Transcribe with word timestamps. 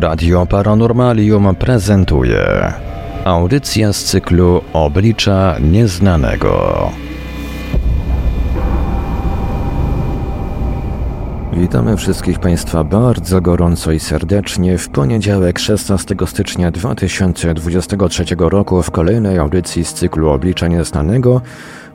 Radio 0.00 0.46
Paranormalium 0.46 1.54
prezentuje 1.54 2.72
audycja 3.24 3.92
z 3.92 4.04
cyklu 4.04 4.60
Oblicza 4.72 5.56
Nieznanego. 5.60 6.90
Witamy 11.52 11.96
wszystkich 11.96 12.38
Państwa 12.38 12.84
bardzo 12.84 13.40
gorąco 13.40 13.92
i 13.92 14.00
serdecznie 14.00 14.78
w 14.78 14.88
poniedziałek 14.88 15.58
16 15.58 16.14
stycznia 16.26 16.70
2023 16.70 18.24
roku 18.38 18.82
w 18.82 18.90
kolejnej 18.90 19.38
audycji 19.38 19.84
z 19.84 19.94
cyklu 19.94 20.28
Oblicza 20.30 20.68
Nieznanego. 20.68 21.40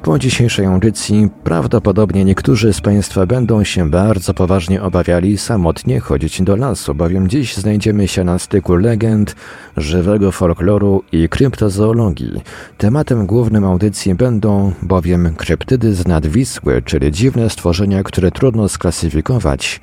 Po 0.03 0.19
dzisiejszej 0.19 0.65
audycji 0.65 1.29
prawdopodobnie 1.43 2.25
niektórzy 2.25 2.73
z 2.73 2.81
Państwa 2.81 3.25
będą 3.25 3.63
się 3.63 3.89
bardzo 3.89 4.33
poważnie 4.33 4.81
obawiali 4.81 5.37
samotnie 5.37 5.99
chodzić 5.99 6.41
do 6.41 6.55
lasu, 6.55 6.95
bowiem 6.95 7.29
dziś 7.29 7.57
znajdziemy 7.57 8.07
się 8.07 8.23
na 8.23 8.39
styku 8.39 8.75
legend, 8.75 9.35
żywego 9.77 10.31
folkloru 10.31 11.03
i 11.11 11.29
kryptozoologii. 11.29 12.41
Tematem 12.77 13.25
głównym 13.25 13.63
audycji 13.63 14.15
będą 14.15 14.71
bowiem 14.81 15.35
kryptydy 15.35 15.93
z 15.93 16.07
nadwisły, 16.07 16.81
czyli 16.81 17.11
dziwne 17.11 17.49
stworzenia, 17.49 18.03
które 18.03 18.31
trudno 18.31 18.69
sklasyfikować, 18.69 19.81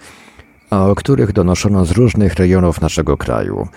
a 0.71 0.87
o 0.87 0.95
których 0.95 1.33
donoszono 1.33 1.85
z 1.85 1.91
różnych 1.91 2.35
rejonów 2.35 2.81
naszego 2.81 3.17
kraju. 3.17 3.69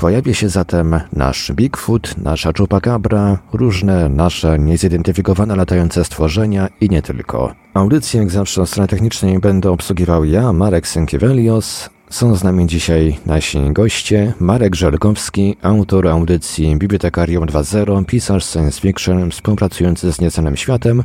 Pojawi 0.00 0.34
się 0.34 0.48
zatem 0.48 1.00
nasz 1.12 1.52
Bigfoot, 1.52 2.14
nasza 2.18 2.50
Chupacabra, 2.58 3.38
różne 3.52 4.08
nasze 4.08 4.58
niezidentyfikowane 4.58 5.56
latające 5.56 6.04
stworzenia 6.04 6.68
i 6.80 6.88
nie 6.88 7.02
tylko. 7.02 7.54
Audycję 7.74 8.20
jak 8.20 8.30
zawsze 8.30 8.62
o 8.62 8.66
stronie 8.66 8.88
technicznej 8.88 9.38
będę 9.38 9.70
obsługiwał 9.70 10.24
ja, 10.24 10.52
Marek 10.52 10.88
Sękiewelios. 10.88 11.90
Są 12.10 12.36
z 12.36 12.44
nami 12.44 12.66
dzisiaj 12.66 13.18
nasi 13.26 13.72
goście, 13.72 14.32
Marek 14.40 14.74
Żelkowski, 14.74 15.56
autor 15.62 16.08
audycji 16.08 16.76
Bibliotekarium 16.76 17.46
2.0, 17.46 18.04
pisarz 18.06 18.44
science 18.44 18.80
fiction 18.80 19.30
współpracujący 19.30 20.12
z 20.12 20.20
Nieznanym 20.20 20.56
Światem, 20.56 21.02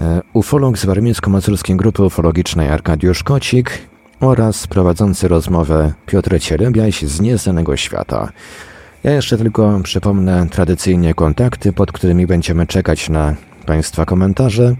e, 0.00 0.22
ufolog 0.32 0.78
z 0.78 0.86
warmińsko-mazurskiej 0.86 1.76
grupy 1.76 2.02
ufologicznej 2.02 2.68
Arkadiusz 2.68 3.22
Kocik 3.22 3.70
oraz 4.20 4.66
prowadzący 4.66 5.28
rozmowę 5.28 5.92
Piotr 6.06 6.40
Cielebiaś 6.40 7.02
z 7.02 7.20
Nieznanego 7.20 7.76
Świata. 7.76 8.28
Ja 9.04 9.12
jeszcze 9.12 9.38
tylko 9.38 9.80
przypomnę 9.82 10.46
tradycyjnie 10.50 11.14
kontakty, 11.14 11.72
pod 11.72 11.92
którymi 11.92 12.26
będziemy 12.26 12.66
czekać 12.66 13.08
na 13.08 13.34
Państwa 13.66 14.04
komentarze. 14.04 14.74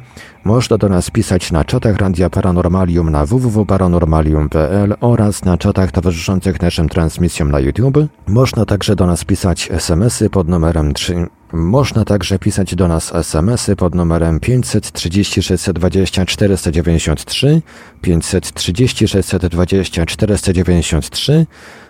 Można 0.44 0.78
do 0.78 0.88
nas 0.88 1.10
pisać 1.10 1.52
na 1.52 1.64
czatach 1.64 1.96
Radia 1.96 2.30
Paranormalium 2.30 3.10
na 3.10 3.26
www.paranormalium.pl 3.26 4.94
oraz 5.00 5.44
na 5.44 5.58
czatach 5.58 5.92
towarzyszących 5.92 6.62
naszym 6.62 6.88
transmisjom 6.88 7.50
na 7.50 7.60
YouTube. 7.60 7.98
Można 8.26 8.64
także 8.64 8.96
do 8.96 9.06
nas 9.06 9.24
pisać 9.24 9.68
SMS-y 9.70 10.30
pod 10.30 10.48
numerem 10.48 10.94
3. 10.94 11.26
Można 11.52 12.04
także 12.04 12.38
pisać 12.38 12.74
do 12.74 12.88
nas 12.88 13.14
SMS-y 13.14 13.76
pod 13.76 13.94
numerem 13.94 14.40
530 14.40 15.42
620 15.42 16.26
493, 16.26 17.62
530 18.02 19.08
620 19.08 20.06
493, 20.06 21.46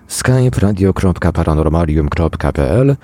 skype 0.08 0.60
radio.paranormalium.pl 0.60 2.96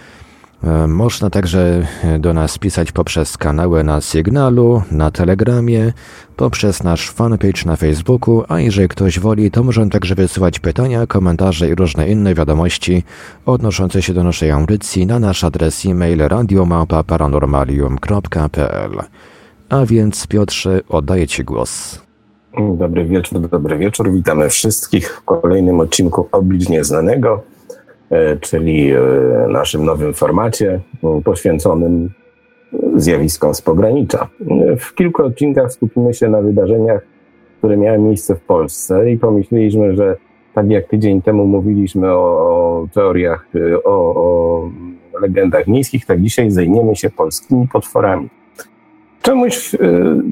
można 0.88 1.30
także 1.30 1.86
e, 2.04 2.18
do 2.18 2.32
nas 2.32 2.58
pisać 2.58 2.92
poprzez 2.92 3.38
kanały 3.38 3.84
na 3.84 4.00
Signalu, 4.00 4.82
na 4.90 5.10
Telegramie, 5.10 5.92
poprzez 6.36 6.82
nasz 6.82 7.10
fanpage 7.10 7.64
na 7.66 7.76
Facebooku, 7.76 8.44
a 8.48 8.60
jeżeli 8.60 8.88
ktoś 8.88 9.18
woli, 9.18 9.50
to 9.50 9.62
możemy 9.62 9.90
także 9.90 10.14
wysyłać 10.14 10.58
pytania, 10.58 11.06
komentarze 11.06 11.68
i 11.68 11.74
różne 11.74 12.08
inne 12.08 12.34
wiadomości 12.34 13.02
odnoszące 13.46 14.02
się 14.02 14.14
do 14.14 14.24
naszej 14.24 14.50
audycji 14.50 15.06
na 15.06 15.18
nasz 15.18 15.44
adres 15.44 15.86
e-mail 15.86 16.28
radiomapa.paranormalium.pl. 16.28 18.90
A 19.68 19.86
więc 19.86 20.26
Piotrze, 20.26 20.80
oddaję 20.88 21.26
Ci 21.26 21.44
głos. 21.44 22.02
Dobry 22.78 23.04
wieczór, 23.04 23.40
dobry 23.40 23.78
wieczór. 23.78 24.12
Witamy 24.12 24.48
wszystkich 24.48 25.10
w 25.10 25.24
kolejnym 25.24 25.80
odcinku 25.80 26.28
Oblicz 26.32 26.68
Nieznanego. 26.68 27.42
E, 28.12 28.36
czyli 28.36 28.92
e, 28.92 29.00
naszym 29.48 29.84
nowym 29.84 30.14
formacie 30.14 30.80
poświęconym 31.24 32.10
zjawiskom 32.96 33.54
z 33.54 33.62
pogranicza. 33.62 34.28
W 34.78 34.94
kilku 34.94 35.22
odcinkach 35.24 35.72
skupimy 35.72 36.14
się 36.14 36.28
na 36.28 36.42
wydarzeniach, 36.42 37.02
które 37.58 37.76
miały 37.76 37.98
miejsce 37.98 38.34
w 38.34 38.40
Polsce 38.40 39.10
i 39.10 39.18
pomyśleliśmy, 39.18 39.96
że 39.96 40.16
tak 40.54 40.70
jak 40.70 40.88
tydzień 40.88 41.22
temu 41.22 41.46
mówiliśmy 41.46 42.12
o, 42.12 42.18
o 42.18 42.88
teoriach, 42.94 43.46
o, 43.84 44.14
o 44.14 44.70
legendach 45.20 45.66
miejskich, 45.66 46.06
tak 46.06 46.20
dzisiaj 46.20 46.50
zajmiemy 46.50 46.96
się 46.96 47.10
polskimi 47.10 47.68
potworami. 47.68 48.28
Czemuś, 49.22 49.74
e, 49.74 49.78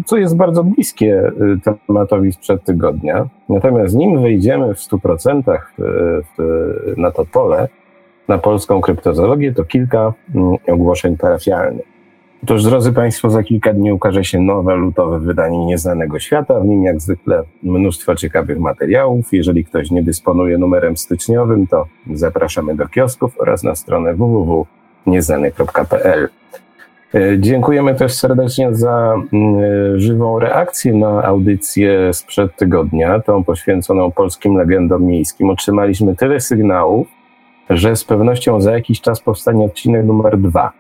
co 0.07 0.17
jest 0.17 0.37
bardzo 0.37 0.65
bliskie 0.65 1.33
tematowi 1.87 2.33
sprzed 2.33 2.65
tygodnia. 2.65 3.29
Natomiast 3.49 3.95
nim 3.95 4.23
wejdziemy 4.23 4.75
w 4.75 4.79
100% 4.79 5.59
w, 5.79 5.83
w, 6.39 6.95
na 6.97 7.11
to 7.11 7.25
pole, 7.25 7.69
na 8.29 8.39
polską 8.39 8.81
kryptozoologię, 8.81 9.55
to 9.55 9.65
kilka 9.65 10.13
mm, 10.35 10.57
ogłoszeń 10.69 11.17
parafialnych. 11.17 12.01
Otóż, 12.43 12.65
drodzy 12.65 12.93
Państwo, 12.93 13.31
za 13.31 13.43
kilka 13.43 13.73
dni 13.73 13.93
ukaże 13.93 14.25
się 14.25 14.41
nowe 14.41 14.77
lutowe 14.77 15.21
wydanie 15.21 15.67
Nieznanego 15.67 16.19
Świata. 16.19 16.61
W 16.61 16.65
nim, 16.65 16.85
jak 16.85 17.01
zwykle, 17.01 17.43
mnóstwo 17.63 18.15
ciekawych 18.15 18.59
materiałów. 18.59 19.33
Jeżeli 19.33 19.65
ktoś 19.65 19.91
nie 19.91 20.03
dysponuje 20.03 20.59
numerem 20.59 20.97
styczniowym, 20.97 21.67
to 21.67 21.87
zapraszamy 22.13 22.77
do 22.77 22.89
kiosków 22.89 23.41
oraz 23.41 23.63
na 23.63 23.75
stronę 23.75 24.15
www.nieznany.pl. 24.15 26.29
E, 27.15 27.39
dziękujemy 27.39 27.95
też 27.95 28.13
serdecznie 28.13 28.75
za 28.75 29.15
mm, 29.33 30.01
żywą 30.01 30.39
reakcję 30.39 30.95
na 30.95 31.25
audycję 31.25 32.15
sprzed 32.15 32.57
tygodnia, 32.57 33.21
tą 33.21 33.45
poświęconą 33.45 34.11
polskim 34.11 34.57
legendom 34.57 35.05
miejskim. 35.05 35.51
Otrzymaliśmy 35.51 36.17
tyle 36.17 36.41
sygnałów, 36.41 37.09
że 37.71 37.97
z 37.97 38.05
pewnością 38.05 38.61
za 38.61 38.73
jakiś 38.73 39.01
czas 39.01 39.21
powstanie 39.21 39.65
odcinek 39.65 40.07
numer 40.07 40.39
dwa. 40.39 40.73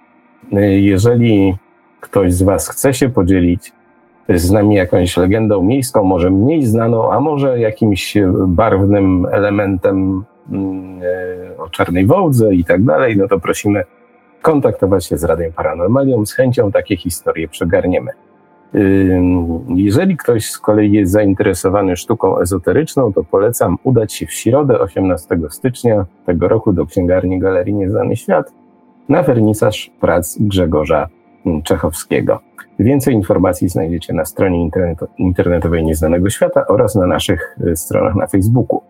Jeżeli 0.76 1.54
ktoś 2.00 2.32
z 2.32 2.42
Was 2.42 2.68
chce 2.68 2.94
się 2.94 3.08
podzielić 3.08 3.72
z 4.28 4.50
nami 4.50 4.74
jakąś 4.74 5.16
legendą 5.16 5.62
miejską, 5.62 6.04
może 6.04 6.30
mniej 6.30 6.66
znaną, 6.66 7.12
a 7.12 7.20
może 7.20 7.60
jakimś 7.60 8.16
barwnym 8.46 9.26
elementem 9.32 10.24
mm, 10.52 11.00
e, 11.02 11.58
o 11.58 11.68
czarnej 11.68 12.06
wołdze 12.06 12.54
i 12.54 12.64
tak 12.64 12.84
dalej, 12.84 13.16
no 13.16 13.28
to 13.28 13.40
prosimy 13.40 13.84
kontaktować 14.42 15.06
się 15.06 15.18
z 15.18 15.24
Radiem 15.24 15.52
Paranormalium. 15.52 16.26
Z 16.26 16.32
chęcią 16.32 16.72
takie 16.72 16.96
historie 16.96 17.48
przegarniemy. 17.48 18.10
Jeżeli 19.68 20.16
ktoś 20.16 20.50
z 20.50 20.58
kolei 20.58 20.92
jest 20.92 21.12
zainteresowany 21.12 21.96
sztuką 21.96 22.38
ezoteryczną, 22.38 23.12
to 23.12 23.24
polecam 23.24 23.78
udać 23.82 24.12
się 24.12 24.26
w 24.26 24.32
środę 24.32 24.80
18 24.80 25.38
stycznia 25.48 26.06
tego 26.26 26.48
roku 26.48 26.72
do 26.72 26.86
księgarni 26.86 27.38
Galerii 27.38 27.74
Nieznany 27.74 28.16
Świat 28.16 28.52
na 29.08 29.22
wernisaż 29.22 29.90
prac 30.00 30.38
Grzegorza 30.40 31.08
Czechowskiego. 31.64 32.40
Więcej 32.78 33.14
informacji 33.14 33.68
znajdziecie 33.68 34.12
na 34.12 34.24
stronie 34.24 34.70
internetowej 35.18 35.84
Nieznanego 35.84 36.30
Świata 36.30 36.66
oraz 36.66 36.94
na 36.94 37.06
naszych 37.06 37.56
y, 37.66 37.76
stronach 37.76 38.14
na 38.14 38.26
Facebooku. 38.26 38.80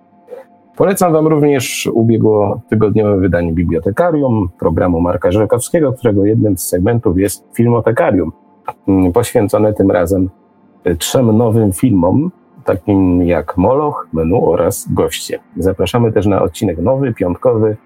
Polecam 0.81 1.13
Wam 1.13 1.27
również 1.27 1.91
ubiegłotygodniowe 1.93 3.17
wydanie 3.17 3.53
Bibliotekarium, 3.53 4.49
programu 4.59 5.01
Marka 5.01 5.31
Żelkowskiego, 5.31 5.93
którego 5.93 6.25
jednym 6.25 6.59
z 6.59 6.69
segmentów 6.69 7.19
jest 7.19 7.45
Filmotekarium, 7.57 8.33
Mm, 8.89 9.13
poświęcone 9.13 9.73
tym 9.73 9.91
razem 9.91 10.31
y, 10.87 10.97
trzem 10.97 11.37
nowym 11.37 11.73
filmom, 11.73 12.31
takim 12.65 13.23
jak 13.23 13.57
Moloch, 13.57 14.09
Menu 14.13 14.51
oraz 14.51 14.93
Goście. 14.93 15.39
Zapraszamy 15.57 16.13
też 16.13 16.27
na 16.27 16.43
odcinek 16.43 16.79
nowy, 16.79 17.15
piątkowy, 17.15 17.77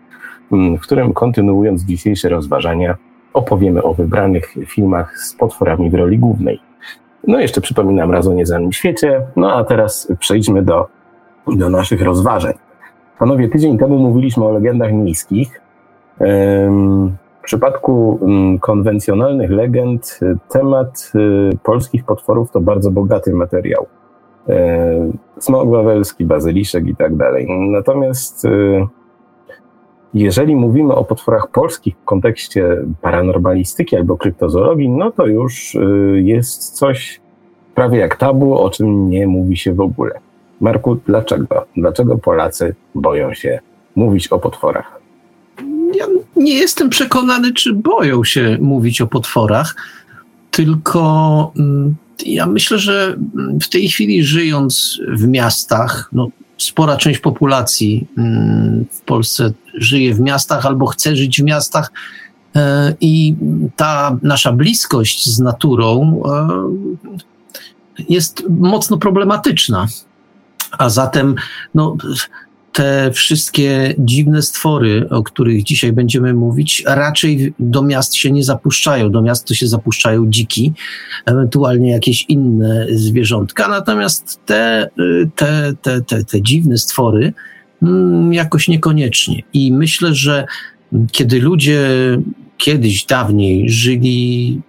mm, 0.52 0.78
w 0.78 0.80
którym 0.80 1.12
kontynuując 1.12 1.82
dzisiejsze 1.82 2.28
rozważania, 2.28 2.96
opowiemy 3.32 3.82
o 3.82 3.94
wybranych 3.94 4.54
filmach 4.66 5.18
z 5.18 5.34
potworami 5.34 5.90
w 5.90 5.94
roli 5.94 6.18
głównej. 6.18 6.60
No 7.26 7.40
jeszcze 7.40 7.60
przypominam 7.60 8.10
raz 8.10 8.26
o 8.26 8.34
nieznanym 8.34 8.72
świecie, 8.72 9.22
no 9.36 9.52
a 9.52 9.64
teraz 9.64 10.12
przejdźmy 10.18 10.62
do, 10.62 10.86
do 11.56 11.70
naszych 11.70 12.02
rozważań. 12.02 12.63
Panowie, 13.18 13.48
tydzień 13.48 13.78
temu 13.78 13.98
mówiliśmy 13.98 14.44
o 14.44 14.52
legendach 14.52 14.92
miejskich. 14.92 15.60
W 17.44 17.44
przypadku 17.44 18.18
mm, 18.22 18.58
konwencjonalnych 18.58 19.50
legend 19.50 20.18
y, 20.22 20.36
temat 20.48 21.12
y, 21.14 21.56
polskich 21.62 22.04
potworów 22.04 22.50
to 22.50 22.60
bardzo 22.60 22.90
bogaty 22.90 23.34
materiał. 23.34 23.86
E, 24.48 25.10
smok 25.38 25.70
wawelski, 25.70 26.24
bazyliszek 26.24 26.86
i 26.86 26.96
tak 26.96 27.16
dalej. 27.16 27.46
Natomiast 27.70 28.44
y, 28.44 28.86
jeżeli 30.14 30.56
mówimy 30.56 30.94
o 30.94 31.04
potworach 31.04 31.48
polskich 31.48 31.96
w 31.96 32.04
kontekście 32.04 32.76
paranormalistyki 33.00 33.96
albo 33.96 34.16
kryptozoologii, 34.16 34.88
no 34.88 35.10
to 35.10 35.26
już 35.26 35.76
jest 36.14 36.70
coś 36.70 37.20
prawie 37.74 37.98
jak 37.98 38.16
tabu, 38.16 38.58
o 38.58 38.70
czym 38.70 39.10
nie 39.10 39.26
mówi 39.26 39.56
się 39.56 39.72
w 39.74 39.80
ogóle. 39.80 40.23
Marku, 40.64 41.00
dlaczego? 41.06 41.66
Dlaczego 41.76 42.18
Polacy 42.18 42.74
boją 42.94 43.34
się 43.34 43.60
mówić 43.96 44.28
o 44.28 44.38
potworach? 44.38 45.00
Ja 45.94 46.06
nie 46.36 46.54
jestem 46.54 46.90
przekonany, 46.90 47.52
czy 47.52 47.72
boją 47.72 48.24
się 48.24 48.58
mówić 48.60 49.00
o 49.00 49.06
potworach, 49.06 49.74
tylko 50.50 51.52
mm, 51.58 51.94
ja 52.26 52.46
myślę, 52.46 52.78
że 52.78 53.16
w 53.62 53.68
tej 53.68 53.88
chwili 53.88 54.24
żyjąc 54.24 55.00
w 55.08 55.28
miastach, 55.28 56.08
no, 56.12 56.28
spora 56.58 56.96
część 56.96 57.20
populacji 57.20 58.06
mm, 58.18 58.84
w 58.90 59.00
Polsce 59.00 59.52
żyje 59.74 60.14
w 60.14 60.20
miastach 60.20 60.66
albo 60.66 60.86
chce 60.86 61.16
żyć 61.16 61.40
w 61.40 61.44
miastach. 61.44 61.92
E, 62.56 62.94
I 63.00 63.34
ta 63.76 64.18
nasza 64.22 64.52
bliskość 64.52 65.26
z 65.26 65.40
naturą 65.40 66.22
e, 66.26 66.48
jest 68.08 68.42
mocno 68.48 68.98
problematyczna. 68.98 69.86
A 70.78 70.88
zatem, 70.88 71.34
no, 71.74 71.96
te 72.74 73.10
wszystkie 73.12 73.94
dziwne 73.98 74.42
stwory, 74.42 75.08
o 75.10 75.22
których 75.22 75.62
dzisiaj 75.62 75.92
będziemy 75.92 76.34
mówić, 76.34 76.82
raczej 76.86 77.54
do 77.58 77.82
miast 77.82 78.14
się 78.14 78.30
nie 78.30 78.44
zapuszczają. 78.44 79.10
Do 79.10 79.22
miast 79.22 79.48
to 79.48 79.54
się 79.54 79.66
zapuszczają 79.66 80.30
dziki, 80.30 80.72
ewentualnie 81.26 81.90
jakieś 81.90 82.24
inne 82.28 82.86
zwierzątka. 82.90 83.68
Natomiast 83.68 84.40
te, 84.46 84.88
te, 85.36 85.72
te, 85.82 86.00
te, 86.02 86.24
te 86.24 86.42
dziwne 86.42 86.78
stwory 86.78 87.32
mm, 87.82 88.32
jakoś 88.32 88.68
niekoniecznie. 88.68 89.42
I 89.52 89.72
myślę, 89.72 90.14
że 90.14 90.46
kiedy 91.12 91.40
ludzie 91.40 91.80
kiedyś, 92.56 93.04
dawniej 93.04 93.70
żyli 93.70 94.60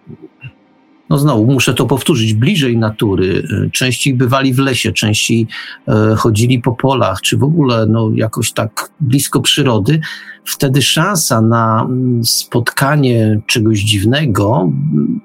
no 1.16 1.20
znowu 1.20 1.46
muszę 1.46 1.74
to 1.74 1.86
powtórzyć, 1.86 2.34
bliżej 2.34 2.78
natury, 2.78 3.44
e, 3.66 3.70
częściej 3.70 4.14
bywali 4.14 4.54
w 4.54 4.60
lesie, 4.60 4.92
częściej 4.92 5.48
e, 5.88 6.16
chodzili 6.16 6.60
po 6.60 6.72
polach, 6.72 7.22
czy 7.22 7.38
w 7.38 7.44
ogóle 7.44 7.86
no, 7.86 8.12
jakoś 8.16 8.52
tak 8.52 8.90
blisko 9.00 9.42
przyrody, 9.42 10.00
wtedy 10.46 10.82
szansa 10.82 11.42
na 11.42 11.82
mm, 11.82 12.26
spotkanie 12.26 13.42
czegoś 13.48 13.80
dziwnego 13.80 14.72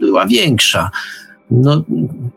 była 0.01 0.27
większa. 0.27 0.91
No, 1.51 1.85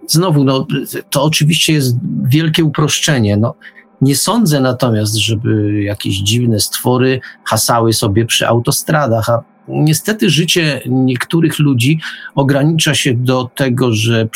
znowu, 0.08 0.44
no, 0.44 0.68
to 1.10 1.24
oczywiście 1.24 1.74
jest 1.74 1.98
wielkie 2.24 2.64
uproszczenie. 2.64 3.38
No, 3.38 3.56
nie 4.02 4.16
sądzę 4.16 4.62
natomiast, 4.62 5.16
żeby 5.16 5.82
jakieś 5.84 6.18
dziwne 6.18 6.60
stwory 6.60 7.20
hasały 7.46 7.94
sobie 7.94 8.26
przy 8.26 8.48
autostradach, 8.48 9.30
a 9.30 9.53
niestety 9.68 10.30
życie 10.30 10.82
niektórych 10.86 11.60
ludzi 11.60 12.00
ogranicza 12.36 12.96
się 12.96 13.14
do 13.14 13.50
tego, 13.56 13.94
że 13.94 14.30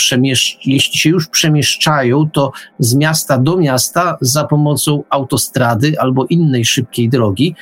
jeśli 0.65 0.79
się 0.99 1.09
już 1.09 1.27
przemieszczają, 1.27 2.29
to 2.29 2.51
z 2.79 2.95
miasta 2.95 3.37
do 3.37 3.57
miasta 3.57 4.17
za 4.21 4.43
pomocą 4.43 5.03
autostrady 5.09 5.99
albo 5.99 6.25
innej 6.25 6.65
szybkiej 6.65 7.09
drogi. 7.09 7.55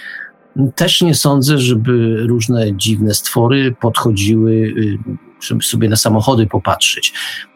Też 0.75 1.01
nie 1.01 1.15
sądzę, 1.15 1.57
żeby 1.59 2.23
różne 2.27 2.77
dziwne 2.77 3.13
stwory 3.13 3.75
podchodziły 3.81 4.51
y, 4.51 4.97
żeby 5.47 5.63
sobie 5.63 5.89
na 5.89 5.95
samochody 5.95 6.47
popatrzeć. 6.47 7.13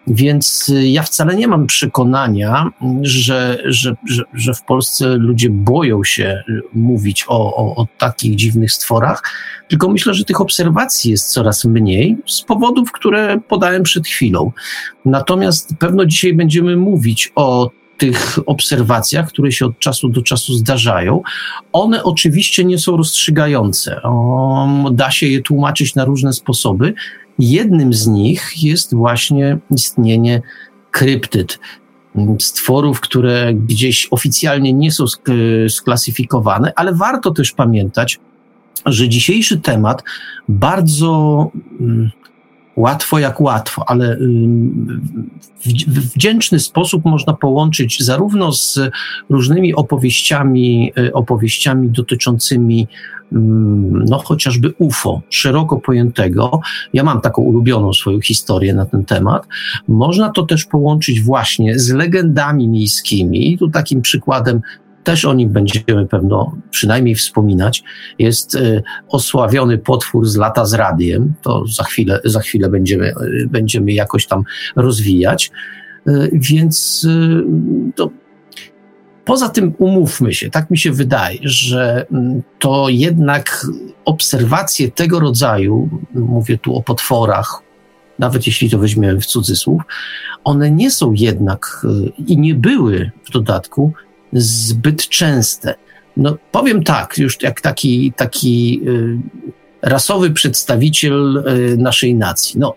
Więc 0.08 0.70
y, 0.70 0.88
ja 0.88 1.04
wcale 1.04 1.36
nie 1.36 1.48
mam 1.48 1.68
przekonania, 1.68 2.70
że, 3.02 3.58
że, 3.66 3.96
że, 4.10 4.24
że 4.34 4.54
w 4.54 4.64
Polsce 4.64 5.16
ludzie 5.18 5.50
boją 5.50 6.04
się 6.04 6.44
y, 6.50 6.62
mówić 6.74 7.26
o, 7.28 7.56
o, 7.56 7.76
o 7.76 7.88
takich 7.98 8.36
dziwnych 8.36 8.72
stworach, 8.72 9.24
tylko 9.68 9.90
myślę, 9.90 10.14
że 10.14 10.26
tych 10.26 10.42
obserwacji 10.42 11.12
jest 11.12 11.34
coraz 11.34 11.66
mniej 11.66 12.18
z 12.28 12.42
powodów, 12.42 12.92
które 12.92 13.40
podałem 13.48 13.84
przed 13.84 14.08
chwilą. 14.08 14.52
Natomiast 15.06 15.76
pewno 15.80 16.06
dzisiaj 16.06 16.34
będziemy 16.34 16.78
mówić 16.78 17.32
o 17.36 17.70
tych 18.00 18.40
obserwacjach, 18.46 19.28
które 19.28 19.52
się 19.52 19.66
od 19.66 19.80
czasu 19.80 20.10
do 20.10 20.22
czasu 20.22 20.54
zdarzają, 20.54 21.22
one 21.74 22.04
oczywiście 22.04 22.66
nie 22.66 22.78
są 22.78 22.98
rozstrzygające. 22.98 24.02
O, 24.02 24.90
da 24.92 25.12
się 25.12 25.28
je 25.28 25.42
tłumaczyć 25.42 25.96
na 25.96 26.06
różne 26.06 26.34
sposoby. 26.34 26.94
Jednym 27.40 27.94
z 27.94 28.08
nich 28.08 28.64
jest 28.64 28.96
właśnie 28.96 29.58
istnienie 29.72 30.42
kryptyd, 30.92 31.60
stworów, 32.40 33.00
które 33.00 33.54
gdzieś 33.54 34.08
oficjalnie 34.12 34.74
nie 34.74 34.92
są 34.92 35.06
sklasyfikowane, 35.70 36.74
ale 36.76 36.94
warto 36.94 37.32
też 37.32 37.52
pamiętać, 37.52 38.20
że 38.86 39.10
dzisiejszy 39.10 39.60
temat 39.60 40.04
bardzo 40.50 41.52
mm, 41.80 42.12
łatwo 42.80 43.20
jak 43.20 43.42
łatwo, 43.42 43.84
ale 43.88 44.18
w 45.66 46.14
wdzięczny 46.16 46.60
sposób 46.60 47.06
można 47.06 47.34
połączyć 47.34 48.04
zarówno 48.04 48.52
z 48.52 48.80
różnymi 49.30 49.76
opowieściami, 49.76 50.92
y, 51.00 51.14
opowieściami 51.14 51.90
dotyczącymi 51.90 52.88
no 53.32 54.18
chociażby 54.18 54.74
UFO, 54.78 55.22
szeroko 55.30 55.78
pojętego. 55.78 56.60
Ja 56.94 57.04
mam 57.04 57.22
taką 57.22 57.42
ulubioną 57.42 57.94
swoją 57.94 58.22
historię 58.22 58.74
na 58.74 58.86
ten 58.86 59.06
temat. 59.06 59.48
Można 59.88 60.30
to 60.30 60.44
też 60.44 60.66
połączyć 60.66 61.22
właśnie 61.22 61.80
z 61.80 61.92
legendami 61.92 62.68
miejskimi. 62.68 63.58
Tu 63.58 63.70
takim 63.70 64.02
przykładem 64.02 64.62
też 65.10 65.26
o 65.26 65.34
nim 65.34 65.50
będziemy 65.50 66.06
pewno 66.06 66.56
przynajmniej 66.70 67.16
wspominać. 67.16 67.84
Jest 68.20 68.56
y, 68.56 68.84
osławiony 69.08 69.78
potwór 69.78 70.28
z 70.28 70.36
lata 70.36 70.66
z 70.66 70.74
radiem. 70.74 71.34
To 71.42 71.66
za 71.68 71.84
chwilę, 71.84 72.20
za 72.26 72.40
chwilę 72.40 72.70
będziemy, 72.70 73.08
y, 73.08 73.48
będziemy 73.48 73.92
jakoś 73.92 74.28
tam 74.28 74.44
rozwijać. 74.76 75.52
Y, 76.08 76.30
więc 76.34 77.08
to 77.96 78.10
Poza 79.26 79.50
tym 79.50 79.74
umówmy 79.78 80.34
się, 80.34 80.50
tak 80.50 80.70
mi 80.70 80.78
się 80.78 80.92
wydaje, 80.92 81.40
że 81.42 82.06
mm, 82.12 82.42
to 82.60 82.90
jednak 82.90 83.66
obserwacje 84.06 84.92
tego 84.92 85.20
rodzaju, 85.20 85.90
mówię 86.14 86.58
tu 86.58 86.76
o 86.76 86.82
potworach, 86.82 87.62
nawet 88.20 88.48
jeśli 88.48 88.70
to 88.70 88.80
weźmiemy 88.80 89.22
w 89.22 89.26
cudzysłów, 89.26 89.82
one 90.44 90.72
nie 90.72 90.92
są 90.92 91.14
jednak 91.14 91.86
i 92.28 92.38
nie 92.38 92.56
były 92.56 93.12
w 93.26 93.32
dodatku 93.32 93.94
zbyt 94.34 95.10
częste. 95.10 95.76
No, 96.18 96.38
powiem 96.52 96.84
tak, 96.84 97.18
już 97.18 97.42
jak 97.42 97.62
taki, 97.62 98.14
taki 98.16 98.82
y, 98.88 99.18
rasowy 99.82 100.32
przedstawiciel 100.32 101.38
y, 101.38 101.78
naszej 101.78 102.16
nacji. 102.16 102.60
No, 102.60 102.76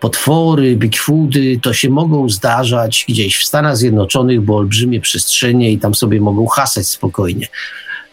potwory, 0.00 0.76
Bigfooty, 0.76 1.60
to 1.62 1.72
się 1.72 1.90
mogą 1.90 2.28
zdarzać 2.28 3.04
gdzieś 3.08 3.38
w 3.38 3.44
Stanach 3.44 3.76
Zjednoczonych, 3.76 4.40
bo 4.40 4.56
olbrzymie 4.56 5.00
przestrzenie 5.00 5.72
i 5.72 5.78
tam 5.78 5.94
sobie 5.94 6.20
mogą 6.20 6.46
hasać 6.46 6.88
spokojnie. 6.88 7.46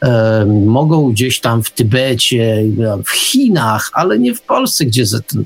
E, 0.01 0.45
mogą 0.65 1.11
gdzieś 1.11 1.39
tam 1.39 1.63
w 1.63 1.71
Tybecie, 1.71 2.63
w 3.05 3.11
Chinach, 3.11 3.89
ale 3.93 4.19
nie 4.19 4.33
w 4.33 4.41
Polsce, 4.41 4.85
gdzie 4.85 5.03
ten, 5.27 5.45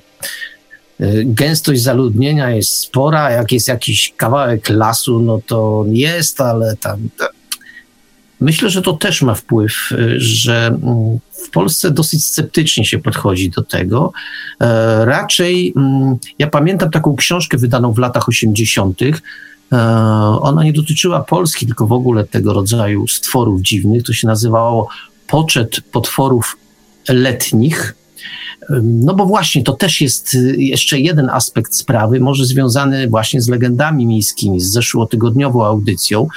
gęstość 1.26 1.82
zaludnienia 1.82 2.50
jest 2.50 2.76
spora, 2.76 3.32
jak 3.32 3.52
jest 3.52 3.68
jakiś 3.68 4.14
kawałek 4.18 4.70
lasu, 4.70 5.20
no 5.20 5.42
to 5.48 5.86
jest, 5.88 6.42
ale 6.42 6.76
tam. 6.76 7.10
Myślę, 8.42 8.70
że 8.70 8.82
to 8.82 8.94
też 8.94 9.22
ma 9.22 9.36
wpływ, 9.36 9.90
że 10.18 10.68
mm, 10.68 11.20
w 11.32 11.50
Polsce 11.50 11.92
dosyć 11.92 12.26
sceptycznie 12.26 12.86
się 12.86 13.00
podchodzi 13.00 13.50
do 13.50 13.62
tego. 13.62 14.12
E, 14.62 15.06
raczej, 15.06 15.74
mm, 15.78 16.18
ja 16.40 16.48
pamiętam 16.48 16.92
taką 16.92 17.16
książkę 17.16 17.58
wydaną 17.58 17.94
w 17.94 17.98
latach 17.98 18.30
80. 18.30 19.02
E, 19.72 19.78
ona 20.42 20.64
nie 20.64 20.74
dotyczyła 20.74 21.20
Polski, 21.24 21.66
tylko 21.66 21.88
w 21.88 21.92
ogóle 21.92 22.24
tego 22.24 22.54
rodzaju 22.54 23.08
stworów 23.08 23.62
dziwnych. 23.62 24.04
To 24.04 24.14
się 24.14 24.28
nazywało 24.28 24.88
Poczet 25.28 25.82
potworów 25.92 26.58
letnich. 27.10 27.96
No 28.84 29.14
bo 29.14 29.26
właśnie 29.26 29.64
to 29.64 29.74
też 29.74 30.02
jest 30.02 30.34
y, 30.34 30.56
jeszcze 30.58 31.00
jeden 31.00 31.30
aspekt 31.30 31.76
sprawy, 31.76 32.20
może 32.20 32.46
związany 32.46 33.08
właśnie 33.08 33.42
z 33.42 33.50
legendami 33.50 34.06
miejskimi, 34.06 34.60
z 34.60 34.72
zeszłotygodniową 34.72 35.66
audycją, 35.66 36.28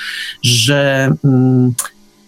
że 0.43 1.13
mm, 1.25 1.75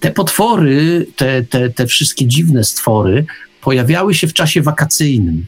te 0.00 0.10
potwory, 0.10 1.06
te, 1.16 1.42
te, 1.42 1.70
te 1.70 1.86
wszystkie 1.86 2.26
dziwne 2.26 2.64
stwory 2.64 3.26
pojawiały 3.60 4.14
się 4.14 4.26
w 4.26 4.32
czasie 4.34 4.62
wakacyjnym. 4.62 5.46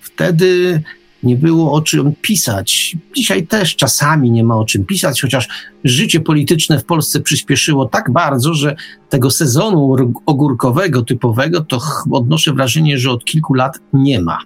Wtedy 0.00 0.82
nie 1.26 1.36
było 1.36 1.72
o 1.72 1.82
czym 1.82 2.12
pisać. 2.22 2.96
Dzisiaj 3.16 3.46
też 3.46 3.76
czasami 3.76 4.30
nie 4.30 4.44
ma 4.44 4.56
o 4.56 4.64
czym 4.64 4.84
pisać, 4.84 5.22
chociaż 5.22 5.48
życie 5.84 6.20
polityczne 6.20 6.78
w 6.78 6.84
Polsce 6.84 7.20
przyspieszyło 7.20 7.86
tak 7.86 8.10
bardzo, 8.10 8.54
że 8.54 8.76
tego 9.08 9.30
sezonu 9.30 9.96
ogórkowego 10.26 11.02
typowego 11.02 11.60
to 11.60 11.80
odnoszę 12.10 12.52
wrażenie, 12.52 12.98
że 12.98 13.10
od 13.10 13.24
kilku 13.24 13.54
lat 13.54 13.78
nie 13.92 14.20
ma. 14.20 14.38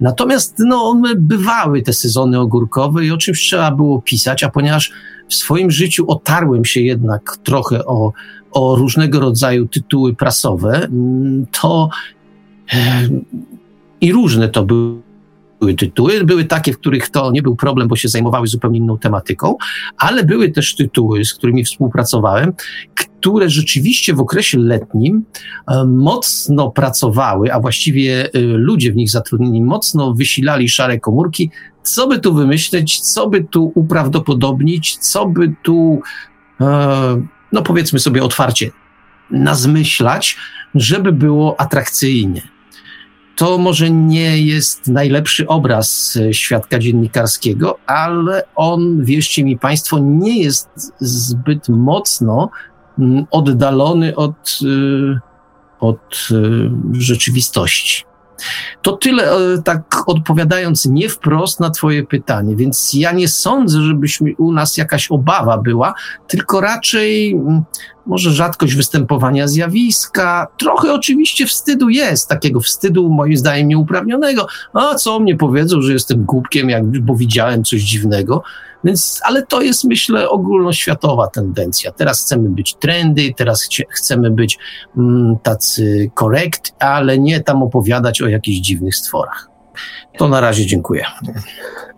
Natomiast 0.00 0.54
no, 0.58 1.02
bywały 1.16 1.82
te 1.82 1.92
sezony 1.92 2.40
ogórkowe 2.40 3.04
i 3.04 3.10
o 3.10 3.16
czymś 3.16 3.40
trzeba 3.40 3.70
było 3.70 4.02
pisać, 4.02 4.44
a 4.44 4.50
ponieważ 4.50 4.92
w 5.28 5.34
swoim 5.34 5.70
życiu 5.70 6.04
otarłem 6.08 6.64
się 6.64 6.80
jednak 6.80 7.38
trochę 7.44 7.84
o, 7.84 8.12
o 8.50 8.76
różnego 8.76 9.20
rodzaju 9.20 9.68
tytuły 9.68 10.14
prasowe, 10.14 10.84
mm, 10.84 11.46
to 11.60 11.88
e, 12.72 13.08
i 14.00 14.12
różne 14.12 14.48
to 14.48 14.64
były 14.64 15.03
były 15.64 15.74
tytuły. 15.74 16.24
Były 16.24 16.44
takie, 16.44 16.72
w 16.72 16.78
których 16.78 17.08
to 17.08 17.30
nie 17.30 17.42
był 17.42 17.56
problem, 17.56 17.88
bo 17.88 17.96
się 17.96 18.08
zajmowały 18.08 18.46
zupełnie 18.46 18.78
inną 18.78 18.98
tematyką, 18.98 19.56
ale 19.98 20.24
były 20.24 20.50
też 20.50 20.74
tytuły, 20.74 21.24
z 21.24 21.34
którymi 21.34 21.64
współpracowałem, 21.64 22.52
które 22.94 23.50
rzeczywiście 23.50 24.14
w 24.14 24.20
okresie 24.20 24.58
letnim 24.58 25.24
e, 25.68 25.84
mocno 25.84 26.70
pracowały, 26.70 27.52
a 27.52 27.60
właściwie 27.60 28.24
e, 28.32 28.40
ludzie 28.40 28.92
w 28.92 28.96
nich 28.96 29.10
zatrudnieni 29.10 29.62
mocno 29.62 30.14
wysilali 30.14 30.68
szare 30.68 31.00
komórki, 31.00 31.50
co 31.82 32.08
by 32.08 32.18
tu 32.18 32.34
wymyśleć, 32.34 33.00
co 33.00 33.28
by 33.28 33.44
tu 33.44 33.72
uprawdopodobnić, 33.74 34.96
co 34.96 35.26
by 35.26 35.54
tu, 35.62 36.00
e, 36.60 36.66
no 37.52 37.62
powiedzmy 37.62 37.98
sobie 37.98 38.22
otwarcie, 38.22 38.70
nazmyślać, 39.30 40.36
żeby 40.74 41.12
było 41.12 41.60
atrakcyjnie. 41.60 42.53
To 43.36 43.58
może 43.58 43.90
nie 43.90 44.42
jest 44.42 44.88
najlepszy 44.88 45.46
obraz 45.46 46.18
świadka 46.32 46.78
dziennikarskiego, 46.78 47.78
ale 47.86 48.42
on, 48.54 49.04
wierzcie 49.04 49.44
mi 49.44 49.58
Państwo, 49.58 49.98
nie 49.98 50.42
jest 50.42 50.68
zbyt 51.00 51.68
mocno 51.68 52.50
mm, 52.98 53.26
oddalony 53.30 54.16
od, 54.16 54.60
y, 54.62 55.18
od 55.80 56.28
y, 56.30 56.70
rzeczywistości. 56.92 58.04
To 58.82 58.96
tyle, 58.96 59.32
e, 59.32 59.62
tak 59.62 59.82
odpowiadając 60.06 60.86
nie 60.86 61.08
wprost 61.08 61.60
na 61.60 61.70
Twoje 61.70 62.06
pytanie, 62.06 62.56
więc 62.56 62.94
ja 62.94 63.12
nie 63.12 63.28
sądzę, 63.28 63.82
żebyśmy 63.82 64.34
u 64.38 64.52
nas 64.52 64.76
jakaś 64.76 65.10
obawa 65.10 65.58
była, 65.58 65.94
tylko 66.28 66.60
raczej 66.60 67.32
mm, 67.32 67.62
może 68.06 68.30
rzadkość 68.30 68.74
występowania 68.74 69.48
zjawiska, 69.48 70.46
trochę 70.56 70.92
oczywiście 70.92 71.46
wstydu 71.46 71.88
jest, 71.88 72.28
takiego 72.28 72.60
wstydu 72.60 73.08
moim 73.08 73.36
zdaniem 73.36 73.68
nieuprawnionego. 73.68 74.46
A 74.72 74.94
co 74.94 75.20
mnie 75.20 75.36
powiedzą, 75.36 75.82
że 75.82 75.92
jestem 75.92 76.24
głupkiem, 76.24 76.70
jak, 76.70 77.00
bo 77.00 77.14
widziałem 77.14 77.64
coś 77.64 77.80
dziwnego. 77.80 78.42
Więc, 78.84 79.20
ale 79.24 79.46
to 79.46 79.62
jest, 79.62 79.84
myślę, 79.84 80.30
ogólnoświatowa 80.30 81.26
tendencja. 81.26 81.92
Teraz 81.92 82.22
chcemy 82.22 82.48
być 82.48 82.74
trendy, 82.74 83.34
teraz 83.36 83.68
chcemy 83.90 84.30
być 84.30 84.58
mm, 84.96 85.36
tacy 85.42 86.10
korekt, 86.14 86.72
ale 86.78 87.18
nie 87.18 87.40
tam 87.40 87.62
opowiadać 87.62 88.22
o 88.22 88.28
jakichś 88.28 88.58
dziwnych 88.58 88.96
stworach. 88.96 89.48
To 90.18 90.28
na 90.28 90.40
razie 90.40 90.66
dziękuję. 90.66 91.04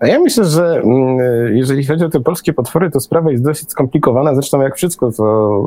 A 0.01 0.07
ja 0.07 0.21
myślę, 0.21 0.45
że 0.45 0.81
mm, 0.85 1.19
jeżeli 1.57 1.87
chodzi 1.87 2.05
o 2.05 2.09
te 2.09 2.21
polskie 2.21 2.53
potwory, 2.53 2.91
to 2.91 3.01
sprawa 3.01 3.31
jest 3.31 3.45
dosyć 3.45 3.71
skomplikowana. 3.71 4.35
Zresztą 4.35 4.61
jak 4.61 4.77
wszystko, 4.77 5.11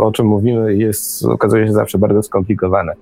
o 0.02 0.12
czym 0.12 0.26
mówimy, 0.26 0.76
jest, 0.76 1.26
okazuje 1.26 1.68
się 1.68 1.74
zawsze 1.74 1.98
bardzo 1.98 2.24
skomplikowane 2.24 2.94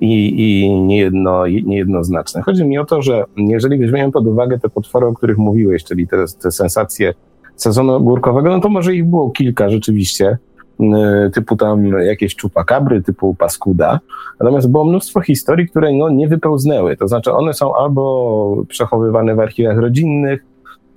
i, 0.00 0.42
i 0.42 0.70
niejedno, 0.70 1.46
niejednoznaczne. 1.46 2.42
Chodzi 2.42 2.64
mi 2.64 2.78
o 2.78 2.84
to, 2.84 3.02
że 3.02 3.24
jeżeli 3.36 3.78
weźmiemy 3.78 4.12
pod 4.12 4.26
uwagę 4.26 4.58
te 4.58 4.68
potwory, 4.68 5.06
o 5.06 5.12
których 5.12 5.38
mówiłeś, 5.38 5.84
czyli 5.84 6.08
te, 6.08 6.24
te 6.42 6.50
sensacje 6.50 7.14
sezonu 7.62 7.94
ogórkowego, 7.94 8.50
no 8.50 8.60
to 8.60 8.68
może 8.68 8.94
ich 8.94 9.04
było 9.04 9.30
kilka 9.30 9.70
rzeczywiście, 9.70 10.38
y, 10.80 11.30
typu 11.30 11.56
tam 11.56 11.84
jakieś 11.86 12.36
czupakabry, 12.36 13.02
typu 13.02 13.34
paskuda. 13.34 14.00
Natomiast 14.40 14.70
było 14.70 14.84
mnóstwo 14.84 15.20
historii, 15.20 15.68
które 15.68 15.92
no, 15.92 16.08
nie 16.08 16.28
wypełznęły. 16.28 16.96
To 16.96 17.08
znaczy 17.08 17.32
one 17.32 17.54
są 17.54 17.74
albo 17.74 18.64
przechowywane 18.68 19.34
w 19.34 19.40
archiwach 19.40 19.78
rodzinnych, 19.78 20.44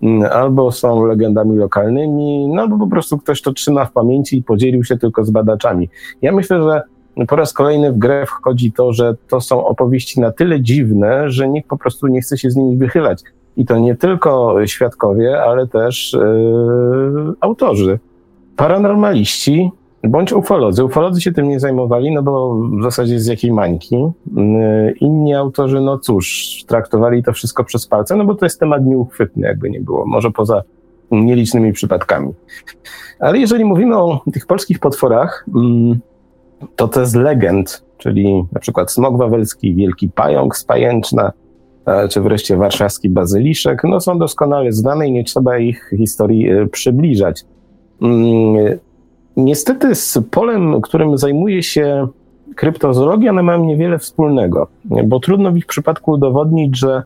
y, 0.03 0.29
albo 0.31 0.71
są 0.71 1.05
legendami 1.05 1.57
lokalnymi, 1.57 2.47
no 2.47 2.61
albo 2.61 2.77
po 2.77 2.87
prostu 2.87 3.17
ktoś 3.17 3.41
to 3.41 3.53
trzyma 3.53 3.85
w 3.85 3.91
pamięci 3.91 4.37
i 4.37 4.43
podzielił 4.43 4.83
się 4.83 4.97
tylko 4.97 5.25
z 5.25 5.31
badaczami. 5.31 5.89
Ja 6.21 6.31
myślę, 6.31 6.63
że 6.63 6.81
po 7.27 7.35
raz 7.35 7.53
kolejny 7.53 7.93
w 7.93 7.97
grę 7.97 8.25
wchodzi 8.25 8.71
to, 8.71 8.93
że 8.93 9.15
to 9.27 9.41
są 9.41 9.65
opowieści 9.65 10.19
na 10.19 10.31
tyle 10.31 10.61
dziwne, 10.61 11.29
że 11.29 11.49
nikt 11.49 11.69
po 11.69 11.77
prostu 11.77 12.07
nie 12.07 12.21
chce 12.21 12.37
się 12.37 12.49
z 12.49 12.55
nimi 12.55 12.77
wychylać. 12.77 13.23
I 13.57 13.65
to 13.65 13.79
nie 13.79 13.95
tylko 13.95 14.55
świadkowie, 14.65 15.41
ale 15.41 15.67
też 15.67 16.13
yy, 16.13 17.33
autorzy. 17.39 17.99
Paranormaliści 18.55 19.71
bądź 20.03 20.33
ufolodzy. 20.33 20.83
Ufolodzy 20.83 21.21
się 21.21 21.31
tym 21.31 21.49
nie 21.49 21.59
zajmowali, 21.59 22.11
no 22.11 22.23
bo 22.23 22.55
w 22.79 22.83
zasadzie 22.83 23.19
z 23.19 23.25
jakiej 23.25 23.53
mańki. 23.53 23.95
Yy, 23.95 24.93
inni 25.01 25.33
autorzy, 25.33 25.81
no 25.81 25.99
cóż, 25.99 26.57
traktowali 26.67 27.23
to 27.23 27.33
wszystko 27.33 27.63
przez 27.63 27.87
palce, 27.87 28.15
no 28.15 28.25
bo 28.25 28.35
to 28.35 28.45
jest 28.45 28.59
temat 28.59 28.85
nieuchwytny, 28.85 29.47
jakby 29.47 29.69
nie 29.69 29.81
było. 29.81 30.05
Może 30.05 30.31
poza 30.31 30.63
nielicznymi 31.11 31.73
przypadkami. 31.73 32.33
Ale 33.19 33.37
jeżeli 33.37 33.65
mówimy 33.65 33.97
o 33.97 34.21
tych 34.33 34.45
polskich 34.45 34.79
potworach, 34.79 35.45
yy, 35.55 35.99
to 36.75 36.87
to 36.87 36.99
jest 36.99 37.15
legend, 37.15 37.83
czyli 37.97 38.43
na 38.51 38.59
przykład 38.59 38.91
smog 38.91 39.17
wawelski, 39.17 39.75
wielki 39.75 40.09
pająk 40.09 40.57
z 40.57 40.63
pajęczna, 40.63 41.31
czy 42.09 42.21
wreszcie 42.21 42.57
warszawski 42.57 43.09
bazyliszek, 43.09 43.83
no 43.83 44.01
są 44.01 44.19
doskonale 44.19 44.71
znane 44.71 45.07
i 45.07 45.11
nie 45.11 45.23
trzeba 45.23 45.57
ich 45.57 45.91
historii 45.97 46.49
e, 46.49 46.67
przybliżać. 46.67 47.45
Mm, 48.01 48.55
niestety 49.37 49.95
z 49.95 50.19
polem, 50.31 50.81
którym 50.81 51.17
zajmuje 51.17 51.63
się 51.63 52.07
kryptozoologia, 52.55 53.31
one 53.31 53.43
mają 53.43 53.65
niewiele 53.65 53.99
wspólnego, 53.99 54.67
bo 55.05 55.19
trudno 55.19 55.51
w 55.51 55.57
ich 55.57 55.65
przypadku 55.65 56.11
udowodnić, 56.11 56.77
że 56.77 57.03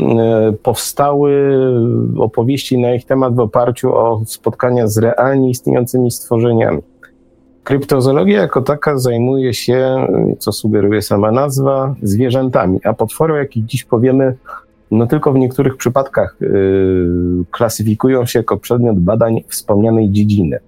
e, 0.00 0.52
powstały 0.62 1.58
opowieści 2.18 2.78
na 2.78 2.94
ich 2.94 3.04
temat 3.04 3.34
w 3.34 3.40
oparciu 3.40 3.94
o 3.94 4.22
spotkania 4.26 4.86
z 4.86 4.98
realnie 4.98 5.50
istniejącymi 5.50 6.10
stworzeniami. 6.10 6.82
Kryptozoologia 7.66 8.40
jako 8.40 8.62
taka 8.62 8.98
zajmuje 8.98 9.54
się, 9.54 10.06
co 10.38 10.52
sugeruje 10.52 11.02
sama 11.02 11.32
nazwa, 11.32 11.94
zwierzętami, 12.02 12.80
a 12.84 12.92
potwory, 12.92 13.34
o 13.34 13.36
jakich 13.36 13.64
dziś 13.64 13.84
powiemy, 13.84 14.36
no 14.90 15.06
tylko 15.06 15.32
w 15.32 15.38
niektórych 15.38 15.76
przypadkach 15.76 16.36
yy, 16.40 17.44
klasyfikują 17.50 18.26
się 18.26 18.38
jako 18.38 18.56
przedmiot 18.56 18.98
badań 18.98 19.44
wspomnianej 19.48 20.10
dziedziny. 20.10 20.58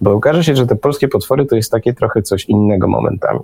Bo 0.00 0.12
okaże 0.12 0.44
się, 0.44 0.56
że 0.56 0.66
te 0.66 0.76
polskie 0.76 1.08
potwory 1.08 1.46
to 1.46 1.56
jest 1.56 1.70
takie 1.70 1.94
trochę 1.94 2.22
coś 2.22 2.44
innego 2.44 2.88
momentami. 2.88 3.40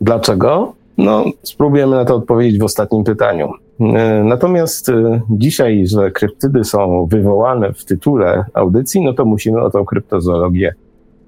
Dlaczego? 0.00 0.72
No, 0.98 1.24
spróbujemy 1.42 1.96
na 1.96 2.04
to 2.04 2.16
odpowiedzieć 2.16 2.60
w 2.60 2.64
ostatnim 2.64 3.04
pytaniu. 3.04 3.52
Yy, 3.80 3.88
natomiast 4.24 4.88
yy, 4.88 5.20
dzisiaj, 5.30 5.86
że 5.86 6.10
kryptydy 6.10 6.64
są 6.64 7.06
wywołane 7.06 7.72
w 7.72 7.84
tytule 7.84 8.44
audycji, 8.54 9.04
no 9.04 9.12
to 9.12 9.24
musimy 9.24 9.60
o 9.60 9.70
tą 9.70 9.84
kryptozoologię 9.84 10.74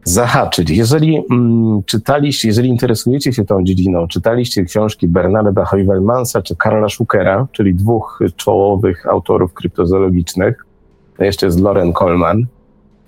zahaczyć. 0.04 0.70
Jeżeli 0.70 1.22
mm, 1.30 1.82
czytaliście, 1.86 2.48
jeżeli 2.48 2.68
interesujecie 2.68 3.32
się 3.32 3.44
tą 3.44 3.64
dziedziną, 3.64 4.08
czytaliście 4.08 4.64
książki 4.64 5.08
Bernarda 5.08 5.64
Heuvelmansa 5.64 6.42
czy 6.42 6.56
Karla 6.56 6.88
Schuckera, 6.88 7.46
czyli 7.52 7.74
dwóch 7.74 8.18
czołowych 8.36 9.06
autorów 9.06 9.54
kryptozoologicznych, 9.54 10.66
to 11.16 11.24
jeszcze 11.24 11.46
jest 11.46 11.60
Loren 11.60 11.92
Coleman, 11.92 12.46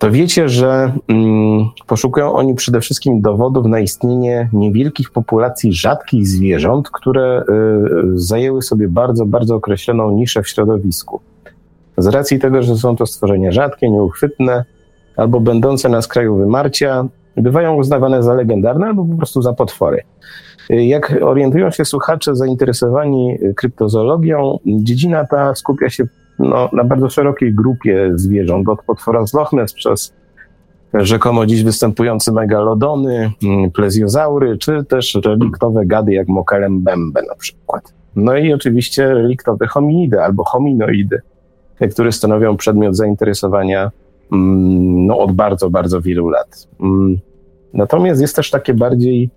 to 0.02 0.10
wiecie, 0.10 0.48
że 0.48 0.92
mm, 1.08 1.68
poszukują 1.86 2.32
oni 2.32 2.54
przede 2.54 2.80
wszystkim 2.80 3.20
dowodów 3.20 3.66
na 3.66 3.80
istnienie 3.80 4.48
niewielkich 4.52 5.10
populacji 5.10 5.72
rzadkich 5.72 6.26
zwierząt, 6.26 6.90
które 6.90 7.42
y, 7.42 8.18
zajęły 8.18 8.62
sobie 8.62 8.88
bardzo, 8.88 9.26
bardzo 9.26 9.54
określoną 9.54 10.10
niszę 10.10 10.42
w 10.42 10.48
środowisku. 10.48 11.20
Z 11.98 12.06
racji 12.06 12.38
tego, 12.38 12.62
że 12.62 12.76
są 12.76 12.96
to 12.96 13.06
stworzenia 13.06 13.52
rzadkie, 13.52 13.90
nieuchwytne, 13.90 14.64
albo 15.16 15.40
będące 15.40 15.88
na 15.88 16.02
skraju 16.02 16.36
wymarcia, 16.36 17.04
bywają 17.36 17.74
uznawane 17.74 18.22
za 18.22 18.34
legendarne 18.34 18.86
albo 18.86 19.04
po 19.04 19.16
prostu 19.16 19.42
za 19.42 19.52
potwory. 19.52 20.02
Jak 20.68 21.14
orientują 21.22 21.70
się 21.70 21.84
słuchacze 21.84 22.36
zainteresowani 22.36 23.38
kryptozoologią, 23.56 24.58
dziedzina 24.66 25.26
ta 25.26 25.54
skupia 25.54 25.90
się 25.90 26.04
no, 26.38 26.68
na 26.72 26.84
bardzo 26.84 27.10
szerokiej 27.10 27.54
grupie 27.54 28.12
zwierząt, 28.14 28.68
od 28.68 28.82
potwora 28.82 29.26
z 29.26 29.34
Loch 29.34 29.52
Ness 29.52 29.72
przez 29.72 30.14
rzekomo 30.94 31.46
dziś 31.46 31.64
występujące 31.64 32.32
megalodony, 32.32 33.30
mm, 33.42 33.70
plezjozaury, 33.70 34.58
czy 34.58 34.84
też 34.84 35.18
reliktowe 35.24 35.86
gady 35.86 36.12
jak 36.12 36.28
mokelem 36.28 36.82
bembe 36.82 37.22
na 37.28 37.34
przykład. 37.34 37.94
No 38.16 38.36
i 38.36 38.52
oczywiście 38.52 39.14
reliktowe 39.14 39.66
hominidy 39.66 40.22
albo 40.22 40.44
hominoidy, 40.44 41.20
które 41.90 42.12
stanowią 42.12 42.56
przedmiot 42.56 42.96
zainteresowania 42.96 43.90
no, 44.32 45.18
od 45.18 45.32
bardzo, 45.32 45.70
bardzo 45.70 46.00
wielu 46.00 46.28
lat. 46.28 46.68
Mm, 46.80 47.18
natomiast 47.74 48.20
jest 48.20 48.36
też 48.36 48.50
takie 48.50 48.74
bardziej, 48.74 49.30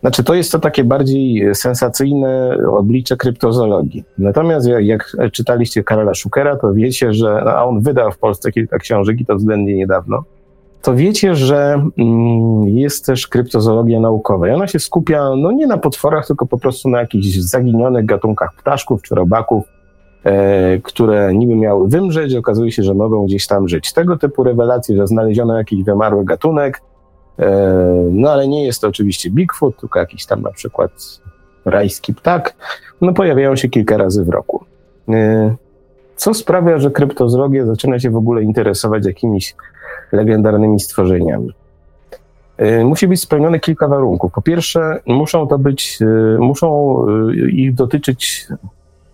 znaczy 0.00 0.24
to 0.24 0.34
jest 0.34 0.52
to 0.52 0.58
takie 0.58 0.84
bardziej 0.84 1.54
sensacyjne 1.54 2.58
oblicze 2.70 3.16
kryptozoologii. 3.16 4.04
Natomiast 4.18 4.66
jak, 4.66 4.82
jak 4.82 5.32
czytaliście 5.32 5.84
Karola 5.84 6.14
Schukera, 6.14 6.56
to 6.56 6.72
wiecie, 6.72 7.12
że, 7.12 7.42
no, 7.44 7.50
a 7.50 7.64
on 7.64 7.80
wydał 7.80 8.12
w 8.12 8.18
Polsce 8.18 8.52
kilka 8.52 8.78
książek 8.78 9.20
i 9.20 9.26
to 9.26 9.36
względnie 9.36 9.74
niedawno, 9.74 10.24
to 10.82 10.94
wiecie, 10.94 11.34
że 11.34 11.82
mm, 11.98 12.68
jest 12.68 13.06
też 13.06 13.26
kryptozoologia 13.26 14.00
naukowa. 14.00 14.48
I 14.48 14.50
ona 14.50 14.66
się 14.66 14.78
skupia 14.78 15.30
no 15.36 15.52
nie 15.52 15.66
na 15.66 15.78
potworach, 15.78 16.26
tylko 16.26 16.46
po 16.46 16.58
prostu 16.58 16.88
na 16.88 17.00
jakichś 17.00 17.26
zaginionych 17.26 18.06
gatunkach 18.06 18.50
ptaszków 18.56 19.02
czy 19.02 19.14
robaków, 19.14 19.64
E, 19.64 19.75
które 20.82 21.34
niby 21.34 21.56
miały 21.56 21.88
wymrzeć, 21.88 22.34
okazuje 22.34 22.72
się, 22.72 22.82
że 22.82 22.94
mogą 22.94 23.24
gdzieś 23.24 23.46
tam 23.46 23.68
żyć. 23.68 23.92
Tego 23.92 24.16
typu 24.16 24.44
rewelacje, 24.44 24.96
że 24.96 25.06
znaleziono 25.06 25.58
jakiś 25.58 25.84
wymarły 25.84 26.24
gatunek, 26.24 26.82
e, 27.38 27.48
no 28.10 28.30
ale 28.30 28.48
nie 28.48 28.66
jest 28.66 28.80
to 28.80 28.88
oczywiście 28.88 29.30
Bigfoot, 29.30 29.80
tylko 29.80 29.98
jakiś 29.98 30.26
tam 30.26 30.42
na 30.42 30.50
przykład 30.52 30.90
rajski 31.64 32.14
ptak, 32.14 32.54
no 33.00 33.12
pojawiają 33.12 33.56
się 33.56 33.68
kilka 33.68 33.96
razy 33.96 34.24
w 34.24 34.28
roku. 34.28 34.64
E, 35.08 35.54
co 36.16 36.34
sprawia, 36.34 36.78
że 36.78 36.90
kryptozoologia 36.90 37.66
zaczyna 37.66 37.98
się 37.98 38.10
w 38.10 38.16
ogóle 38.16 38.42
interesować 38.42 39.06
jakimiś 39.06 39.54
legendarnymi 40.12 40.80
stworzeniami? 40.80 41.52
Musi 42.84 43.08
być 43.08 43.20
spełnione 43.20 43.60
kilka 43.60 43.88
warunków. 43.88 44.32
Po 44.32 44.42
pierwsze, 44.42 45.00
muszą 45.06 45.46
to 45.46 45.58
być, 45.58 45.98
muszą 46.38 46.96
ich 47.48 47.74
dotyczyć 47.74 48.48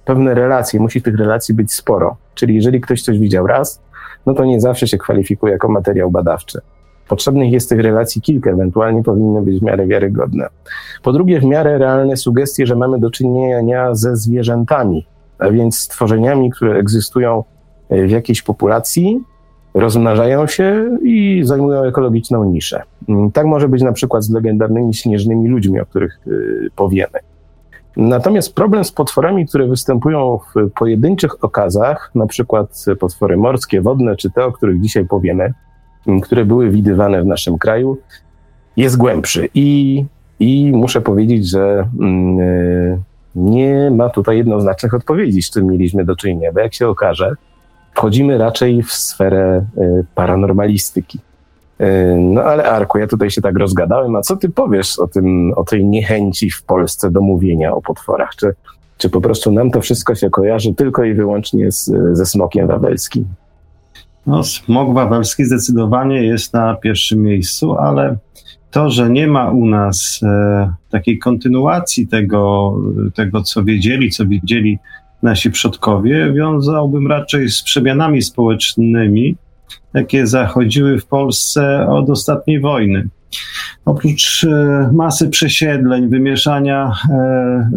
pewne 0.04 0.34
relacje, 0.34 0.80
musi 0.80 1.02
tych 1.02 1.16
relacji 1.16 1.54
być 1.54 1.72
sporo. 1.72 2.16
Czyli 2.34 2.54
jeżeli 2.54 2.80
ktoś 2.80 3.02
coś 3.02 3.18
widział 3.18 3.46
raz, 3.46 3.82
no 4.26 4.34
to 4.34 4.44
nie 4.44 4.60
zawsze 4.60 4.88
się 4.88 4.98
kwalifikuje 4.98 5.52
jako 5.52 5.68
materiał 5.68 6.10
badawczy. 6.10 6.60
Potrzebnych 7.08 7.52
jest 7.52 7.68
tych 7.68 7.80
relacji 7.80 8.22
kilka, 8.22 8.50
ewentualnie 8.50 9.02
powinny 9.02 9.42
być 9.42 9.60
w 9.60 9.62
miarę 9.62 9.86
wiarygodne. 9.86 10.48
Po 11.02 11.12
drugie, 11.12 11.40
w 11.40 11.44
miarę 11.44 11.78
realne 11.78 12.16
sugestie, 12.16 12.66
że 12.66 12.76
mamy 12.76 12.98
do 12.98 13.10
czynienia 13.10 13.94
ze 13.94 14.16
zwierzętami, 14.16 15.06
a 15.38 15.50
więc 15.50 15.78
stworzeniami, 15.78 16.50
które 16.50 16.74
egzystują 16.74 17.44
w 17.90 18.10
jakiejś 18.10 18.42
populacji, 18.42 19.20
rozmnażają 19.74 20.46
się 20.46 20.98
i 21.02 21.40
zajmują 21.44 21.82
ekologiczną 21.82 22.44
niszę. 22.44 22.82
Tak 23.32 23.46
może 23.46 23.68
być 23.68 23.82
na 23.82 23.92
przykład 23.92 24.24
z 24.24 24.30
legendarnymi 24.30 24.94
śnieżnymi 24.94 25.48
ludźmi, 25.48 25.80
o 25.80 25.86
których 25.86 26.20
y, 26.26 26.70
powiemy. 26.76 27.18
Natomiast 27.96 28.54
problem 28.54 28.84
z 28.84 28.92
potworami, 28.92 29.46
które 29.46 29.66
występują 29.66 30.38
w 30.38 30.70
pojedynczych 30.70 31.44
okazach, 31.44 32.10
na 32.14 32.26
przykład 32.26 32.84
potwory 33.00 33.36
morskie, 33.36 33.80
wodne, 33.80 34.16
czy 34.16 34.30
te, 34.30 34.44
o 34.44 34.52
których 34.52 34.80
dzisiaj 34.80 35.06
powiemy, 35.06 35.54
które 36.22 36.44
były 36.44 36.70
widywane 36.70 37.22
w 37.22 37.26
naszym 37.26 37.58
kraju, 37.58 37.98
jest 38.76 38.96
głębszy. 38.96 39.48
I, 39.54 40.04
i 40.40 40.72
muszę 40.74 41.00
powiedzieć, 41.00 41.50
że 41.50 41.88
yy, 41.98 42.98
nie 43.34 43.90
ma 43.90 44.08
tutaj 44.08 44.36
jednoznacznych 44.36 44.94
odpowiedzi, 44.94 45.42
z 45.42 45.50
czym 45.50 45.66
mieliśmy 45.66 46.04
do 46.04 46.16
czynienia, 46.16 46.52
bo 46.52 46.60
jak 46.60 46.74
się 46.74 46.88
okaże, 46.88 47.34
wchodzimy 47.94 48.38
raczej 48.38 48.82
w 48.82 48.92
sferę 48.92 49.64
yy, 49.76 50.04
paranormalistyki. 50.14 51.18
Yy, 51.82 52.18
no 52.18 52.42
ale 52.42 52.70
Arku, 52.70 52.98
ja 52.98 53.06
tutaj 53.06 53.30
się 53.30 53.42
tak 53.42 53.58
rozgadałem, 53.58 54.16
a 54.16 54.20
co 54.20 54.36
ty 54.36 54.48
powiesz 54.48 54.98
o, 54.98 55.06
tym, 55.06 55.52
o 55.56 55.64
tej 55.64 55.84
niechęci 55.84 56.50
w 56.50 56.62
Polsce 56.62 57.10
do 57.10 57.20
mówienia 57.20 57.74
o 57.74 57.82
potworach? 57.82 58.30
Czy, 58.36 58.54
czy 58.98 59.10
po 59.10 59.20
prostu 59.20 59.52
nam 59.52 59.70
to 59.70 59.80
wszystko 59.80 60.14
się 60.14 60.30
kojarzy 60.30 60.74
tylko 60.74 61.04
i 61.04 61.14
wyłącznie 61.14 61.72
z, 61.72 61.90
ze 62.12 62.26
smokiem 62.26 62.66
wawelskim? 62.66 63.24
No, 64.26 64.44
smog 64.44 64.94
wawelski 64.94 65.44
zdecydowanie 65.44 66.22
jest 66.22 66.54
na 66.54 66.74
pierwszym 66.74 67.22
miejscu, 67.22 67.76
ale 67.78 68.16
to, 68.70 68.90
że 68.90 69.10
nie 69.10 69.26
ma 69.26 69.50
u 69.50 69.66
nas 69.66 70.20
e, 70.22 70.72
takiej 70.90 71.18
kontynuacji 71.18 72.06
tego, 72.06 72.74
tego, 73.14 73.42
co 73.42 73.64
wiedzieli, 73.64 74.10
co 74.10 74.26
widzieli 74.26 74.78
nasi 75.22 75.50
przodkowie, 75.50 76.32
wiązałbym 76.32 77.06
raczej 77.06 77.50
z 77.50 77.62
przemianami 77.62 78.22
społecznymi, 78.22 79.36
jakie 79.94 80.26
zachodziły 80.26 80.98
w 80.98 81.06
Polsce 81.06 81.86
od 81.88 82.10
ostatniej 82.10 82.60
wojny. 82.60 83.08
Oprócz 83.84 84.44
e, 84.44 84.90
masy 84.92 85.28
przesiedleń, 85.28 86.08
wymieszania 86.08 86.92
e, 87.10 87.14
e, 87.14 87.68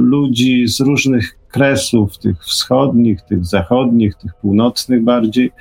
ludzi 0.00 0.68
z 0.68 0.80
różnych 0.80 1.38
kresów, 1.48 2.18
tych 2.18 2.44
wschodnich, 2.44 3.22
tych 3.22 3.44
zachodnich, 3.44 4.14
tych 4.14 4.34
północnych 4.34 5.04
bardziej, 5.04 5.52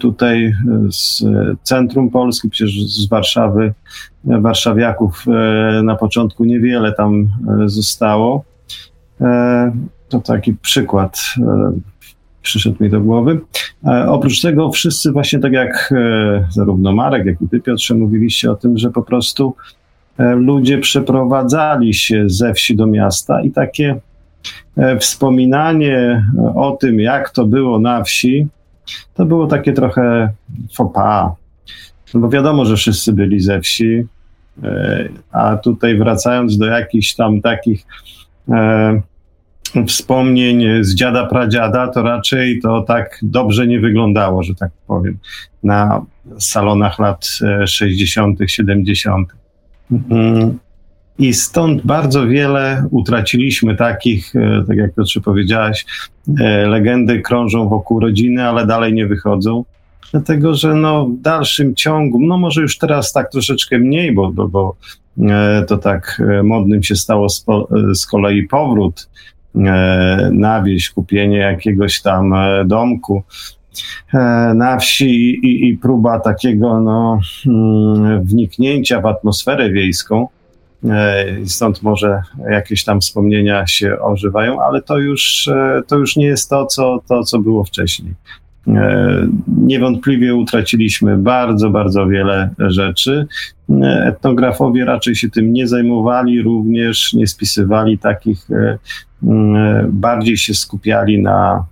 tutaj 0.00 0.54
z 0.90 1.24
centrum 1.62 2.10
Polski, 2.10 2.50
przecież 2.50 2.86
z 2.86 3.08
Warszawy, 3.08 3.74
warszawiaków 4.24 5.24
na 5.82 5.96
początku 5.96 6.44
niewiele 6.44 6.92
tam 6.92 7.28
zostało. 7.66 8.44
To 10.08 10.20
taki 10.20 10.54
przykład 10.54 11.20
przyszedł 12.42 12.84
mi 12.84 12.90
do 12.90 13.00
głowy. 13.00 13.40
E, 13.86 14.08
oprócz 14.08 14.40
tego 14.40 14.70
wszyscy 14.70 15.12
właśnie 15.12 15.38
tak 15.38 15.52
jak 15.52 15.92
e, 15.96 16.46
zarówno 16.50 16.92
Marek, 16.92 17.26
jak 17.26 17.42
i 17.42 17.48
ty 17.48 17.60
Piotrze 17.60 17.94
mówiliście 17.94 18.50
o 18.50 18.54
tym, 18.54 18.78
że 18.78 18.90
po 18.90 19.02
prostu 19.02 19.54
e, 20.18 20.34
ludzie 20.34 20.78
przeprowadzali 20.78 21.94
się 21.94 22.24
ze 22.26 22.54
wsi 22.54 22.76
do 22.76 22.86
miasta 22.86 23.42
i 23.42 23.50
takie 23.50 24.00
wspominanie 25.00 26.26
o 26.54 26.76
tym, 26.80 27.00
jak 27.00 27.30
to 27.30 27.46
było 27.46 27.78
na 27.78 28.02
wsi, 28.02 28.46
to 29.14 29.24
było 29.24 29.46
takie 29.46 29.72
trochę 29.72 30.32
pas. 30.94 31.32
No 32.14 32.20
bo 32.20 32.28
wiadomo, 32.28 32.64
że 32.64 32.76
wszyscy 32.76 33.12
byli 33.12 33.40
ze 33.40 33.60
wsi, 33.60 34.06
a 35.32 35.56
tutaj 35.56 35.96
wracając 35.96 36.58
do 36.58 36.66
jakichś 36.66 37.14
tam 37.14 37.40
takich 37.40 37.86
wspomnień 39.86 40.84
z 40.84 40.94
dziada 40.94 41.26
pradziada, 41.26 41.88
to 41.88 42.02
raczej 42.02 42.60
to 42.60 42.82
tak 42.82 43.18
dobrze 43.22 43.66
nie 43.66 43.80
wyglądało, 43.80 44.42
że 44.42 44.54
tak 44.54 44.70
powiem, 44.86 45.18
na 45.62 46.04
salonach 46.38 46.98
lat 46.98 47.28
60., 47.66 48.38
70. 48.46 49.28
Mm. 50.10 50.58
I 51.18 51.34
stąd 51.34 51.82
bardzo 51.82 52.26
wiele 52.26 52.86
utraciliśmy 52.90 53.76
takich, 53.76 54.36
e, 54.36 54.64
tak 54.68 54.76
jak 54.76 54.94
Piotrze 54.94 55.20
powiedziałaś, 55.20 55.86
e, 56.40 56.66
legendy 56.66 57.20
krążą 57.20 57.68
wokół 57.68 58.00
rodziny, 58.00 58.48
ale 58.48 58.66
dalej 58.66 58.92
nie 58.92 59.06
wychodzą. 59.06 59.64
Dlatego, 60.12 60.54
że 60.54 60.74
no 60.74 61.06
w 61.06 61.20
dalszym 61.20 61.74
ciągu, 61.74 62.26
no 62.26 62.38
może 62.38 62.62
już 62.62 62.78
teraz 62.78 63.12
tak 63.12 63.30
troszeczkę 63.30 63.78
mniej, 63.78 64.12
bo, 64.12 64.32
bo, 64.32 64.48
bo 64.48 64.76
e, 65.22 65.64
to 65.68 65.78
tak 65.78 66.22
modnym 66.44 66.82
się 66.82 66.96
stało 66.96 67.28
z 67.94 68.06
kolei 68.06 68.42
powrót 68.42 69.08
E, 69.41 69.41
na 70.32 70.62
wieś, 70.62 70.90
kupienie 70.90 71.38
jakiegoś 71.38 72.02
tam 72.02 72.34
e, 72.34 72.64
domku 72.64 73.22
e, 74.14 74.18
na 74.54 74.78
wsi 74.78 75.30
i, 75.30 75.68
i 75.68 75.76
próba 75.76 76.20
takiego 76.20 76.80
no, 76.80 77.20
mm, 77.46 78.24
wniknięcia 78.24 79.00
w 79.00 79.06
atmosferę 79.06 79.70
wiejską. 79.70 80.28
Stąd 81.46 81.82
może 81.82 82.22
jakieś 82.50 82.84
tam 82.84 83.00
wspomnienia 83.00 83.66
się 83.66 84.00
ożywają, 84.00 84.62
ale 84.62 84.82
to 84.82 84.98
już, 84.98 85.50
to 85.86 85.96
już 85.96 86.16
nie 86.16 86.26
jest 86.26 86.50
to 86.50 86.66
co, 86.66 87.00
to, 87.08 87.24
co 87.24 87.38
było 87.38 87.64
wcześniej. 87.64 88.14
Niewątpliwie 89.46 90.34
utraciliśmy 90.34 91.18
bardzo, 91.18 91.70
bardzo 91.70 92.06
wiele 92.06 92.50
rzeczy. 92.58 93.26
Etnografowie 94.04 94.84
raczej 94.84 95.14
się 95.14 95.30
tym 95.30 95.52
nie 95.52 95.68
zajmowali, 95.68 96.42
również 96.42 97.12
nie 97.12 97.26
spisywali 97.26 97.98
takich 97.98 98.48
bardziej 99.88 100.36
się 100.36 100.54
skupiali 100.54 101.22
na, 101.22 101.64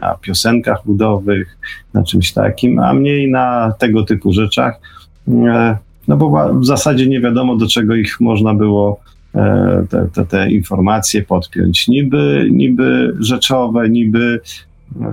na 0.00 0.14
piosenkach 0.14 0.86
ludowych, 0.86 1.58
na 1.94 2.02
czymś 2.02 2.32
takim, 2.32 2.78
a 2.78 2.94
mniej 2.94 3.30
na 3.30 3.74
tego 3.78 4.04
typu 4.04 4.32
rzeczach. 4.32 4.80
Mm, 5.28 5.76
no 6.08 6.16
bo 6.16 6.54
w 6.54 6.66
zasadzie 6.66 7.06
nie 7.06 7.20
wiadomo, 7.20 7.56
do 7.56 7.68
czego 7.68 7.94
ich 7.94 8.20
można 8.20 8.54
było 8.54 9.00
e, 9.34 9.86
te, 9.90 10.08
te, 10.12 10.24
te 10.26 10.50
informacje 10.50 11.22
podpiąć. 11.22 11.88
Niby, 11.88 12.48
niby 12.50 13.16
rzeczowe, 13.18 13.88
niby 13.88 14.40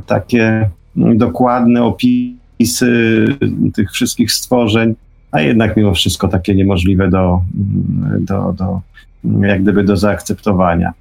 takie 0.06 0.70
dokładne 1.16 1.84
opisy 1.84 3.26
tych 3.74 3.92
wszystkich 3.92 4.32
stworzeń, 4.32 4.96
a 5.32 5.42
jednak 5.42 5.78
mimo 5.78 5.94
wszystko 5.94 6.28
takie 6.28 6.56
niemożliwe 6.56 7.10
do, 7.10 7.42
do, 8.20 8.54
do 8.58 8.82
jak 9.42 9.62
gdyby 9.62 9.84
do 9.84 9.98
zaakceptowania. 9.98 10.94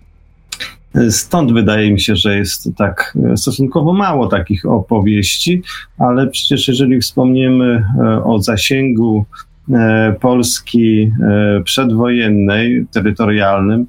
Stąd 1.10 1.52
wydaje 1.52 1.92
mi 1.92 2.00
się, 2.00 2.16
że 2.16 2.36
jest 2.36 2.68
tak 2.76 3.18
stosunkowo 3.36 3.92
mało 3.92 4.26
takich 4.26 4.66
opowieści, 4.66 5.62
ale 5.98 6.26
przecież 6.26 6.68
jeżeli 6.68 7.00
wspomniemy 7.00 7.84
e, 7.98 8.24
o 8.24 8.42
zasięgu 8.42 9.24
e, 9.72 10.16
Polski 10.20 11.02
e, 11.02 11.62
przedwojennej, 11.64 12.86
terytorialnym, 12.92 13.86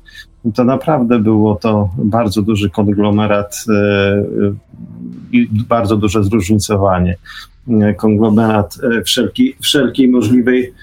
to 0.55 0.63
naprawdę 0.63 1.19
było 1.19 1.55
to 1.55 1.89
bardzo 1.97 2.41
duży 2.41 2.69
konglomerat 2.69 3.65
i 5.31 5.47
bardzo 5.67 5.97
duże 5.97 6.23
zróżnicowanie. 6.23 7.15
Konglomerat 7.97 8.77
wszelkiej, 9.05 9.55
wszelkiej 9.59 10.07
możliwej 10.07 10.73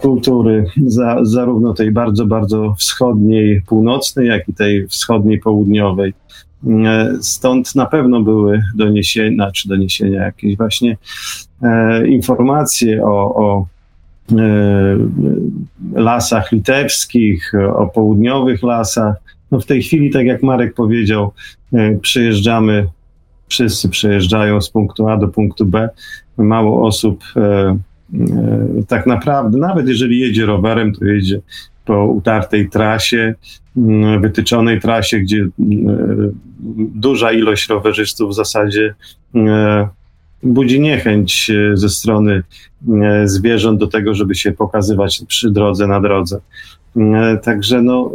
kultury, 0.00 0.66
za, 0.86 1.18
zarówno 1.22 1.74
tej 1.74 1.90
bardzo, 1.90 2.26
bardzo 2.26 2.74
wschodniej, 2.78 3.62
północnej, 3.62 4.28
jak 4.28 4.48
i 4.48 4.54
tej 4.54 4.88
wschodniej, 4.88 5.38
południowej. 5.38 6.14
E, 6.66 7.12
stąd 7.20 7.74
na 7.74 7.86
pewno 7.86 8.20
były 8.20 8.62
doniesienia, 8.76 9.50
czy 9.50 9.68
doniesienia 9.68 10.24
jakieś 10.24 10.56
właśnie 10.56 10.96
e, 11.62 12.06
informacje 12.06 13.04
o, 13.04 13.34
o 13.34 13.66
e, 14.32 14.36
lasach 15.92 16.52
litewskich, 16.52 17.52
o 17.76 17.86
południowych 17.86 18.62
lasach. 18.62 19.16
No 19.50 19.60
w 19.60 19.66
tej 19.66 19.82
chwili, 19.82 20.10
tak 20.10 20.26
jak 20.26 20.42
Marek 20.42 20.74
powiedział, 20.74 21.32
e, 21.72 21.98
przyjeżdżamy, 21.98 22.86
wszyscy 23.48 23.88
przejeżdżają 23.88 24.60
z 24.60 24.70
punktu 24.70 25.08
A 25.08 25.16
do 25.16 25.28
punktu 25.28 25.66
B. 25.66 25.88
Mało 26.36 26.86
osób 26.86 27.24
e, 27.36 27.76
E, 27.76 27.78
tak 28.88 29.06
naprawdę, 29.06 29.58
nawet 29.58 29.88
jeżeli 29.88 30.20
jedzie 30.20 30.46
rowerem, 30.46 30.94
to 30.94 31.04
jedzie 31.04 31.40
po 31.84 32.06
utartej 32.06 32.70
trasie, 32.70 33.34
wytyczonej 34.20 34.80
trasie, 34.80 35.18
gdzie 35.18 35.46
mm, 35.60 36.32
duża 36.94 37.32
ilość 37.32 37.68
rowerzystów 37.68 38.30
w 38.30 38.34
zasadzie 38.34 38.94
budzi 40.42 40.80
niechęć 40.80 41.50
ze 41.74 41.88
strony 41.88 42.42
zwierząt 43.24 43.80
do 43.80 43.86
tego, 43.86 44.14
żeby 44.14 44.34
się 44.34 44.52
pokazywać 44.52 45.22
przy 45.28 45.50
drodze, 45.50 45.86
na 45.86 46.00
drodze. 46.00 46.40
Także 47.42 47.82
no, 47.82 48.10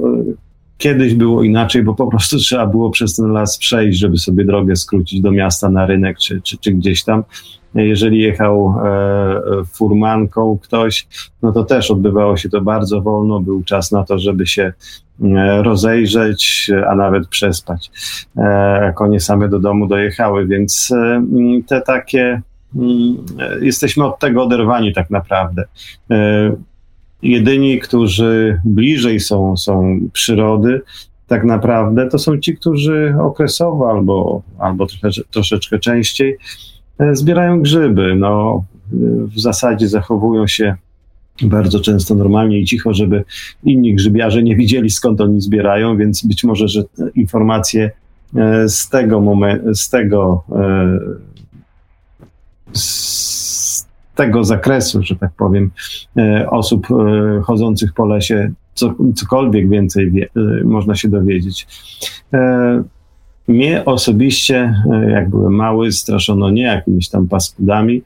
Kiedyś 0.79 1.13
było 1.13 1.43
inaczej, 1.43 1.83
bo 1.83 1.95
po 1.95 2.07
prostu 2.07 2.37
trzeba 2.45 2.65
było 2.65 2.89
przez 2.89 3.15
ten 3.15 3.31
las 3.31 3.57
przejść, 3.57 3.99
żeby 3.99 4.17
sobie 4.17 4.45
drogę 4.45 4.75
skrócić 4.75 5.21
do 5.21 5.31
miasta, 5.31 5.69
na 5.69 5.85
rynek 5.85 6.17
czy, 6.17 6.41
czy, 6.41 6.57
czy 6.57 6.71
gdzieś 6.71 7.03
tam. 7.03 7.23
Jeżeli 7.75 8.19
jechał 8.19 8.75
e, 8.85 9.41
furmanką 9.73 10.59
ktoś, 10.61 11.07
no 11.41 11.51
to 11.51 11.63
też 11.63 11.91
odbywało 11.91 12.37
się 12.37 12.49
to 12.49 12.61
bardzo 12.61 13.01
wolno. 13.01 13.39
Był 13.39 13.63
czas 13.63 13.91
na 13.91 14.03
to, 14.03 14.19
żeby 14.19 14.47
się 14.47 14.73
e, 15.23 15.63
rozejrzeć, 15.63 16.71
a 16.87 16.95
nawet 16.95 17.27
przespać. 17.27 17.91
E, 18.37 18.93
konie 18.95 19.19
same 19.19 19.49
do 19.49 19.59
domu 19.59 19.87
dojechały, 19.87 20.47
więc 20.47 20.91
e, 20.91 21.23
te 21.67 21.81
takie 21.81 22.41
mm, 22.75 23.17
jesteśmy 23.61 24.05
od 24.05 24.19
tego 24.19 24.43
oderwani 24.43 24.93
tak 24.93 25.09
naprawdę. 25.09 25.63
Jedyni, 27.21 27.79
którzy 27.79 28.62
bliżej 28.65 29.19
są, 29.19 29.58
są 29.58 29.99
przyrody, 30.13 30.82
tak 31.27 31.43
naprawdę 31.43 32.10
to 32.10 32.19
są 32.19 32.38
ci, 32.38 32.58
którzy 32.58 33.15
okresowo 33.21 33.89
albo, 33.91 34.41
albo 34.60 34.86
trochę, 34.86 35.10
troszeczkę 35.32 35.79
częściej 35.79 36.38
e, 36.99 37.15
zbierają 37.15 37.62
grzyby. 37.62 38.15
No, 38.15 38.63
w 39.36 39.39
zasadzie 39.39 39.88
zachowują 39.88 40.47
się 40.47 40.75
bardzo 41.41 41.79
często 41.79 42.15
normalnie 42.15 42.60
i 42.60 42.65
cicho, 42.65 42.93
żeby 42.93 43.23
inni 43.63 43.95
grzybiarze 43.95 44.43
nie 44.43 44.55
widzieli 44.55 44.89
skąd 44.89 45.21
oni 45.21 45.41
zbierają, 45.41 45.97
więc 45.97 46.25
być 46.25 46.43
może, 46.43 46.67
że 46.67 46.84
informacje 47.15 47.91
e, 48.36 48.69
z 48.69 48.89
tego 48.89 49.21
momentu, 49.21 49.75
z 49.75 49.89
tego 49.89 50.43
e, 50.51 50.99
z 52.73 53.38
tego 54.19 54.43
zakresu, 54.43 55.03
że 55.03 55.15
tak 55.15 55.32
powiem, 55.38 55.71
e, 56.17 56.49
osób 56.49 56.88
e, 56.91 57.41
chodzących 57.41 57.93
po 57.93 58.05
lesie, 58.05 58.51
co, 58.73 58.93
cokolwiek 59.15 59.69
więcej 59.69 60.12
wie, 60.12 60.27
e, 60.36 60.63
można 60.63 60.95
się 60.95 61.10
dowiedzieć. 61.10 61.67
Mnie 63.47 63.86
osobiście, 63.86 64.73
jak 65.10 65.29
byłem 65.29 65.53
mały, 65.53 65.91
straszono 65.91 66.49
nie 66.49 66.63
jakimiś 66.63 67.10
tam 67.10 67.27
paskudami, 67.27 68.01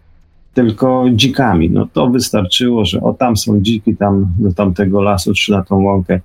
tylko 0.54 1.06
dzikami. 1.14 1.70
No 1.70 1.88
to 1.94 2.08
wystarczyło, 2.08 2.86
że 2.86 3.02
o 3.02 3.14
tam 3.14 3.38
są 3.38 3.62
dziki, 3.62 3.96
tam 3.96 4.28
do 4.40 4.54
tamtego 4.54 5.02
lasu 5.02 5.34
czy 5.34 5.52
na 5.52 5.64
tą 5.64 5.84
łąkę 5.84 6.20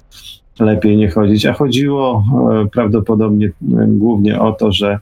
lepiej 0.61 0.96
nie 0.96 1.11
chodzić. 1.11 1.46
A 1.46 1.53
chodziło 1.53 2.24
prawdopodobnie 2.72 3.51
głównie 3.88 4.40
o 4.40 4.53
to, 4.53 4.72
że 4.72 4.98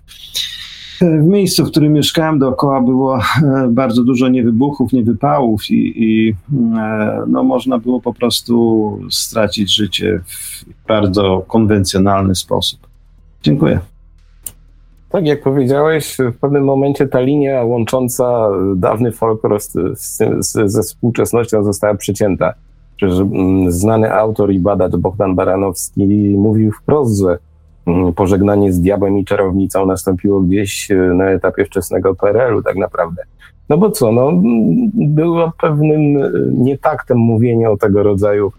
w 1.00 1.26
miejscu, 1.26 1.64
w 1.64 1.70
którym 1.70 1.92
mieszkałem, 1.92 2.38
dookoła 2.38 2.80
było 2.80 3.18
e, 3.18 3.22
bardzo 3.70 4.04
dużo 4.04 4.28
niewybuchów, 4.28 4.92
niewypałów 4.92 5.70
i, 5.70 6.04
i 6.04 6.34
e, 6.78 7.22
no, 7.26 7.44
można 7.44 7.78
było 7.78 8.00
po 8.00 8.14
prostu 8.14 8.98
stracić 9.10 9.74
życie 9.74 10.20
w 10.26 10.64
bardzo 10.88 11.44
konwencjonalny 11.48 12.34
sposób. 12.34 12.80
Dziękuję. 13.42 13.80
Tak, 15.08 15.26
jak 15.26 15.42
powiedziałeś, 15.42 16.16
w 16.18 16.38
pewnym 16.38 16.64
momencie 16.64 17.08
ta 17.08 17.20
linia 17.20 17.64
łącząca 17.64 18.48
dawny 18.76 19.12
folklor 19.12 19.60
z, 19.60 19.72
z, 20.40 20.72
ze 20.72 20.82
współczesnością 20.82 21.64
została 21.64 21.94
przecięta. 21.94 22.54
Przecież 22.96 23.18
mm, 23.18 23.72
znany 23.72 24.14
autor 24.14 24.52
i 24.52 24.58
badacz 24.58 24.96
Bogdan 24.96 25.34
Baranowski 25.34 26.06
mówił 26.38 26.72
wprost, 26.72 27.20
że 27.20 27.38
pożegnanie 28.16 28.72
z 28.72 28.80
diabłem 28.80 29.18
i 29.18 29.24
czarownicą 29.24 29.86
nastąpiło 29.86 30.40
gdzieś 30.40 30.90
e, 30.90 30.94
na 30.94 31.30
etapie 31.30 31.64
wczesnego 31.64 32.14
PRL-u 32.14 32.62
tak 32.62 32.76
naprawdę. 32.76 33.22
No 33.68 33.78
bo 33.78 33.90
co, 33.90 34.12
no, 34.12 34.32
było 34.94 35.52
pewnym 35.60 36.16
e, 36.16 36.30
nietaktem 36.52 37.18
mówienie 37.18 37.70
o 37.70 37.76
tego 37.76 38.02
rodzaju 38.02 38.52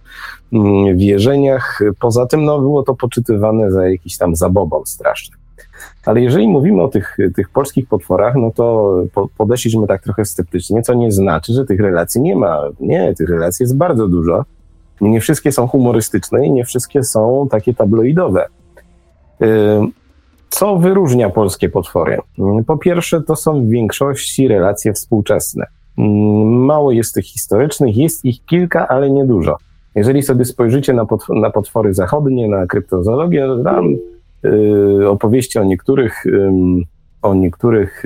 wierzeniach. 0.95 1.79
Poza 1.99 2.25
tym 2.25 2.43
no, 2.43 2.59
było 2.59 2.83
to 2.83 2.95
poczytywane 2.95 3.71
za 3.71 3.89
jakiś 3.89 4.17
tam 4.17 4.35
zabobon 4.35 4.85
straszny. 4.85 5.37
Ale 6.05 6.21
jeżeli 6.21 6.47
mówimy 6.47 6.81
o 6.81 6.87
tych, 6.87 7.17
tych 7.35 7.49
polskich 7.49 7.87
potworach, 7.87 8.35
no 8.35 8.51
to 8.51 8.95
podeszliśmy 9.37 9.87
tak 9.87 10.03
trochę 10.03 10.25
sceptycznie, 10.25 10.81
co 10.81 10.93
nie 10.93 11.11
znaczy, 11.11 11.53
że 11.53 11.65
tych 11.65 11.79
relacji 11.79 12.21
nie 12.21 12.35
ma. 12.35 12.61
Nie, 12.79 13.13
tych 13.13 13.29
relacji 13.29 13.63
jest 13.63 13.77
bardzo 13.77 14.07
dużo. 14.07 14.45
Nie 15.01 15.21
wszystkie 15.21 15.51
są 15.51 15.67
humorystyczne 15.67 16.45
i 16.45 16.51
nie 16.51 16.65
wszystkie 16.65 17.03
są 17.03 17.47
takie 17.51 17.73
tabloidowe. 17.73 18.45
Co 20.49 20.77
wyróżnia 20.77 21.29
polskie 21.29 21.69
potwory? 21.69 22.17
Po 22.67 22.77
pierwsze, 22.77 23.21
to 23.21 23.35
są 23.35 23.65
w 23.65 23.69
większości 23.69 24.47
relacje 24.47 24.93
współczesne. 24.93 25.65
Mało 26.45 26.91
jest 26.91 27.13
tych 27.13 27.25
historycznych, 27.25 27.97
jest 27.97 28.25
ich 28.25 28.45
kilka, 28.45 28.87
ale 28.87 29.09
niedużo. 29.11 29.57
Jeżeli 29.95 30.23
sobie 30.23 30.45
spojrzycie 30.45 30.93
na, 30.93 31.05
potw 31.05 31.29
na 31.29 31.49
potwory 31.49 31.93
zachodnie, 31.93 32.47
na 32.47 32.67
kryptozoologię, 32.67 33.47
tam 33.63 33.95
yy, 34.43 35.09
opowieści 35.09 35.59
o 35.59 35.63
niektórych 35.63 36.23
o 37.21 37.33
niektórych, 37.33 38.03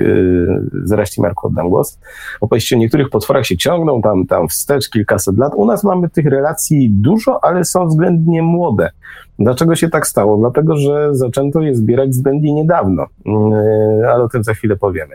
zaraz 0.84 1.10
Ci 1.10 1.20
Marku 1.20 1.46
oddam 1.46 1.70
głos, 1.70 1.98
opowieści 2.40 2.74
o 2.74 2.78
niektórych 2.78 3.10
potworach 3.10 3.46
się 3.46 3.56
ciągną 3.56 4.02
tam, 4.02 4.26
tam 4.26 4.48
wstecz 4.48 4.90
kilkaset 4.90 5.38
lat. 5.38 5.52
U 5.56 5.66
nas 5.66 5.84
mamy 5.84 6.10
tych 6.10 6.26
relacji 6.26 6.90
dużo, 6.90 7.44
ale 7.44 7.64
są 7.64 7.86
względnie 7.86 8.42
młode. 8.42 8.90
Dlaczego 9.38 9.76
się 9.76 9.88
tak 9.88 10.06
stało? 10.06 10.36
Dlatego, 10.36 10.76
że 10.76 11.14
zaczęto 11.14 11.60
je 11.60 11.74
zbierać 11.74 12.10
względnie 12.10 12.52
niedawno, 12.52 13.06
yy, 13.26 14.10
ale 14.12 14.24
o 14.24 14.28
tym 14.28 14.44
za 14.44 14.54
chwilę 14.54 14.76
powiemy. 14.76 15.14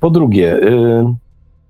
Po 0.00 0.10
drugie, 0.10 0.58
yy, 0.62 1.14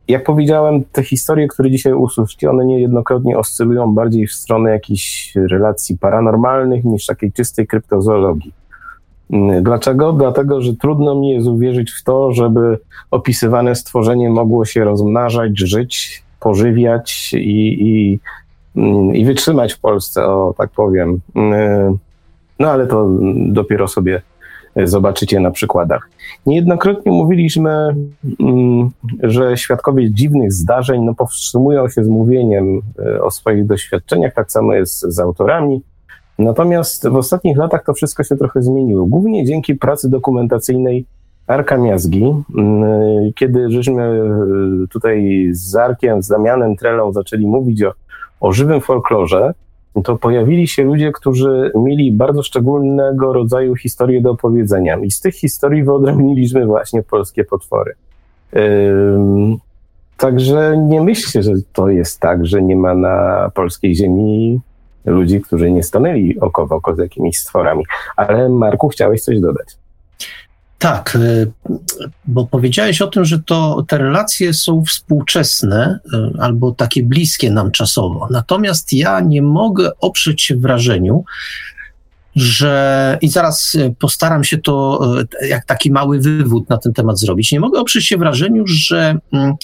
jak 0.09 0.25
powiedziałem, 0.25 0.85
te 0.93 1.03
historie, 1.03 1.49
które 1.49 1.71
dzisiaj 1.71 1.93
usłyszycie, 1.93 2.51
one 2.51 2.65
niejednokrotnie 2.65 3.39
oscylują 3.39 3.95
bardziej 3.95 4.27
w 4.27 4.33
stronę 4.33 4.71
jakichś 4.71 5.37
relacji 5.51 5.99
paranormalnych 5.99 6.85
niż 6.85 7.07
takiej 7.07 7.33
czystej 7.33 7.67
kryptozoologii. 7.67 8.53
Mm, 9.31 9.63
dlaczego? 9.63 10.13
Dlatego, 10.13 10.63
że 10.63 10.75
trudno 10.75 11.15
mi 11.15 11.31
jest 11.31 11.47
uwierzyć 11.47 11.91
w 11.91 12.05
to, 12.05 12.33
żeby 12.33 12.79
opisywane 13.11 13.75
stworzenie 13.75 14.31
mogło 14.31 14.65
się 14.65 14.85
rozmnażać, 14.85 15.59
żyć, 15.59 16.23
pożywiać 16.41 17.31
i, 17.35 17.89
i, 17.89 18.21
mm, 18.77 19.15
i 19.15 19.25
wytrzymać 19.25 19.73
w 19.73 19.81
Polsce, 19.81 20.27
o 20.27 20.55
tak 20.59 20.71
powiem. 20.71 21.21
Mm, 21.35 21.99
no 22.59 22.71
ale 22.71 22.87
to 22.87 23.09
dopiero 23.47 23.89
sobie 23.89 24.23
zobaczycie 24.77 25.41
na 25.41 25.51
przykładach. 25.51 26.11
Niejednokrotnie 26.47 27.13
mówiliśmy, 27.13 27.95
że 29.23 29.57
świadkowie 29.57 30.11
dziwnych 30.11 30.53
zdarzeń 30.53 31.05
no, 31.05 31.15
powstrzymują 31.15 31.89
się 31.89 32.05
z 32.05 32.09
mówieniem 32.09 32.83
e, 32.99 33.23
o 33.23 33.31
swoich 33.31 33.67
doświadczeniach, 33.67 34.35
tak 34.35 34.53
samo 34.53 34.75
jest 34.75 35.01
z 35.01 35.19
autorami. 35.19 35.83
Natomiast 36.39 37.09
w 37.09 37.17
ostatnich 37.17 37.57
latach 37.57 37.85
to 37.85 37.95
wszystko 37.95 38.25
się 38.25 38.37
trochę 38.37 38.63
zmieniło, 38.63 39.07
głównie 39.07 39.45
dzięki 39.45 39.75
pracy 39.75 40.11
dokumentacyjnej 40.11 41.05
Arka 41.47 41.79
Miazgi. 41.79 42.25
Mm, 42.59 43.33
kiedy 43.35 43.71
żeśmy 43.71 44.03
e, 44.03 44.87
tutaj 44.91 45.49
z 45.53 45.77
Arkiem, 45.77 46.23
z 46.23 46.29
Damianem 46.29 46.77
Trelą 46.77 47.13
zaczęli 47.13 47.47
mówić 47.47 47.83
o, 47.83 47.93
o 48.41 48.53
żywym 48.53 48.81
folklorze, 48.81 49.55
to 50.05 50.17
pojawili 50.17 50.69
się 50.69 50.85
ludzie, 50.85 51.13
którzy 51.13 51.73
mieli 51.75 52.13
bardzo 52.13 52.43
szczególnego 52.43 53.33
rodzaju 53.33 53.77
historie 53.77 54.21
do 54.21 54.31
opowiedzenia. 54.31 54.99
I 54.99 55.11
z 55.11 55.21
tych 55.21 55.35
historii 55.35 55.85
wyodrębniliśmy 55.85 56.67
właśnie 56.67 57.03
polskie 57.03 57.45
potwory. 57.45 57.95
Także 60.17 60.77
nie 60.89 61.01
myślcie, 61.01 61.43
że 61.43 61.53
to 61.73 61.89
jest 61.89 62.21
tak, 62.21 62.47
że 62.47 62.63
nie 62.63 62.77
ma 62.77 62.95
na 62.95 63.51
polskiej 63.55 63.95
ziemi 63.95 64.61
ludzi, 65.09 65.41
którzy 65.41 65.71
nie 65.71 65.83
stanęli 65.83 66.41
oko 66.41 66.67
w 66.67 66.73
oko 66.73 66.95
z 66.95 66.99
jakimiś 66.99 67.39
stworami. 67.39 67.85
Ale 68.17 68.49
Marku, 68.49 68.89
chciałeś 68.89 69.23
coś 69.23 69.41
dodać? 69.41 69.77
Tak, 70.79 71.17
y, 71.17 71.51
bo 72.25 72.47
powiedziałeś 72.47 73.03
o 73.03 73.07
tym, 73.07 73.25
że 73.25 73.39
to 73.39 73.85
te 73.89 73.99
relacje 73.99 74.55
są 74.55 74.85
współczesne 74.85 75.99
y, 76.15 76.41
albo 76.41 76.73
takie 76.73 77.03
bliskie 77.03 77.51
nam 77.51 77.71
czasowo. 77.71 78.29
Natomiast 78.31 78.93
ja 78.93 79.21
nie 79.21 79.43
mogę 79.43 79.91
oprzeć 80.01 80.43
się 80.43 80.57
wrażeniu, 80.57 81.25
że 82.37 83.19
i 83.21 83.29
zaraz 83.29 83.77
postaram 83.99 84.45
się 84.45 84.59
to 84.59 85.01
y, 85.43 85.49
jak 85.49 85.65
taki 85.65 85.91
mały 85.91 86.21
wywód 86.21 86.69
na 86.69 86.79
ten 86.79 86.93
temat 86.93 87.19
zrobić. 87.19 87.53
Nie 87.53 87.61
mogę 87.61 87.81
oprzeć 87.81 88.07
się 88.07 88.17
wrażeniu, 88.17 88.67
że 88.67 89.19
mm, 89.33 89.55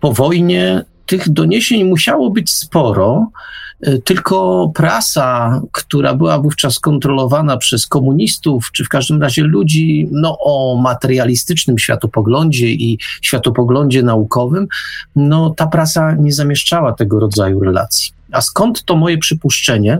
po 0.00 0.12
wojnie 0.12 0.84
tych 1.06 1.28
doniesień 1.28 1.84
musiało 1.84 2.30
być 2.30 2.50
sporo, 2.50 3.30
tylko 4.04 4.68
prasa, 4.74 5.60
która 5.72 6.14
była 6.14 6.38
wówczas 6.38 6.78
kontrolowana 6.78 7.56
przez 7.56 7.86
komunistów, 7.86 8.70
czy 8.72 8.84
w 8.84 8.88
każdym 8.88 9.22
razie 9.22 9.42
ludzi 9.42 10.08
no, 10.12 10.38
o 10.40 10.80
materialistycznym 10.82 11.78
światopoglądzie 11.78 12.68
i 12.68 12.98
światopoglądzie 13.22 14.02
naukowym, 14.02 14.68
no, 15.16 15.50
ta 15.50 15.66
prasa 15.66 16.14
nie 16.14 16.32
zamieszczała 16.32 16.92
tego 16.92 17.20
rodzaju 17.20 17.60
relacji. 17.60 18.12
A 18.32 18.40
skąd 18.40 18.84
to 18.84 18.96
moje 18.96 19.18
przypuszczenie? 19.18 19.98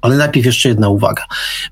Ale 0.00 0.16
najpierw 0.16 0.46
jeszcze 0.46 0.68
jedna 0.68 0.88
uwaga. 0.88 1.24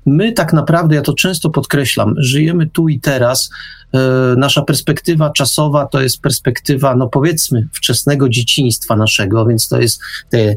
My 0.05 0.31
tak 0.31 0.53
naprawdę, 0.53 0.95
ja 0.95 1.01
to 1.01 1.13
często 1.13 1.49
podkreślam, 1.49 2.15
żyjemy 2.17 2.69
tu 2.69 2.89
i 2.89 2.99
teraz. 2.99 3.49
E, 3.93 3.99
nasza 4.37 4.61
perspektywa 4.61 5.29
czasowa 5.29 5.85
to 5.85 6.01
jest 6.01 6.21
perspektywa, 6.21 6.95
no 6.95 7.07
powiedzmy, 7.07 7.67
wczesnego 7.73 8.29
dzieciństwa 8.29 8.95
naszego, 8.95 9.45
więc 9.45 9.67
to 9.67 9.79
jest 9.79 10.01
te, 10.29 10.55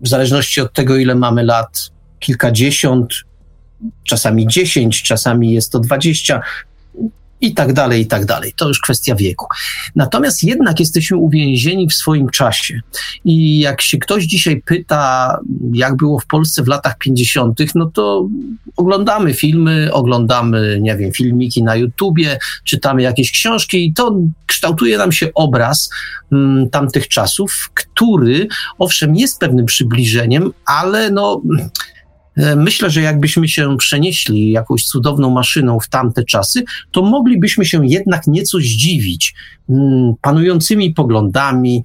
w 0.00 0.08
zależności 0.08 0.60
od 0.60 0.72
tego, 0.72 0.96
ile 0.96 1.14
mamy 1.14 1.42
lat, 1.42 1.90
kilkadziesiąt, 2.18 3.14
czasami 4.04 4.46
dziesięć, 4.46 5.02
czasami 5.02 5.52
jest 5.52 5.72
to 5.72 5.78
dwadzieścia, 5.80 6.40
i 7.40 7.54
tak 7.54 7.72
dalej, 7.72 8.02
i 8.02 8.06
tak 8.06 8.24
dalej. 8.24 8.52
To 8.56 8.68
już 8.68 8.80
kwestia 8.80 9.14
wieku. 9.14 9.46
Natomiast 9.96 10.42
jednak 10.42 10.80
jesteśmy 10.80 11.16
uwięzieni 11.16 11.88
w 11.88 11.94
swoim 11.94 12.28
czasie. 12.28 12.80
I 13.24 13.58
jak 13.58 13.80
się 13.82 13.98
ktoś 13.98 14.24
dzisiaj 14.24 14.62
pyta, 14.66 15.38
jak 15.72 15.96
było 15.96 16.20
w 16.20 16.26
Polsce 16.26 16.62
w 16.62 16.68
latach 16.68 16.98
50., 16.98 17.60
no 17.74 17.90
to 17.94 18.28
oglądamy 18.76 19.34
filmy, 19.34 19.88
oglądamy, 19.92 20.78
nie 20.80 20.96
wiem, 20.96 21.12
filmiki 21.12 21.62
na 21.62 21.76
YouTubie, 21.76 22.38
czytamy 22.64 23.02
jakieś 23.02 23.32
książki 23.32 23.86
i 23.86 23.94
to 23.94 24.16
kształtuje 24.46 24.98
nam 24.98 25.12
się 25.12 25.28
obraz 25.34 25.90
mm, 26.32 26.70
tamtych 26.70 27.08
czasów, 27.08 27.70
który 27.74 28.48
owszem 28.78 29.16
jest 29.16 29.40
pewnym 29.40 29.66
przybliżeniem, 29.66 30.52
ale 30.66 31.10
no 31.10 31.42
myślę, 32.56 32.90
że 32.90 33.02
jakbyśmy 33.02 33.48
się 33.48 33.76
przenieśli 33.76 34.50
jakąś 34.50 34.84
cudowną 34.84 35.30
maszyną 35.30 35.80
w 35.80 35.88
tamte 35.88 36.24
czasy, 36.24 36.64
to 36.90 37.02
moglibyśmy 37.02 37.64
się 37.64 37.86
jednak 37.86 38.26
nieco 38.26 38.58
zdziwić 38.58 39.34
mm, 39.70 40.14
panującymi 40.20 40.94
poglądami, 40.94 41.84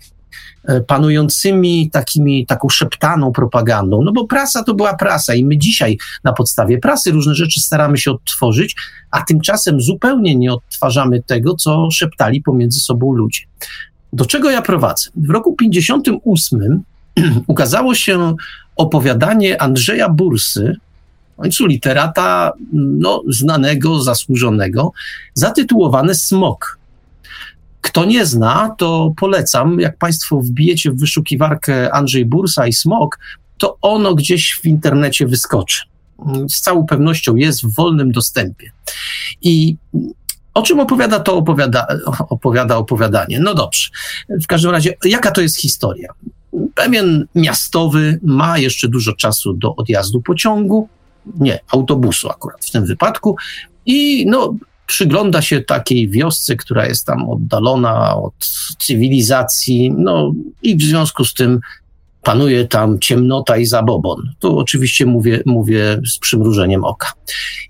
e, 0.68 0.82
panującymi 0.82 1.90
takimi, 1.90 2.46
taką 2.46 2.70
szeptaną 2.70 3.32
propagandą, 3.32 4.02
no 4.02 4.12
bo 4.12 4.28
prasa 4.28 4.64
to 4.64 4.74
była 4.74 4.96
prasa 4.96 5.36
i 5.36 5.46
my 5.46 5.58
dzisiaj 5.58 5.98
na 6.24 6.34
podstawie 6.34 6.78
prasy 6.78 7.12
różne 7.12 7.36
rzeczy 7.36 7.62
staramy 7.62 7.98
się 7.98 8.12
odtworzyć, 8.12 8.76
a 9.12 9.22
tymczasem 9.22 9.82
zupełnie 9.82 10.36
nie 10.36 10.54
odtwarzamy 10.54 11.24
tego, 11.24 11.56
co 11.56 11.92
szeptali 11.92 12.42
pomiędzy 12.42 12.80
sobą 12.80 13.14
ludzie. 13.14 13.42
Do 14.14 14.26
czego 14.26 14.52
ja 14.52 14.62
prowadzę? 14.62 15.10
W 15.16 15.30
roku 15.30 15.56
58 15.56 16.84
ukazało 17.48 17.96
się 17.96 18.36
opowiadanie 18.76 19.62
Andrzeja 19.62 20.10
Bursy, 20.10 20.76
w 21.34 21.42
końcu 21.42 21.66
literata 21.66 22.52
no, 22.74 23.24
znanego, 23.30 24.02
zasłużonego, 24.02 24.92
zatytułowane 25.34 26.16
Smok. 26.16 26.80
Kto 27.82 28.06
nie 28.06 28.26
zna, 28.26 28.76
to 28.78 29.14
polecam. 29.18 29.80
Jak 29.80 29.98
Państwo 29.98 30.40
wbijecie 30.42 30.92
w 30.92 31.00
wyszukiwarkę 31.00 31.94
Andrzej 31.94 32.26
Bursa 32.26 32.68
i 32.68 32.74
Smok, 32.74 33.20
to 33.58 33.78
ono 33.82 34.16
gdzieś 34.16 34.60
w 34.64 34.66
internecie 34.66 35.28
wyskoczy. 35.28 35.80
Z 36.50 36.62
całą 36.62 36.86
pewnością 36.86 37.36
jest 37.36 37.66
w 37.66 37.76
wolnym 37.76 38.12
dostępie. 38.12 38.72
I 39.42 39.78
o 40.54 40.62
czym 40.62 40.80
opowiada 40.80 41.20
to 41.20 41.36
opowiada, 41.36 41.88
opowiada 42.30 42.78
opowiadanie? 42.78 43.40
No 43.40 43.54
dobrze. 43.54 43.90
W 44.30 44.48
każdym 44.48 44.72
razie, 44.72 44.94
jaka 45.06 45.32
to 45.32 45.42
jest 45.42 45.58
historia? 45.58 46.08
Pewien 46.76 47.28
miastowy 47.36 48.20
ma 48.24 48.58
jeszcze 48.58 48.88
dużo 48.88 49.14
czasu 49.14 49.54
do 49.54 49.76
odjazdu 49.76 50.22
pociągu, 50.22 50.90
nie, 51.40 51.60
autobusu 51.72 52.30
akurat 52.30 52.66
w 52.66 52.72
tym 52.72 52.86
wypadku, 52.86 53.36
i 53.86 54.26
no, 54.26 54.56
przygląda 54.86 55.42
się 55.42 55.62
takiej 55.62 56.10
wiosce, 56.10 56.56
która 56.56 56.86
jest 56.86 57.06
tam 57.06 57.30
oddalona 57.30 58.16
od 58.16 58.34
cywilizacji, 58.80 59.92
no 59.98 60.32
i 60.64 60.78
w 60.78 60.82
związku 60.82 61.26
z 61.26 61.34
tym 61.34 61.60
panuje 62.24 62.68
tam 62.68 63.00
ciemnota 63.00 63.58
i 63.58 63.66
zabobon. 63.66 64.34
Tu 64.40 64.60
oczywiście 64.60 65.06
mówię, 65.06 65.42
mówię 65.46 66.02
z 66.14 66.20
przymrużeniem 66.20 66.84
oka. 66.84 67.12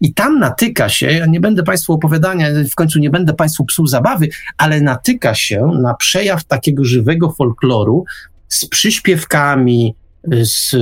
I 0.01 0.13
tam 0.13 0.39
natyka 0.39 0.89
się, 0.89 1.11
ja 1.11 1.25
nie 1.25 1.39
będę 1.39 1.63
Państwu 1.63 1.93
opowiadania, 1.93 2.47
w 2.71 2.75
końcu 2.75 2.99
nie 2.99 3.09
będę 3.09 3.33
Państwu 3.33 3.65
psuł 3.65 3.87
zabawy, 3.87 4.29
ale 4.57 4.81
natyka 4.81 5.35
się 5.35 5.71
na 5.81 5.93
przejaw 5.93 6.43
takiego 6.43 6.85
żywego 6.85 7.31
folkloru, 7.31 8.05
z 8.53 8.65
przyśpiewkami, 8.65 9.95
z 10.41 10.75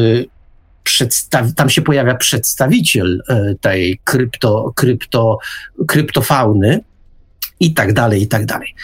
przedstaw- 0.84 1.54
tam 1.56 1.70
się 1.70 1.82
pojawia 1.82 2.16
przedstawiciel 2.16 3.24
e, 3.30 3.56
tej 3.62 4.00
krypto, 4.04 4.72
krypto, 4.76 5.38
kryptofauny 5.88 6.80
i 7.60 7.74
tak 7.74 7.94
dalej, 7.94 8.22
i 8.22 8.28
tak 8.28 8.46
dalej. 8.46 8.76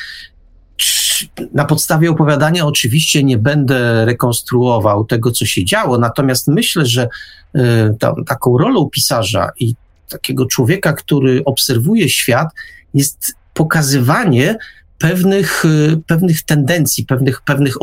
Na 1.54 1.66
podstawie 1.66 2.12
opowiadania 2.12 2.66
oczywiście 2.66 3.24
nie 3.24 3.38
będę 3.38 4.06
rekonstruował 4.06 5.06
tego, 5.06 5.32
co 5.32 5.46
się 5.46 5.66
działo, 5.66 5.98
natomiast 5.98 6.48
myślę, 6.48 6.86
że 6.86 7.10
e, 7.56 7.96
taką 8.28 8.58
rolą 8.58 8.90
pisarza 8.90 9.52
i 9.60 9.76
takiego 10.10 10.46
człowieka, 10.46 10.94
który 10.94 11.42
obserwuje 11.46 12.10
świat, 12.10 12.48
jest 12.94 13.34
pokazywanie 13.54 14.58
pewnych, 14.98 15.66
y, 15.66 16.02
pewnych 16.08 16.44
tendencji, 16.44 17.06
pewnych, 17.06 17.42
pewnych 17.42 17.76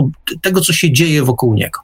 tego, 0.43 0.61
co 0.61 0.73
się 0.73 0.93
dzieje 0.93 1.23
wokół 1.23 1.55
niego. 1.55 1.81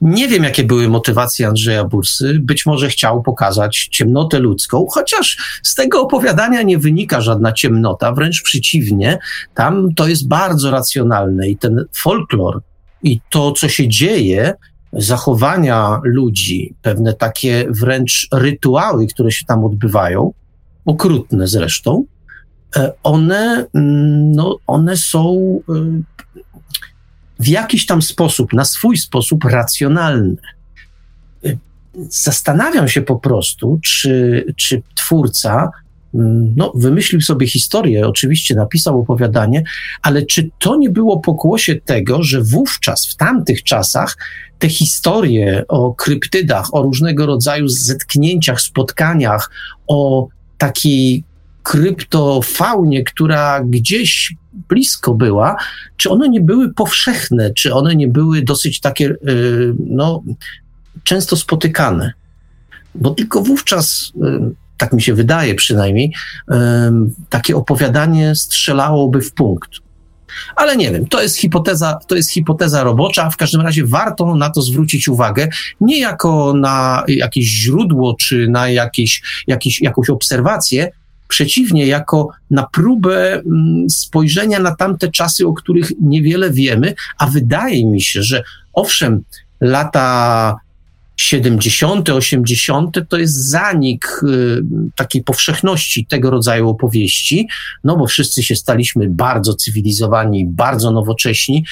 Nie 0.00 0.28
wiem, 0.28 0.44
jakie 0.44 0.64
były 0.64 0.88
motywacje 0.88 1.48
Andrzeja 1.48 1.84
Bursy. 1.84 2.38
Być 2.40 2.66
może 2.66 2.88
chciał 2.88 3.22
pokazać 3.22 3.88
ciemnotę 3.92 4.38
ludzką, 4.38 4.86
chociaż 4.90 5.36
z 5.62 5.74
tego 5.74 6.02
opowiadania 6.02 6.62
nie 6.62 6.78
wynika 6.78 7.20
żadna 7.20 7.52
ciemnota, 7.52 8.12
wręcz 8.12 8.42
przeciwnie, 8.42 9.18
tam 9.54 9.94
to 9.94 10.08
jest 10.08 10.28
bardzo 10.28 10.70
racjonalne 10.70 11.48
i 11.48 11.56
ten 11.56 11.84
folklor 11.92 12.62
i 13.02 13.20
to, 13.30 13.52
co 13.52 13.68
się 13.68 13.88
dzieje, 13.88 14.54
zachowania 14.92 16.00
ludzi, 16.04 16.74
pewne 16.82 17.14
takie 17.14 17.66
wręcz 17.70 18.28
rytuały, 18.32 19.06
które 19.06 19.32
się 19.32 19.44
tam 19.44 19.64
odbywają, 19.64 20.32
okrutne 20.84 21.46
zresztą, 21.46 22.04
one, 23.02 23.66
mm, 23.74 24.32
no, 24.32 24.58
one 24.66 24.96
są 24.96 25.60
e, 25.68 25.72
w 27.40 27.48
jakiś 27.48 27.86
tam 27.86 28.02
sposób, 28.02 28.52
na 28.52 28.64
swój 28.64 28.96
sposób 28.96 29.44
racjonalne. 29.44 30.36
E, 31.44 31.56
zastanawiam 32.08 32.88
się 32.88 33.02
po 33.02 33.16
prostu, 33.16 33.80
czy, 33.84 34.44
czy 34.56 34.82
twórca 34.94 35.70
mm, 36.14 36.54
no, 36.56 36.72
wymyślił 36.74 37.20
sobie 37.20 37.46
historię, 37.46 38.08
oczywiście 38.08 38.54
napisał 38.54 39.00
opowiadanie, 39.00 39.62
ale 40.02 40.26
czy 40.26 40.50
to 40.58 40.76
nie 40.76 40.90
było 40.90 41.20
pokłosie 41.20 41.74
tego, 41.74 42.22
że 42.22 42.42
wówczas, 42.42 43.06
w 43.06 43.16
tamtych 43.16 43.62
czasach, 43.62 44.16
te 44.58 44.68
historie 44.68 45.64
o 45.68 45.94
kryptydach, 45.94 46.74
o 46.74 46.82
różnego 46.82 47.26
rodzaju 47.26 47.68
zetknięciach, 47.68 48.60
spotkaniach, 48.60 49.50
o 49.86 50.28
takiej 50.58 51.24
kryptofaunie, 51.62 53.04
która 53.04 53.60
gdzieś 53.64 54.34
blisko 54.68 55.14
była, 55.14 55.56
czy 55.96 56.10
one 56.10 56.28
nie 56.28 56.40
były 56.40 56.74
powszechne, 56.74 57.54
czy 57.54 57.74
one 57.74 57.96
nie 57.96 58.08
były 58.08 58.42
dosyć 58.42 58.80
takie, 58.80 59.10
y, 59.10 59.74
no, 59.86 60.22
często 61.04 61.36
spotykane. 61.36 62.12
Bo 62.94 63.10
tylko 63.10 63.42
wówczas, 63.42 64.12
y, 64.16 64.54
tak 64.76 64.92
mi 64.92 65.02
się 65.02 65.14
wydaje 65.14 65.54
przynajmniej, 65.54 66.12
y, 66.50 66.54
takie 67.28 67.56
opowiadanie 67.56 68.34
strzelałoby 68.34 69.20
w 69.20 69.32
punkt. 69.32 69.70
Ale 70.56 70.76
nie 70.76 70.90
wiem, 70.90 71.06
to 71.06 71.22
jest 71.22 71.36
hipoteza, 71.36 71.98
to 72.06 72.16
jest 72.16 72.30
hipoteza 72.30 72.84
robocza, 72.84 73.30
w 73.30 73.36
każdym 73.36 73.60
razie 73.60 73.86
warto 73.86 74.34
na 74.34 74.50
to 74.50 74.62
zwrócić 74.62 75.08
uwagę, 75.08 75.48
nie 75.80 76.00
jako 76.00 76.54
na 76.54 77.04
jakieś 77.08 77.46
źródło, 77.46 78.16
czy 78.20 78.48
na 78.48 78.68
jakieś, 78.68 79.22
jakieś, 79.46 79.82
jakąś 79.82 80.10
obserwację, 80.10 80.90
Przeciwnie, 81.32 81.86
jako 81.86 82.28
na 82.50 82.66
próbę 82.72 83.34
mm, 83.34 83.90
spojrzenia 83.90 84.58
na 84.58 84.76
tamte 84.76 85.08
czasy, 85.08 85.46
o 85.46 85.52
których 85.52 85.92
niewiele 86.00 86.50
wiemy, 86.50 86.94
a 87.18 87.26
wydaje 87.26 87.86
mi 87.86 88.02
się, 88.02 88.22
że 88.22 88.42
owszem, 88.72 89.22
lata 89.60 90.56
70., 91.16 92.10
80. 92.10 92.98
to 93.08 93.18
jest 93.18 93.34
zanik 93.34 94.20
y, 94.22 94.62
takiej 94.96 95.24
powszechności 95.24 96.06
tego 96.06 96.30
rodzaju 96.30 96.68
opowieści, 96.68 97.48
no 97.84 97.96
bo 97.96 98.06
wszyscy 98.06 98.42
się 98.42 98.56
staliśmy 98.56 99.08
bardzo 99.08 99.54
cywilizowani, 99.54 100.46
bardzo 100.46 100.90
nowocześni, 100.90 101.64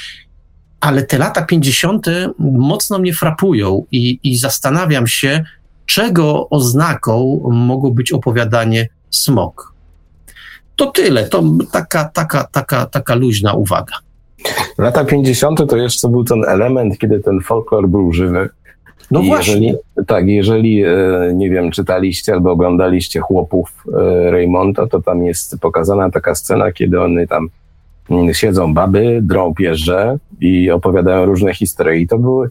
ale 0.80 1.02
te 1.02 1.18
lata 1.18 1.42
50. 1.42 2.06
mocno 2.38 2.98
mnie 2.98 3.14
frapują 3.14 3.84
i, 3.92 4.20
i 4.22 4.38
zastanawiam 4.38 5.06
się, 5.06 5.44
czego 5.86 6.48
oznaką 6.50 7.40
mogło 7.50 7.90
być 7.90 8.12
opowiadanie 8.12 8.88
smok. 9.10 9.74
To 10.76 10.86
tyle, 10.86 11.28
to 11.28 11.42
taka, 11.72 12.04
taka, 12.04 12.44
taka, 12.44 12.86
taka 12.86 13.14
luźna 13.14 13.52
uwaga. 13.52 13.94
Lata 14.78 15.04
50. 15.04 15.68
to 15.68 15.76
jeszcze 15.76 16.08
był 16.08 16.24
ten 16.24 16.44
element, 16.44 16.98
kiedy 16.98 17.20
ten 17.20 17.40
folklor 17.40 17.88
był 17.88 18.12
żywy. 18.12 18.48
No 19.10 19.20
I 19.20 19.26
właśnie. 19.26 19.54
Jeżeli, 19.54 20.06
tak, 20.06 20.28
jeżeli, 20.28 20.84
e, 20.84 20.90
nie 21.34 21.50
wiem, 21.50 21.70
czytaliście 21.70 22.32
albo 22.32 22.50
oglądaliście 22.50 23.20
chłopów 23.20 23.84
e, 24.00 24.30
Raymonda, 24.30 24.86
to 24.86 25.02
tam 25.02 25.24
jest 25.24 25.58
pokazana 25.60 26.10
taka 26.10 26.34
scena, 26.34 26.72
kiedy 26.72 27.00
one 27.00 27.26
tam 27.26 27.48
mm, 28.10 28.34
siedzą 28.34 28.74
baby, 28.74 29.18
drą 29.22 29.54
pierze 29.54 30.18
i 30.40 30.70
opowiadają 30.70 31.24
różne 31.24 31.54
historie. 31.54 32.00
I 32.00 32.06
to 32.06 32.18
były 32.18 32.50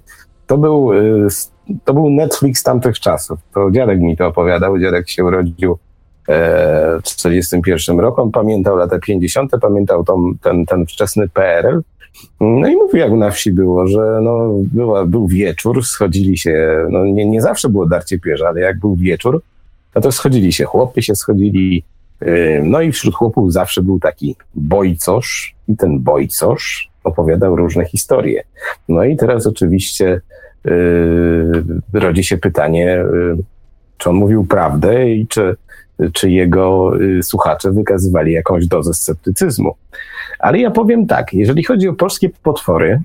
to 0.50 0.58
był, 0.58 0.94
y, 0.94 1.28
to 1.86 1.94
był 1.94 2.10
Netflix 2.10 2.64
tamtych 2.64 3.00
czasów. 3.00 3.40
To 3.54 3.72
dziadek 3.72 4.00
mi 4.00 4.18
to 4.18 4.28
opowiadał. 4.28 4.80
Dziadek 4.80 5.10
się 5.10 5.26
urodził 5.26 5.72
e, 5.74 5.78
1941 7.04 8.00
roku. 8.00 8.22
On 8.22 8.32
pamiętał 8.32 8.78
lata 8.78 9.00
50., 9.00 9.52
pamiętał 9.62 10.04
tą, 10.04 10.32
ten, 10.42 10.66
ten 10.66 10.86
wczesny 10.86 11.30
PRL. 11.30 11.82
No 12.40 12.68
i 12.68 12.76
mówił, 12.76 13.00
jak 13.00 13.12
na 13.12 13.32
wsi 13.32 13.52
było, 13.52 13.88
że 13.88 14.20
no, 14.22 14.50
była, 14.74 15.06
był 15.06 15.28
wieczór, 15.28 15.86
schodzili 15.86 16.38
się, 16.38 16.86
no 16.90 17.06
nie, 17.06 17.26
nie 17.26 17.42
zawsze 17.42 17.70
było 17.70 17.86
darcie 17.86 18.20
pierza, 18.20 18.48
ale 18.48 18.62
jak 18.62 18.80
był 18.80 18.96
wieczór, 18.96 19.42
no 19.96 20.02
to 20.02 20.12
schodzili 20.12 20.54
się, 20.54 20.66
chłopy 20.66 21.02
się 21.02 21.16
schodzili, 21.16 21.84
y, 22.22 22.62
no 22.64 22.82
i 22.82 22.92
wśród 22.92 23.16
chłopów 23.16 23.54
zawsze 23.54 23.84
był 23.84 24.00
taki 24.00 24.36
bojcosz 24.56 25.56
i 25.68 25.78
ten 25.78 26.00
bojcosz 26.00 26.90
opowiadał 27.04 27.56
różne 27.56 27.86
historie. 27.86 28.44
No 28.90 29.04
i 29.04 29.18
teraz 29.18 29.48
oczywiście 29.48 30.22
yy, 30.66 31.64
rodzi 31.94 32.24
się 32.24 32.38
pytanie, 32.38 32.86
yy, 33.14 33.38
czy 33.98 34.10
on 34.10 34.16
mówił 34.16 34.46
prawdę 34.46 35.10
i 35.10 35.28
czy, 35.28 35.56
czy 36.14 36.32
jego 36.32 36.96
yy, 36.96 37.24
słuchacze 37.24 37.72
wykazywali 37.72 38.32
jakąś 38.32 38.68
dozę 38.68 38.94
sceptycyzmu. 38.94 39.76
Ale 40.40 40.60
ja 40.60 40.72
powiem 40.72 41.08
tak, 41.08 41.34
jeżeli 41.34 41.64
chodzi 41.64 41.88
o 41.88 41.94
polskie 41.94 42.30
potwory, 42.44 43.02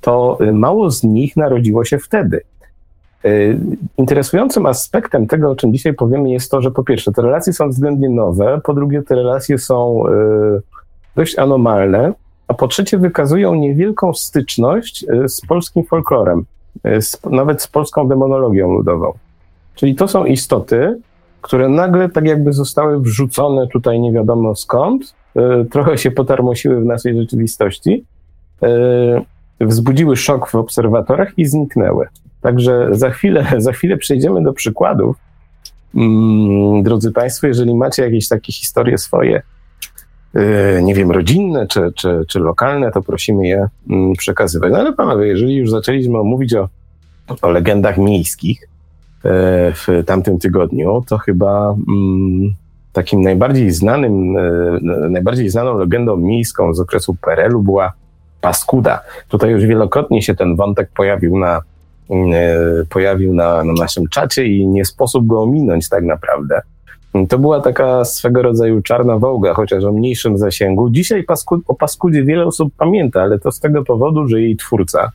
to 0.00 0.38
y, 0.40 0.52
mało 0.52 0.90
z 0.90 1.04
nich 1.04 1.36
narodziło 1.36 1.84
się 1.84 1.98
wtedy. 1.98 2.40
Y, 3.24 3.58
interesującym 3.96 4.66
aspektem 4.66 5.26
tego, 5.26 5.50
o 5.50 5.56
czym 5.56 5.72
dzisiaj 5.72 5.94
powiemy, 5.94 6.30
jest 6.30 6.50
to, 6.50 6.62
że 6.62 6.70
po 6.70 6.84
pierwsze, 6.84 7.12
te 7.12 7.22
relacje 7.22 7.52
są 7.52 7.68
względnie 7.68 8.08
nowe, 8.08 8.60
po 8.64 8.74
drugie, 8.74 9.02
te 9.02 9.14
relacje 9.14 9.58
są 9.58 10.06
y, 10.06 10.10
dość 11.16 11.38
anomalne, 11.38 12.12
a 12.48 12.54
po 12.54 12.68
trzecie, 12.68 12.98
wykazują 12.98 13.54
niewielką 13.54 14.14
styczność 14.14 15.06
z 15.26 15.40
polskim 15.40 15.84
folklorem, 15.84 16.44
z, 17.00 17.24
nawet 17.30 17.62
z 17.62 17.68
polską 17.68 18.08
demonologią 18.08 18.72
ludową. 18.72 19.12
Czyli 19.74 19.94
to 19.94 20.08
są 20.08 20.24
istoty, 20.24 20.98
które 21.40 21.68
nagle 21.68 22.08
tak 22.08 22.26
jakby 22.26 22.52
zostały 22.52 23.00
wrzucone 23.00 23.66
tutaj 23.66 24.00
nie 24.00 24.12
wiadomo 24.12 24.54
skąd, 24.54 25.14
E, 25.38 25.64
trochę 25.64 25.98
się 25.98 26.10
potarmosiły 26.10 26.80
w 26.80 26.84
naszej 26.84 27.16
rzeczywistości, 27.16 28.04
e, 28.62 29.66
wzbudziły 29.66 30.16
szok 30.16 30.50
w 30.50 30.54
obserwatorach 30.54 31.38
i 31.38 31.44
zniknęły. 31.44 32.06
Także 32.40 32.88
za 32.90 33.10
chwilę, 33.10 33.46
za 33.56 33.72
chwilę 33.72 33.96
przejdziemy 33.96 34.42
do 34.42 34.52
przykładów. 34.52 35.16
Mm, 35.94 36.82
drodzy 36.82 37.12
Państwo, 37.12 37.46
jeżeli 37.46 37.74
macie 37.74 38.02
jakieś 38.02 38.28
takie 38.28 38.52
historie 38.52 38.98
swoje, 38.98 39.42
e, 40.34 40.82
nie 40.82 40.94
wiem, 40.94 41.10
rodzinne 41.10 41.66
czy, 41.66 41.92
czy, 41.94 42.24
czy 42.28 42.38
lokalne, 42.38 42.92
to 42.92 43.02
prosimy 43.02 43.46
je 43.46 43.68
mm, 43.90 44.12
przekazywać. 44.12 44.72
No 44.72 44.78
ale 44.78 44.92
panowie, 44.92 45.26
jeżeli 45.26 45.56
już 45.56 45.70
zaczęliśmy 45.70 46.22
mówić 46.22 46.54
o, 46.54 46.68
o 47.42 47.50
legendach 47.50 47.98
miejskich 47.98 48.68
w 49.24 50.02
tamtym 50.06 50.38
tygodniu, 50.38 51.04
to 51.08 51.18
chyba 51.18 51.74
mm, 51.88 52.54
takim 52.92 53.20
najbardziej 53.20 53.70
znanym, 53.70 54.36
e, 54.36 55.08
najbardziej 55.10 55.48
znaną 55.48 55.78
legendą 55.78 56.16
miejską 56.16 56.74
z 56.74 56.80
okresu 56.80 57.16
PRL-u 57.20 57.62
była 57.62 57.92
Paskuda. 58.40 59.00
Tutaj 59.28 59.50
już 59.50 59.64
wielokrotnie 59.64 60.22
się 60.22 60.34
ten 60.34 60.56
wątek 60.56 60.90
pojawił 60.96 61.38
na, 61.38 61.62
e, 62.10 62.84
pojawił 62.90 63.34
na, 63.34 63.64
na 63.64 63.72
naszym 63.72 64.08
czacie 64.08 64.46
i 64.46 64.66
nie 64.66 64.84
sposób 64.84 65.26
go 65.26 65.42
ominąć 65.42 65.88
tak 65.88 66.04
naprawdę. 66.04 66.60
To 67.28 67.38
była 67.38 67.60
taka 67.60 68.04
swego 68.04 68.42
rodzaju 68.42 68.82
czarna 68.82 69.18
wołga, 69.18 69.54
chociaż 69.54 69.84
o 69.84 69.92
mniejszym 69.92 70.38
zasięgu. 70.38 70.90
Dzisiaj 70.90 71.24
Paskud, 71.24 71.60
o 71.68 71.74
Paskudzie 71.74 72.24
wiele 72.24 72.46
osób 72.46 72.72
pamięta, 72.78 73.22
ale 73.22 73.38
to 73.38 73.52
z 73.52 73.60
tego 73.60 73.84
powodu, 73.84 74.28
że 74.28 74.40
jej 74.40 74.56
twórca, 74.56 75.02
e, 75.04 75.10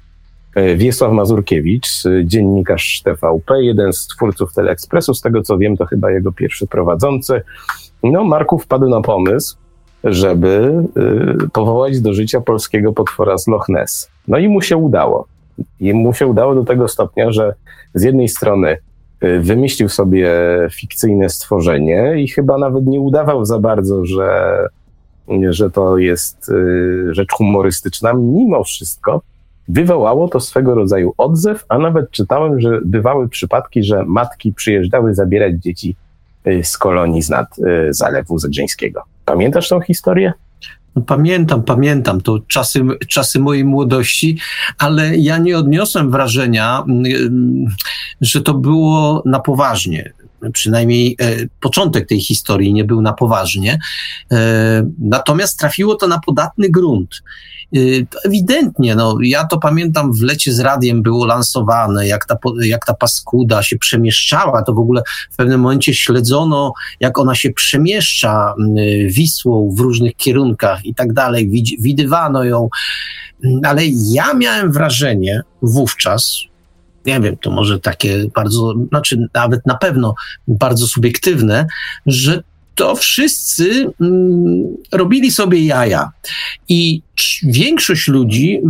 Wiesław 0.76 1.12
Mazurkiewicz, 1.14 1.88
dziennikarz 2.24 3.02
TVP, 3.04 3.64
jeden 3.64 3.94
z 3.94 4.08
twórców 4.08 4.54
Teleekspresu, 4.54 5.14
z 5.14 5.22
tego 5.22 5.42
co 5.42 5.58
wiem, 5.58 5.78
to 5.78 5.86
chyba 5.86 6.12
jego 6.12 6.32
pierwszy 6.32 6.68
prowadzący, 6.68 7.42
no, 8.04 8.24
Marku 8.24 8.60
wpadł 8.60 8.90
na 8.90 9.02
pomysł, 9.02 9.58
żeby 10.04 10.84
y, 11.46 11.50
powołać 11.50 12.02
do 12.02 12.14
życia 12.14 12.42
polskiego 12.42 12.94
potwora 12.94 13.38
z 13.38 13.48
Loch 13.48 13.70
Ness. 13.70 14.10
No 14.28 14.38
i 14.38 14.48
mu 14.48 14.62
się 14.62 14.78
udało. 14.78 15.28
I 15.80 15.94
mu 15.94 16.14
się 16.14 16.28
udało 16.28 16.56
do 16.56 16.64
tego 16.64 16.88
stopnia, 16.88 17.32
że 17.32 17.54
z 17.94 18.04
jednej 18.04 18.30
strony 18.30 18.78
wymyślił 19.40 19.90
sobie 19.90 20.32
fikcyjne 20.72 21.30
stworzenie 21.30 22.14
i 22.18 22.28
chyba 22.28 22.58
nawet 22.58 22.86
nie 22.86 23.00
udawał 23.00 23.46
za 23.46 23.60
bardzo, 23.60 24.06
że, 24.06 24.58
że 25.50 25.72
to 25.72 25.98
jest 25.98 26.52
rzecz 27.12 27.32
humorystyczna. 27.32 28.14
Mimo 28.14 28.64
wszystko 28.64 29.22
wywołało 29.68 30.28
to 30.28 30.40
swego 30.40 30.76
rodzaju 30.76 31.14
odzew, 31.18 31.66
a 31.70 31.78
nawet 31.78 32.12
czytałem, 32.12 32.62
że 32.62 32.80
bywały 32.86 33.30
przypadki, 33.30 33.84
że 33.84 34.04
matki 34.06 34.54
przyjeżdżały 34.54 35.16
zabierać 35.16 35.56
dzieci 35.56 35.96
Y, 36.48 36.64
z 36.64 36.78
kolonii 36.78 37.22
z 37.22 37.30
nad 37.30 37.60
y, 37.60 37.94
Zalewu 37.94 38.40
Zegrzyńskiego. 38.40 39.04
Pamiętasz 39.26 39.70
tą 39.70 39.82
historię? 39.82 40.34
No, 40.96 41.02
pamiętam, 41.02 41.64
pamiętam, 41.64 42.22
to 42.22 42.40
czasy, 42.48 42.82
czasy 43.08 43.40
mojej 43.40 43.66
młodości, 43.66 44.38
ale 44.78 45.18
ja 45.18 45.38
nie 45.38 45.58
odniosłem 45.58 46.12
wrażenia, 46.12 46.84
mm, 46.88 47.66
że 48.22 48.42
to 48.42 48.54
było 48.54 49.24
na 49.26 49.40
poważnie. 49.40 50.14
Przynajmniej 50.54 51.16
e, 51.22 51.36
początek 51.62 52.08
tej 52.08 52.22
historii 52.22 52.74
nie 52.74 52.84
był 52.84 53.02
na 53.02 53.14
poważnie. 53.14 53.80
E, 54.32 54.90
natomiast 55.00 55.60
trafiło 55.60 55.96
to 55.96 56.08
na 56.08 56.20
podatny 56.20 56.70
grunt. 56.70 57.24
Y, 57.76 58.08
ewidentnie, 58.26 58.96
no, 58.96 59.18
ja 59.22 59.46
to 59.48 59.58
pamiętam 59.58 60.14
w 60.14 60.22
lecie 60.22 60.54
z 60.54 60.60
radiem 60.60 61.02
było 61.02 61.26
lansowane, 61.26 62.08
jak 62.08 62.26
ta, 62.26 62.38
jak 62.62 62.86
ta 62.86 62.94
paskuda 62.94 63.64
się 63.64 63.78
przemieszczała, 63.78 64.64
to 64.64 64.74
w 64.74 64.80
ogóle 64.80 65.02
w 65.32 65.36
pewnym 65.36 65.62
momencie 65.62 65.94
śledzono, 65.94 66.74
jak 67.00 67.20
ona 67.20 67.36
się 67.36 67.50
przemieszcza 67.52 68.54
y, 68.78 69.08
Wisłą 69.12 69.76
w 69.78 69.80
różnych 69.80 70.16
kierunkach 70.16 70.86
i 70.86 70.96
tak 70.96 71.14
dalej, 71.14 71.50
widywano 71.80 72.44
ją, 72.44 72.70
ale 73.64 73.82
ja 74.12 74.34
miałem 74.34 74.72
wrażenie 74.72 75.42
wówczas, 75.62 76.40
nie 77.06 77.20
wiem, 77.20 77.38
to 77.38 77.52
może 77.52 77.80
takie 77.80 78.26
bardzo, 78.36 78.74
znaczy 78.90 79.28
nawet 79.34 79.66
na 79.66 79.76
pewno 79.76 80.16
bardzo 80.48 80.88
subiektywne, 80.88 81.68
że 82.06 82.44
to 82.76 82.96
wszyscy 82.96 83.92
mm, 84.02 84.78
robili 84.92 85.32
sobie 85.32 85.66
jaja. 85.66 86.12
I 86.70 87.02
większość 87.44 88.08
ludzi 88.08 88.62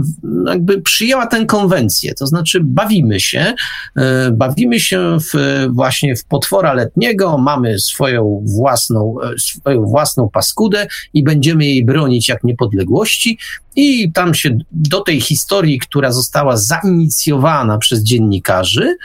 jakby 0.46 0.82
przyjęła 0.82 1.28
tę 1.28 1.46
konwencję, 1.46 2.14
to 2.14 2.28
znaczy 2.28 2.60
bawimy 2.64 3.20
się, 3.20 3.54
e, 3.96 4.32
bawimy 4.32 4.80
się 4.80 5.18
w, 5.20 5.68
właśnie 5.70 6.16
w 6.16 6.26
potwora 6.26 6.74
letniego, 6.74 7.38
mamy 7.38 7.80
swoją 7.80 8.44
własną, 8.46 9.16
e, 9.22 9.40
swoją 9.40 9.86
własną 9.86 10.30
paskudę 10.30 10.88
i 11.14 11.24
będziemy 11.24 11.66
jej 11.66 11.86
bronić 11.86 12.30
jak 12.30 12.44
niepodległości 12.44 13.38
i 13.76 14.12
tam 14.12 14.34
się 14.34 14.58
do 14.72 15.02
tej 15.02 15.22
historii, 15.22 15.80
która 15.80 16.12
została 16.12 16.58
zainicjowana 16.58 17.78
przez 17.78 18.04
dziennikarzy, 18.04 18.98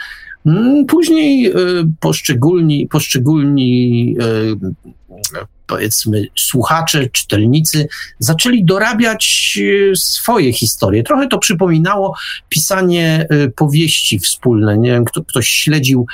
później 0.87 1.47
e, 1.47 1.53
poszczególni, 1.99 2.87
poszczególni 2.87 4.15
e, 4.21 5.45
powiedzmy 5.67 6.27
słuchacze, 6.37 7.09
czytelnicy 7.09 7.87
zaczęli 8.19 8.65
dorabiać 8.65 9.59
e, 9.91 9.95
swoje 9.95 10.53
historie. 10.53 11.03
Trochę 11.03 11.27
to 11.27 11.37
przypominało 11.37 12.15
pisanie 12.49 13.27
powieści 13.55 14.19
wspólne. 14.19 14.77
Nie 14.77 14.91
wiem, 14.91 15.05
kto, 15.05 15.23
ktoś 15.23 15.47
śledził 15.47 16.07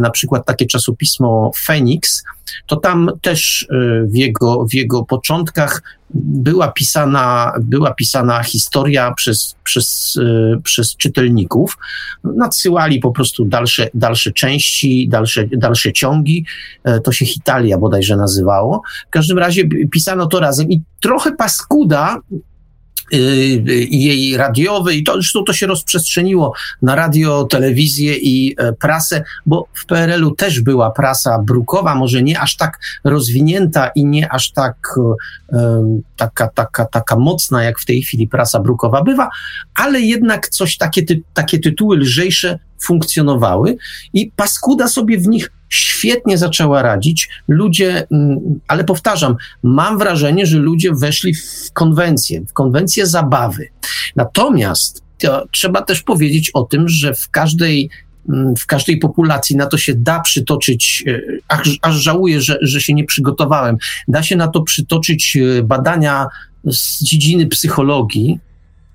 na 0.00 0.10
przykład 0.10 0.46
takie 0.46 0.66
czasopismo 0.66 1.50
Phoenix, 1.66 2.24
to 2.66 2.76
tam 2.76 3.10
też 3.22 3.66
w 4.04 4.16
jego, 4.16 4.66
w 4.70 4.74
jego 4.74 5.04
początkach 5.04 5.82
była 6.14 6.68
pisana, 6.68 7.52
była 7.60 7.94
pisana 7.94 8.42
historia 8.42 9.14
przez, 9.14 9.56
przez, 9.64 10.18
e, 10.22 10.60
przez 10.60 10.96
czytelników. 10.96 11.78
Nadsyłali 12.24 13.00
po 13.00 13.10
prostu 13.10 13.44
dalsze, 13.44 13.90
dalsze 13.94 14.32
części, 14.32 15.08
dalsze, 15.08 15.44
dalsze 15.46 15.92
ciągi. 15.92 16.46
E, 16.84 17.00
to 17.00 17.12
się 17.12 17.26
Hitalia 17.26 17.78
bodajże 17.78 18.16
nazywało. 18.16 18.82
W 19.06 19.10
każdym 19.10 19.38
razie 19.38 19.68
pisano 19.92 20.26
to 20.26 20.40
razem 20.40 20.70
i 20.70 20.82
trochę 21.00 21.32
paskuda 21.32 22.20
Y, 22.32 22.53
jej 23.10 24.36
radiowej, 24.36 25.04
to 25.04 25.12
zresztą 25.12 25.44
to 25.44 25.52
się 25.52 25.66
rozprzestrzeniło 25.66 26.52
na 26.82 26.94
radio, 26.94 27.44
telewizję 27.44 28.16
i 28.16 28.54
e, 28.58 28.72
prasę, 28.72 29.22
bo 29.46 29.68
w 29.74 29.86
PRL-u 29.86 30.30
też 30.30 30.60
była 30.60 30.90
prasa 30.90 31.38
brukowa, 31.38 31.94
może 31.94 32.22
nie 32.22 32.40
aż 32.40 32.56
tak 32.56 32.78
rozwinięta 33.04 33.88
i 33.88 34.06
nie 34.06 34.32
aż 34.32 34.50
tak 34.50 34.76
e, 35.52 36.00
taka, 36.16 36.48
taka, 36.48 36.84
taka 36.84 37.16
mocna, 37.16 37.64
jak 37.64 37.78
w 37.78 37.84
tej 37.84 38.02
chwili 38.02 38.28
prasa 38.28 38.60
brukowa 38.60 39.02
bywa, 39.02 39.28
ale 39.74 40.00
jednak 40.00 40.48
coś 40.48 40.76
takie, 40.76 41.02
ty, 41.02 41.22
takie 41.34 41.58
tytuły 41.58 41.96
lżejsze 41.96 42.58
funkcjonowały 42.82 43.76
i 44.12 44.30
Paskuda 44.36 44.88
sobie 44.88 45.18
w 45.18 45.28
nich 45.28 45.50
świetnie 45.74 46.38
zaczęła 46.38 46.82
radzić. 46.82 47.28
Ludzie, 47.48 48.06
mm, 48.10 48.60
ale 48.68 48.84
powtarzam, 48.84 49.36
mam 49.62 49.98
wrażenie, 49.98 50.46
że 50.46 50.58
ludzie 50.58 50.92
weszli 50.92 51.34
w 51.34 51.72
konwencję, 51.72 52.40
w 52.40 52.52
konwencję 52.52 53.06
zabawy. 53.06 53.68
Natomiast 54.16 55.02
to 55.18 55.46
trzeba 55.50 55.82
też 55.82 56.02
powiedzieć 56.02 56.50
o 56.54 56.62
tym, 56.62 56.88
że 56.88 57.14
w 57.14 57.30
każdej 57.30 57.90
mm, 58.28 58.56
w 58.56 58.66
każdej 58.66 58.98
populacji 58.98 59.56
na 59.56 59.66
to 59.66 59.78
się 59.78 59.94
da 59.94 60.20
przytoczyć, 60.20 61.04
e, 61.06 61.20
aż, 61.48 61.78
aż 61.82 61.94
żałuję, 61.94 62.40
że, 62.40 62.58
że 62.62 62.80
się 62.80 62.94
nie 62.94 63.04
przygotowałem, 63.04 63.76
da 64.08 64.22
się 64.22 64.36
na 64.36 64.48
to 64.48 64.62
przytoczyć 64.62 65.36
e, 65.36 65.62
badania 65.62 66.26
z 66.64 67.04
dziedziny 67.04 67.46
psychologii, 67.46 68.38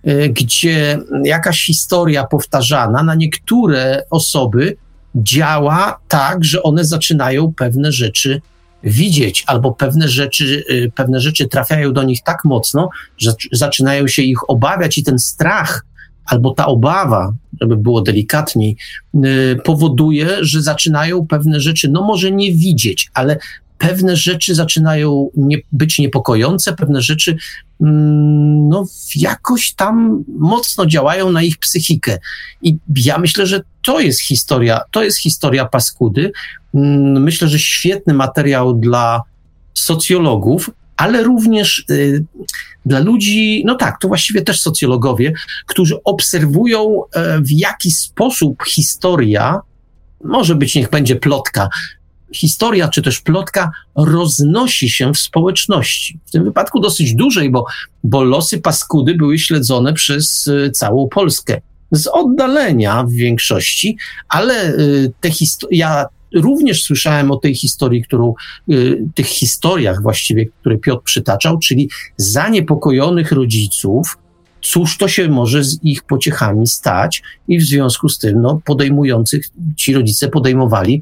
e, 0.03 0.29
gdzie 0.29 0.99
jakaś 1.23 1.65
historia 1.65 2.23
powtarzana 2.23 3.03
na 3.03 3.15
niektóre 3.15 4.03
osoby 4.09 4.77
działa 5.15 5.99
tak, 6.07 6.43
że 6.43 6.63
one 6.63 6.85
zaczynają 6.85 7.53
pewne 7.53 7.91
rzeczy 7.91 8.41
widzieć, 8.83 9.43
albo 9.47 9.71
pewne 9.71 10.07
rzeczy, 10.07 10.63
y, 10.69 10.91
pewne 10.95 11.19
rzeczy 11.19 11.47
trafiają 11.47 11.93
do 11.93 12.03
nich 12.03 12.23
tak 12.23 12.45
mocno, 12.45 12.89
że 13.17 13.33
zaczynają 13.51 14.07
się 14.07 14.21
ich 14.21 14.49
obawiać 14.49 14.97
i 14.97 15.03
ten 15.03 15.19
strach, 15.19 15.85
albo 16.25 16.53
ta 16.53 16.65
obawa, 16.65 17.33
żeby 17.61 17.77
było 17.77 18.01
delikatniej, 18.01 18.77
y, 19.15 19.57
powoduje, 19.63 20.29
że 20.41 20.61
zaczynają 20.61 21.27
pewne 21.27 21.59
rzeczy, 21.59 21.89
no 21.89 22.03
może 22.03 22.31
nie 22.31 22.53
widzieć, 22.53 23.09
ale 23.13 23.37
pewne 23.77 24.15
rzeczy 24.15 24.55
zaczynają 24.55 25.29
nie, 25.35 25.57
być 25.71 25.99
niepokojące, 25.99 26.73
pewne 26.73 27.01
rzeczy 27.01 27.37
no, 27.79 28.85
jakoś 29.15 29.73
tam 29.73 30.23
mocno 30.27 30.85
działają 30.85 31.31
na 31.31 31.41
ich 31.41 31.57
psychikę. 31.57 32.17
I 32.61 32.77
ja 32.95 33.17
myślę, 33.17 33.47
że 33.47 33.61
to 33.85 33.99
jest 33.99 34.21
historia, 34.21 34.81
to 34.91 35.03
jest 35.03 35.17
historia 35.17 35.65
paskudy. 35.65 36.31
Mm, 36.73 37.23
myślę, 37.23 37.47
że 37.47 37.59
świetny 37.59 38.13
materiał 38.13 38.73
dla 38.73 39.21
socjologów, 39.73 40.69
ale 40.97 41.23
również 41.23 41.85
y, 41.89 42.25
dla 42.85 42.99
ludzi, 42.99 43.63
no 43.65 43.75
tak, 43.75 43.99
to 44.01 44.07
właściwie 44.07 44.41
też 44.41 44.61
socjologowie, 44.61 45.33
którzy 45.65 46.03
obserwują, 46.03 47.03
y, 47.03 47.41
w 47.41 47.51
jaki 47.51 47.91
sposób 47.91 48.63
historia, 48.63 49.59
może 50.23 50.55
być, 50.55 50.75
niech 50.75 50.89
będzie 50.89 51.15
plotka, 51.15 51.69
historia 52.33 52.87
czy 52.87 53.01
też 53.01 53.21
plotka 53.21 53.71
roznosi 53.95 54.89
się 54.89 55.13
w 55.13 55.17
społeczności. 55.17 56.19
W 56.25 56.31
tym 56.31 56.43
wypadku 56.43 56.79
dosyć 56.79 57.15
dużej, 57.15 57.49
bo, 57.49 57.65
bo 58.03 58.23
losy 58.23 58.61
paskudy 58.61 59.15
były 59.15 59.39
śledzone 59.39 59.93
przez 59.93 60.47
y, 60.47 60.71
całą 60.71 61.07
Polskę. 61.07 61.61
Z 61.91 62.07
oddalenia 62.07 63.03
w 63.03 63.11
większości, 63.11 63.97
ale 64.29 64.73
y, 64.73 65.11
te 65.21 65.29
ja 65.71 66.05
również 66.35 66.83
słyszałem 66.83 67.31
o 67.31 67.37
tej 67.37 67.55
historii, 67.55 68.03
którą, 68.03 68.33
y, 68.71 69.05
tych 69.15 69.27
historiach 69.27 70.01
właściwie, 70.01 70.45
które 70.45 70.77
Piotr 70.77 71.03
przytaczał, 71.03 71.59
czyli 71.59 71.89
zaniepokojonych 72.17 73.31
rodziców, 73.31 74.17
cóż 74.61 74.97
to 74.97 75.07
się 75.07 75.27
może 75.27 75.63
z 75.63 75.83
ich 75.83 76.03
pociechami 76.03 76.67
stać 76.67 77.23
i 77.47 77.59
w 77.59 77.63
związku 77.63 78.09
z 78.09 78.17
tym 78.17 78.41
no, 78.41 78.61
podejmujących, 78.65 79.45
ci 79.75 79.93
rodzice 79.93 80.27
podejmowali 80.27 81.01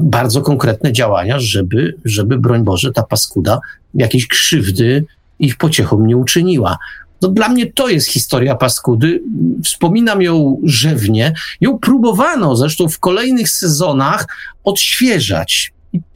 bardzo 0.00 0.42
konkretne 0.42 0.92
działania, 0.92 1.40
żeby, 1.40 1.94
żeby 2.04 2.38
broń 2.38 2.64
Boże, 2.64 2.92
ta 2.92 3.02
paskuda 3.02 3.60
jakiejś 3.94 4.26
krzywdy 4.28 5.04
ich 5.38 5.56
pociechom 5.56 6.06
nie 6.06 6.16
uczyniła. 6.16 6.78
No 7.22 7.28
dla 7.28 7.48
mnie 7.48 7.72
to 7.72 7.88
jest 7.88 8.08
historia 8.08 8.54
paskudy. 8.54 9.22
Wspominam 9.64 10.22
ją 10.22 10.60
rzewnie. 10.64 11.34
Ją 11.60 11.78
próbowano 11.78 12.56
zresztą 12.56 12.88
w 12.88 12.98
kolejnych 12.98 13.50
sezonach 13.50 14.26
odświeżać. 14.64 15.72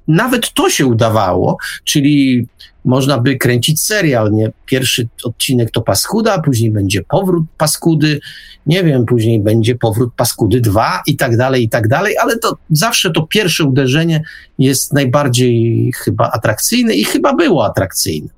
Nawet 0.08 0.52
to 0.52 0.70
się 0.70 0.86
udawało, 0.86 1.56
czyli 1.84 2.46
można 2.84 3.18
by 3.18 3.36
kręcić 3.36 3.80
serial, 3.80 4.32
nie? 4.32 4.52
Pierwszy 4.66 5.08
odcinek 5.24 5.70
to 5.70 5.82
Paskuda, 5.82 6.40
później 6.40 6.70
będzie 6.70 7.02
powrót 7.02 7.44
Paskudy, 7.56 8.20
nie 8.66 8.84
wiem, 8.84 9.06
później 9.06 9.40
będzie 9.40 9.74
powrót 9.74 10.12
Paskudy 10.16 10.60
2 10.60 11.02
i 11.06 11.16
tak 11.16 11.36
dalej, 11.36 11.64
i 11.64 11.68
tak 11.68 11.88
dalej, 11.88 12.18
ale 12.18 12.38
to 12.38 12.56
zawsze 12.70 13.10
to 13.10 13.26
pierwsze 13.26 13.64
uderzenie 13.64 14.22
jest 14.58 14.92
najbardziej 14.92 15.92
chyba 15.96 16.30
atrakcyjne 16.30 16.94
i 16.94 17.04
chyba 17.04 17.34
było 17.34 17.64
atrakcyjne. 17.64 18.28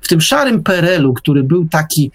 W 0.00 0.08
tym 0.08 0.20
szarym 0.20 0.62
PRL-u, 0.62 1.14
który 1.14 1.42
był 1.42 1.68
taki 1.68 2.10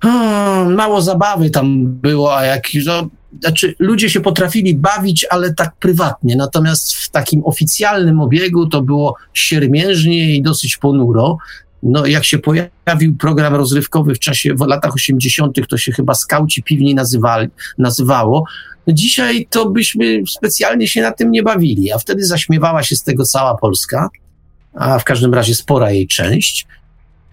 hmm, 0.00 0.74
mało 0.74 1.02
zabawy 1.02 1.50
tam 1.50 1.86
było, 1.86 2.36
a 2.36 2.44
jak 2.44 2.68
no, 2.86 3.08
znaczy 3.40 3.74
ludzie 3.78 4.10
się 4.10 4.20
potrafili 4.20 4.74
bawić, 4.74 5.26
ale 5.30 5.54
tak 5.54 5.76
prywatnie. 5.76 6.36
Natomiast 6.36 6.94
w 6.94 7.10
takim 7.10 7.44
oficjalnym 7.44 8.20
obiegu 8.20 8.66
to 8.66 8.82
było 8.82 9.16
siermiężnie 9.34 10.36
i 10.36 10.42
dosyć 10.42 10.76
ponuro. 10.76 11.38
No, 11.82 12.06
jak 12.06 12.24
się 12.24 12.38
pojawił 12.38 13.16
program 13.16 13.54
rozrywkowy 13.54 14.14
w 14.14 14.18
czasie, 14.18 14.54
w 14.54 14.60
latach 14.60 14.94
80., 14.94 15.68
to 15.68 15.78
się 15.78 15.92
chyba 15.92 16.14
skauci 16.14 16.62
piwni 16.62 16.94
nazywali, 16.94 17.48
nazywało. 17.78 18.44
No 18.86 18.94
dzisiaj 18.94 19.46
to 19.50 19.70
byśmy 19.70 20.22
specjalnie 20.28 20.88
się 20.88 21.02
na 21.02 21.12
tym 21.12 21.30
nie 21.30 21.42
bawili, 21.42 21.92
a 21.92 21.98
wtedy 21.98 22.24
zaśmiewała 22.26 22.82
się 22.82 22.96
z 22.96 23.02
tego 23.02 23.24
cała 23.24 23.56
Polska, 23.56 24.08
a 24.74 24.98
w 24.98 25.04
każdym 25.04 25.34
razie 25.34 25.54
spora 25.54 25.90
jej 25.90 26.06
część. 26.06 26.66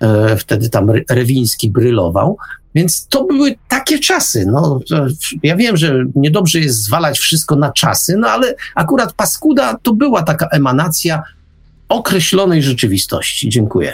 E, 0.02 0.38
wtedy 0.38 0.70
tam 0.70 0.92
Rewiński 1.10 1.72
brylował. 1.72 2.38
Więc 2.76 3.08
to 3.08 3.24
były 3.24 3.56
takie 3.68 4.00
czasy. 4.00 4.46
No, 4.46 4.80
ja 5.44 5.56
wiem, 5.56 5.78
że 5.78 6.04
niedobrze 6.16 6.60
jest 6.60 6.84
zwalać 6.84 7.20
wszystko 7.20 7.56
na 7.56 7.72
czasy, 7.72 8.18
no 8.18 8.28
ale 8.28 8.56
akurat 8.76 9.14
Paskuda 9.14 9.78
to 9.84 9.94
była 9.94 10.24
taka 10.24 10.48
emanacja 10.48 11.24
określonej 11.90 12.64
rzeczywistości. 12.64 13.50
Dziękuję. 13.50 13.94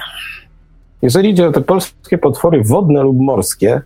Jeżeli 1.02 1.30
idzie 1.30 1.48
o 1.48 1.52
te 1.52 1.62
polskie 1.62 2.18
potwory 2.18 2.64
wodne 2.64 3.04
lub 3.04 3.20
morskie, 3.20 3.82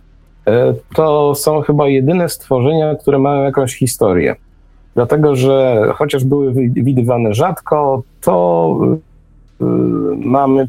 e, 0.46 0.74
to 0.94 1.34
są 1.34 1.60
chyba 1.60 1.88
jedyne 1.88 2.28
stworzenia, 2.28 2.94
które 2.94 3.18
mają 3.18 3.42
jakąś 3.42 3.76
historię. 3.76 4.36
Dlatego, 4.94 5.36
że 5.36 5.82
chociaż 5.94 6.24
były 6.24 6.52
widywane 6.70 7.34
rzadko, 7.34 8.02
to 8.20 8.78
e, 9.60 9.64
mamy 10.16 10.68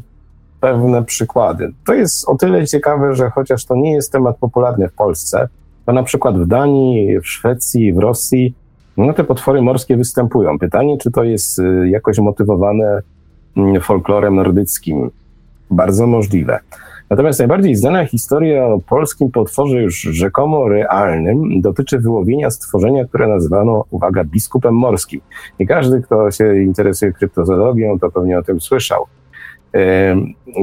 pewne 0.64 1.04
przykłady. 1.04 1.72
To 1.86 1.94
jest 1.94 2.28
o 2.28 2.36
tyle 2.36 2.66
ciekawe, 2.66 3.14
że 3.14 3.30
chociaż 3.30 3.64
to 3.64 3.76
nie 3.76 3.92
jest 3.92 4.12
temat 4.12 4.36
popularny 4.36 4.88
w 4.88 4.92
Polsce, 4.92 5.48
to 5.86 5.92
na 5.92 6.02
przykład 6.02 6.38
w 6.38 6.46
Danii, 6.46 7.20
w 7.20 7.26
Szwecji, 7.28 7.92
w 7.92 7.98
Rosji, 7.98 8.54
no 8.96 9.12
te 9.12 9.24
potwory 9.24 9.62
morskie 9.62 9.96
występują. 9.96 10.58
Pytanie, 10.58 10.98
czy 10.98 11.10
to 11.10 11.24
jest 11.24 11.58
y, 11.58 11.88
jakoś 11.88 12.18
motywowane 12.18 13.02
mm, 13.56 13.80
folklorem 13.80 14.34
nordyckim? 14.34 15.10
Bardzo 15.70 16.06
możliwe. 16.06 16.58
Natomiast 17.10 17.38
najbardziej 17.38 17.76
znana 17.76 18.06
historia 18.06 18.66
o 18.66 18.80
polskim 18.80 19.30
potworze 19.30 19.82
już 19.82 20.00
rzekomo 20.00 20.68
realnym 20.68 21.60
dotyczy 21.60 21.98
wyłowienia 21.98 22.50
stworzenia, 22.50 23.04
które 23.04 23.28
nazwano, 23.28 23.84
uwaga, 23.90 24.24
biskupem 24.24 24.74
morskim. 24.74 25.20
I 25.58 25.66
każdy, 25.66 26.02
kto 26.02 26.30
się 26.30 26.62
interesuje 26.62 27.12
kryptozoologią, 27.12 27.98
to 27.98 28.10
pewnie 28.10 28.38
o 28.38 28.42
tym 28.42 28.60
słyszał. 28.60 29.06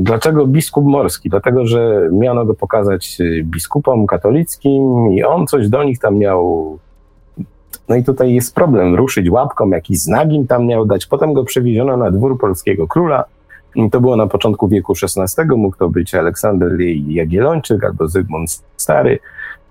Dlaczego 0.01 0.47
biskup 0.47 0.85
morski? 0.85 1.29
Dlatego, 1.29 1.65
że 1.65 2.09
miano 2.11 2.45
go 2.45 2.53
pokazać 2.53 3.17
y, 3.19 3.43
biskupom 3.43 4.07
katolickim 4.07 5.07
i 5.13 5.23
on 5.23 5.47
coś 5.47 5.69
do 5.69 5.83
nich 5.83 5.99
tam 5.99 6.17
miał. 6.17 6.77
No 7.89 7.95
i 7.95 8.03
tutaj 8.03 8.33
jest 8.33 8.55
problem, 8.55 8.95
ruszyć 8.95 9.29
łapką, 9.29 9.69
jakiś 9.69 9.99
znak 9.99 10.33
im 10.33 10.47
tam 10.47 10.65
miał 10.65 10.85
dać. 10.85 11.05
Potem 11.05 11.33
go 11.33 11.43
przewieziono 11.43 11.97
na 11.97 12.11
dwór 12.11 12.39
polskiego 12.39 12.87
króla. 12.87 13.23
To 13.91 14.01
było 14.01 14.15
na 14.15 14.27
początku 14.27 14.67
wieku 14.67 14.93
XVI, 15.17 15.43
mógł 15.57 15.77
to 15.77 15.89
być 15.89 16.15
Aleksander 16.15 16.71
Jagiellończyk 17.07 17.83
albo 17.83 18.07
Zygmunt 18.07 18.63
Stary. 18.77 19.19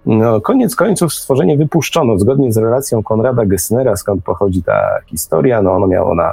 No, 0.06 0.40
koniec 0.40 0.76
końców 0.76 1.12
stworzenie 1.12 1.56
wypuszczono 1.56 2.18
zgodnie 2.18 2.52
z 2.52 2.56
relacją 2.56 3.02
Konrada 3.02 3.46
Gessnera, 3.46 3.96
skąd 3.96 4.24
pochodzi 4.24 4.62
ta 4.62 4.98
historia. 5.06 5.62
No, 5.62 5.72
ono 5.72 5.86
miało 5.86 6.14
na 6.14 6.32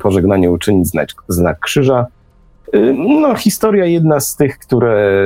pożegnanie 0.00 0.50
uczynić 0.50 0.88
znak, 0.88 1.08
znak 1.28 1.60
krzyża. 1.60 2.06
Y, 2.74 2.94
no, 2.98 3.34
historia 3.34 3.84
jedna 3.84 4.20
z 4.20 4.36
tych, 4.36 4.58
które 4.58 5.22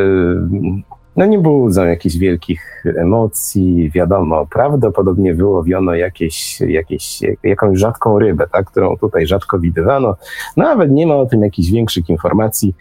no, 1.17 1.27
nie 1.27 1.39
budzą 1.39 1.87
jakichś 1.87 2.17
wielkich 2.17 2.85
emocji. 2.97 3.91
Wiadomo, 3.91 4.47
prawdopodobnie 4.47 5.35
wyłowiono 5.35 5.95
jakieś, 5.95 6.61
jakieś, 6.61 7.21
jakąś 7.43 7.79
rzadką 7.79 8.19
rybę, 8.19 8.47
tak, 8.53 8.67
którą 8.71 8.97
tutaj 8.97 9.27
rzadko 9.27 9.59
widywano. 9.59 10.17
Nawet 10.57 10.91
nie 10.91 11.07
ma 11.07 11.17
o 11.17 11.27
tym 11.27 11.43
jakichś 11.43 11.71
większych 11.71 12.09
informacji. 12.09 12.75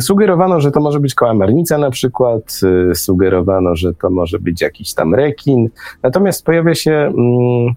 Sugerowano, 0.00 0.60
że 0.60 0.70
to 0.70 0.80
może 0.80 1.00
być 1.00 1.14
kałamarnica 1.14 1.78
na 1.78 1.90
przykład, 1.90 2.60
y, 2.90 2.94
sugerowano, 2.94 3.76
że 3.76 3.94
to 3.94 4.10
może 4.10 4.38
być 4.38 4.62
jakiś 4.62 4.94
tam 4.94 5.14
rekin. 5.14 5.68
Natomiast 6.02 6.44
pojawia 6.44 6.74
się 6.74 6.92
mm, 6.92 7.74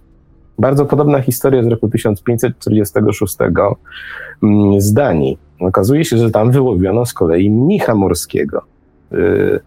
bardzo 0.60 0.86
podobna 0.86 1.22
historia 1.22 1.64
z 1.64 1.68
roku 1.68 1.90
1546 1.90 3.36
mm, 4.44 4.82
z 4.82 4.94
Danii. 4.94 5.45
Okazuje 5.60 6.06
się, 6.06 6.18
że 6.18 6.32
tam 6.32 6.52
wyłowiono 6.52 7.06
z 7.06 7.14
kolei 7.14 7.52
mnicha 7.52 7.96
morskiego. 7.96 8.62
Y, 9.14 9.60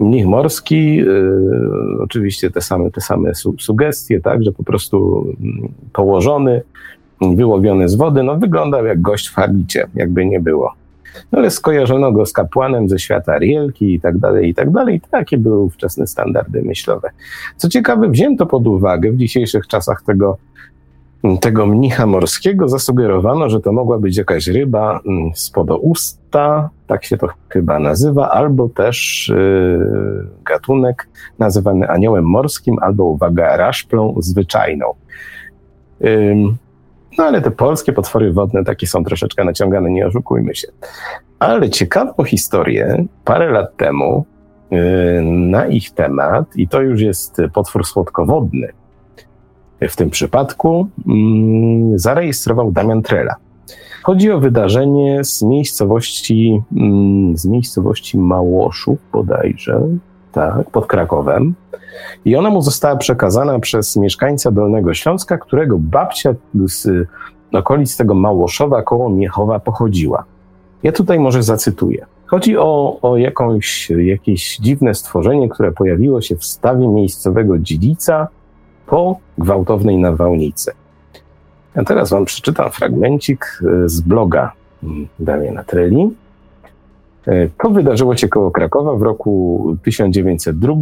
mnich 0.00 0.26
morski, 0.26 1.00
y, 1.00 2.00
oczywiście 2.00 2.50
te 2.50 2.60
same, 2.60 2.90
te 2.90 3.00
same 3.00 3.34
su 3.34 3.54
sugestie, 3.58 4.20
tak, 4.20 4.44
że 4.44 4.52
po 4.52 4.64
prostu 4.64 5.26
mm, 5.40 5.68
położony, 5.92 6.62
wyłowiony 7.20 7.88
z 7.88 7.94
wody, 7.94 8.22
no 8.22 8.36
wyglądał 8.36 8.86
jak 8.86 9.00
gość 9.00 9.28
w 9.28 9.34
habicie, 9.34 9.86
jakby 9.94 10.26
nie 10.26 10.40
było. 10.40 10.72
No 11.32 11.38
ale 11.38 11.50
skojarzono 11.50 12.12
go 12.12 12.26
z 12.26 12.32
kapłanem 12.32 12.88
ze 12.88 12.98
świata 12.98 13.38
Rielki 13.38 13.94
i 13.94 14.00
tak 14.00 14.18
dalej, 14.18 14.48
i 14.48 14.54
tak 14.54 14.70
dalej. 14.70 15.00
Takie 15.10 15.38
były 15.38 15.58
ówczesne 15.58 16.06
standardy 16.06 16.62
myślowe. 16.62 17.10
Co 17.56 17.68
ciekawe, 17.68 18.08
wzięto 18.08 18.46
pod 18.46 18.66
uwagę 18.66 19.12
w 19.12 19.16
dzisiejszych 19.16 19.66
czasach 19.66 20.02
tego, 20.06 20.36
tego 21.40 21.66
mnicha 21.66 22.06
morskiego, 22.06 22.68
zasugerowano, 22.68 23.50
że 23.50 23.60
to 23.60 23.72
mogła 23.72 23.98
być 23.98 24.16
jakaś 24.16 24.46
ryba 24.46 25.00
mm, 25.06 25.30
spod 25.34 25.70
usta, 25.80 26.70
tak 26.86 27.04
się 27.04 27.18
to 27.18 27.28
chyba 27.48 27.78
nazywa, 27.78 28.30
albo 28.30 28.68
też 28.68 29.28
yy, 29.36 30.26
gatunek 30.44 31.08
nazywany 31.38 31.88
aniołem 31.88 32.24
morskim, 32.24 32.76
albo, 32.80 33.04
uwaga, 33.04 33.56
raszplą 33.56 34.14
zwyczajną. 34.18 34.86
Yy, 36.00 36.36
no 37.18 37.24
ale 37.24 37.42
te 37.42 37.50
polskie 37.50 37.92
potwory 37.92 38.32
wodne 38.32 38.64
takie 38.64 38.86
są 38.86 39.04
troszeczkę 39.04 39.44
naciągane, 39.44 39.90
nie 39.90 40.06
oszukujmy 40.06 40.54
się. 40.54 40.68
Ale 41.38 41.70
ciekawą 41.70 42.24
historię 42.24 43.04
parę 43.24 43.50
lat 43.50 43.76
temu 43.76 44.24
yy, 44.70 44.78
na 45.22 45.66
ich 45.66 45.90
temat, 45.90 46.56
i 46.56 46.68
to 46.68 46.80
już 46.82 47.00
jest 47.00 47.36
potwór 47.54 47.86
słodkowodny, 47.86 48.68
w 49.80 49.96
tym 49.96 50.10
przypadku 50.10 50.88
yy, 51.06 51.98
zarejestrował 51.98 52.72
Damian 52.72 53.02
Trela. 53.02 53.34
Chodzi 54.02 54.30
o 54.30 54.40
wydarzenie 54.40 55.24
z 55.24 55.42
miejscowości, 55.42 56.62
yy, 56.72 57.36
z 57.38 57.46
miejscowości 57.46 58.18
Małoszów 58.18 58.98
bodajże, 59.12 59.80
tak, 60.32 60.70
pod 60.70 60.86
Krakowem. 60.86 61.54
I 62.24 62.36
ona 62.36 62.50
mu 62.50 62.62
została 62.62 62.96
przekazana 62.96 63.58
przez 63.58 63.96
mieszkańca 63.96 64.50
Dolnego 64.50 64.94
Śląska, 64.94 65.38
którego 65.38 65.78
babcia 65.78 66.34
z 66.64 67.08
okolic 67.52 67.96
tego 67.96 68.14
Małoszowa 68.14 68.82
koło 68.82 69.10
Miechowa 69.10 69.60
pochodziła. 69.60 70.24
Ja 70.82 70.92
tutaj 70.92 71.18
może 71.18 71.42
zacytuję. 71.42 72.06
Chodzi 72.26 72.58
o, 72.58 72.98
o 73.02 73.16
jakąś, 73.16 73.90
jakieś 73.90 74.56
dziwne 74.56 74.94
stworzenie, 74.94 75.48
które 75.48 75.72
pojawiło 75.72 76.20
się 76.20 76.36
w 76.36 76.44
stawie 76.44 76.88
miejscowego 76.88 77.58
dziedzica 77.58 78.28
po 78.94 79.18
gwałtownej 79.38 79.98
nawałnicy. 79.98 80.72
A 81.74 81.84
teraz 81.84 82.10
wam 82.10 82.24
przeczytam 82.24 82.70
fragmencik 82.70 83.62
z 83.86 84.00
bloga 84.00 84.52
Damiana 85.18 85.64
Treli. 85.64 86.10
E, 87.26 87.48
to 87.62 87.70
wydarzyło 87.70 88.16
się 88.16 88.28
koło 88.28 88.50
Krakowa 88.50 88.94
w 88.96 89.02
roku 89.02 89.76
1902 89.82 90.74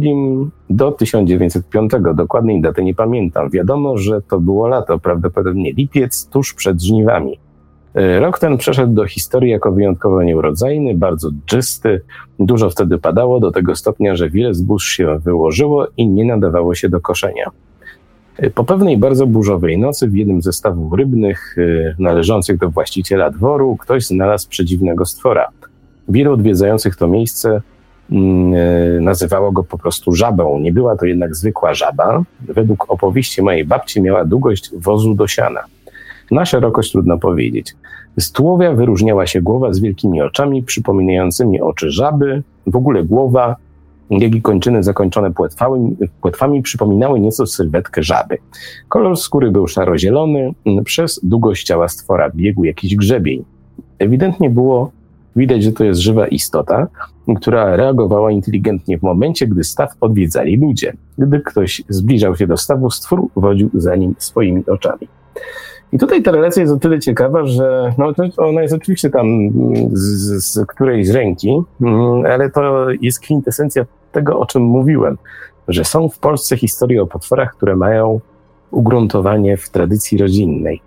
do 0.69 0.91
1905. 0.91 1.91
Dokładnej 2.15 2.61
daty 2.61 2.83
nie 2.83 2.95
pamiętam. 2.95 3.49
Wiadomo, 3.49 3.97
że 3.97 4.21
to 4.21 4.39
było 4.39 4.67
lato, 4.67 4.99
prawdopodobnie 4.99 5.71
lipiec, 5.71 6.27
tuż 6.27 6.53
przed 6.53 6.81
żniwami. 6.81 7.39
E, 7.95 8.19
rok 8.19 8.39
ten 8.39 8.57
przeszedł 8.57 8.93
do 8.93 9.05
historii 9.05 9.51
jako 9.51 9.71
wyjątkowo 9.71 10.23
nieurodzajny, 10.23 10.95
bardzo 10.95 11.29
dżysty. 11.47 12.01
Dużo 12.39 12.69
wtedy 12.69 12.97
padało 12.97 13.39
do 13.39 13.51
tego 13.51 13.75
stopnia, 13.75 14.15
że 14.15 14.29
wiele 14.29 14.53
zbóż 14.53 14.85
się 14.85 15.19
wyłożyło 15.19 15.87
i 15.97 16.07
nie 16.07 16.25
nadawało 16.25 16.75
się 16.75 16.89
do 16.89 17.01
koszenia. 17.01 17.51
E, 18.37 18.49
po 18.49 18.63
pewnej 18.63 18.97
bardzo 18.97 19.27
burzowej 19.27 19.77
nocy 19.77 20.07
w 20.07 20.15
jednym 20.15 20.41
ze 20.41 20.53
stawów 20.53 20.93
rybnych 20.93 21.55
należących 21.99 22.57
do 22.57 22.69
właściciela 22.69 23.29
dworu 23.29 23.77
ktoś 23.77 24.05
znalazł 24.05 24.49
przedziwnego 24.49 25.05
stwora– 25.05 25.47
Wielu 26.09 26.33
odwiedzających 26.33 26.95
to 26.95 27.07
miejsce 27.07 27.61
mm, 28.11 28.53
e, 28.53 29.01
nazywało 29.01 29.51
go 29.51 29.63
po 29.63 29.77
prostu 29.77 30.15
żabą. 30.15 30.59
Nie 30.59 30.73
była 30.73 30.95
to 30.95 31.05
jednak 31.05 31.35
zwykła 31.35 31.73
żaba. 31.73 32.23
Według 32.41 32.91
opowieści 32.91 33.41
mojej 33.41 33.65
babci 33.65 34.01
miała 34.01 34.25
długość 34.25 34.71
wozu 34.77 35.13
do 35.13 35.27
siana. 35.27 35.63
Na 36.31 36.45
szerokość 36.45 36.91
trudno 36.91 37.17
powiedzieć. 37.17 37.75
Z 38.17 38.31
tułowia 38.31 38.73
wyróżniała 38.73 39.27
się 39.27 39.41
głowa 39.41 39.73
z 39.73 39.79
wielkimi 39.79 40.21
oczami, 40.21 40.63
przypominającymi 40.63 41.61
oczy 41.61 41.91
żaby. 41.91 42.43
W 42.67 42.75
ogóle 42.75 43.03
głowa, 43.03 43.55
i 44.09 44.41
kończyny 44.41 44.83
zakończone 44.83 45.33
płetwami, 45.33 45.97
płetwami 46.21 46.61
przypominały 46.61 47.19
nieco 47.19 47.47
sylwetkę 47.47 48.03
żaby. 48.03 48.37
Kolor 48.89 49.17
skóry 49.17 49.51
był 49.51 49.67
szaro-zielony, 49.67 50.51
przez 50.85 51.19
długość 51.23 51.65
ciała 51.65 51.87
stwora 51.87 52.29
biegł 52.35 52.63
jakiś 52.63 52.95
grzebień. 52.95 53.43
Ewidentnie 53.99 54.49
było 54.49 54.91
Widać, 55.35 55.63
że 55.63 55.71
to 55.71 55.83
jest 55.83 56.01
żywa 56.01 56.27
istota, 56.27 56.87
która 57.35 57.75
reagowała 57.75 58.31
inteligentnie 58.31 58.97
w 58.97 59.01
momencie, 59.01 59.47
gdy 59.47 59.63
staw 59.63 59.91
odwiedzali 60.01 60.57
ludzie. 60.57 60.93
Gdy 61.17 61.39
ktoś 61.39 61.83
zbliżał 61.89 62.35
się 62.35 62.47
do 62.47 62.57
stawu, 62.57 62.89
stwór 62.89 63.27
wodził 63.35 63.69
za 63.73 63.95
nim 63.95 64.15
swoimi 64.17 64.65
oczami. 64.65 65.07
I 65.93 65.97
tutaj 65.97 66.23
ta 66.23 66.31
relacja 66.31 66.61
jest 66.61 66.73
o 66.73 66.79
tyle 66.79 66.99
ciekawa, 66.99 67.45
że 67.45 67.93
no, 67.97 68.13
ona 68.37 68.61
jest 68.61 68.73
oczywiście 68.73 69.09
tam 69.09 69.27
z, 69.91 70.45
z 70.45 70.65
którejś 70.67 71.09
ręki, 71.09 71.61
mm, 71.81 72.25
ale 72.25 72.49
to 72.49 72.87
jest 73.01 73.19
kwintesencja 73.19 73.85
tego, 74.11 74.39
o 74.39 74.45
czym 74.45 74.61
mówiłem, 74.61 75.17
że 75.67 75.85
są 75.85 76.09
w 76.09 76.19
Polsce 76.19 76.57
historie 76.57 77.01
o 77.01 77.07
potworach, 77.07 77.55
które 77.55 77.75
mają 77.75 78.19
ugruntowanie 78.71 79.57
w 79.57 79.69
tradycji 79.69 80.17
rodzinnej. 80.17 80.81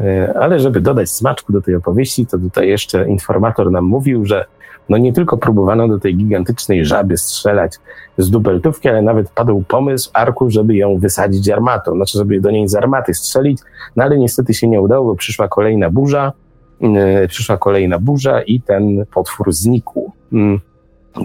E, 0.00 0.34
ale 0.40 0.60
żeby 0.60 0.80
dodać 0.80 1.10
smaczku 1.10 1.52
do 1.52 1.62
tej 1.62 1.74
opowieści, 1.74 2.26
to 2.26 2.38
tutaj 2.38 2.68
jeszcze 2.68 3.08
informator 3.08 3.70
nam 3.70 3.84
mówił, 3.84 4.24
że 4.26 4.44
no 4.88 4.96
nie 4.96 5.12
tylko 5.12 5.36
próbowano 5.36 5.88
do 5.88 5.98
tej 5.98 6.16
gigantycznej 6.16 6.84
żaby 6.84 7.16
strzelać 7.16 7.72
z 8.18 8.30
dubeltówki, 8.30 8.88
ale 8.88 9.02
nawet 9.02 9.30
padł 9.30 9.64
pomysł 9.68 10.10
Arku, 10.12 10.50
żeby 10.50 10.76
ją 10.76 10.98
wysadzić 10.98 11.48
armatą, 11.48 11.94
znaczy 11.94 12.18
żeby 12.18 12.40
do 12.40 12.50
niej 12.50 12.68
z 12.68 12.74
armaty 12.74 13.14
strzelić, 13.14 13.58
no 13.96 14.04
ale 14.04 14.18
niestety 14.18 14.54
się 14.54 14.68
nie 14.68 14.80
udało, 14.80 15.06
bo 15.06 15.14
przyszła 15.14 15.48
kolejna 15.48 15.90
burza, 15.90 16.32
yy, 16.80 17.28
przyszła 17.28 17.58
kolejna 17.58 17.98
burza 17.98 18.42
i 18.42 18.60
ten 18.60 19.06
potwór 19.14 19.52
znikł. 19.52 20.12
Yy. 20.32 20.58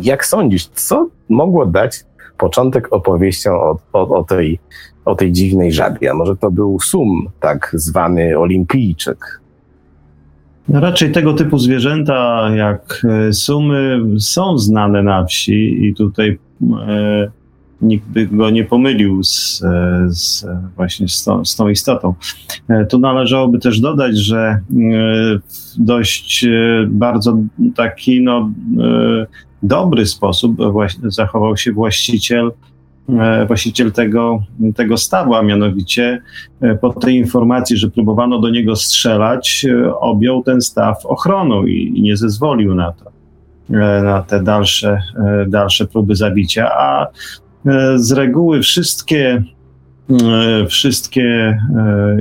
Jak 0.02 0.26
sądzisz, 0.26 0.68
co 0.68 1.08
mogło 1.30 1.66
dać 1.66 2.04
początek 2.38 2.94
opowieścią 2.94 3.54
o, 3.54 3.78
o, 3.94 4.10
o 4.10 4.24
tej 4.24 4.60
o 5.08 5.16
tej 5.16 5.32
dziwnej 5.32 5.72
żabie. 5.72 6.12
A 6.12 6.14
może 6.14 6.36
to 6.36 6.52
był 6.52 6.80
sum, 6.80 7.30
tak 7.40 7.72
zwany 7.74 8.40
olimpijczyk. 8.40 9.42
No 10.70 10.80
raczej 10.80 11.12
tego 11.12 11.34
typu 11.34 11.60
zwierzęta 11.60 12.50
jak 12.56 13.06
e, 13.10 13.34
sumy 13.34 14.00
są 14.20 14.58
znane 14.58 15.04
na 15.04 15.26
wsi 15.26 15.86
i 15.88 15.94
tutaj 15.94 16.40
e, 16.88 17.32
nikt 17.82 18.08
by 18.08 18.28
go 18.28 18.50
nie 18.50 18.64
pomylił 18.64 19.24
z, 19.24 19.64
e, 19.64 20.06
z 20.08 20.46
właśnie 20.76 21.08
z 21.08 21.24
tą, 21.24 21.46
z 21.46 21.56
tą, 21.56 21.70
istotą. 21.70 22.14
E, 22.70 22.86
tu 22.86 23.00
należałoby 23.00 23.60
też 23.60 23.80
dodać, 23.80 24.18
że 24.18 24.60
w 24.70 25.40
dość 25.78 26.46
bardzo 26.88 27.38
taki 27.76 28.22
no, 28.22 28.52
dobry 29.64 30.06
sposób 30.06 30.58
zachował 31.10 31.58
się 31.58 31.72
właściciel 31.72 32.52
E, 32.52 32.77
właściciel 33.48 33.92
tego, 33.92 34.44
tego 34.76 34.98
stawu, 34.98 35.36
a 35.36 35.44
mianowicie 35.44 36.22
e, 36.62 36.76
po 36.76 36.94
tej 36.94 37.16
informacji, 37.16 37.78
że 37.78 37.90
próbowano 37.90 38.40
do 38.40 38.50
niego 38.50 38.76
strzelać, 38.76 39.66
e, 39.70 39.96
objął 39.96 40.44
ten 40.44 40.62
staw 40.62 41.06
ochroną 41.06 41.66
i, 41.66 41.94
i 41.96 42.02
nie 42.02 42.18
zezwolił 42.18 42.76
na 42.76 42.92
to, 42.92 43.12
na 44.04 44.24
te 44.28 44.44
dalsze, 44.44 45.02
dalsze 45.48 45.88
próby 45.88 46.16
zabicia, 46.16 46.72
a 46.78 47.08
z 47.96 48.12
reguły 48.12 48.62
wszystkie 48.62 49.44
wszystkie 50.70 51.58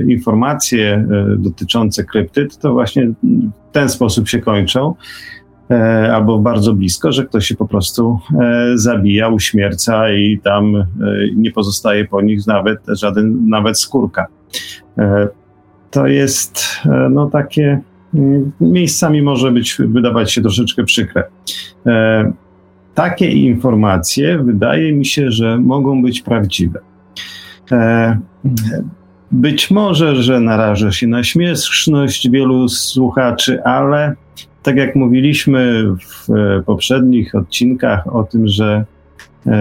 informacje 0.07 1.07
dotyczące 1.37 2.03
kryptyd 2.03 2.57
to 2.57 2.73
właśnie 2.73 3.07
w 3.07 3.71
ten 3.71 3.89
sposób 3.89 4.29
się 4.29 4.39
kończą. 4.39 4.95
E, 5.71 6.13
albo 6.13 6.39
bardzo 6.39 6.73
blisko, 6.73 7.11
że 7.11 7.25
ktoś 7.25 7.47
się 7.47 7.55
po 7.55 7.67
prostu 7.67 8.19
e, 8.41 8.71
zabija, 8.75 9.29
uśmierca 9.29 10.11
i 10.11 10.39
tam 10.43 10.75
e, 10.75 10.85
nie 11.35 11.51
pozostaje 11.51 12.05
po 12.05 12.21
nich 12.21 12.47
nawet 12.47 12.79
żaden, 12.87 13.49
nawet 13.49 13.79
skórka. 13.79 14.27
To 15.91 16.07
jest 16.07 16.65
no 17.09 17.29
takie 17.29 17.79
mm, 18.13 18.51
miejscami 18.61 19.21
może 19.21 19.51
być, 19.51 19.77
wydawać 19.79 20.31
się 20.31 20.41
troszeczkę 20.41 20.83
przykre. 20.83 21.23
Takie 22.93 23.31
informacje 23.31 24.43
wydaje 24.43 24.93
mi 24.93 25.05
się, 25.05 25.31
że 25.31 25.57
mogą 25.57 26.01
być 26.01 26.21
prawdziwe. 26.21 26.79
Być 29.31 29.71
może, 29.71 30.15
że 30.15 30.39
naraża 30.39 30.91
się 30.91 31.07
na 31.07 31.23
śmieszność 31.23 32.29
wielu 32.29 32.69
słuchaczy, 32.69 33.63
ale 33.63 34.15
tak 34.67 34.77
jak 34.77 34.95
mówiliśmy 34.95 35.83
w 35.83 36.29
e, 36.29 36.63
poprzednich 36.63 37.35
odcinkach 37.35 38.15
o 38.15 38.23
tym, 38.23 38.47
że 38.47 38.85
e, 39.45 39.51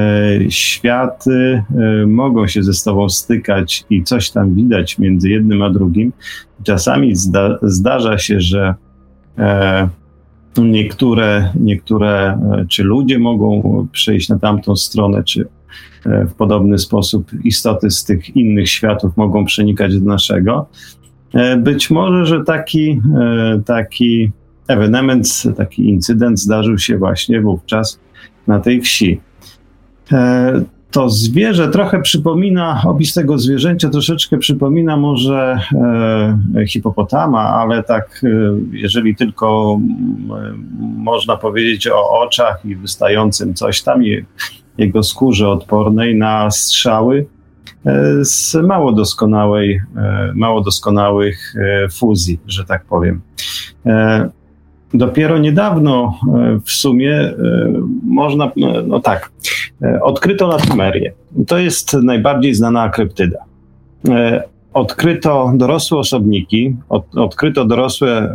światy 0.49 1.63
e, 2.03 2.07
mogą 2.07 2.47
się 2.47 2.63
ze 2.63 2.73
sobą 2.73 3.09
stykać 3.09 3.85
i 3.91 4.03
coś 4.03 4.31
tam 4.31 4.55
widać 4.55 4.99
między 4.99 5.31
jednym 5.31 5.63
a 5.63 5.71
drugim. 5.71 6.13
Czasami 6.63 7.17
zda, 7.17 7.59
zdarza 7.63 8.19
się, 8.19 8.41
że 8.41 8.75
niektóre, 10.59 11.53
niektóre 11.61 12.39
czy 12.69 12.83
ludzie 12.83 13.19
mogą 13.19 13.87
przejść 13.93 14.29
na 14.29 14.39
tamtą 14.39 14.77
stronę, 14.77 15.25
czy 15.25 15.49
w 16.05 16.35
podobny 16.35 16.79
sposób 16.79 17.31
istoty 17.45 17.91
z 17.91 18.05
tych 18.05 18.37
innych 18.37 18.71
światów 18.71 19.17
mogą 19.17 19.45
przenikać 19.45 19.99
do 19.99 20.05
naszego. 20.05 20.67
Być 21.59 21.91
może, 21.91 22.27
że 22.27 22.45
taki, 22.45 23.01
taki 23.67 24.33
ewenement, 24.69 25.43
taki 25.57 25.89
incydent 25.89 26.41
zdarzył 26.41 26.79
się 26.79 26.99
właśnie 26.99 27.41
wówczas 27.41 28.01
na 28.47 28.61
tej 28.61 28.81
wsi. 28.81 29.21
To 30.91 31.11
zwierzę 31.11 31.69
trochę 31.69 32.03
przypomina, 32.03 32.83
opis 32.87 33.14
tego 33.14 33.39
zwierzęcia 33.39 33.89
troszeczkę 33.89 34.39
przypomina 34.39 34.97
może 34.97 35.59
e, 36.57 36.67
hipopotama, 36.67 37.41
ale 37.41 37.83
tak, 37.83 38.21
e, 38.25 38.29
jeżeli 38.73 39.17
tylko 39.17 39.79
e, 40.31 40.53
można 40.97 41.37
powiedzieć 41.37 41.89
o 41.89 42.21
oczach 42.21 42.64
i 42.64 42.77
wystającym 42.77 43.55
coś 43.55 43.83
tam, 43.83 44.03
jego 44.79 45.03
skórze 45.03 45.49
odpornej 45.49 46.17
na 46.17 46.51
strzały 46.51 47.27
e, 47.87 48.25
z 48.25 48.55
mało 48.55 48.93
doskonałej, 48.93 49.81
e, 49.97 50.33
mało 50.35 50.61
doskonałych 50.61 51.55
e, 51.57 51.89
fuzji, 51.89 52.39
że 52.47 52.64
tak 52.64 52.85
powiem. 52.85 53.21
Dopiero 54.95 55.39
niedawno 55.39 56.14
e, 56.34 56.61
w 56.64 56.70
sumie 56.70 57.12
e, 57.12 57.34
można, 58.07 58.45
e, 58.45 58.82
no 58.87 59.01
tak, 59.01 59.32
odkryto 60.03 60.47
latymerię. 60.47 61.12
To 61.47 61.59
jest 61.59 61.95
najbardziej 61.95 62.55
znana 62.55 62.89
kryptyda. 62.89 63.39
Odkryto 64.72 65.53
dorosłe 65.55 65.99
osobniki, 65.99 66.76
od, 66.89 67.16
odkryto 67.16 67.64
dorosłe 67.64 68.34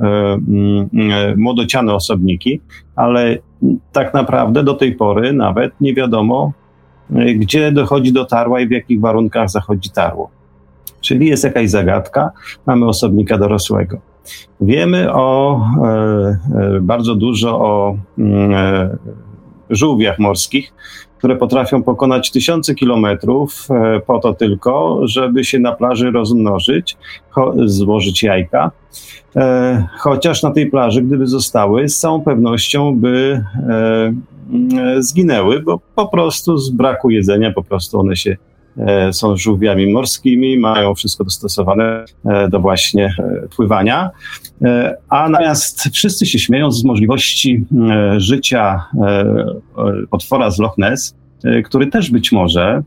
młodociane 1.38 1.94
osobniki, 1.94 2.62
ale 2.96 3.38
tak 3.92 4.14
naprawdę 4.14 4.64
do 4.64 4.74
tej 4.74 4.96
pory 4.96 5.34
nawet 5.34 5.82
nie 5.82 5.94
wiadomo, 5.94 6.52
gdzie 7.36 7.72
dochodzi 7.72 8.14
do 8.14 8.26
tarła 8.26 8.62
i 8.62 8.68
w 8.68 8.72
jakich 8.72 9.02
warunkach 9.02 9.50
zachodzi 9.50 9.90
tarło. 9.90 10.30
Czyli 11.02 11.28
jest 11.28 11.44
jakaś 11.44 11.70
zagadka, 11.70 12.32
mamy 12.66 12.88
osobnika 12.88 13.38
dorosłego. 13.38 14.11
Wiemy 14.62 15.14
o 15.14 15.62
e, 15.84 15.88
e, 15.88 16.80
bardzo 16.82 17.16
dużo 17.16 17.60
o 17.60 17.98
mm, 18.18 18.54
e, 18.54 18.98
żółwiach 19.70 20.20
morskich, 20.20 20.74
które 21.18 21.36
potrafią 21.36 21.84
pokonać 21.84 22.32
tysiące 22.32 22.76
kilometrów 22.76 23.68
po 24.08 24.20
to 24.20 24.34
tylko, 24.34 25.00
żeby 25.04 25.44
się 25.44 25.60
na 25.60 25.72
plaży 25.72 26.12
rozmnożyć, 26.12 26.98
złożyć 27.66 28.24
jajka. 28.24 28.72
Chociaż 30.00 30.44
na 30.44 30.52
tej 30.52 30.70
plaży, 30.70 31.02
gdyby 31.02 31.28
zostały, 31.28 31.90
z 31.90 32.00
całą 32.00 32.22
pewnością 32.22 32.96
by 32.96 33.44
mm, 33.70 34.22
zginęły, 35.04 35.60
bo 35.60 35.80
po 35.96 36.08
prostu 36.08 36.58
z 36.58 36.70
braku 36.70 37.10
jedzenia, 37.10 37.52
po 37.52 37.64
prostu 37.64 38.00
one 38.00 38.16
się 38.16 38.38
są 39.12 39.38
żółwiami 39.38 39.94
morskimi, 39.94 40.58
mają 40.58 40.96
wszystko 40.96 41.24
dostosowane 41.24 42.06
e, 42.26 42.50
do 42.50 42.60
właśnie 42.60 43.16
e, 43.20 43.48
pływania. 43.56 44.10
A 45.10 45.30
natomiast 45.30 45.90
wszyscy 45.94 46.26
się 46.26 46.40
śmieją 46.40 46.72
z 46.72 46.84
możliwości 46.84 47.66
życia 48.18 48.86
potwora 50.10 50.52
z 50.52 50.60
Loch 50.60 50.78
Ness, 50.78 51.16
który 51.66 51.88
też 51.88 52.12
być 52.12 52.32
może 52.32 52.84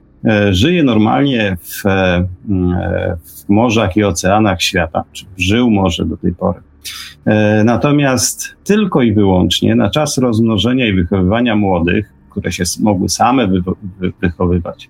żyje 0.50 0.82
normalnie 0.82 1.56
w, 1.62 1.82
w 3.24 3.48
morzach 3.48 3.96
i 3.96 4.04
oceanach 4.04 4.62
świata, 4.62 5.04
czy 5.12 5.24
żył 5.36 5.70
może 5.70 6.04
do 6.04 6.16
tej 6.16 6.34
pory. 6.34 6.60
Natomiast 7.64 8.56
tylko 8.64 9.02
i 9.02 9.12
wyłącznie 9.12 9.74
na 9.74 9.90
czas 9.90 10.18
rozmnożenia 10.18 10.86
i 10.86 10.92
wychowywania 10.92 11.56
młodych, 11.56 12.13
które 12.34 12.52
się 12.52 12.64
mogły 12.80 13.08
same 13.08 13.48
wychowywać, 14.22 14.88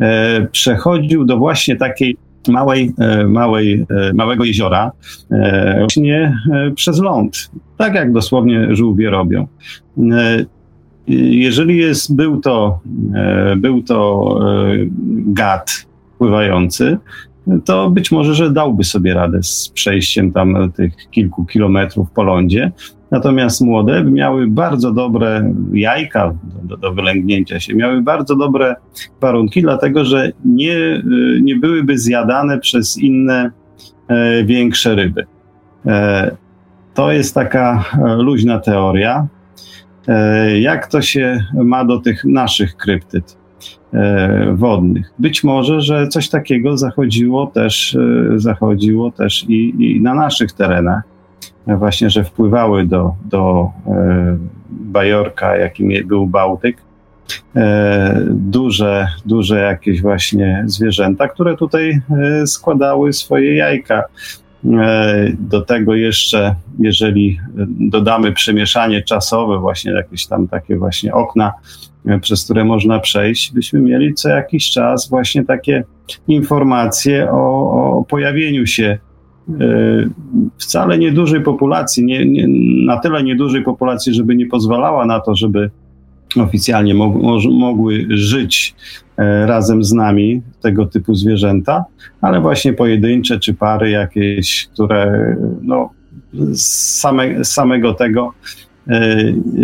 E, 0.00 0.46
przechodził 0.52 1.24
do 1.24 1.36
właśnie 1.36 1.76
takiej 1.76 2.16
małej, 2.48 2.92
e, 2.98 3.24
małej, 3.26 3.86
e, 3.90 4.12
małego 4.12 4.44
jeziora 4.44 4.92
właśnie 5.78 6.38
przez 6.74 7.00
ląd, 7.00 7.50
tak 7.76 7.94
jak 7.94 8.12
dosłownie 8.12 8.76
żółwie 8.76 9.10
robią. 9.10 9.46
Jeżeli 11.08 11.76
jest, 11.76 12.16
był 12.16 12.40
to, 12.40 12.80
był 13.56 13.82
to 13.82 14.40
gad 15.26 15.86
pływający, 16.18 16.98
to 17.64 17.90
być 17.90 18.12
może, 18.12 18.34
że 18.34 18.52
dałby 18.52 18.84
sobie 18.84 19.14
radę 19.14 19.42
z 19.42 19.68
przejściem 19.68 20.32
tam 20.32 20.72
tych 20.72 20.92
kilku 21.10 21.44
kilometrów 21.44 22.10
po 22.10 22.22
lądzie, 22.22 22.72
Natomiast 23.10 23.60
młode 23.60 24.04
miały 24.04 24.46
bardzo 24.46 24.92
dobre 24.92 25.52
jajka 25.72 26.34
do, 26.62 26.76
do, 26.76 26.92
wylęgnięcia 26.92 27.60
się, 27.60 27.74
miały 27.74 28.02
bardzo 28.02 28.36
dobre 28.36 28.74
warunki, 29.20 29.62
dlatego 29.62 30.04
że 30.04 30.32
nie, 30.44 30.76
y, 30.76 31.40
nie 31.42 31.56
byłyby 31.56 31.98
zjadane 31.98 32.58
przez 32.58 32.98
inne 32.98 33.50
e, 34.08 34.44
większe 34.44 34.94
ryby. 34.94 35.26
E, 35.86 36.36
to 36.94 37.12
jest 37.12 37.34
taka 37.34 37.84
e, 37.92 38.14
luźna 38.16 38.58
teoria. 38.58 39.26
E, 40.08 40.60
jak 40.60 40.86
to 40.86 41.02
się 41.02 41.44
ma 41.54 41.84
do 41.84 41.98
tych 41.98 42.24
naszych 42.24 42.76
kryptyd 42.76 43.36
e, 43.92 44.52
wodnych? 44.54 45.12
Być 45.18 45.44
może, 45.44 45.80
że 45.80 46.08
coś 46.08 46.28
takiego 46.28 46.76
zachodziło 46.76 47.46
też, 47.46 47.94
e, 47.94 48.38
zachodziło 48.38 49.10
też 49.10 49.44
i, 49.48 49.74
i 49.78 50.00
na 50.00 50.14
naszych 50.14 50.52
terenach 50.52 51.17
właśnie, 51.76 52.10
że 52.10 52.24
wpływały 52.24 52.86
do, 52.86 53.14
do 53.24 53.70
e, 53.86 54.36
Bajorka, 54.70 55.56
jakim 55.56 56.06
był 56.06 56.26
Bałtyk, 56.26 56.76
e, 57.56 58.20
duże, 58.30 59.08
duże 59.26 59.60
jakieś 59.60 60.02
właśnie 60.02 60.62
zwierzęta, 60.66 61.28
które 61.28 61.56
tutaj 61.56 62.00
e, 62.10 62.46
składały 62.46 63.12
swoje 63.12 63.56
jajka. 63.56 64.04
Do 65.38 65.60
tego 65.60 65.94
jeszcze, 65.94 66.54
jeżeli 66.78 67.40
dodamy 67.80 68.32
przemieszanie 68.32 69.02
czasowe, 69.02 69.58
właśnie 69.58 69.92
jakieś 69.92 70.26
tam 70.26 70.48
takie 70.48 70.76
właśnie 70.76 71.14
okna, 71.14 71.52
przez 72.20 72.44
które 72.44 72.64
można 72.64 72.98
przejść, 72.98 73.52
byśmy 73.52 73.80
mieli 73.80 74.14
co 74.14 74.28
jakiś 74.28 74.70
czas 74.70 75.08
właśnie 75.08 75.44
takie 75.44 75.84
informacje 76.28 77.30
o, 77.30 77.98
o 77.98 78.04
pojawieniu 78.04 78.66
się 78.66 78.98
wcale 80.58 80.98
niedużej 80.98 81.40
populacji, 81.40 82.04
nie, 82.04 82.26
nie, 82.26 82.46
na 82.86 82.96
tyle 83.00 83.22
niedużej 83.22 83.64
populacji, 83.64 84.14
żeby 84.14 84.36
nie 84.36 84.46
pozwalała 84.46 85.06
na 85.06 85.20
to, 85.20 85.36
żeby 85.36 85.70
oficjalnie 86.36 86.94
mog, 86.94 87.14
mogły 87.50 88.06
żyć 88.10 88.74
e, 89.16 89.46
razem 89.46 89.84
z 89.84 89.92
nami 89.92 90.42
tego 90.62 90.86
typu 90.86 91.14
zwierzęta, 91.14 91.84
ale 92.20 92.40
właśnie 92.40 92.72
pojedyncze 92.72 93.38
czy 93.38 93.54
pary 93.54 93.90
jakieś, 93.90 94.66
które 94.66 95.36
no, 95.62 95.90
z, 96.32 96.98
same, 97.00 97.44
samego 97.44 97.94
tego 97.94 98.32
E, 98.32 98.67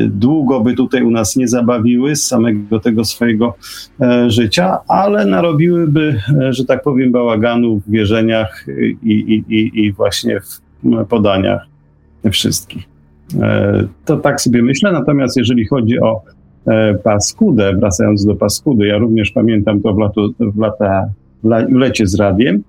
długo 0.06 0.60
by 0.60 0.74
tutaj 0.74 1.02
u 1.02 1.10
nas 1.10 1.36
nie 1.36 1.48
zabawiły 1.48 2.16
z 2.16 2.26
samego 2.26 2.80
tego 2.80 3.04
swojego 3.04 3.54
e, 4.00 4.30
życia, 4.30 4.78
ale 4.88 5.26
narobiłyby, 5.26 6.20
e, 6.40 6.52
że 6.52 6.64
tak 6.64 6.82
powiem, 6.82 7.12
bałaganu 7.12 7.76
w 7.76 7.90
wierzeniach 7.90 8.66
i, 9.02 9.10
i, 9.12 9.54
i, 9.54 9.84
i 9.84 9.92
właśnie 9.92 10.40
w 10.40 11.06
podaniach 11.08 11.66
wszystkich. 12.30 12.82
To 14.04 14.16
tak 14.16 14.40
sobie 14.40 14.62
myślę, 14.62 14.92
natomiast 14.92 15.36
jeżeli 15.36 15.66
chodzi 15.66 16.00
o 16.00 16.22
paskudę, 17.02 17.72
wracając 17.76 18.24
do 18.24 18.34
paskudy, 18.34 18.86
ja 18.86 18.98
również 18.98 19.30
pamiętam 19.30 19.80
to 19.80 19.94
w, 19.94 19.98
latu, 19.98 20.34
w 20.38 20.58
lata 20.58 21.08
w 21.44 21.74
lecie 21.74 22.06
z 22.06 22.14
radiem. 22.14 22.62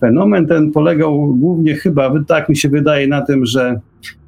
Fenomen 0.00 0.46
ten 0.46 0.72
polegał 0.72 1.34
głównie 1.34 1.74
chyba, 1.74 2.14
tak 2.26 2.48
mi 2.48 2.56
się 2.56 2.68
wydaje, 2.68 3.06
na 3.06 3.22
tym, 3.22 3.46
że 3.46 3.80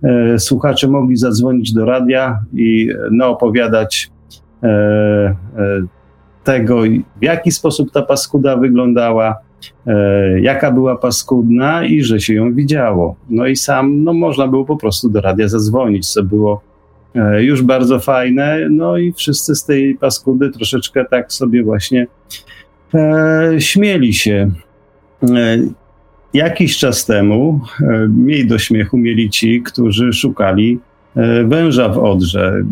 E, 0.03 0.39
słuchacze 0.39 0.89
mogli 0.89 1.17
zadzwonić 1.17 1.73
do 1.73 1.85
radia 1.85 2.39
i 2.55 2.89
naopowiadać 3.11 4.11
e, 4.63 4.67
e, 4.69 5.37
tego, 6.45 6.83
w 7.21 7.23
jaki 7.23 7.53
sposób 7.53 7.93
ta 7.93 8.03
paskuda 8.03 8.57
wyglądała, 8.57 9.39
jaka 10.41 10.71
była 10.71 10.97
paskudna 10.97 11.85
i 11.85 12.03
że 12.03 12.21
się 12.21 12.35
ją 12.35 12.55
widziało. 12.55 13.17
No 13.31 13.47
i 13.47 13.57
sam, 13.57 14.05
no 14.05 14.13
można 14.13 14.49
było 14.49 14.65
po 14.65 14.77
prostu 14.77 15.09
do 15.09 15.21
radia 15.21 15.49
zadzwonić, 15.49 16.13
co 16.13 16.23
było 16.23 16.61
już 17.39 17.63
bardzo 17.63 17.99
fajne, 17.99 18.69
no 18.71 18.97
i 18.97 19.13
wszyscy 19.13 19.55
z 19.55 19.65
tej 19.65 19.95
paskudy 19.95 20.51
troszeczkę 20.51 21.05
tak 21.05 21.33
sobie 21.33 21.65
właśnie 21.65 22.07
śmieli 23.59 24.15
się. 24.15 24.51
Jakiś 26.35 26.79
czas 26.79 27.07
temu 27.07 27.61
e, 27.81 28.09
mniej 28.09 28.47
do 28.47 28.59
śmiechu 28.59 28.99
mieli 28.99 29.31
ci, 29.31 29.63
którzy 29.63 30.13
szukali 30.13 30.79
e, 31.17 31.45
węża 31.45 31.89
w 31.89 31.99
Odrze, 31.99 32.63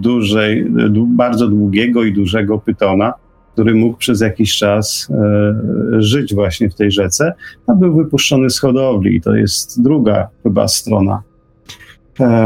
dużej, 0.00 0.66
bardzo 1.06 1.48
długiego 1.48 2.04
i 2.04 2.12
dużego 2.12 2.58
pytona, 2.58 3.12
który 3.52 3.74
mógł 3.74 3.98
przez 3.98 4.20
jakiś 4.20 4.56
czas 4.56 5.10
e, 5.10 6.02
żyć 6.02 6.34
właśnie 6.34 6.70
w 6.70 6.74
tej 6.74 6.90
rzece, 6.90 7.32
a 7.66 7.74
był 7.74 7.96
wypuszczony 7.96 8.50
z 8.50 8.58
hodowli. 8.58 9.20
To 9.20 9.34
jest 9.34 9.82
druga 9.82 10.28
chyba 10.42 10.68
strona 10.68 11.22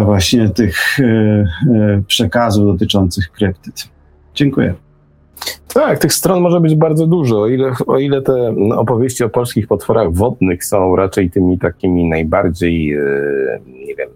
właśnie 0.04 0.48
tych 0.48 0.98
przekazów 2.06 2.66
dotyczących 2.66 3.32
kryptyd. 3.32 3.88
Dziękuję. 4.34 4.85
Tak, 5.74 5.98
tych 5.98 6.12
stron 6.12 6.40
może 6.40 6.60
być 6.60 6.74
bardzo 6.74 7.06
dużo. 7.06 7.40
O 7.40 7.48
ile, 7.48 7.72
o 7.86 7.98
ile 7.98 8.22
te 8.22 8.54
opowieści 8.76 9.24
o 9.24 9.28
polskich 9.28 9.66
potworach 9.66 10.12
wodnych 10.12 10.64
są 10.64 10.96
raczej 10.96 11.30
tymi 11.30 11.58
takimi 11.58 12.08
najbardziej, 12.08 12.92
e, 12.92 13.00
nie 13.86 13.94
wiem, 13.94 14.08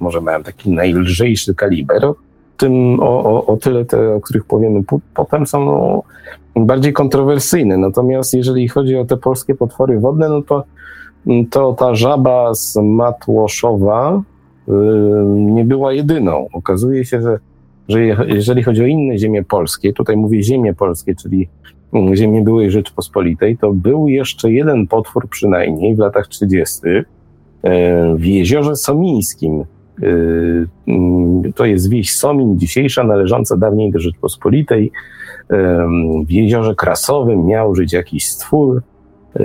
może 0.00 0.20
mają 0.20 0.42
taki 0.42 0.70
najlżejszy 0.70 1.54
kaliber, 1.54 2.02
tym 2.56 3.00
o, 3.00 3.24
o, 3.24 3.46
o 3.46 3.56
tyle 3.56 3.84
te, 3.84 4.14
o 4.14 4.20
których 4.20 4.44
powiemy 4.44 4.82
potem 5.14 5.46
są 5.46 5.64
no, 5.64 6.02
bardziej 6.56 6.92
kontrowersyjne. 6.92 7.76
Natomiast 7.76 8.34
jeżeli 8.34 8.68
chodzi 8.68 8.96
o 8.96 9.04
te 9.04 9.16
polskie 9.16 9.54
potwory 9.54 10.00
wodne, 10.00 10.28
no 10.28 10.42
to, 10.42 10.64
to 11.50 11.72
ta 11.72 11.94
żaba 11.94 12.54
z 12.54 12.76
Matłoszowa 12.76 14.22
yy, 14.68 14.74
nie 15.28 15.64
była 15.64 15.92
jedyną. 15.92 16.48
Okazuje 16.52 17.04
się, 17.04 17.22
że, 17.22 17.38
że 17.88 18.00
jeżeli 18.26 18.62
chodzi 18.62 18.82
o 18.82 18.86
inne 18.86 19.18
ziemie 19.18 19.44
polskie, 19.44 19.92
tutaj 19.92 20.16
mówię 20.16 20.42
ziemie 20.42 20.74
polskie, 20.74 21.14
czyli 21.14 21.48
mm, 21.92 22.16
ziemię 22.16 22.42
byłej 22.42 22.70
Rzeczpospolitej, 22.70 23.58
to 23.58 23.72
był 23.72 24.08
jeszcze 24.08 24.52
jeden 24.52 24.86
potwór 24.86 25.28
przynajmniej 25.28 25.96
w 25.96 25.98
latach 25.98 26.28
30. 26.28 26.80
Yy, 26.86 27.02
w 28.16 28.24
jeziorze 28.24 28.76
Somińskim 28.76 29.64
Yy, 30.02 30.68
mm, 30.88 31.52
to 31.52 31.66
jest 31.66 31.90
wieś 31.90 32.16
Somin, 32.16 32.58
dzisiejsza, 32.58 33.04
należąca 33.04 33.56
dawniej 33.56 33.92
do 33.92 34.00
Rzeczpospolitej. 34.00 34.92
W 36.26 36.30
jeziorze 36.30 36.74
Krasowym 36.74 37.46
miał 37.46 37.74
żyć 37.74 37.92
jakiś 37.92 38.28
stwór. 38.28 38.82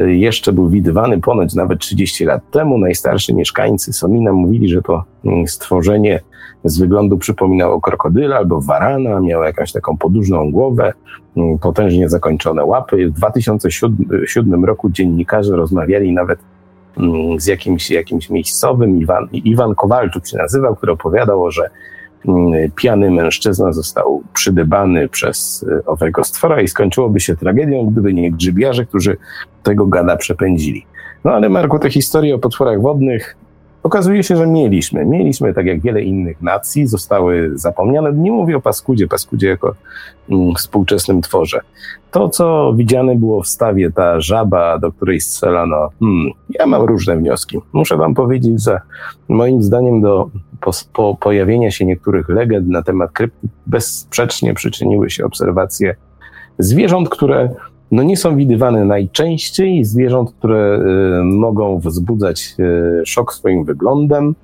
Jeszcze 0.05 0.53
był 0.53 0.69
widywany 0.69 1.21
ponoć 1.21 1.53
nawet 1.53 1.79
30 1.79 2.25
lat 2.25 2.51
temu. 2.51 2.77
Najstarsi 2.77 3.35
mieszkańcy 3.35 3.93
Somina 3.93 4.33
mówili, 4.33 4.69
że 4.69 4.81
to 4.81 5.03
mm, 5.25 5.47
stworzenie 5.47 6.19
z 6.63 6.79
wyglądu 6.79 7.17
przypominało 7.17 7.81
krokodyla 7.81 8.37
albo 8.37 8.61
warana, 8.61 9.19
miało 9.19 9.43
jakąś 9.43 9.71
taką 9.71 9.97
podłużną 9.97 10.51
głowę, 10.51 10.93
mm, 11.37 11.59
potężnie 11.59 12.09
zakończone 12.09 12.65
łapy. 12.65 13.07
W 13.07 13.11
2007 13.11 14.65
roku 14.65 14.89
dziennikarze 14.89 15.55
rozmawiali 15.55 16.13
nawet 16.13 16.39
Mm, 16.97 17.39
z 17.39 17.45
jakimś, 17.45 17.91
jakimś 17.91 18.29
miejscowym, 18.29 18.97
Iwan, 18.97 19.27
Iwan 19.31 19.75
Kowalczuk 19.75 20.27
się 20.27 20.37
nazywał, 20.37 20.75
który 20.75 20.91
opowiadał, 20.91 21.51
że 21.51 21.69
mm, 22.27 22.71
pijany 22.71 23.11
mężczyzna 23.11 23.73
został 23.73 24.23
przydybany 24.33 25.09
przez 25.09 25.65
e, 25.71 25.85
owego 25.85 26.23
stwora 26.23 26.61
i 26.61 26.67
skończyłoby 26.67 27.19
się 27.19 27.35
tragedią, 27.35 27.85
gdyby 27.91 28.13
nie 28.13 28.31
grzybiarze, 28.31 28.85
którzy 28.85 29.17
tego 29.63 29.87
gada 29.87 30.15
przepędzili. 30.17 30.85
No 31.23 31.31
ale 31.31 31.49
Marku, 31.49 31.79
te 31.79 31.89
historie 31.89 32.35
o 32.35 32.39
potworach 32.39 32.81
wodnych 32.81 33.37
Okazuje 33.83 34.23
się, 34.23 34.35
że 34.35 34.47
mieliśmy. 34.47 35.05
Mieliśmy, 35.05 35.53
tak 35.53 35.65
jak 35.65 35.81
wiele 35.81 36.01
innych 36.01 36.41
nacji, 36.41 36.87
zostały 36.87 37.51
zapomniane. 37.55 38.13
Nie 38.13 38.31
mówię 38.31 38.57
o 38.57 38.61
Paskudzie, 38.61 39.07
Paskudzie 39.07 39.47
jako 39.47 39.75
mm, 40.29 40.55
współczesnym 40.55 41.21
tworze. 41.21 41.61
To, 42.11 42.29
co 42.29 42.73
widziane 42.75 43.15
było 43.15 43.43
w 43.43 43.47
stawie, 43.47 43.91
ta 43.91 44.21
żaba, 44.21 44.79
do 44.79 44.91
której 44.91 45.21
strzelano, 45.21 45.89
hmm, 45.99 46.31
ja 46.49 46.65
mam 46.65 46.81
różne 46.81 47.17
wnioski. 47.17 47.59
Muszę 47.73 47.97
wam 47.97 48.13
powiedzieć, 48.13 48.63
że 48.63 48.81
moim 49.27 49.63
zdaniem 49.63 50.01
do 50.01 50.29
po, 50.61 50.71
po 50.93 51.15
pojawienia 51.15 51.71
się 51.71 51.85
niektórych 51.85 52.29
legend 52.29 52.67
na 52.67 52.83
temat 52.83 53.11
krypty 53.11 53.47
bezsprzecznie 53.67 54.53
przyczyniły 54.53 55.09
się 55.09 55.25
obserwacje 55.25 55.95
zwierząt, 56.59 57.09
które 57.09 57.49
no 57.91 58.03
nie 58.03 58.17
są 58.17 58.35
widywane 58.35 58.85
najczęściej. 58.85 59.85
Zwierząt, 59.85 60.31
które 60.31 60.79
y, 61.19 61.23
mogą 61.23 61.79
wzbudzać 61.79 62.55
y, 62.59 63.05
szok 63.05 63.33
swoim 63.33 63.63
wyglądem, 63.63 64.35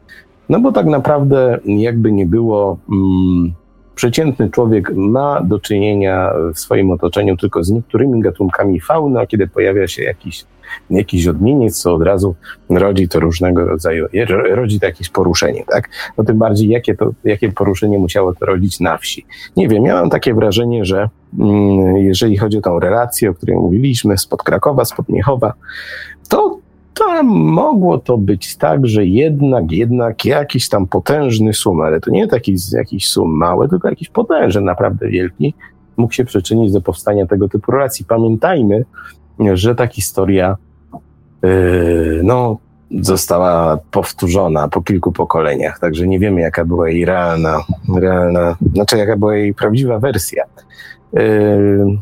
no 0.49 0.59
bo 0.59 0.71
tak 0.71 0.85
naprawdę 0.85 1.59
jakby 1.65 2.11
nie 2.11 2.25
było, 2.25 2.77
mm, 2.89 3.53
przeciętny 3.95 4.49
człowiek 4.49 4.91
ma 4.95 5.41
do 5.41 5.59
czynienia 5.59 6.31
w 6.53 6.59
swoim 6.59 6.91
otoczeniu 6.91 7.37
tylko 7.37 7.63
z 7.63 7.71
niektórymi 7.71 8.21
gatunkami 8.21 8.79
fauny, 8.79 9.19
a 9.19 9.27
kiedy 9.27 9.47
pojawia 9.47 9.87
się 9.87 10.03
jakiś, 10.03 10.45
jakiś 10.89 11.28
odmieniec, 11.28 11.82
co 11.82 11.93
od 11.93 12.03
razu 12.03 12.36
rodzi 12.70 13.07
to 13.07 13.20
różnego 13.20 13.65
rodzaju, 13.65 14.07
rodzi 14.49 14.80
to 14.80 14.86
jakieś 14.86 15.09
poruszenie, 15.09 15.63
tak? 15.72 15.89
No 16.17 16.24
tym 16.24 16.38
bardziej, 16.38 16.70
jakie, 16.70 16.95
to, 16.95 17.11
jakie 17.24 17.51
poruszenie 17.51 17.97
musiało 17.97 18.36
to 18.36 18.45
rodzić 18.45 18.80
na 18.80 18.97
wsi. 18.97 19.26
Nie 19.57 19.67
wiem, 19.67 19.86
ja 19.86 19.93
mam 19.93 20.09
takie 20.09 20.34
wrażenie, 20.34 20.86
że 20.86 21.09
mm, 21.39 21.97
jeżeli 21.97 22.38
chodzi 22.38 22.57
o 22.57 22.61
tą 22.61 22.80
relację, 22.80 23.30
o 23.30 23.34
której 23.34 23.55
mówiliśmy, 23.55 24.17
spod 24.17 24.43
Krakowa, 24.43 24.86
spod 24.86 25.09
Miechowa, 25.09 25.53
to 26.30 26.59
tam 26.93 27.28
mogło 27.28 27.97
to 27.97 28.17
być 28.17 28.57
tak, 28.57 28.88
że 28.88 29.05
jednak, 29.05 29.72
jednak 29.72 30.26
jakiś 30.26 30.70
tam 30.70 30.88
potężny 30.88 31.53
sum, 31.53 31.82
ale 31.82 31.99
to 31.99 32.11
nie 32.11 32.28
taki 32.28 32.55
jakiś 32.74 33.07
sum 33.07 33.38
mały, 33.38 33.70
tylko 33.70 33.89
jakiś 33.89 34.09
potężny, 34.09 34.61
naprawdę 34.61 35.07
wielki, 35.07 35.53
mógł 35.97 36.13
się 36.13 36.26
przyczynić 36.26 36.74
do 36.74 36.82
powstania 36.82 37.26
tego 37.26 37.49
typu 37.49 37.72
relacji. 37.72 38.05
Pamiętajmy, 38.05 38.86
że 39.53 39.75
ta 39.75 39.87
historia 39.87 40.57
yy, 41.43 42.21
no, 42.23 42.57
została 43.01 43.77
powtórzona 43.91 44.67
po 44.67 44.81
kilku 44.81 45.11
pokoleniach, 45.11 45.79
także 45.79 46.07
nie 46.07 46.19
wiemy, 46.19 46.41
jaka 46.41 46.65
była 46.65 46.89
jej 46.89 47.05
realna, 47.05 47.63
realna 47.95 48.55
znaczy 48.73 48.97
jaka 48.97 49.17
była 49.17 49.35
jej 49.35 49.53
prawdziwa 49.53 49.99
wersja. 49.99 50.43
Yy, 51.13 51.99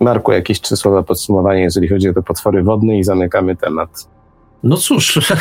Marku, 0.00 0.32
jakieś 0.32 0.60
trzy 0.60 0.76
słowa 0.76 1.02
podsumowania, 1.02 1.60
jeżeli 1.60 1.88
chodzi 1.88 2.08
o 2.08 2.14
te 2.14 2.22
potwory 2.22 2.62
wodne 2.62 2.98
i 2.98 3.04
zamykamy 3.04 3.56
temat. 3.56 4.08
No 4.62 4.76
cóż, 4.76 5.32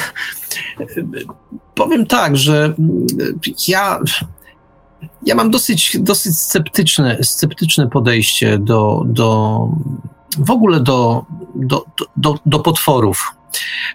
powiem 1.75 2.05
tak, 2.05 2.37
że 2.37 2.73
ja, 3.67 3.99
ja 5.25 5.35
mam 5.35 5.51
dosyć, 5.51 5.97
dosyć 5.99 6.39
sceptyczne, 6.39 7.17
sceptyczne 7.23 7.87
podejście 7.89 8.57
do, 8.57 9.03
do 9.05 9.69
w 10.37 10.51
ogóle 10.51 10.79
do, 10.79 11.25
do, 11.55 11.85
do, 12.17 12.39
do 12.45 12.59
potworów. 12.59 13.31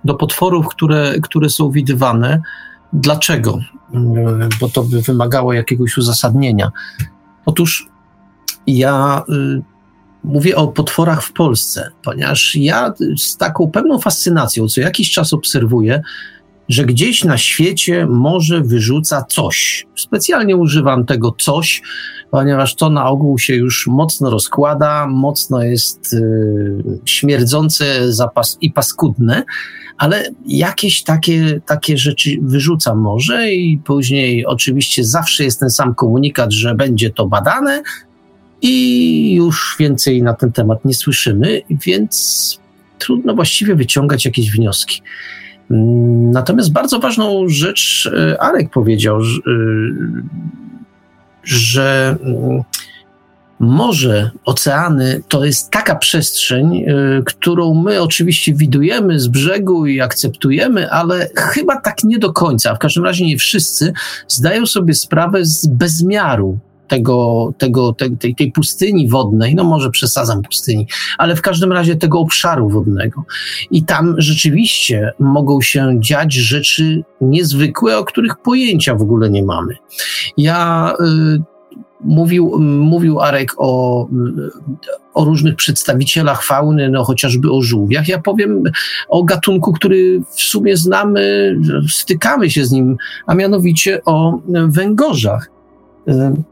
Do 0.04 0.14
potworów, 0.14 0.68
które, 0.68 1.14
które 1.22 1.50
są 1.50 1.70
widywane. 1.70 2.40
Dlaczego? 2.92 3.58
Bo 4.60 4.68
to 4.68 4.82
by 4.82 5.02
wymagało 5.02 5.52
jakiegoś 5.52 5.96
uzasadnienia. 5.96 6.72
Otóż 7.46 7.88
ja 8.66 9.22
y, 9.28 9.62
Mówię 10.24 10.56
o 10.56 10.68
potworach 10.68 11.22
w 11.22 11.32
Polsce, 11.32 11.90
ponieważ 12.02 12.56
ja 12.56 12.94
z 13.16 13.36
taką 13.36 13.70
pewną 13.70 13.98
fascynacją 13.98 14.68
co 14.68 14.80
jakiś 14.80 15.10
czas 15.10 15.32
obserwuję, 15.32 16.02
że 16.68 16.84
gdzieś 16.84 17.24
na 17.24 17.38
świecie 17.38 18.06
może 18.06 18.60
wyrzuca 18.60 19.24
coś. 19.28 19.86
Specjalnie 19.96 20.56
używam 20.56 21.06
tego 21.06 21.34
coś, 21.38 21.82
ponieważ 22.30 22.74
to 22.74 22.90
na 22.90 23.08
ogół 23.08 23.38
się 23.38 23.54
już 23.54 23.86
mocno 23.86 24.30
rozkłada, 24.30 25.06
mocno 25.06 25.62
jest 25.62 26.12
y, 26.12 27.00
śmierdzące 27.04 28.12
zapas 28.12 28.58
i 28.60 28.72
paskudne, 28.72 29.44
ale 29.98 30.30
jakieś 30.46 31.02
takie, 31.02 31.60
takie 31.66 31.98
rzeczy 31.98 32.30
wyrzuca 32.42 32.94
może 32.94 33.52
i 33.52 33.78
później 33.78 34.46
oczywiście 34.46 35.04
zawsze 35.04 35.44
jest 35.44 35.60
ten 35.60 35.70
sam 35.70 35.94
komunikat, 35.94 36.52
że 36.52 36.74
będzie 36.74 37.10
to 37.10 37.26
badane, 37.26 37.82
i 38.62 39.34
już 39.34 39.76
więcej 39.78 40.22
na 40.22 40.34
ten 40.34 40.52
temat 40.52 40.84
nie 40.84 40.94
słyszymy, 40.94 41.62
więc 41.70 42.58
trudno 42.98 43.34
właściwie 43.34 43.74
wyciągać 43.74 44.24
jakieś 44.24 44.50
wnioski. 44.50 45.02
Natomiast 45.70 46.72
bardzo 46.72 46.98
ważną 46.98 47.48
rzecz 47.48 48.10
e, 48.16 48.42
Arek 48.42 48.70
powiedział, 48.70 49.20
e, 49.20 49.22
że 51.44 52.16
mm, 52.22 52.62
morze, 53.60 54.30
oceany 54.44 55.22
to 55.28 55.44
jest 55.44 55.70
taka 55.70 55.96
przestrzeń, 55.96 56.76
e, 56.76 56.84
którą 57.24 57.74
my 57.74 58.02
oczywiście 58.02 58.54
widujemy 58.54 59.20
z 59.20 59.28
brzegu 59.28 59.86
i 59.86 60.00
akceptujemy, 60.00 60.90
ale 60.90 61.28
chyba 61.36 61.80
tak 61.80 62.04
nie 62.04 62.18
do 62.18 62.32
końca. 62.32 62.74
W 62.74 62.78
każdym 62.78 63.04
razie 63.04 63.26
nie 63.26 63.38
wszyscy 63.38 63.92
zdają 64.28 64.66
sobie 64.66 64.94
sprawę 64.94 65.44
z 65.44 65.66
bezmiaru 65.66 66.58
tego, 66.92 67.52
tego, 67.58 67.92
tej, 67.92 68.34
tej 68.34 68.52
pustyni 68.52 69.08
wodnej, 69.08 69.54
no 69.54 69.64
może 69.64 69.90
przesadzam 69.90 70.42
pustyni, 70.42 70.86
ale 71.18 71.36
w 71.36 71.42
każdym 71.42 71.72
razie 71.72 71.96
tego 71.96 72.20
obszaru 72.20 72.68
wodnego. 72.68 73.24
I 73.70 73.84
tam 73.84 74.14
rzeczywiście 74.18 75.12
mogą 75.18 75.60
się 75.60 75.96
dziać 76.00 76.34
rzeczy 76.34 77.02
niezwykłe, 77.20 77.98
o 77.98 78.04
których 78.04 78.36
pojęcia 78.36 78.94
w 78.94 79.02
ogóle 79.02 79.30
nie 79.30 79.42
mamy. 79.42 79.76
Ja 80.36 80.92
y, 81.00 81.42
mówił, 82.00 82.58
mówił 82.60 83.20
Arek 83.20 83.52
o, 83.56 84.08
o 85.14 85.24
różnych 85.24 85.56
przedstawicielach 85.56 86.44
fauny, 86.44 86.88
no 86.88 87.04
chociażby 87.04 87.52
o 87.52 87.62
żółwiach. 87.62 88.08
Ja 88.08 88.18
powiem 88.18 88.62
o 89.08 89.24
gatunku, 89.24 89.72
który 89.72 90.22
w 90.36 90.40
sumie 90.40 90.76
znamy, 90.76 91.56
stykamy 91.88 92.50
się 92.50 92.64
z 92.64 92.70
nim, 92.70 92.96
a 93.26 93.34
mianowicie 93.34 94.04
o 94.04 94.40
węgorzach. 94.68 95.61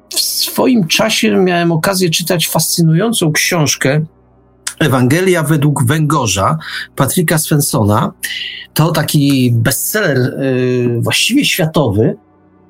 W 0.08 0.20
swoim 0.20 0.86
czasie 0.86 1.36
miałem 1.36 1.72
okazję 1.72 2.10
czytać 2.10 2.48
fascynującą 2.48 3.32
książkę 3.32 4.04
Ewangelia 4.78 5.42
według 5.42 5.86
węgorza 5.86 6.58
Patryka 6.96 7.38
Svensona. 7.38 8.12
To 8.74 8.92
taki 8.92 9.52
bestseller 9.54 10.18
y, 10.18 11.00
właściwie 11.00 11.44
światowy, 11.44 12.16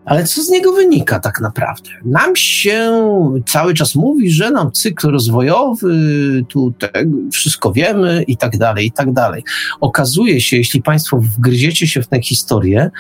Ale 0.05 0.25
co 0.25 0.43
z 0.43 0.49
niego 0.49 0.73
wynika 0.73 1.21
tak 1.21 1.41
naprawdę? 1.41 1.91
Nam 2.05 2.37
się 2.37 3.03
cały 3.47 3.75
czas 3.75 3.95
mówi, 3.95 4.31
że 4.31 4.51
nam 4.51 4.73
cykl 4.73 5.11
rozwojowy, 5.11 6.45
tu 6.49 6.75
wszystko 7.33 7.73
wiemy 7.73 8.25
i 8.27 8.37
tak 8.37 8.59
dalej, 8.59 8.87
i 8.87 8.93
tak 8.93 9.13
dalej. 9.13 9.45
Okazuje 9.81 10.41
się, 10.41 10.57
jeśli 10.57 10.83
Państwo 10.83 11.19
wgryziecie 11.19 11.87
się 11.87 12.03
w 12.03 12.09
tę 12.09 12.23
historię, 12.23 12.91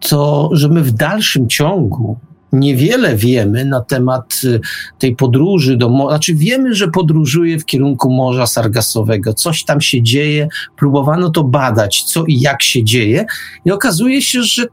to 0.00 0.50
że 0.52 0.68
my 0.68 0.82
w 0.82 0.92
dalszym 0.92 1.48
ciągu 1.48 2.16
niewiele 2.58 3.16
wiemy 3.16 3.64
na 3.64 3.80
temat 3.80 4.40
y, 4.44 4.60
tej 4.98 5.16
podróży 5.16 5.76
do 5.76 5.88
morza. 5.88 6.10
Znaczy 6.10 6.34
wiemy, 6.34 6.74
że 6.74 6.88
podróżuje 6.88 7.58
w 7.58 7.64
kierunku 7.64 8.10
Morza 8.10 8.46
Sargasowego. 8.46 9.34
Coś 9.34 9.64
tam 9.64 9.80
się 9.80 10.02
dzieje. 10.02 10.48
Próbowano 10.76 11.30
to 11.30 11.44
badać, 11.44 12.02
co 12.02 12.24
i 12.24 12.40
jak 12.40 12.62
się 12.62 12.84
dzieje. 12.84 13.26
I 13.64 13.70
okazuje 13.70 14.22
się, 14.22 14.42
że 14.42 14.66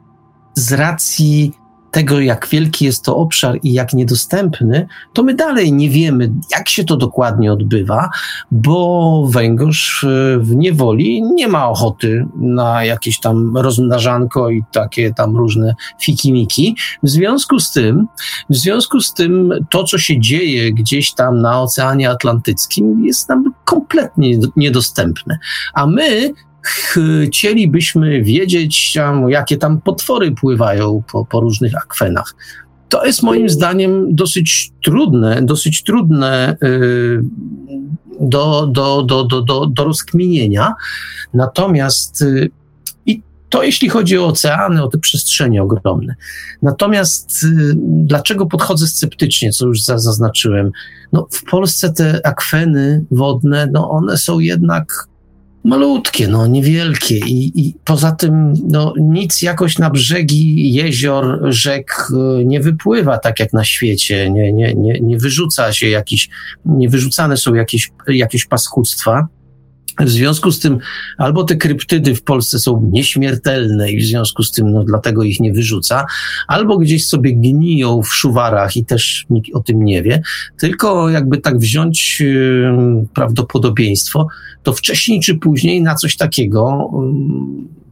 z 0.56 0.72
racji 0.72 1.52
tego, 1.94 2.20
jak 2.20 2.48
wielki 2.48 2.86
jest 2.86 3.04
to 3.04 3.18
obszar 3.18 3.60
i 3.64 3.74
jak 3.74 3.94
niedostępny, 3.94 4.88
to 5.14 5.24
my 5.24 5.34
dalej 5.34 5.74
nie 5.74 5.90
wiemy, 5.90 6.32
jak 6.52 6.70
się 6.70 6.84
to 6.84 6.98
dokładnie 6.98 7.54
odbywa, 7.54 8.10
bo 8.52 9.28
węgorz 9.30 10.04
e, 10.04 10.40
w 10.40 10.56
niewoli 10.56 11.24
nie 11.24 11.48
ma 11.48 11.70
ochoty 11.70 12.26
na 12.36 12.86
jakieś 12.86 13.20
tam 13.20 13.58
rozmnażanko 13.58 14.50
i 14.50 14.64
takie 14.72 15.14
tam 15.14 15.38
różne 15.38 15.76
fikimiki. 16.02 16.76
W 17.04 17.10
związku 17.10 17.60
z 17.60 17.72
tym, 17.72 18.08
w 18.50 18.56
związku 18.56 19.00
z 19.00 19.14
tym 19.14 19.54
to, 19.70 19.84
co 19.84 19.98
się 19.98 20.20
dzieje 20.20 20.74
gdzieś 20.74 21.14
tam 21.14 21.42
na 21.42 21.62
Oceanie 21.62 22.10
Atlantyckim 22.10 23.06
jest 23.06 23.30
nam 23.30 23.54
kompletnie 23.66 24.38
niedostępne. 24.56 25.38
A 25.74 25.88
my 25.88 26.34
chcielibyśmy 26.64 28.24
wiedzieć, 28.24 28.98
jakie 29.28 29.58
tam 29.58 29.82
potwory 29.82 30.32
pływają 30.32 31.04
po, 31.12 31.26
po 31.26 31.40
różnych 31.40 31.76
akwenach. 31.76 32.36
To 32.90 33.06
jest 33.06 33.24
moim 33.24 33.50
zdaniem 33.50 34.16
dosyć 34.16 34.72
trudne, 34.84 35.42
dosyć 35.42 35.84
trudne 35.84 36.58
do, 38.20 38.68
do, 38.68 39.04
do, 39.04 39.24
do, 39.24 39.42
do, 39.42 39.66
do 39.66 39.84
rozkminienia. 39.84 40.74
Natomiast 41.34 42.24
i 43.06 43.22
to 43.50 43.64
jeśli 43.64 43.90
chodzi 43.90 44.18
o 44.18 44.28
oceany, 44.28 44.84
o 44.84 44.88
te 44.88 44.98
przestrzenie 44.98 45.64
ogromne. 45.64 46.16
Natomiast 46.62 47.46
dlaczego 47.86 48.46
podchodzę 48.46 48.88
sceptycznie, 48.88 49.52
co 49.52 49.66
już 49.66 49.82
zaznaczyłem? 49.82 50.72
No, 51.14 51.28
w 51.32 51.44
Polsce 51.44 51.94
te 51.94 52.26
akweny 52.26 53.06
wodne, 53.12 53.70
no 53.72 53.90
one 53.90 54.18
są 54.18 54.40
jednak 54.40 55.08
malutkie, 55.64 56.28
no 56.28 56.48
niewielkie 56.48 57.18
i, 57.18 57.68
i 57.68 57.76
poza 57.84 58.12
tym 58.12 58.54
no, 58.68 58.94
nic 58.98 59.42
jakoś 59.42 59.78
na 59.78 59.90
brzegi 59.90 60.74
jezior, 60.74 61.40
rzek 61.44 62.08
e, 62.12 62.46
nie 62.46 62.60
wypływa 62.60 63.18
tak 63.18 63.40
jak 63.40 63.54
na 63.54 63.64
świecie, 63.64 64.30
nie, 64.30 64.54
nie, 64.54 64.74
nie, 64.74 65.00
nie 65.00 65.18
wyrzuca 65.18 65.74
się 65.74 65.90
jakiś, 65.90 66.30
nie 66.66 66.90
wyrzucane 66.90 67.38
są 67.38 67.54
jakieś, 67.54 67.92
jakieś 68.08 68.46
paskudztwa. 68.46 69.28
W 70.00 70.10
związku 70.10 70.52
z 70.52 70.60
tym 70.60 70.78
albo 71.18 71.44
te 71.44 71.56
kryptydy 71.56 72.16
w 72.16 72.24
Polsce 72.24 72.60
są 72.60 72.90
nieśmiertelne 72.92 73.92
i 73.92 74.02
w 74.02 74.06
związku 74.06 74.44
z 74.44 74.52
tym 74.52 74.72
no, 74.72 74.84
dlatego 74.84 75.24
ich 75.24 75.40
nie 75.40 75.54
wyrzuca, 75.54 76.06
albo 76.48 76.78
gdzieś 76.78 77.08
sobie 77.08 77.34
gniją 77.34 78.02
w 78.02 78.14
szuwarach 78.14 78.78
i 78.78 78.86
też 78.86 79.26
nikt 79.30 79.56
o 79.56 79.60
tym 79.60 79.86
nie 79.86 80.04
wie, 80.04 80.22
tylko 80.58 81.10
jakby 81.10 81.38
tak 81.38 81.58
wziąć 81.58 82.20
yy, 82.20 83.06
prawdopodobieństwo, 83.14 84.28
to 84.64 84.74
wcześniej 84.74 85.20
czy 85.20 85.36
później 85.36 85.82
na 85.82 85.96
coś 85.96 86.18
takiego 86.18 86.90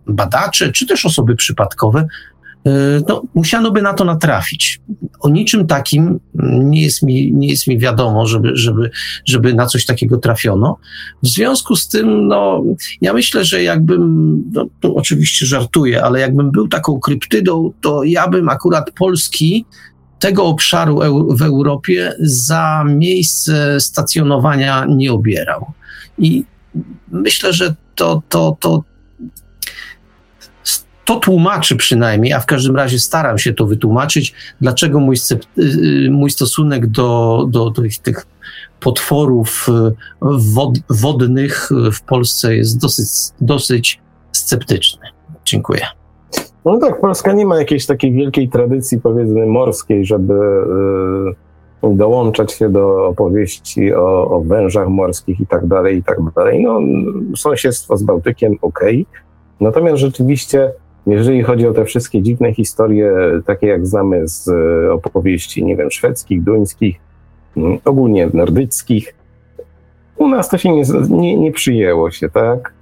yy, 0.08 0.14
badacze, 0.14 0.72
czy 0.72 0.88
też 0.88 1.06
osoby 1.06 1.36
przypadkowe 1.36 2.08
no, 3.08 3.24
musiano 3.36 3.72
by 3.72 3.82
na 3.82 3.94
to 3.94 4.06
natrafić. 4.06 4.82
O 5.20 5.30
niczym 5.30 5.68
takim 5.68 6.20
nie 6.44 6.82
jest 6.82 7.04
mi, 7.04 7.34
nie 7.34 7.48
jest 7.48 7.68
mi 7.68 7.80
wiadomo, 7.80 8.28
żeby, 8.28 8.52
żeby, 8.54 8.92
żeby 9.26 9.54
na 9.54 9.66
coś 9.66 9.86
takiego 9.86 10.18
trafiono. 10.18 10.78
W 11.24 11.28
związku 11.28 11.76
z 11.76 11.88
tym, 11.88 12.28
no, 12.28 12.64
ja 13.02 13.14
myślę, 13.14 13.46
że 13.46 13.64
jakbym, 13.64 14.44
no, 14.52 14.66
to 14.80 14.96
oczywiście 14.96 15.46
żartuję, 15.46 16.04
ale 16.04 16.20
jakbym 16.20 16.52
był 16.52 16.68
taką 16.68 17.00
kryptydą, 17.00 17.74
to 17.82 18.04
ja 18.04 18.28
bym 18.28 18.50
akurat 18.50 18.92
Polski 18.92 19.66
tego 20.20 20.46
obszaru 20.46 21.00
w 21.38 21.42
Europie 21.42 22.14
za 22.20 22.84
miejsce 22.88 23.80
stacjonowania 23.80 24.86
nie 24.90 25.12
obierał. 25.12 25.66
I 26.18 26.44
myślę, 27.12 27.54
że 27.54 27.76
to, 27.96 28.22
to, 28.30 28.58
to, 28.60 28.84
to 31.12 31.20
tłumaczy 31.20 31.76
przynajmniej, 31.76 32.34
a 32.34 32.40
w 32.40 32.46
każdym 32.46 32.76
razie 32.76 33.00
staram 33.00 33.38
się 33.38 33.54
to 33.54 33.66
wytłumaczyć, 33.66 34.34
dlaczego 34.62 35.00
mój, 35.00 35.16
y, 35.32 35.62
y, 36.06 36.12
mój 36.12 36.32
stosunek 36.32 36.88
do, 36.88 37.46
do, 37.50 37.70
do 37.70 37.82
tych 38.04 38.26
potworów 38.80 39.68
y, 39.70 39.94
wod, 40.22 40.80
wodnych 40.90 41.70
w 41.94 42.02
Polsce 42.04 42.56
jest 42.56 42.82
dosyć, 42.82 43.08
dosyć 43.42 44.02
sceptyczny. 44.32 45.08
Dziękuję. 45.46 45.86
No 46.66 46.78
tak, 46.78 47.02
Polska 47.02 47.34
nie 47.34 47.46
ma 47.46 47.60
jakiejś 47.60 47.86
takiej 47.86 48.14
wielkiej 48.14 48.50
tradycji, 48.50 49.02
powiedzmy, 49.02 49.46
morskiej, 49.46 50.06
żeby 50.06 50.34
dołączać 51.84 52.52
się 52.52 52.70
do 52.70 53.08
opowieści 53.08 53.94
o, 53.94 54.32
o 54.32 54.42
wężach 54.42 54.88
morskich 54.88 55.40
i 55.40 55.48
tak 55.48 55.68
dalej, 55.68 55.98
i 55.98 56.04
tak 56.04 56.18
dalej. 56.36 56.64
No, 56.64 56.80
sąsiedztwo 57.36 57.98
z 57.98 58.04
Bałtykiem, 58.04 58.56
okej. 58.62 59.06
Okay. 59.10 59.22
Natomiast 59.62 59.98
rzeczywiście 59.98 60.72
jeżeli 61.08 61.44
chodzi 61.44 61.68
o 61.68 61.74
te 61.74 61.86
wszystkie 61.86 62.22
dziwne 62.22 62.54
historie, 62.54 63.14
takie 63.46 63.68
jak 63.68 63.88
znamy 63.88 64.28
z 64.28 64.48
e, 64.48 64.94
opowieści, 64.94 65.66
nie 65.66 65.76
wiem, 65.76 65.92
szwedzkich, 65.92 66.44
duńskich, 66.44 67.00
mm, 67.58 67.78
ogólnie 67.86 68.30
nordyckich, 68.34 69.14
u 70.22 70.28
nas 70.28 70.50
to 70.50 70.58
się 70.58 70.70
nie, 70.70 70.84
nie, 71.10 71.38
nie 71.38 71.52
przyjęło 71.52 72.12
się, 72.12 72.30
tak? 72.30 72.74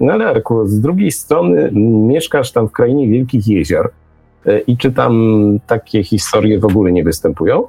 No 0.00 0.12
ale 0.12 0.26
Arku, 0.26 0.66
z 0.66 0.80
drugiej 0.80 1.12
strony 1.12 1.70
mieszkasz 2.06 2.52
tam 2.52 2.68
w 2.68 2.72
krainie 2.72 3.08
wielkich 3.08 3.48
jezior 3.48 3.90
e, 4.46 4.58
i 4.58 4.76
czy 4.76 4.92
tam 4.92 5.42
takie 5.66 6.04
historie 6.04 6.58
w 6.58 6.64
ogóle 6.64 6.92
nie 6.92 7.04
występują? 7.04 7.62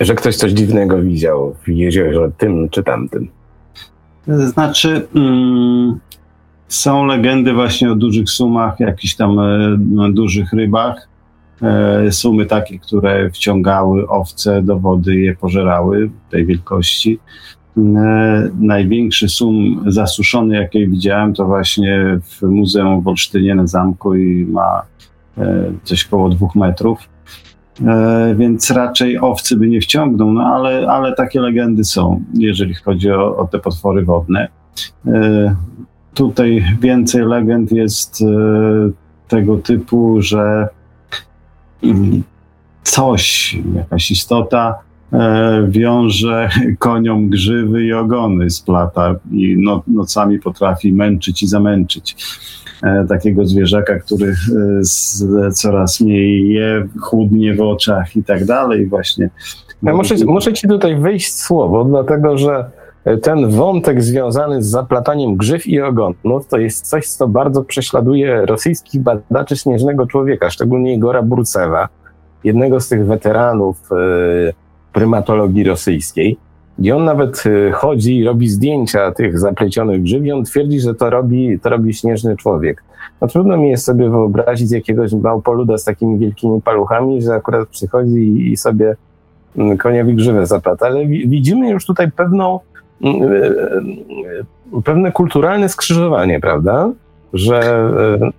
Że 0.00 0.14
ktoś 0.14 0.36
coś 0.36 0.52
dziwnego 0.52 1.02
widział 1.02 1.54
w 1.62 1.68
jeziorze 1.68 2.30
tym 2.38 2.68
czy 2.68 2.82
tamtym? 2.82 3.28
Znaczy, 4.26 5.08
mm, 5.14 5.98
są 6.72 7.04
legendy 7.04 7.52
właśnie 7.52 7.92
o 7.92 7.94
dużych 7.94 8.30
sumach, 8.30 8.80
jakichś 8.80 9.14
tam 9.14 9.38
e, 9.38 9.76
no, 9.90 10.12
dużych 10.12 10.52
rybach. 10.52 11.08
E, 11.62 12.12
sumy 12.12 12.46
takie, 12.46 12.78
które 12.78 13.30
wciągały 13.30 14.08
owce 14.08 14.62
do 14.62 14.78
wody 14.78 15.16
je 15.16 15.36
pożerały 15.36 16.10
tej 16.30 16.46
wielkości. 16.46 17.18
E, 17.76 17.80
największy 18.60 19.28
sum 19.28 19.84
zasuszony, 19.86 20.56
jaki 20.56 20.88
widziałem, 20.88 21.34
to 21.34 21.44
właśnie 21.44 22.18
w 22.22 22.42
Muzeum 22.42 23.02
w 23.02 23.08
Olsztynie 23.08 23.54
na 23.54 23.66
zamku 23.66 24.14
i 24.14 24.46
ma 24.46 24.82
coś 25.82 26.04
koło 26.04 26.28
dwóch 26.28 26.54
metrów. 26.54 26.98
Więc 28.34 28.70
raczej 28.70 29.18
owcy 29.18 29.56
by 29.56 29.68
nie 29.68 29.80
wciągnął, 29.80 30.32
no 30.32 30.42
ale, 30.42 30.88
ale 30.88 31.14
takie 31.14 31.40
legendy 31.40 31.84
są, 31.84 32.22
jeżeli 32.34 32.74
chodzi 32.74 33.10
o, 33.10 33.36
o 33.36 33.46
te 33.46 33.58
potwory 33.58 34.04
wodne. 34.04 34.48
Tutaj 36.14 36.64
więcej 36.80 37.24
legend 37.24 37.72
jest 37.72 38.22
e, 38.22 38.26
tego 39.28 39.58
typu, 39.58 40.22
że 40.22 40.68
mm, 41.82 42.22
coś, 42.82 43.56
jakaś 43.74 44.10
istota 44.10 44.74
e, 45.12 45.66
wiąże 45.68 46.48
koniom 46.78 47.28
grzywy 47.28 47.84
i 47.84 47.92
ogony 47.92 48.50
splata 48.50 49.14
i 49.30 49.56
no, 49.58 49.82
nocami 49.86 50.38
potrafi 50.38 50.92
męczyć 50.92 51.42
i 51.42 51.46
zamęczyć 51.46 52.16
e, 52.82 53.06
takiego 53.08 53.46
zwierzaka, 53.46 53.98
który 53.98 54.34
coraz 55.54 56.00
mniej 56.00 56.48
je, 56.48 56.88
chudnie 57.00 57.54
w 57.54 57.60
oczach 57.60 58.16
i 58.16 58.24
tak 58.24 58.44
dalej 58.44 58.86
właśnie. 58.86 59.30
Ja 59.82 59.94
muszę, 59.94 60.14
muszę 60.26 60.52
ci 60.52 60.68
tutaj 60.68 60.96
wejść 60.96 61.34
słowo, 61.34 61.84
dlatego 61.84 62.38
że 62.38 62.70
ten 63.22 63.50
wątek 63.50 64.02
związany 64.02 64.62
z 64.62 64.66
zaplataniem 64.66 65.36
grzyw 65.36 65.66
i 65.66 65.80
ogonów 65.80 66.46
to 66.48 66.58
jest 66.58 66.86
coś, 66.86 67.06
co 67.06 67.28
bardzo 67.28 67.64
prześladuje 67.64 68.46
rosyjskich 68.46 69.02
badaczy 69.02 69.56
śnieżnego 69.56 70.06
człowieka, 70.06 70.50
szczególnie 70.50 70.94
Igora 70.94 71.22
Burcewa, 71.22 71.88
jednego 72.44 72.80
z 72.80 72.88
tych 72.88 73.06
weteranów 73.06 73.76
e, 73.92 74.52
prymatologii 74.92 75.64
rosyjskiej. 75.64 76.36
I 76.78 76.92
on 76.92 77.04
nawet 77.04 77.44
e, 77.46 77.72
chodzi 77.72 78.18
i 78.18 78.24
robi 78.24 78.48
zdjęcia 78.48 79.12
tych 79.12 79.38
zaplecionych 79.38 80.02
grzyw 80.02 80.24
i 80.24 80.32
on 80.32 80.44
twierdzi, 80.44 80.80
że 80.80 80.94
to 80.94 81.10
robi, 81.10 81.60
to 81.60 81.70
robi 81.70 81.94
śnieżny 81.94 82.36
człowiek. 82.36 82.84
No 83.20 83.28
trudno 83.28 83.56
mi 83.56 83.70
jest 83.70 83.84
sobie 83.84 84.10
wyobrazić 84.10 84.72
jakiegoś 84.72 85.12
małpoluda 85.12 85.78
z 85.78 85.84
takimi 85.84 86.18
wielkimi 86.18 86.62
paluchami, 86.62 87.22
że 87.22 87.34
akurat 87.34 87.68
przychodzi 87.68 88.52
i 88.52 88.56
sobie 88.56 88.96
mm, 89.56 89.78
koniowi 89.78 90.14
grzywę 90.14 90.46
zaplata. 90.46 90.86
Ale 90.86 91.06
widzimy 91.06 91.70
już 91.70 91.86
tutaj 91.86 92.10
pewną 92.10 92.60
pewne 94.84 95.12
kulturalne 95.12 95.68
skrzyżowanie, 95.68 96.40
prawda? 96.40 96.92
Że 97.32 97.60
e, 98.22 98.32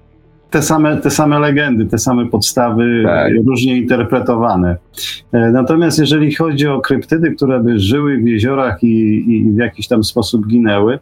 te 0.53 0.61
same, 0.61 0.97
te 0.97 1.09
same 1.09 1.39
legendy, 1.39 1.85
te 1.85 1.97
same 1.97 2.25
podstawy 2.25 3.03
tak. 3.05 3.33
różnie 3.45 3.77
interpretowane. 3.77 4.77
E, 5.31 5.51
natomiast 5.51 5.99
jeżeli 5.99 6.35
chodzi 6.35 6.67
o 6.67 6.81
kryptydy, 6.81 7.31
które 7.31 7.59
by 7.59 7.79
żyły 7.79 8.17
w 8.17 8.27
jeziorach 8.27 8.83
i, 8.83 9.25
i 9.31 9.51
w 9.51 9.57
jakiś 9.57 9.87
tam 9.87 10.03
sposób 10.03 10.47
ginęły, 10.47 10.99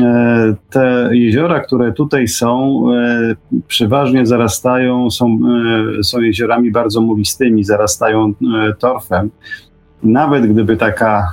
e, 0.00 0.54
te 0.70 1.08
jeziora, 1.12 1.60
które 1.60 1.92
tutaj 1.92 2.28
są, 2.28 2.82
e, 2.94 3.34
przeważnie 3.66 4.26
zarastają, 4.26 5.10
są, 5.10 5.38
są 6.02 6.20
jeziorami 6.20 6.70
bardzo 6.70 7.00
mulistymi, 7.00 7.64
zarastają 7.64 8.32
torfem. 8.78 9.30
Nawet 10.02 10.46
gdyby 10.46 10.76
taka 10.76 11.28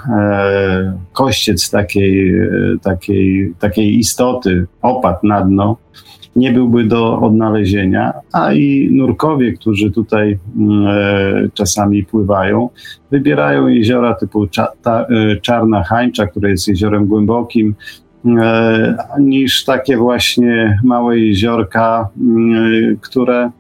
kościec 1.13 1.69
takiej, 1.69 2.33
takiej, 2.81 3.53
takiej 3.59 3.99
istoty 3.99 4.67
opadł 4.81 5.27
na 5.27 5.41
dno, 5.41 5.77
nie 6.35 6.51
byłby 6.51 6.83
do 6.83 7.19
odnalezienia, 7.19 8.13
a 8.33 8.53
i 8.53 8.89
nurkowie, 8.91 9.53
którzy 9.53 9.91
tutaj 9.91 10.39
mm, 10.57 10.87
e, 10.87 11.49
czasami 11.53 12.03
pływają, 12.03 12.69
wybierają 13.11 13.67
jeziora 13.67 14.13
typu 14.13 14.47
e, 14.87 15.35
Czarna 15.41 15.83
Hańcza, 15.83 16.27
które 16.27 16.49
jest 16.49 16.67
jeziorem 16.67 17.07
głębokim, 17.07 17.75
e, 18.41 18.97
niż 19.19 19.65
takie 19.65 19.97
właśnie 19.97 20.79
małe 20.83 21.19
jeziorka, 21.19 22.09
mm, 22.21 22.97
które 23.01 23.51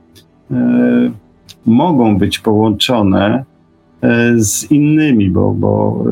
mogą 1.65 2.17
być 2.17 2.39
połączone 2.39 3.43
z 4.35 4.71
innymi, 4.71 5.29
bo, 5.29 5.51
bo 5.51 6.03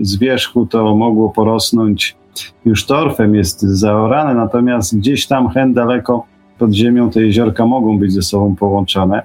z 0.00 0.18
wierzchu 0.18 0.66
to 0.66 0.96
mogło 0.96 1.30
porosnąć 1.30 2.16
już 2.64 2.86
torfem 2.86 3.34
jest 3.34 3.60
zaorane, 3.60 4.34
natomiast 4.34 4.96
gdzieś 4.98 5.26
tam 5.26 5.48
hen 5.48 5.74
daleko 5.74 6.26
pod 6.58 6.72
ziemią 6.72 7.10
te 7.10 7.22
jeziorka 7.22 7.66
mogą 7.66 7.98
być 7.98 8.12
ze 8.12 8.22
sobą 8.22 8.56
połączone. 8.56 9.22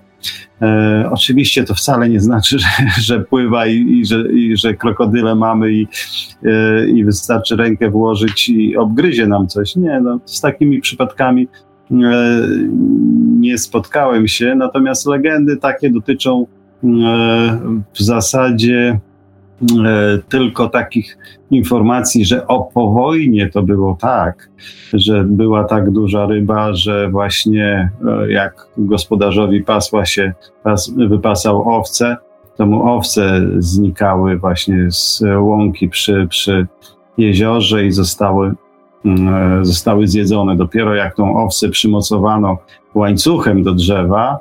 E, 0.62 1.10
oczywiście 1.12 1.64
to 1.64 1.74
wcale 1.74 2.10
nie 2.10 2.20
znaczy, 2.20 2.60
że, 2.60 2.68
że 3.02 3.20
pływa 3.20 3.68
i, 3.68 3.76
i, 3.76 4.06
że, 4.06 4.32
i, 4.32 4.58
że 4.58 4.74
krokodyle 4.74 5.36
mamy 5.36 5.74
i, 5.74 5.88
e, 6.46 6.88
i 6.90 7.06
wystarczy 7.06 7.56
rękę 7.56 7.90
włożyć 7.90 8.50
i 8.50 8.78
obgryzie 8.78 9.28
nam 9.28 9.48
coś. 9.48 9.76
Nie, 9.76 10.02
no, 10.02 10.20
z 10.26 10.42
takimi 10.42 10.82
przypadkami 10.82 11.48
e, 11.92 11.96
nie 13.40 13.58
spotkałem 13.58 14.28
się, 14.28 14.56
natomiast 14.56 15.06
legendy 15.06 15.58
takie 15.58 15.90
dotyczą 15.90 16.46
e, 16.46 16.57
w 17.94 18.00
zasadzie 18.00 19.00
E, 19.62 20.18
tylko 20.30 20.70
takich 20.70 21.18
informacji, 21.52 22.26
że 22.26 22.48
o 22.48 22.60
po 22.74 22.92
wojnie 22.92 23.50
to 23.50 23.64
było 23.64 23.98
tak, 24.02 24.50
że 24.94 25.24
była 25.24 25.64
tak 25.64 25.92
duża 25.92 26.26
ryba, 26.26 26.74
że 26.74 27.10
właśnie 27.10 27.90
e, 28.08 28.32
jak 28.32 28.68
gospodarzowi 28.78 29.64
pasła 29.64 30.06
się, 30.06 30.34
pas, 30.64 30.94
wypasał 30.98 31.70
owce, 31.70 32.18
to 32.58 32.66
mu 32.66 32.94
owce 32.94 33.42
znikały 33.58 34.38
właśnie 34.38 34.92
z 34.92 35.24
łąki 35.40 35.90
przy, 35.90 36.28
przy 36.30 36.68
jeziorze 37.18 37.86
i 37.86 37.92
zostały, 37.92 38.54
mm, 39.06 39.60
e, 39.62 39.66
zostały 39.66 40.08
zjedzone. 40.08 40.56
Dopiero 40.56 40.96
jak 40.96 41.16
tą 41.16 41.44
owcę 41.44 41.70
przymocowano 41.70 42.58
łańcuchem 42.96 43.64
do 43.64 43.74
drzewa, 43.74 44.40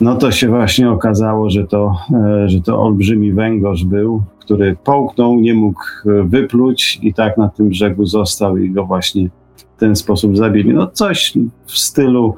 no 0.00 0.16
to 0.16 0.32
się 0.32 0.48
właśnie 0.48 0.90
okazało, 0.90 1.50
że 1.50 1.66
to, 1.66 1.96
e, 2.14 2.48
że 2.48 2.60
to 2.60 2.82
olbrzymi 2.82 3.32
węgorz 3.32 3.84
był, 3.84 4.22
który 4.40 4.76
połknął, 4.84 5.40
nie 5.40 5.54
mógł 5.54 5.80
e, 5.80 6.22
wypluć 6.22 6.98
i 7.02 7.14
tak 7.14 7.38
na 7.38 7.48
tym 7.48 7.68
brzegu 7.68 8.06
został 8.06 8.56
i 8.56 8.70
go 8.70 8.84
właśnie 8.84 9.28
w 9.56 9.80
ten 9.80 9.96
sposób 9.96 10.36
zabili. 10.36 10.74
No 10.74 10.86
coś 10.86 11.34
w 11.66 11.78
stylu 11.78 12.34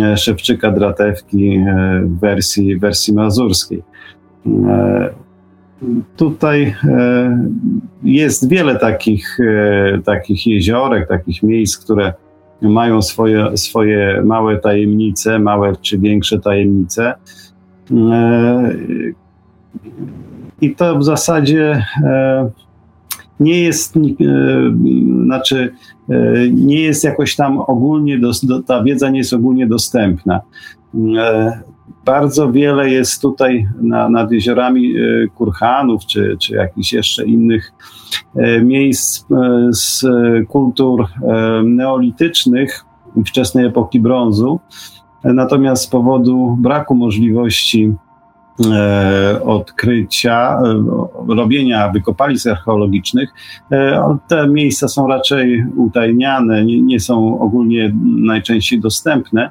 e, 0.00 0.16
Szewczyka 0.16 0.70
Dratewki 0.70 1.60
w 2.02 2.20
wersji, 2.20 2.78
wersji 2.78 3.14
mazurskiej. 3.14 3.82
Tutaj 6.16 6.74
jest 8.02 8.48
wiele 8.48 8.76
takich, 8.76 9.38
takich 10.04 10.46
jeziorek, 10.46 11.08
takich 11.08 11.42
miejsc, 11.42 11.84
które 11.84 12.12
mają 12.62 13.02
swoje, 13.02 13.56
swoje 13.56 14.22
małe 14.24 14.56
tajemnice, 14.56 15.38
małe 15.38 15.76
czy 15.82 15.98
większe 15.98 16.38
tajemnice. 16.38 17.14
E, 17.90 18.74
I 20.60 20.74
to 20.74 20.98
w 20.98 21.04
zasadzie 21.04 21.84
e, 22.04 22.50
nie 23.40 23.60
jest, 23.60 23.96
e, 23.96 24.00
znaczy, 25.24 25.72
nie 26.52 26.80
jest 26.80 27.04
jakoś 27.04 27.36
tam 27.36 27.58
ogólnie, 27.58 28.20
ta 28.66 28.82
wiedza 28.82 29.10
nie 29.10 29.18
jest 29.18 29.32
ogólnie 29.32 29.66
dostępna. 29.66 30.40
Bardzo 32.06 32.52
wiele 32.52 32.90
jest 32.90 33.22
tutaj 33.22 33.68
na, 33.80 34.08
nad 34.08 34.32
jeziorami 34.32 34.94
kurhanów, 35.34 36.06
czy, 36.06 36.36
czy 36.40 36.54
jakichś 36.54 36.92
jeszcze 36.92 37.24
innych 37.24 37.72
E, 38.36 38.60
miejsc 38.60 39.24
e, 39.30 39.68
z 39.70 40.04
kultur 40.48 41.04
e, 41.04 41.62
neolitycznych 41.64 42.84
wczesnej 43.26 43.66
epoki 43.66 44.00
brązu. 44.00 44.60
Natomiast 45.24 45.82
z 45.82 45.86
powodu 45.86 46.56
braku 46.60 46.94
możliwości 46.94 47.94
odkrycia, 49.44 50.58
robienia 51.28 51.88
wykopalisk 51.88 52.46
archeologicznych. 52.46 53.30
Te 54.28 54.48
miejsca 54.48 54.88
są 54.88 55.08
raczej 55.08 55.64
utajniane, 55.76 56.64
nie, 56.64 56.82
nie, 56.82 57.00
są 57.00 57.40
ogólnie 57.40 57.92
najczęściej 58.04 58.80
dostępne, 58.80 59.50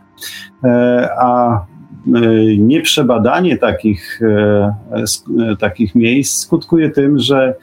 a 1.19 1.59
nieprzebadanie 2.57 3.57
takich, 3.57 4.19
takich 5.59 5.95
miejsc 5.95 6.39
skutkuje 6.39 6.89
tym, 6.89 7.19
że 7.19 7.55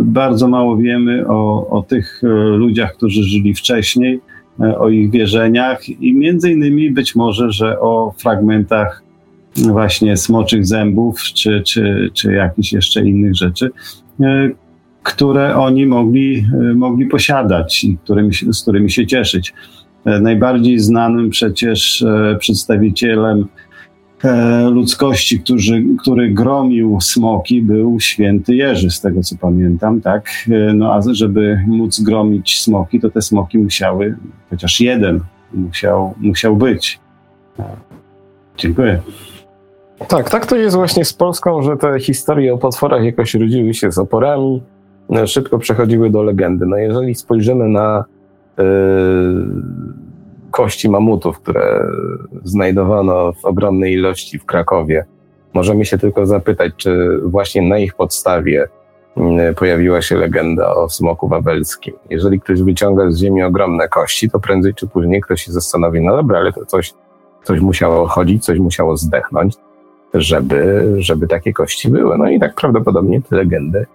bardzo 0.00 0.48
mało 0.48 0.76
wiemy 0.76 1.28
o, 1.28 1.68
o 1.70 1.82
tych 1.82 2.20
e, 2.24 2.26
ludziach, 2.56 2.96
którzy 2.96 3.22
żyli 3.22 3.54
wcześniej, 3.54 4.20
e, 4.60 4.78
o 4.78 4.88
ich 4.88 5.10
wierzeniach 5.10 5.88
i 5.88 6.14
między 6.14 6.52
innymi 6.52 6.90
być 6.90 7.14
może, 7.14 7.52
że 7.52 7.80
o 7.80 8.14
fragmentach 8.18 9.02
właśnie 9.56 10.16
smoczych 10.16 10.66
zębów 10.66 11.22
czy, 11.22 11.62
czy, 11.66 12.10
czy 12.14 12.32
jakichś 12.32 12.72
jeszcze 12.72 13.08
innych 13.08 13.36
rzeczy, 13.36 13.70
e, 14.20 14.50
które 15.02 15.56
oni 15.56 15.86
mogli, 15.86 16.46
mogli 16.74 17.06
posiadać 17.06 17.84
i 17.84 17.98
z 18.52 18.62
którymi 18.62 18.90
się 18.90 19.06
cieszyć. 19.06 19.54
Najbardziej 20.20 20.78
znanym 20.78 21.30
przecież 21.30 22.04
przedstawicielem 22.38 23.48
E, 24.24 24.60
ludzkości, 24.70 25.40
który, 25.40 25.84
który 25.98 26.30
gromił 26.30 26.98
smoki, 27.00 27.62
był 27.62 28.00
święty 28.00 28.54
Jerzy, 28.54 28.90
z 28.90 29.00
tego 29.00 29.22
co 29.22 29.36
pamiętam, 29.40 30.00
tak? 30.00 30.28
E, 30.50 30.72
no 30.72 30.94
a 30.94 31.00
żeby 31.12 31.64
móc 31.66 32.00
gromić 32.00 32.60
smoki, 32.60 33.00
to 33.00 33.10
te 33.10 33.22
smoki 33.22 33.58
musiały, 33.58 34.16
chociaż 34.50 34.80
jeden 34.80 35.20
musiał, 35.54 36.14
musiał 36.20 36.56
być. 36.56 37.00
Dziękuję. 38.56 39.00
Tak, 40.08 40.30
tak 40.30 40.46
to 40.46 40.56
jest 40.56 40.76
właśnie 40.76 41.04
z 41.04 41.12
Polską, 41.12 41.62
że 41.62 41.76
te 41.76 42.00
historie 42.00 42.54
o 42.54 42.58
potworach 42.58 43.04
jakoś 43.04 43.34
rodziły 43.34 43.74
się 43.74 43.92
z 43.92 43.98
oporami, 43.98 44.62
szybko 45.26 45.58
przechodziły 45.58 46.10
do 46.10 46.22
legendy. 46.22 46.66
No 46.66 46.76
jeżeli 46.76 47.14
spojrzymy 47.14 47.68
na 47.68 48.04
kości 50.50 50.88
mamutów, 50.88 51.40
które 51.40 51.86
znajdowano 52.44 53.32
w 53.32 53.44
ogromnej 53.44 53.92
ilości 53.92 54.38
w 54.38 54.44
Krakowie. 54.44 55.04
Możemy 55.54 55.84
się 55.84 55.98
tylko 55.98 56.26
zapytać, 56.26 56.72
czy 56.76 57.20
właśnie 57.24 57.62
na 57.62 57.78
ich 57.78 57.94
podstawie 57.94 58.68
mm, 59.16 59.54
pojawiła 59.54 60.02
się 60.02 60.16
legenda 60.16 60.74
o 60.74 60.88
smoku 60.88 61.28
wawelskim. 61.28 61.94
Jeżeli 62.10 62.40
ktoś 62.40 62.62
wyciąga 62.62 63.10
z 63.10 63.18
ziemi 63.18 63.42
ogromne 63.42 63.88
kości, 63.88 64.30
to 64.30 64.40
prędzej 64.40 64.74
czy 64.74 64.88
później 64.88 65.20
ktoś 65.20 65.44
się 65.44 65.52
zastanowi, 65.52 66.00
no 66.00 66.16
dobra, 66.16 66.38
ale 66.38 66.52
to 66.52 66.66
coś, 66.66 66.94
coś 67.44 67.60
musiało 67.60 68.06
chodzić, 68.06 68.44
coś 68.44 68.58
musiało 68.58 68.96
zdechnąć, 68.96 69.54
żeby, 70.14 70.94
żeby 70.98 71.28
takie 71.28 71.52
kości 71.52 71.90
były. 71.90 72.18
No 72.18 72.28
i 72.28 72.40
tak 72.40 72.54
prawdopodobnie 72.54 73.22
te 73.22 73.36
legendy 73.36 73.86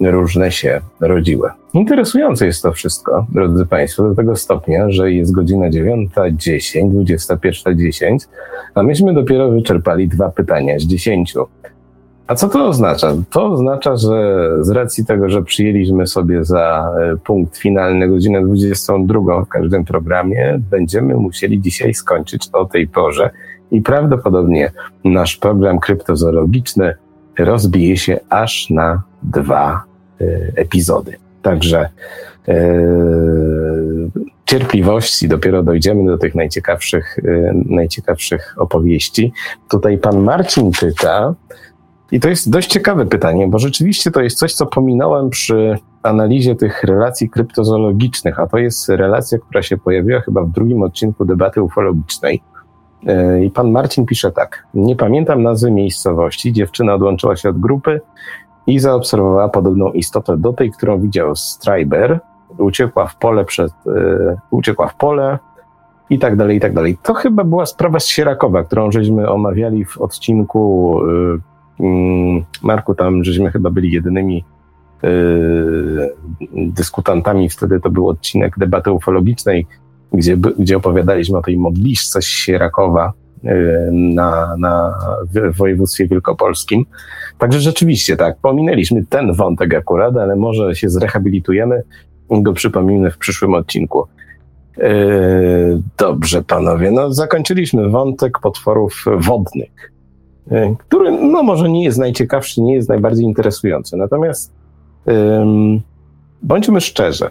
różne 0.00 0.52
się 0.52 0.80
rodziły. 1.00 1.50
Interesujące 1.74 2.46
jest 2.46 2.62
to 2.62 2.72
wszystko, 2.72 3.26
drodzy 3.28 3.66
Państwo, 3.66 4.08
do 4.08 4.14
tego 4.14 4.36
stopnia, 4.36 4.90
że 4.90 5.12
jest 5.12 5.32
godzina 5.32 5.70
9.10, 5.70 6.90
21.10, 6.90 8.28
a 8.74 8.82
myśmy 8.82 9.14
dopiero 9.14 9.50
wyczerpali 9.50 10.08
dwa 10.08 10.28
pytania 10.28 10.78
z 10.78 10.82
dziesięciu. 10.82 11.46
A 12.26 12.34
co 12.34 12.48
to 12.48 12.66
oznacza? 12.66 13.12
To 13.30 13.46
oznacza, 13.46 13.96
że 13.96 14.48
z 14.60 14.70
racji 14.70 15.06
tego, 15.06 15.28
że 15.28 15.42
przyjęliśmy 15.42 16.06
sobie 16.06 16.44
za 16.44 16.94
e, 17.00 17.16
punkt 17.16 17.56
finalny 17.56 18.08
godzinę 18.08 18.44
22 18.44 19.44
w 19.44 19.48
każdym 19.48 19.84
programie, 19.84 20.60
będziemy 20.70 21.14
musieli 21.14 21.60
dzisiaj 21.60 21.94
skończyć 21.94 22.48
o 22.52 22.64
tej 22.64 22.88
porze 22.88 23.30
i 23.70 23.82
prawdopodobnie 23.82 24.72
nasz 25.04 25.36
program 25.36 25.78
kryptozoologiczny 25.78 26.94
rozbije 27.38 27.96
się 27.96 28.20
aż 28.28 28.70
na 28.70 29.02
dwa 29.22 29.84
e, 30.20 30.24
epizody. 30.56 31.16
Także 31.42 31.88
e, 32.48 32.54
cierpliwości, 34.52 35.28
dopiero 35.28 35.62
dojdziemy 35.62 36.10
do 36.10 36.18
tych 36.18 36.34
najciekawszych, 36.34 37.18
y, 37.18 37.52
najciekawszych 37.66 38.54
opowieści. 38.58 39.32
Tutaj 39.70 39.98
pan 39.98 40.22
Marcin 40.22 40.70
pyta, 40.80 41.34
i 42.10 42.20
to 42.20 42.28
jest 42.28 42.50
dość 42.50 42.68
ciekawe 42.68 43.06
pytanie, 43.06 43.48
bo 43.48 43.58
rzeczywiście 43.58 44.10
to 44.10 44.20
jest 44.20 44.38
coś, 44.38 44.54
co 44.54 44.66
pominąłem 44.66 45.30
przy 45.30 45.78
analizie 46.02 46.54
tych 46.54 46.84
relacji 46.84 47.30
kryptozoologicznych, 47.30 48.40
a 48.40 48.46
to 48.46 48.58
jest 48.58 48.88
relacja, 48.88 49.38
która 49.38 49.62
się 49.62 49.76
pojawiła 49.76 50.20
chyba 50.20 50.42
w 50.42 50.50
drugim 50.50 50.82
odcinku 50.82 51.24
debaty 51.24 51.62
ufologicznej. 51.62 52.42
Y, 53.08 53.44
I 53.44 53.50
pan 53.50 53.70
Marcin 53.70 54.06
pisze 54.06 54.32
tak. 54.32 54.66
Nie 54.74 54.96
pamiętam 54.96 55.42
nazwy 55.42 55.70
miejscowości. 55.70 56.52
Dziewczyna 56.52 56.94
odłączyła 56.94 57.36
się 57.36 57.48
od 57.48 57.60
grupy 57.60 58.00
i 58.66 58.78
zaobserwowała 58.78 59.48
podobną 59.48 59.92
istotę 59.92 60.36
do 60.36 60.52
tej, 60.52 60.70
którą 60.70 61.00
widział 61.00 61.36
Striber, 61.36 62.20
uciekła 62.58 63.06
w 63.06 63.16
pole 63.16 63.44
przed, 63.44 63.72
y, 63.86 64.36
uciekła 64.50 64.88
w 64.88 64.94
pole 64.94 65.38
i 66.10 66.18
tak 66.18 66.36
dalej, 66.36 66.56
i 66.56 66.60
tak 66.60 66.74
dalej. 66.74 66.98
To 67.02 67.14
chyba 67.14 67.44
była 67.44 67.66
sprawa 67.66 68.00
z 68.00 68.06
Sierakowa, 68.06 68.64
którą 68.64 68.92
żeśmy 68.92 69.28
omawiali 69.28 69.84
w 69.84 69.98
odcinku 69.98 71.00
y, 71.80 71.84
y, 71.84 72.44
Marku, 72.62 72.94
tam 72.94 73.24
żeśmy 73.24 73.50
chyba 73.50 73.70
byli 73.70 73.92
jedynymi 73.92 74.44
dyskutantami, 76.52 77.48
wtedy 77.48 77.80
to 77.80 77.90
był 77.90 78.08
odcinek 78.08 78.58
debaty 78.58 78.92
ufologicznej, 78.92 79.66
gdzie, 80.12 80.36
gdzie 80.36 80.76
opowiadaliśmy 80.76 81.38
o 81.38 81.42
tej 81.42 81.58
modliszce 81.58 82.22
Sierakowa, 82.22 83.12
na, 83.92 84.56
na 84.58 84.94
w 85.34 85.56
województwie 85.56 86.08
wielkopolskim. 86.08 86.86
Także 87.38 87.60
rzeczywiście 87.60 88.16
tak, 88.16 88.36
pominęliśmy 88.42 89.04
ten 89.06 89.32
wątek 89.32 89.74
akurat, 89.74 90.16
ale 90.16 90.36
może 90.36 90.74
się 90.74 90.88
zrehabilitujemy 90.88 91.82
go 92.30 92.52
przypomnimy 92.52 93.10
w 93.10 93.18
przyszłym 93.18 93.54
odcinku. 93.54 94.06
E, 94.78 94.90
dobrze, 95.98 96.42
panowie. 96.42 96.90
No, 96.90 97.12
zakończyliśmy 97.12 97.88
wątek 97.88 98.38
potworów 98.38 99.04
wodnych, 99.18 99.92
e, 100.50 100.74
który, 100.78 101.10
no, 101.10 101.42
może 101.42 101.68
nie 101.68 101.84
jest 101.84 101.98
najciekawszy, 101.98 102.62
nie 102.62 102.74
jest 102.74 102.88
najbardziej 102.88 103.24
interesujący. 103.24 103.96
Natomiast 103.96 104.52
bądźmy 106.42 106.80
szczerzy. 106.80 107.26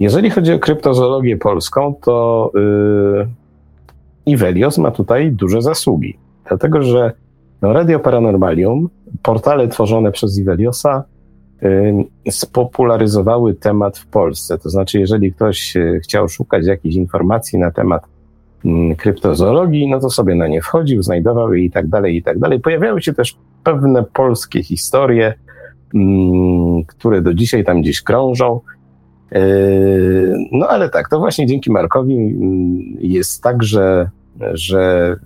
Jeżeli 0.00 0.30
chodzi 0.30 0.52
o 0.52 0.58
kryptozoologię 0.58 1.36
polską, 1.36 1.94
to 2.02 2.50
yy, 2.54 3.26
Ivelios 4.26 4.78
ma 4.78 4.90
tutaj 4.90 5.32
duże 5.32 5.62
zasługi. 5.62 6.18
Dlatego, 6.48 6.82
że 6.82 7.12
no, 7.62 7.72
Radio 7.72 8.00
Paranormalium, 8.00 8.88
portale 9.22 9.68
tworzone 9.68 10.12
przez 10.12 10.38
Iveliosa, 10.38 11.04
spopularyzowały 12.30 13.54
temat 13.54 13.98
w 13.98 14.06
Polsce. 14.06 14.58
To 14.58 14.70
znaczy, 14.70 14.98
jeżeli 14.98 15.32
ktoś 15.32 15.76
e, 15.76 16.00
chciał 16.02 16.28
szukać 16.28 16.66
jakichś 16.66 16.94
informacji 16.94 17.58
na 17.58 17.70
temat 17.70 18.02
mm, 18.64 18.96
kryptozoologii, 18.96 19.90
no 19.90 20.00
to 20.00 20.10
sobie 20.10 20.34
na 20.34 20.48
nie 20.48 20.62
wchodził, 20.62 21.02
znajdował 21.02 21.54
je 21.54 21.64
i 21.64 21.70
tak 21.70 21.88
dalej, 21.88 22.16
i 22.16 22.22
tak 22.22 22.38
dalej. 22.38 22.60
Pojawiały 22.60 23.02
się 23.02 23.14
też 23.14 23.36
pewne 23.64 24.02
polskie 24.02 24.62
historie, 24.62 25.34
mm, 25.94 26.84
które 26.84 27.22
do 27.22 27.34
dzisiaj 27.34 27.64
tam 27.64 27.82
gdzieś 27.82 28.02
krążą. 28.02 28.60
E, 29.34 29.40
no 30.52 30.68
ale 30.68 30.88
tak, 30.88 31.08
to 31.08 31.18
właśnie 31.18 31.46
dzięki 31.46 31.70
Markowi 31.70 32.14
mm, 32.14 32.78
jest 32.98 33.42
tak, 33.42 33.62
że, 33.62 34.10
że, 34.52 35.16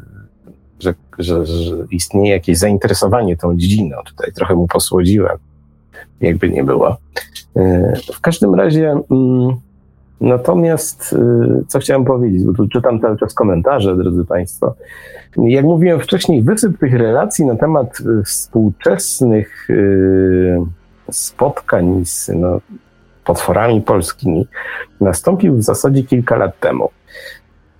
że, 0.81 0.95
że, 1.19 1.47
że 1.47 1.75
istnieje 1.91 2.31
jakieś 2.31 2.59
zainteresowanie 2.59 3.37
tą 3.37 3.57
dziedziną. 3.57 3.97
Tutaj 4.07 4.33
trochę 4.33 4.55
mu 4.55 4.67
posłodziłem 4.67 5.39
jakby 6.21 6.51
nie 6.51 6.65
było. 6.65 6.97
E, 7.57 7.93
w 8.15 8.21
każdym 8.21 8.55
razie, 8.55 8.91
mm, 8.91 9.57
natomiast 10.21 11.17
e, 11.19 11.63
co 11.69 11.79
chciałem 11.79 12.05
powiedzieć, 12.05 12.45
bo 12.45 12.53
tu 12.53 12.69
czytam 12.69 13.01
cały 13.01 13.19
czas 13.19 13.35
komentarze, 13.35 13.97
drodzy 13.97 14.25
Państwo. 14.25 14.75
Jak 15.37 15.65
mówiłem 15.65 16.01
wcześniej, 16.01 16.43
wysyp 16.43 16.79
tych 16.79 16.95
relacji 16.95 17.47
na 17.47 17.57
temat 17.57 17.99
współczesnych 18.25 19.69
spotkań 21.11 22.05
z 22.05 22.31
no, 22.35 22.61
potworami 23.29 23.81
polskimi 23.81 24.47
nastąpił 25.01 25.57
w 25.57 25.63
zasadzie 25.63 26.03
kilka 26.03 26.37
lat 26.37 26.61
temu. 26.61 26.91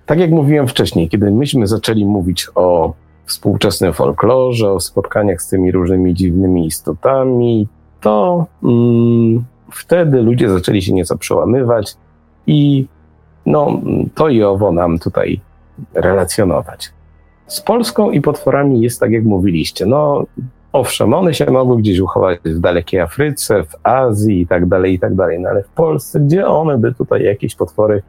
Tak 0.07 0.19
jak 0.19 0.31
mówiłem 0.31 0.69
wcześniej, 0.69 1.09
kiedy 1.09 1.31
myśmy 1.31 1.67
zaczęli 1.67 2.05
mówić 2.05 2.49
o 2.55 2.93
współczesnym 3.27 3.93
folklorze, 3.93 4.73
o 4.73 4.81
spotkaniach 4.81 5.43
z 5.43 5.49
tymi 5.49 5.73
różnymi 5.73 6.15
dziwnymi 6.15 6.67
istotami, 6.67 7.69
to 8.01 8.47
mm, 8.63 9.45
wtedy 9.73 10.23
ludzie 10.23 10.51
zaczęli 10.51 10.83
się 10.83 10.93
nieco 10.93 11.19
przełamywać 11.19 11.97
i 12.47 12.87
no, 13.47 13.81
to 14.15 14.29
i 14.29 14.43
owo 14.43 14.73
nam 14.73 14.99
tutaj 14.99 15.41
relacjonować. 15.95 16.93
Z 17.47 17.61
Polską 17.61 18.11
i 18.11 18.21
potworami 18.21 18.81
jest 18.81 19.01
tak, 19.01 19.11
jak 19.11 19.25
mówiliście. 19.25 19.87
No, 19.87 20.25
owszem, 20.73 21.15
one 21.15 21.35
się 21.35 21.51
mogły 21.51 21.77
gdzieś 21.77 21.99
uchować 21.99 22.41
w 22.45 22.61
dalekiej 22.61 23.01
Afryce, 23.01 23.65
w 23.65 23.77
Azji 23.83 24.41
i 24.41 24.47
tak 24.47 24.67
dalej, 24.67 24.95
i 24.95 24.99
tak 24.99 25.15
dalej, 25.15 25.41
no 25.41 25.49
ale 25.49 25.63
w 25.63 25.69
Polsce, 25.69 26.21
gdzie 26.21 26.47
one 26.47 26.79
by 26.79 26.95
tutaj 26.95 27.23
jakieś 27.23 27.55
potwory 27.55 28.03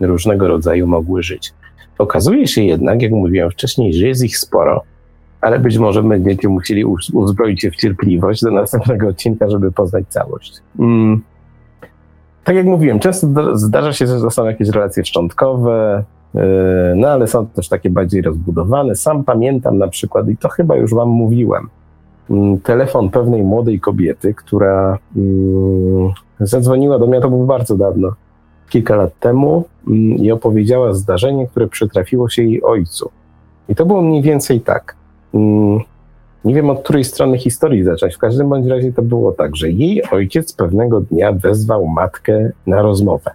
różnego 0.00 0.48
rodzaju 0.48 0.86
mogły 0.86 1.22
żyć? 1.22 1.52
Okazuje 1.98 2.46
się 2.46 2.62
jednak, 2.62 3.02
jak 3.02 3.12
mówiłem 3.12 3.50
wcześniej, 3.50 3.94
że 3.94 4.06
jest 4.06 4.24
ich 4.24 4.38
sporo 4.38 4.82
ale 5.40 5.58
być 5.58 5.78
może 5.78 6.02
będziecie 6.02 6.48
musieli 6.48 6.84
uzbroić 7.12 7.60
się 7.60 7.70
w 7.70 7.76
cierpliwość 7.76 8.42
do 8.42 8.50
następnego 8.50 9.08
odcinka, 9.08 9.50
żeby 9.50 9.72
poznać 9.72 10.04
całość. 10.08 10.52
Mm. 10.78 11.22
Tak 12.44 12.56
jak 12.56 12.66
mówiłem, 12.66 12.98
często 12.98 13.56
zdarza 13.58 13.92
się, 13.92 14.06
że 14.06 14.30
są 14.30 14.44
jakieś 14.44 14.68
relacje 14.68 15.04
szczątkowe, 15.04 16.04
yy, 16.34 16.42
no 16.96 17.08
ale 17.08 17.26
są 17.26 17.46
też 17.46 17.68
takie 17.68 17.90
bardziej 17.90 18.22
rozbudowane. 18.22 18.94
Sam 18.96 19.24
pamiętam 19.24 19.78
na 19.78 19.88
przykład, 19.88 20.28
i 20.28 20.36
to 20.36 20.48
chyba 20.48 20.76
już 20.76 20.94
wam 20.94 21.08
mówiłem, 21.08 21.68
telefon 22.62 23.10
pewnej 23.10 23.42
młodej 23.42 23.80
kobiety, 23.80 24.34
która 24.34 24.98
mm, 25.16 26.10
zadzwoniła 26.40 26.98
do 26.98 27.06
mnie, 27.06 27.20
to 27.20 27.30
było 27.30 27.46
bardzo 27.46 27.76
dawno, 27.76 28.12
kilka 28.68 28.96
lat 28.96 29.18
temu, 29.18 29.64
i 30.16 30.32
opowiedziała 30.32 30.92
zdarzenie, 30.92 31.46
które 31.46 31.68
przytrafiło 31.68 32.28
się 32.28 32.42
jej 32.42 32.62
ojcu. 32.62 33.10
I 33.68 33.74
to 33.74 33.86
było 33.86 34.02
mniej 34.02 34.22
więcej 34.22 34.60
tak. 34.60 34.96
Mm, 35.34 35.80
nie 36.44 36.54
wiem 36.54 36.70
od 36.70 36.82
której 36.82 37.04
strony 37.04 37.38
historii 37.38 37.84
zacząć. 37.84 38.14
W 38.14 38.18
każdym 38.18 38.48
bądź 38.48 38.66
razie 38.66 38.92
to 38.92 39.02
było 39.02 39.32
tak, 39.32 39.56
że 39.56 39.70
jej 39.70 40.02
ojciec 40.10 40.52
pewnego 40.52 41.00
dnia 41.00 41.32
wezwał 41.32 41.86
matkę 41.86 42.50
na 42.66 42.82
rozmowę. 42.82 43.30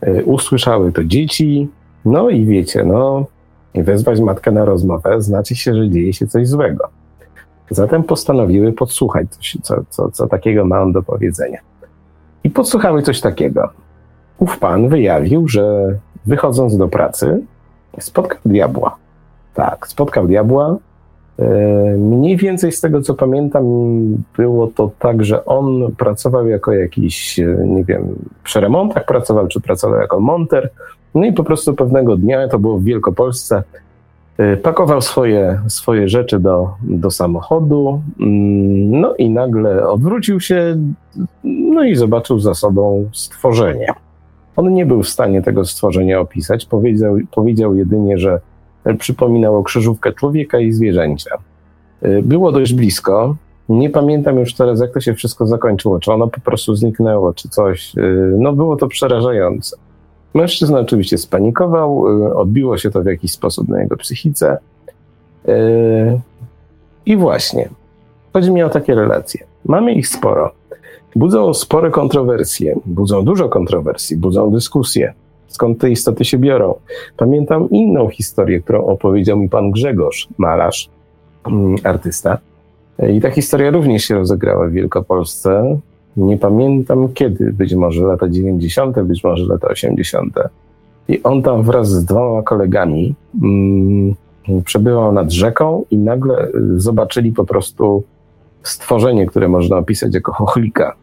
E, 0.00 0.24
usłyszały 0.24 0.92
to 0.92 1.04
dzieci, 1.04 1.68
no 2.04 2.30
i 2.30 2.44
wiecie, 2.46 2.84
no, 2.84 3.26
wezwać 3.74 4.20
matkę 4.20 4.52
na 4.52 4.64
rozmowę 4.64 5.22
znaczy 5.22 5.56
się, 5.56 5.74
że 5.74 5.90
dzieje 5.90 6.12
się 6.12 6.26
coś 6.26 6.48
złego. 6.48 6.99
Zatem 7.70 8.02
postanowiły 8.02 8.72
podsłuchać, 8.72 9.28
coś, 9.30 9.58
co, 9.62 9.74
co, 9.90 10.10
co 10.10 10.26
takiego 10.26 10.64
ma 10.64 10.82
on 10.82 10.92
do 10.92 11.02
powiedzenia. 11.02 11.58
I 12.44 12.50
podsłuchały 12.50 13.02
coś 13.02 13.20
takiego. 13.20 13.68
Ów 14.38 14.58
pan 14.58 14.88
wyjawił, 14.88 15.48
że 15.48 15.94
wychodząc 16.26 16.76
do 16.76 16.88
pracy, 16.88 17.40
spotkał 17.98 18.38
diabła. 18.44 18.96
Tak, 19.54 19.86
spotkał 19.86 20.26
diabła, 20.26 20.78
E, 21.40 21.96
mniej 21.96 22.36
więcej 22.36 22.72
z 22.72 22.80
tego, 22.80 23.02
co 23.02 23.14
pamiętam, 23.14 23.64
było 24.36 24.66
to 24.66 24.90
tak, 24.98 25.24
że 25.24 25.44
on 25.44 25.94
pracował 25.98 26.48
jako 26.48 26.72
jakiś, 26.72 27.38
e, 27.38 27.56
nie 27.66 27.84
wiem, 27.84 28.14
przy 28.42 28.60
remontach 28.60 29.06
pracował, 29.06 29.48
czy 29.48 29.60
pracował 29.60 30.00
jako 30.00 30.20
monter. 30.20 30.70
No 31.14 31.24
i 31.24 31.32
po 31.32 31.44
prostu 31.44 31.74
pewnego 31.74 32.16
dnia, 32.16 32.48
to 32.48 32.58
było 32.58 32.78
w 32.78 32.84
Wielkopolsce, 32.84 33.62
pakował 34.62 35.00
swoje, 35.00 35.60
swoje 35.68 36.08
rzeczy 36.08 36.38
do, 36.38 36.70
do 36.82 37.10
samochodu, 37.10 38.02
mm, 38.20 39.00
no 39.00 39.14
i 39.14 39.30
nagle 39.30 39.88
odwrócił 39.88 40.40
się, 40.40 40.76
no 41.44 41.84
i 41.84 41.94
zobaczył 41.94 42.38
za 42.38 42.54
sobą 42.54 43.10
stworzenie. 43.12 43.86
On 44.56 44.72
nie 44.72 44.86
był 44.86 45.02
w 45.02 45.08
stanie 45.08 45.42
tego 45.42 45.64
stworzenia 45.64 46.20
opisać, 46.20 46.66
powiedział, 46.66 47.16
powiedział 47.30 47.74
jedynie, 47.74 48.18
że 48.18 48.40
przypominało 48.98 49.62
krzyżówkę 49.62 50.12
człowieka 50.12 50.58
i 50.58 50.72
zwierzęcia. 50.72 51.30
Y, 52.04 52.22
było 52.22 52.52
dość 52.52 52.74
blisko. 52.74 53.36
Nie 53.68 53.90
pamiętam 53.90 54.38
już 54.38 54.54
teraz, 54.54 54.80
jak 54.80 54.92
to 54.92 55.00
się 55.00 55.14
wszystko 55.14 55.46
zakończyło. 55.46 56.00
Czy 56.00 56.12
ono 56.12 56.28
po 56.28 56.40
prostu 56.40 56.74
zniknęło, 56.74 57.34
czy 57.34 57.48
coś. 57.48 57.96
Y, 57.96 58.34
no, 58.38 58.52
było 58.52 58.76
to 58.76 58.88
przerażające. 58.88 59.76
Mężczyzna 60.34 60.78
oczywiście 60.78 61.18
spanikował, 61.18 62.08
y, 62.26 62.34
odbiło 62.34 62.78
się 62.78 62.90
to 62.90 63.02
w 63.02 63.06
jakiś 63.06 63.32
sposób 63.32 63.68
na 63.68 63.80
jego 63.80 63.96
psychice. 63.96 64.58
I 67.06 67.16
właśnie, 67.16 67.68
chodzi 68.32 68.50
mi 68.50 68.62
o 68.62 68.68
takie 68.68 68.94
relacje. 68.94 69.44
Mamy 69.64 69.92
ich 69.92 70.08
sporo. 70.08 70.52
Budzą 71.16 71.54
spore 71.54 71.90
kontrowersje, 71.90 72.76
budzą 72.86 73.24
dużo 73.24 73.48
kontrowersji, 73.48 74.16
budzą 74.16 74.50
dyskusje 74.50 75.14
skąd 75.50 75.78
te 75.78 75.90
istoty 75.90 76.24
się 76.24 76.38
biorą. 76.38 76.74
Pamiętam 77.16 77.70
inną 77.70 78.08
historię, 78.08 78.60
którą 78.60 78.86
opowiedział 78.86 79.36
mi 79.36 79.48
pan 79.48 79.70
Grzegorz, 79.70 80.28
malarz, 80.38 80.90
mm, 81.46 81.76
artysta. 81.84 82.38
I 83.12 83.20
ta 83.20 83.30
historia 83.30 83.70
również 83.70 84.04
się 84.04 84.14
rozegrała 84.14 84.66
w 84.66 84.72
Wielkopolsce. 84.72 85.78
Nie 86.16 86.36
pamiętam 86.36 87.08
kiedy, 87.14 87.52
być 87.52 87.74
może 87.74 88.02
lata 88.02 88.28
90., 88.28 89.00
być 89.00 89.24
może 89.24 89.44
lata 89.44 89.68
80. 89.68 90.34
I 91.08 91.22
on 91.22 91.42
tam 91.42 91.62
wraz 91.62 91.88
z 91.88 92.04
dwoma 92.04 92.42
kolegami 92.42 93.14
mm, 93.42 94.14
przebywał 94.64 95.12
nad 95.12 95.32
rzeką 95.32 95.84
i 95.90 95.98
nagle 95.98 96.48
zobaczyli 96.76 97.32
po 97.32 97.44
prostu 97.44 98.04
stworzenie, 98.62 99.26
które 99.26 99.48
można 99.48 99.76
opisać 99.76 100.14
jako 100.14 100.32
chochlika. 100.32 100.94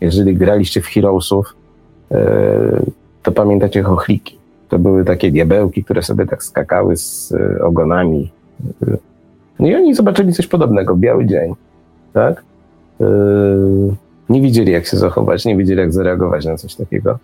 Jeżeli 0.00 0.34
graliście 0.34 0.80
w 0.80 0.86
Heroesów, 0.86 1.56
e, 2.10 2.82
to 3.22 3.32
pamiętacie 3.32 3.82
chochliki. 3.82 4.38
To 4.68 4.78
były 4.78 5.04
takie 5.04 5.30
diabełki, 5.30 5.84
które 5.84 6.02
sobie 6.02 6.26
tak 6.26 6.44
skakały 6.44 6.96
z 6.96 7.32
e, 7.32 7.64
ogonami. 7.64 8.32
No 9.58 9.68
i 9.68 9.74
oni 9.74 9.94
zobaczyli 9.94 10.32
coś 10.32 10.46
podobnego, 10.46 10.96
biały 10.96 11.26
dzień, 11.26 11.54
tak? 12.12 12.44
E, 13.00 13.04
nie 14.28 14.42
wiedzieli, 14.42 14.72
jak 14.72 14.86
się 14.86 14.96
zachować, 14.96 15.44
nie 15.44 15.56
wiedzieli, 15.56 15.80
jak 15.80 15.92
zareagować 15.92 16.44
na 16.44 16.56
coś 16.56 16.74
takiego. 16.74 17.18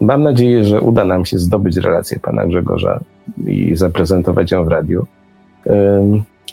Mam 0.00 0.22
nadzieję, 0.22 0.64
że 0.64 0.80
uda 0.80 1.04
nam 1.04 1.24
się 1.24 1.38
zdobyć 1.38 1.76
relację 1.76 2.18
pana 2.22 2.46
Grzegorza 2.46 3.00
i 3.46 3.76
zaprezentować 3.76 4.52
ją 4.52 4.64
w 4.64 4.68
radiu. 4.68 5.06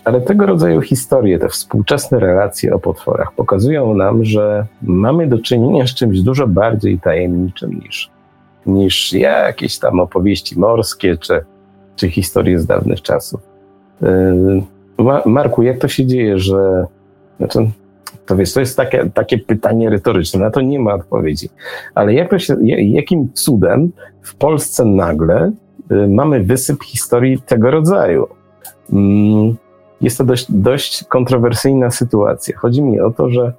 Ale 0.05 0.22
tego 0.22 0.45
rodzaju 0.45 0.81
historie, 0.81 1.39
te 1.39 1.49
współczesne 1.49 2.19
relacje 2.19 2.73
o 2.73 2.80
potworach 2.80 3.31
pokazują 3.31 3.93
nam, 3.93 4.23
że 4.26 4.65
mamy 4.81 5.27
do 5.27 5.39
czynienia 5.39 5.88
z 5.88 5.93
czymś 5.93 6.22
dużo 6.22 6.47
bardziej 6.47 6.99
tajemniczym 6.99 7.80
niż, 7.84 8.09
niż 8.65 9.14
jakieś 9.14 9.80
tam 9.80 9.99
opowieści 9.99 10.59
morskie 10.59 11.18
czy, 11.18 11.41
czy 11.95 12.09
historie 12.09 12.59
z 12.59 12.65
dawnych 12.65 13.01
czasów. 13.01 13.41
Marku, 15.26 15.64
jak 15.64 15.77
to 15.77 15.88
się 15.88 16.05
dzieje, 16.05 16.39
że. 16.39 16.85
Znaczy, 17.38 17.69
to 18.28 18.36
wiesz, 18.36 18.54
to 18.54 18.60
jest 18.60 18.78
takie, 18.78 19.10
takie 19.14 19.38
pytanie 19.38 19.90
retoryczne, 19.90 20.40
na 20.40 20.52
to 20.52 20.62
nie 20.62 20.80
ma 20.80 20.94
odpowiedzi. 20.94 21.49
Ale 21.95 22.14
jakim 22.78 23.34
cudem 23.34 23.91
w 24.22 24.36
Polsce 24.36 24.86
nagle 24.86 25.52
y, 25.91 26.08
mamy 26.08 26.44
wysyp 26.44 26.84
historii 26.84 27.41
tego 27.41 27.72
rodzaju? 27.72 28.28
Mm, 28.94 29.56
jest 30.02 30.18
to 30.18 30.24
dość, 30.24 30.52
dość 30.52 31.04
kontrowersyjna 31.04 31.91
sytuacja. 31.91 32.58
Chodzi 32.58 32.82
mi 32.82 32.99
o 32.99 33.12
to, 33.12 33.30
że 33.30 33.54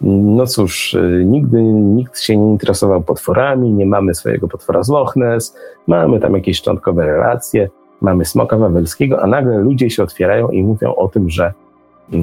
no 0.00 0.46
cóż, 0.46 0.94
y, 0.94 1.22
nigdy 1.26 1.62
nikt 1.62 2.20
się 2.20 2.36
nie 2.36 2.50
interesował 2.50 3.02
potworami, 3.02 3.72
nie 3.72 3.86
mamy 3.86 4.14
swojego 4.14 4.48
potwora 4.48 4.82
z 4.82 4.88
Loch 4.88 5.16
Ness, 5.16 5.56
mamy 5.86 6.20
tam 6.20 6.34
jakieś 6.34 6.58
szczątkowe 6.58 7.06
relacje, 7.06 7.68
mamy 8.00 8.24
smoka 8.24 8.56
wawelskiego, 8.56 9.22
a 9.22 9.26
nagle 9.26 9.58
ludzie 9.58 9.90
się 9.90 10.02
otwierają 10.02 10.48
i 10.48 10.62
mówią 10.62 10.94
o 10.94 11.08
tym, 11.08 11.30
że, 11.30 11.52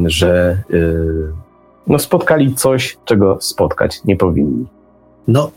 że 0.05 0.57
yy, 0.69 1.33
no 1.87 1.99
spotkali 1.99 2.55
coś, 2.55 2.97
czego 3.05 3.37
spotkać 3.41 3.99
nie 4.05 4.15
powinni. 4.15 4.65
No, 5.27 5.51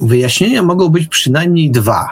wyjaśnienia 0.00 0.62
mogą 0.62 0.88
być 0.88 1.08
przynajmniej 1.08 1.70
dwa. 1.70 2.08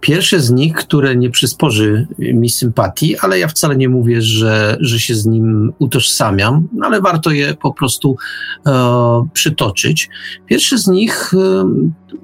Pierwsze 0.00 0.40
z 0.40 0.50
nich, 0.50 0.74
które 0.74 1.16
nie 1.16 1.30
przysporzy 1.30 2.06
mi 2.18 2.50
sympatii, 2.50 3.18
ale 3.18 3.38
ja 3.38 3.48
wcale 3.48 3.76
nie 3.76 3.88
mówię, 3.88 4.22
że, 4.22 4.76
że 4.80 5.00
się 5.00 5.14
z 5.14 5.26
nim 5.26 5.72
utożsamiam, 5.78 6.68
ale 6.82 7.00
warto 7.00 7.30
je 7.30 7.54
po 7.54 7.74
prostu 7.74 8.16
e, 8.66 9.26
przytoczyć. 9.32 10.08
Pierwszy 10.46 10.78
z 10.78 10.88
nich 10.88 11.34
e, 11.34 11.64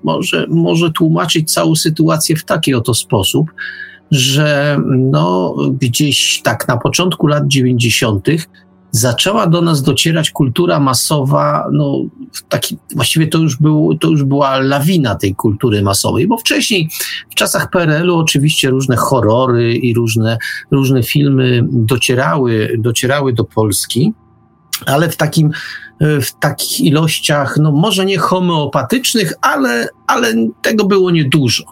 może, 0.04 0.46
może 0.48 0.90
tłumaczyć 0.90 1.52
całą 1.52 1.74
sytuację 1.74 2.36
w 2.36 2.44
taki 2.44 2.74
oto 2.74 2.94
sposób, 2.94 3.50
że 4.10 4.78
no, 4.86 5.56
gdzieś 5.80 6.40
tak 6.44 6.68
na 6.68 6.76
początku 6.76 7.26
lat 7.26 7.46
90 7.46 8.28
zaczęła 8.90 9.46
do 9.46 9.62
nas 9.62 9.82
docierać 9.82 10.30
kultura 10.30 10.80
masowa, 10.80 11.68
no 11.72 12.04
taki, 12.48 12.78
właściwie 12.94 13.26
to 13.26 13.38
już, 13.38 13.56
był, 13.56 13.98
to 14.00 14.08
już 14.08 14.24
była 14.24 14.58
lawina 14.58 15.14
tej 15.14 15.34
kultury 15.34 15.82
masowej, 15.82 16.26
bo 16.26 16.38
wcześniej 16.38 16.88
w 17.30 17.34
czasach 17.34 17.70
PRL-u 17.70 18.16
oczywiście 18.16 18.70
różne 18.70 18.96
horrory 18.96 19.74
i 19.74 19.94
różne, 19.94 20.38
różne 20.70 21.02
filmy 21.02 21.62
docierały, 21.70 22.76
docierały 22.78 23.32
do 23.32 23.44
Polski, 23.44 24.12
ale 24.86 25.08
w 25.08 25.16
takim 25.16 25.50
w 26.00 26.32
takich 26.40 26.80
ilościach, 26.80 27.56
no 27.56 27.72
może 27.72 28.04
nie 28.04 28.18
homeopatycznych, 28.18 29.32
ale, 29.40 29.88
ale 30.06 30.34
tego 30.62 30.84
było 30.84 31.10
niedużo. 31.10 31.64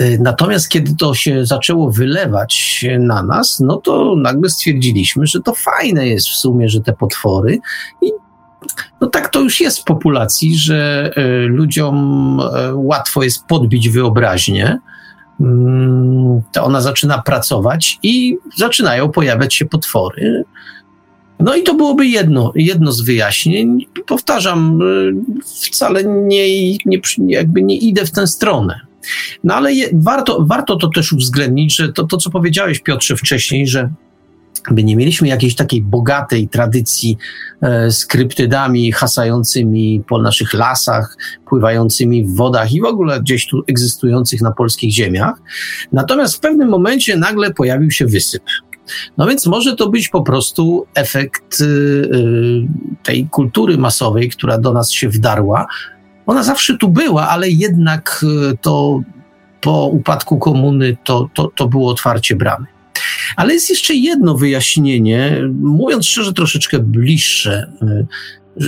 Y, 0.00 0.18
natomiast 0.22 0.68
kiedy 0.68 0.94
to 0.96 1.14
się 1.14 1.46
zaczęło 1.46 1.90
wylewać 1.90 2.84
na 2.98 3.22
nas, 3.22 3.60
no 3.60 3.76
to 3.76 4.16
nagle 4.16 4.50
stwierdziliśmy, 4.50 5.26
że 5.26 5.40
to 5.40 5.54
fajne 5.54 6.06
jest 6.06 6.28
w 6.28 6.36
sumie, 6.36 6.68
że 6.68 6.80
te 6.80 6.92
potwory 6.92 7.58
i 8.02 8.12
no 9.00 9.06
tak 9.06 9.28
to 9.28 9.40
już 9.40 9.60
jest 9.60 9.78
w 9.78 9.84
populacji, 9.84 10.56
że 10.56 11.10
y, 11.18 11.46
ludziom 11.46 12.40
y, 12.40 12.74
łatwo 12.74 13.22
jest 13.22 13.46
podbić 13.46 13.88
wyobraźnię. 13.88 14.78
Mm, 15.40 16.42
to 16.52 16.64
ona 16.64 16.80
zaczyna 16.80 17.22
pracować 17.22 17.98
i 18.02 18.38
zaczynają 18.56 19.10
pojawiać 19.10 19.54
się 19.54 19.64
potwory. 19.64 20.44
No 21.40 21.54
i 21.54 21.62
to 21.62 21.74
byłoby 21.74 22.06
jedno, 22.06 22.52
jedno 22.54 22.92
z 22.92 23.00
wyjaśnień. 23.00 23.86
Powtarzam, 24.06 24.80
wcale 25.70 26.04
nie, 26.04 26.78
nie, 26.86 27.00
jakby 27.26 27.62
nie 27.62 27.76
idę 27.76 28.06
w 28.06 28.10
tę 28.10 28.26
stronę. 28.26 28.80
No 29.44 29.54
ale 29.54 29.72
je, 29.72 29.88
warto, 29.92 30.44
warto 30.46 30.76
to 30.76 30.88
też 30.88 31.12
uwzględnić, 31.12 31.76
że 31.76 31.92
to, 31.92 32.06
to, 32.06 32.16
co 32.16 32.30
powiedziałeś, 32.30 32.78
Piotrze, 32.78 33.16
wcześniej, 33.16 33.68
że 33.68 33.90
by 34.70 34.84
nie 34.84 34.96
mieliśmy 34.96 35.28
jakiejś 35.28 35.54
takiej 35.54 35.82
bogatej 35.82 36.48
tradycji 36.48 37.16
e, 37.62 37.90
z 37.90 38.06
kryptydami 38.06 38.92
hasającymi 38.92 40.02
po 40.08 40.22
naszych 40.22 40.54
lasach, 40.54 41.16
pływającymi 41.46 42.24
w 42.24 42.34
wodach 42.34 42.72
i 42.72 42.80
w 42.80 42.84
ogóle 42.84 43.20
gdzieś 43.20 43.48
tu 43.48 43.62
egzystujących 43.66 44.42
na 44.42 44.52
polskich 44.52 44.92
ziemiach. 44.92 45.34
Natomiast 45.92 46.36
w 46.36 46.40
pewnym 46.40 46.68
momencie 46.68 47.16
nagle 47.16 47.54
pojawił 47.54 47.90
się 47.90 48.06
wysyp. 48.06 48.42
No 49.16 49.26
więc 49.26 49.46
może 49.46 49.76
to 49.76 49.88
być 49.88 50.08
po 50.08 50.22
prostu 50.22 50.86
efekt 50.94 51.60
y, 51.60 51.64
y, 51.64 52.66
tej 53.02 53.28
kultury 53.28 53.78
masowej, 53.78 54.30
która 54.30 54.58
do 54.58 54.72
nas 54.72 54.90
się 54.90 55.08
wdarła, 55.08 55.66
ona 56.26 56.42
zawsze 56.42 56.76
tu 56.78 56.88
była, 56.88 57.28
ale 57.28 57.50
jednak 57.50 58.24
e, 58.52 58.56
to 58.56 59.00
po 59.60 59.86
upadku 59.86 60.38
komuny 60.38 60.96
to, 61.04 61.28
to, 61.34 61.50
to 61.56 61.68
było 61.68 61.90
otwarcie 61.90 62.36
bramy. 62.36 62.66
Ale 63.36 63.54
jest 63.54 63.70
jeszcze 63.70 63.94
jedno 63.94 64.34
wyjaśnienie, 64.34 65.40
mówiąc 65.60 66.06
szczerze, 66.06 66.32
troszeczkę 66.32 66.78
bliższe. 66.78 67.72
E, 67.82 68.06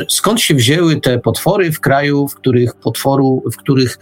skąd 0.09 0.41
się 0.41 0.55
wzięły 0.55 1.01
te 1.01 1.19
potwory 1.19 1.73
w 1.73 1.81
kraju, 1.81 2.29
w 2.29 2.35
których 2.35 2.75
potworu, 2.75 3.43
w 3.53 3.57
których 3.57 3.99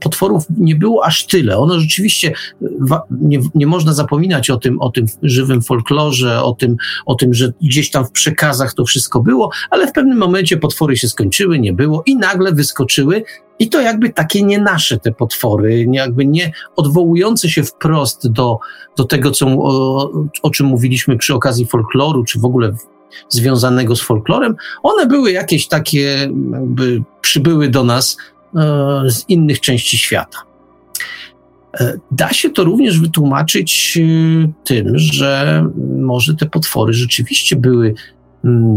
potworów 0.00 0.44
nie 0.58 0.76
było 0.76 1.04
aż 1.04 1.26
tyle. 1.26 1.58
Ono 1.58 1.80
rzeczywiście, 1.80 2.32
nie, 3.10 3.40
nie 3.54 3.66
można 3.66 3.92
zapominać 3.92 4.50
o 4.50 4.56
tym, 4.56 4.80
o 4.80 4.90
tym 4.90 5.06
żywym 5.22 5.62
folklorze, 5.62 6.42
o 6.42 6.52
tym, 6.52 6.76
o 7.06 7.14
tym, 7.14 7.34
że 7.34 7.52
gdzieś 7.62 7.90
tam 7.90 8.04
w 8.04 8.10
przekazach 8.10 8.74
to 8.74 8.84
wszystko 8.84 9.20
było, 9.20 9.50
ale 9.70 9.86
w 9.86 9.92
pewnym 9.92 10.18
momencie 10.18 10.56
potwory 10.56 10.96
się 10.96 11.08
skończyły, 11.08 11.58
nie 11.58 11.72
było 11.72 12.02
i 12.06 12.16
nagle 12.16 12.52
wyskoczyły 12.52 13.22
i 13.58 13.68
to 13.68 13.80
jakby 13.80 14.10
takie 14.10 14.42
nie 14.42 14.58
nasze 14.58 14.98
te 14.98 15.12
potwory, 15.12 15.86
jakby 15.92 16.26
nie 16.26 16.52
odwołujące 16.76 17.48
się 17.48 17.62
wprost 17.62 18.28
do, 18.32 18.58
do 18.96 19.04
tego, 19.04 19.30
co, 19.30 19.46
o, 19.46 20.10
o 20.42 20.50
czym 20.50 20.66
mówiliśmy 20.66 21.18
przy 21.18 21.34
okazji 21.34 21.66
folkloru, 21.66 22.24
czy 22.24 22.40
w 22.40 22.44
ogóle 22.44 22.72
związanego 23.28 23.96
z 23.96 24.00
folklorem, 24.00 24.56
one 24.82 25.06
były 25.06 25.32
jakieś 25.32 25.68
takie, 25.68 26.30
jakby 26.52 27.02
przybyły 27.20 27.68
do 27.68 27.84
nas 27.84 28.16
E, 28.16 28.39
z 29.06 29.24
innych 29.28 29.60
części 29.60 29.98
świata. 29.98 30.38
E, 31.80 31.98
da 32.10 32.32
się 32.32 32.50
to 32.50 32.64
również 32.64 33.00
wytłumaczyć 33.00 33.98
e, 33.98 34.52
tym, 34.64 34.98
że 34.98 35.64
może 36.00 36.34
te 36.34 36.46
potwory 36.46 36.92
rzeczywiście 36.92 37.56
były 37.56 37.94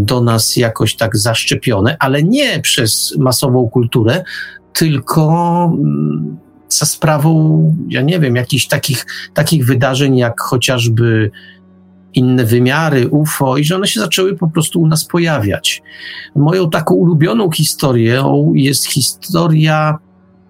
do 0.02 0.22
nas 0.22 0.56
jakoś 0.56 0.95
tak 0.95 1.18
zaszczepione, 1.18 1.98
ale 2.00 2.24
nie 2.24 2.60
przez 2.60 3.16
masową 3.18 3.70
kulturę, 3.70 4.24
tylko 4.74 5.72
za 6.70 6.86
sprawą, 6.86 7.76
ja 7.90 8.02
nie 8.02 8.20
wiem, 8.20 8.36
jakichś 8.36 8.68
takich, 8.68 9.06
takich 9.34 9.66
wydarzeń, 9.66 10.18
jak 10.18 10.41
chociażby 10.41 11.32
inne 12.15 12.45
wymiary 12.45 13.10
UFO 13.10 13.57
i 13.57 13.64
że 13.64 13.76
one 13.76 13.88
się 13.88 13.99
zaczęły 13.99 14.35
po 14.35 14.48
prostu 14.48 14.81
u 14.81 14.88
nas 14.88 15.06
pojawiać. 15.06 15.81
Moją 16.35 16.69
taką 16.69 16.95
ulubioną 16.95 17.52
historią 17.52 18.52
jest 18.56 18.85
historia 18.85 19.98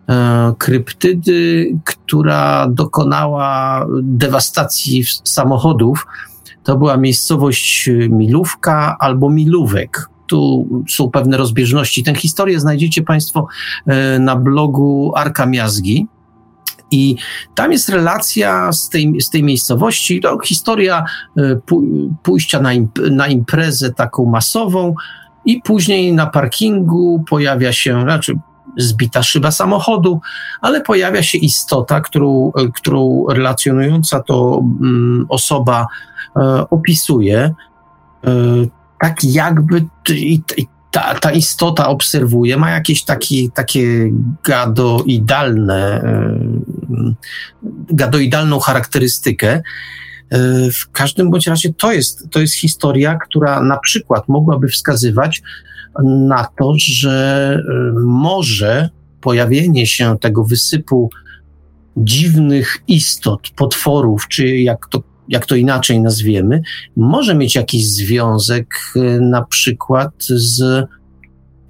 e, 0.10 0.54
kryptydy, 0.58 1.72
która 1.86 2.68
dokonała 2.68 3.86
dewastacji 4.02 5.04
samochodów. 5.24 6.08
To 6.64 6.78
była 6.78 6.98
miejscowość 6.98 7.90
Milówka 8.10 8.96
albo 9.00 9.30
Milówek. 9.30 10.10
Tu 10.28 10.68
są 10.90 11.10
pewne 11.10 11.38
rozbieżności. 11.38 12.04
Tę 12.04 12.16
historię 12.16 12.60
znajdziecie 12.60 13.02
Państwo 13.02 13.48
e, 13.86 14.20
na 14.20 14.36
blogu 14.36 15.12
Arka 15.16 15.46
Miazgi. 15.46 16.08
I 16.94 17.16
tam 17.56 17.72
jest 17.72 17.90
relacja 17.90 18.72
z 18.72 18.90
tej, 18.90 19.22
z 19.22 19.30
tej 19.30 19.44
miejscowości, 19.44 20.22
to 20.22 20.40
historia 20.40 21.06
e, 21.38 21.60
pójścia 22.24 22.62
na, 22.62 22.74
imp 22.74 23.00
na 23.12 23.28
imprezę 23.28 23.94
taką 23.94 24.26
masową, 24.26 24.96
i 25.46 25.62
później 25.62 26.14
na 26.14 26.26
parkingu 26.28 27.24
pojawia 27.30 27.74
się, 27.74 28.02
znaczy 28.02 28.40
zbita 28.78 29.24
szyba 29.24 29.52
samochodu, 29.52 30.22
ale 30.62 30.82
pojawia 30.82 31.24
się 31.24 31.38
istota, 31.38 32.02
którą, 32.02 32.52
którą 32.76 33.26
relacjonująca 33.30 34.24
to 34.24 34.64
mm, 34.82 35.26
osoba 35.30 35.88
e, 36.36 36.70
opisuje, 36.70 37.40
e, 37.40 38.32
tak 39.00 39.24
jakby 39.24 39.86
ta, 40.94 41.16
ta 41.20 41.32
istota 41.32 41.88
obserwuje, 41.88 42.58
ma 42.58 42.72
jakieś 42.72 43.04
takie, 43.04 43.50
takie 43.54 44.12
gadoidalne, 44.44 46.02
e, 46.02 46.40
gadoidalną 47.90 48.60
charakterystykę. 48.60 49.62
W 50.74 50.92
każdym 50.92 51.30
bądź 51.30 51.48
razie 51.48 51.74
to 51.74 51.92
jest, 51.92 52.30
to 52.32 52.40
jest 52.40 52.54
historia, 52.56 53.16
która 53.16 53.62
na 53.62 53.78
przykład 53.78 54.28
mogłaby 54.28 54.68
wskazywać 54.68 55.42
na 56.04 56.48
to, 56.58 56.74
że 56.78 57.58
y, 57.60 57.94
może 58.06 58.90
pojawienie 59.22 59.88
się 59.88 60.18
tego 60.20 60.44
wysypu 60.44 61.10
dziwnych 61.98 62.84
istot, 62.88 63.50
potworów, 63.56 64.28
czy 64.28 64.58
jak 64.58 64.88
to, 64.88 65.04
jak 65.30 65.46
to 65.46 65.56
inaczej 65.56 66.02
nazwiemy, 66.02 66.62
może 66.96 67.36
mieć 67.36 67.56
jakiś 67.56 67.90
związek 67.90 68.76
y, 68.96 69.22
na 69.22 69.46
przykład 69.46 70.12
z 70.28 70.88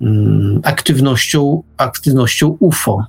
mm, 0.02 0.60
aktywnością, 0.64 1.64
aktywnością 1.78 2.58
UFO. 2.60 3.06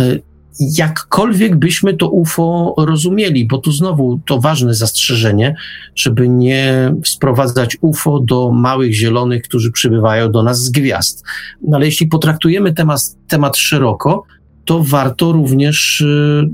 Y, 0.00 0.22
jakkolwiek 0.60 1.56
byśmy 1.56 1.96
to 1.96 2.08
UFO 2.10 2.74
rozumieli, 2.78 3.46
bo 3.46 3.58
tu 3.58 3.72
znowu 3.72 4.20
to 4.26 4.40
ważne 4.40 4.74
zastrzeżenie, 4.74 5.54
żeby 5.94 6.28
nie 6.28 6.94
sprowadzać 7.04 7.76
UFO 7.80 8.20
do 8.20 8.50
małych 8.50 8.94
zielonych, 8.94 9.42
którzy 9.42 9.72
przybywają 9.72 10.32
do 10.32 10.42
nas 10.42 10.64
z 10.64 10.70
gwiazd. 10.70 11.24
No 11.62 11.76
ale 11.76 11.86
jeśli 11.86 12.06
potraktujemy 12.06 12.72
temat, 12.72 13.00
temat 13.28 13.56
szeroko, 13.56 14.22
to 14.64 14.82
warto 14.84 15.32
również 15.32 16.00
y, 16.00 16.46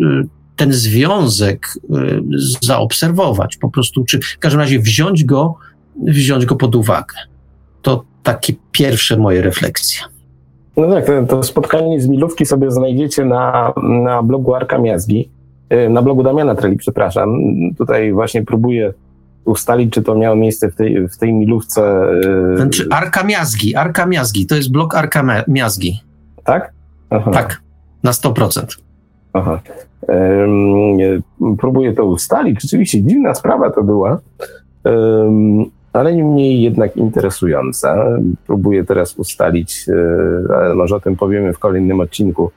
ten 0.56 0.72
związek 0.72 1.66
y, 1.76 2.22
zaobserwować, 2.62 3.56
po 3.56 3.70
prostu, 3.70 4.04
czy 4.04 4.20
w 4.20 4.38
każdym 4.38 4.60
razie 4.60 4.78
wziąć 4.78 5.24
go, 5.24 5.54
wziąć 5.96 6.46
go 6.46 6.56
pod 6.56 6.74
uwagę. 6.74 7.14
To 7.82 8.04
takie 8.22 8.52
pierwsze 8.72 9.16
moje 9.16 9.42
refleksje. 9.42 10.00
No 10.76 10.90
tak, 10.90 11.06
to, 11.28 11.42
spotkanie 11.42 12.00
z 12.00 12.08
Milówki 12.08 12.46
sobie 12.46 12.70
znajdziecie 12.70 13.24
na, 13.24 13.72
na 13.82 14.22
blogu 14.22 14.54
Arka 14.54 14.78
Miazgi, 14.78 15.30
y, 15.72 15.90
na 15.90 16.02
blogu 16.02 16.22
Damiana 16.22 16.54
Treli, 16.54 16.76
przepraszam. 16.76 17.38
Tutaj 17.78 18.12
właśnie 18.12 18.44
próbuję 18.44 18.92
ustalić, 19.44 19.92
czy 19.92 20.02
to 20.02 20.14
miało 20.14 20.36
miejsce 20.36 20.70
w 20.70 20.74
tej, 20.74 21.08
w 21.08 21.16
tej 21.16 21.32
milówce. 21.32 22.10
Y, 22.54 22.56
znaczy 22.56 22.86
Arka 22.90 23.24
Miazgi, 23.24 23.74
Arka 23.74 24.06
Miazgi, 24.06 24.46
to 24.46 24.56
jest 24.56 24.72
blog 24.72 24.94
Arka 24.94 25.44
Miazgi. 25.48 26.00
Tak? 26.44 26.72
Aha. 27.10 27.30
Tak, 27.30 27.62
na 28.02 28.10
100%. 28.10 28.78
Aha. 29.32 29.60
Próbuję 31.58 31.92
to 31.92 32.04
ustalić. 32.04 32.62
Rzeczywiście 32.62 33.02
dziwna 33.02 33.34
sprawa 33.34 33.70
to 33.70 33.82
była 33.82 34.20
ale 35.96 36.14
nie 36.14 36.24
mniej 36.24 36.62
jednak 36.62 36.96
interesująca. 36.96 38.06
Próbuję 38.46 38.84
teraz 38.84 39.14
ustalić, 39.14 39.86
e, 39.88 40.54
ale 40.56 40.74
może 40.74 40.96
o 40.96 41.00
tym 41.00 41.16
powiemy 41.16 41.52
w 41.52 41.58
kolejnym 41.58 42.00
odcinku, 42.00 42.50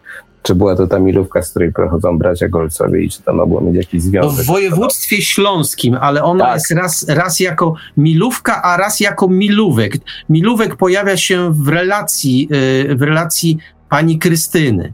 czy 0.44 0.56
była 0.56 0.76
to 0.76 0.88
ta 0.88 1.00
milówka, 1.00 1.42
z 1.42 1.50
której 1.50 1.74
pochodzą 1.74 2.18
bracia 2.18 2.50
Golcowie 2.50 3.04
i 3.04 3.10
czy 3.10 3.22
to 3.22 3.34
mogło 3.34 3.62
mieć 3.62 3.76
jakiś 3.76 4.02
związek. 4.02 4.38
No 4.38 4.44
w 4.44 4.48
województwie 4.48 5.22
śląskim, 5.22 5.98
ale 6.02 6.24
ona 6.24 6.46
tak. 6.46 6.54
jest 6.54 6.72
raz, 6.72 7.10
raz 7.10 7.40
jako 7.40 7.74
milówka, 7.98 8.62
a 8.62 8.78
raz 8.78 9.00
jako 9.00 9.28
milówek. 9.28 9.94
Milówek 10.30 10.76
pojawia 10.76 11.18
się 11.18 11.54
w 11.54 11.68
relacji, 11.68 12.50
e, 12.90 12.96
w 12.96 13.02
relacji 13.02 13.58
pani 13.90 14.20
Krystyny. 14.20 14.94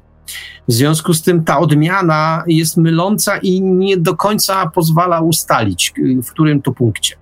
W 0.67 0.71
związku 0.73 1.13
z 1.13 1.21
tym 1.21 1.43
ta 1.43 1.59
odmiana 1.59 2.43
jest 2.47 2.77
myląca 2.77 3.37
i 3.37 3.61
nie 3.61 3.97
do 3.97 4.15
końca 4.15 4.71
pozwala 4.75 5.21
ustalić, 5.21 5.93
w 6.23 6.31
którym 6.31 6.61
to 6.61 6.71
punkcie. 6.71 7.15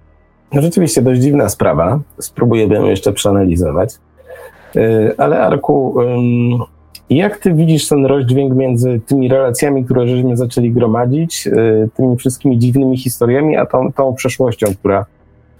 No 0.53 0.61
rzeczywiście 0.61 1.01
dość 1.01 1.21
dziwna 1.21 1.49
sprawa. 1.49 1.99
Spróbujemy 2.19 2.75
ją 2.75 2.85
jeszcze 2.85 3.13
przeanalizować. 3.13 3.95
Y, 4.75 5.15
ale 5.17 5.41
Arku, 5.41 5.95
jak 7.09 7.37
ty 7.37 7.53
widzisz 7.53 7.87
ten 7.87 8.05
rozdźwięk 8.05 8.55
między 8.55 9.01
tymi 9.05 9.27
relacjami, 9.27 9.85
które 9.85 10.07
żeśmy 10.07 10.37
zaczęli 10.37 10.71
gromadzić, 10.71 11.47
y, 11.47 11.89
tymi 11.95 12.17
wszystkimi 12.17 12.59
dziwnymi 12.59 12.97
historiami, 12.97 13.57
a 13.57 13.65
tą, 13.65 13.93
tą 13.93 14.13
przeszłością, 14.13 14.67
która 14.79 15.05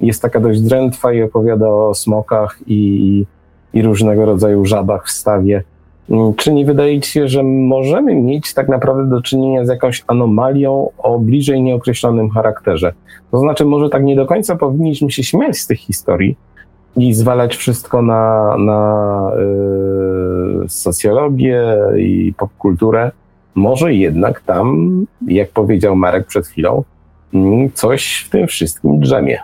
jest 0.02 0.22
taka 0.22 0.40
dość 0.40 0.62
drętwa 0.62 1.14
i 1.14 1.22
opowiada 1.22 1.70
o 1.70 1.94
smokach 1.94 2.60
i, 2.68 3.26
i 3.74 3.82
różnego 3.82 4.26
rodzaju 4.26 4.66
żabach 4.66 5.06
w 5.06 5.12
stawie. 5.12 5.64
Mm, 6.10 6.34
czy 6.34 6.54
nie 6.54 6.66
wydaje 6.66 7.02
ci 7.02 7.12
się, 7.12 7.28
że 7.28 7.44
możemy 7.44 8.16
mieć 8.16 8.54
tak 8.54 8.70
naprawdę 8.70 9.10
do 9.10 9.22
czynienia 9.22 9.66
z 9.66 9.70
jakąś 9.70 10.04
anomalią 10.08 10.90
o 10.98 11.20
bliżej 11.20 11.62
nieokreślonym 11.62 12.30
charakterze? 12.30 12.94
To 13.32 13.40
znaczy, 13.40 13.66
może 13.66 13.90
tak 13.90 14.04
nie 14.04 14.16
do 14.16 14.26
końca 14.26 14.56
powinniśmy 14.56 15.12
się 15.12 15.24
śmiać 15.24 15.58
z 15.58 15.68
tych 15.68 15.80
historii 15.80 16.38
i 16.98 17.14
zwalać 17.14 17.56
wszystko 17.56 18.02
na, 18.02 18.56
na 18.58 19.32
yy, 20.62 20.70
socjologię 20.70 21.78
i 21.98 22.34
popkulturę. 22.38 23.12
Może 23.56 23.94
jednak 23.94 24.42
tam, 24.42 24.90
jak 25.28 25.50
powiedział 25.50 25.96
Marek 25.96 26.28
przed 26.28 26.48
chwilą, 26.48 26.84
mm, 27.34 27.72
coś 27.72 28.24
w 28.28 28.30
tym 28.30 28.48
wszystkim 28.48 29.00
drzemie. 29.00 29.40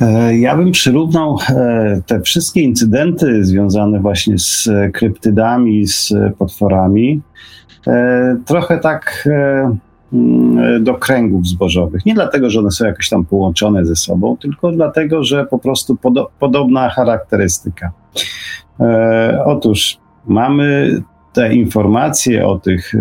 E, 0.00 0.38
ja 0.38 0.56
bym 0.56 0.72
przyrównał 0.72 1.38
e, 1.48 2.00
te 2.06 2.20
wszystkie 2.20 2.60
incydenty 2.60 3.44
związane 3.44 4.00
właśnie 4.00 4.38
z 4.38 4.68
kryptydami, 4.92 5.86
z 5.86 6.12
potworami, 6.38 7.20
e, 7.86 8.36
trochę 8.46 8.78
tak 8.78 9.28
mm, 10.12 10.84
do 10.84 10.94
kręgów 10.94 11.46
zbożowych. 11.46 12.06
Nie 12.06 12.14
dlatego, 12.14 12.50
że 12.50 12.60
one 12.60 12.70
są 12.70 12.84
jakoś 12.84 13.08
tam 13.08 13.24
połączone 13.24 13.84
ze 13.84 13.96
sobą, 13.96 14.36
tylko 14.36 14.72
dlatego, 14.72 15.24
że 15.24 15.46
po 15.46 15.58
prostu 15.58 15.96
podo 15.96 16.30
podobna 16.38 16.90
charakterystyka. 16.90 17.90
Otóż 19.44 19.98
mamy 20.26 20.96
te 21.32 21.54
informacje 21.54 22.46
o 22.46 22.58
tych 22.58 22.92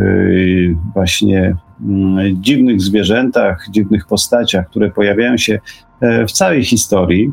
właśnie 0.94 1.56
mm, 1.86 2.44
dziwnych 2.44 2.82
zwierzętach, 2.82 3.68
dziwnych 3.72 4.06
postaciach, 4.07 4.70
które 4.70 4.91
pojawiają 4.91 5.38
się 5.38 5.60
E, 5.93 5.93
w 6.27 6.31
całej 6.31 6.63
historii. 6.63 7.31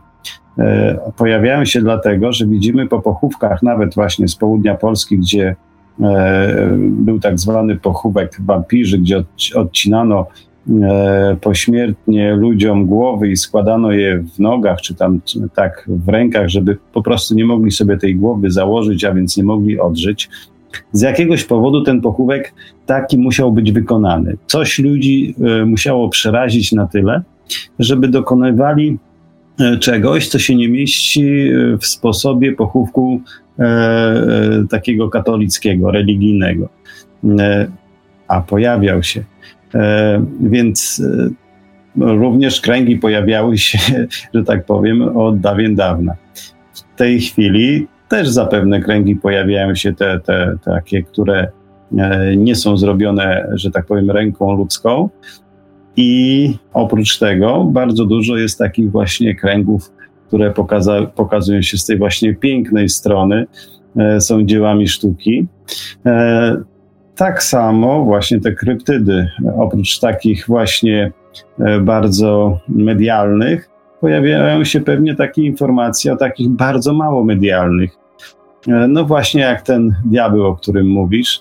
E, 0.59 0.99
pojawiają 1.17 1.65
się 1.65 1.81
dlatego, 1.81 2.33
że 2.33 2.47
widzimy 2.47 2.87
po 2.87 3.01
pochówkach, 3.01 3.63
nawet 3.63 3.95
właśnie 3.95 4.29
z 4.29 4.37
południa 4.37 4.75
Polski, 4.75 5.19
gdzie 5.19 5.57
e, 6.01 6.77
był 6.81 7.21
tak 7.21 7.39
zwany 7.39 7.77
pochówek 7.77 8.37
wampirzy, 8.47 8.99
gdzie 8.99 9.25
odcinano 9.55 10.27
pośmiertnie 11.41 12.37
ludziom 12.37 12.87
głowy 12.87 13.29
i 13.29 13.37
składano 13.37 13.93
je 13.93 14.19
w 14.19 14.39
nogach, 14.39 14.81
czy 14.81 14.95
tam 14.95 15.21
tak 15.55 15.89
w 15.89 16.09
rękach, 16.09 16.49
żeby 16.49 16.79
po 16.93 17.03
prostu 17.03 17.35
nie 17.35 17.45
mogli 17.45 17.71
sobie 17.71 17.97
tej 17.97 18.17
głowy 18.17 18.51
założyć, 18.51 19.05
a 19.05 19.15
więc 19.15 19.37
nie 19.37 19.45
mogli 19.45 19.81
odżyć. 19.81 20.29
Z 20.93 21.01
jakiegoś 21.01 21.45
powodu 21.45 21.83
ten 21.83 22.01
pochówek 22.01 22.55
taki 22.87 23.19
musiał 23.19 23.53
być 23.53 23.73
wykonany. 23.73 24.37
Coś 24.47 24.79
ludzi 24.79 25.35
musiało 25.67 26.09
przerazić 26.09 26.73
na 26.73 26.87
tyle, 26.87 27.23
żeby 27.79 28.09
dokonywali 28.09 28.99
e, 29.61 29.79
czegoś, 29.79 30.29
co 30.29 30.39
się 30.39 30.57
nie 30.57 30.69
mieści 30.69 31.51
e, 31.51 31.79
w 31.79 31.87
sposobie 31.87 32.53
pochówku 32.53 33.21
e, 33.59 34.65
takiego 34.71 35.09
katolickiego, 35.09 35.91
religijnego. 35.91 36.69
a 38.29 38.41
pojawiał 38.41 39.03
się. 39.03 39.25
więc 40.41 41.03
również 41.97 42.61
kręgi 42.61 42.97
pojawiały 42.97 43.59
się, 43.59 43.79
że 44.35 44.45
tak 44.45 44.65
powiem, 44.65 45.17
od 45.17 45.41
dawien 45.41 45.75
dawna. 45.75 46.15
W 46.73 46.97
tej 46.97 47.21
chwili 47.21 47.87
też 48.09 48.29
zapewne 48.29 48.81
kręgi 48.81 49.17
pojawiają 49.17 49.75
się 49.75 49.93
te, 49.93 50.21
te 50.21 50.57
takie, 50.65 51.03
które 51.03 51.49
nie 52.37 52.55
są 52.55 52.77
zrobione, 52.77 53.49
że 53.53 53.71
tak 53.71 53.87
powiem, 53.87 54.11
ręką 54.11 54.53
ludzką, 54.53 55.09
i 55.97 56.55
oprócz 56.73 57.19
tego 57.19 57.65
bardzo 57.65 58.05
dużo 58.05 58.37
jest 58.37 58.59
takich 58.59 58.91
właśnie 58.91 59.35
kręgów, 59.35 59.93
które 60.27 60.51
pokaza- 60.51 61.07
pokazują 61.07 61.63
się 61.63 61.79
z 61.79 61.87
tej 61.87 61.99
właśnie 61.99 62.35
pięknej 62.35 62.89
strony, 62.89 63.47
e, 63.97 64.21
są 64.21 64.45
dziełami 64.45 64.89
sztuki. 64.89 65.47
E, 66.07 66.57
tak 67.17 67.43
samo 67.43 68.05
właśnie 68.05 68.41
te 68.41 68.53
kryptydy, 68.53 69.29
oprócz 69.57 69.99
takich 69.99 70.47
właśnie 70.47 71.13
e, 71.59 71.81
bardzo 71.81 72.59
medialnych, 72.69 73.71
pojawiają 74.01 74.65
się 74.65 74.81
pewnie 74.81 75.15
takie 75.15 75.43
informacje 75.43 76.13
o 76.13 76.17
takich 76.17 76.49
bardzo 76.49 76.93
mało 76.93 77.25
medialnych. 77.25 77.97
E, 78.69 78.89
no 78.89 79.05
właśnie 79.05 79.41
jak 79.43 79.63
ten 79.63 79.95
diabeł, 80.05 80.47
o 80.47 80.57
którym 80.57 80.87
mówisz. 80.87 81.41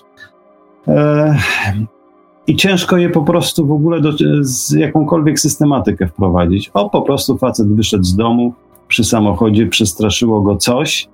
E, 2.50 2.52
i 2.52 2.56
ciężko 2.56 2.96
je 2.96 3.10
po 3.10 3.22
prostu 3.22 3.66
w 3.66 3.72
ogóle 3.72 4.00
do, 4.00 4.12
z 4.40 4.72
jakąkolwiek 4.72 5.40
systematykę 5.40 6.06
wprowadzić. 6.06 6.70
O, 6.74 6.90
po 6.90 7.02
prostu 7.02 7.38
facet 7.38 7.74
wyszedł 7.74 8.04
z 8.04 8.16
domu 8.16 8.54
przy 8.88 9.04
samochodzie, 9.04 9.66
przestraszyło 9.66 10.40
go 10.40 10.56
coś 10.56 11.08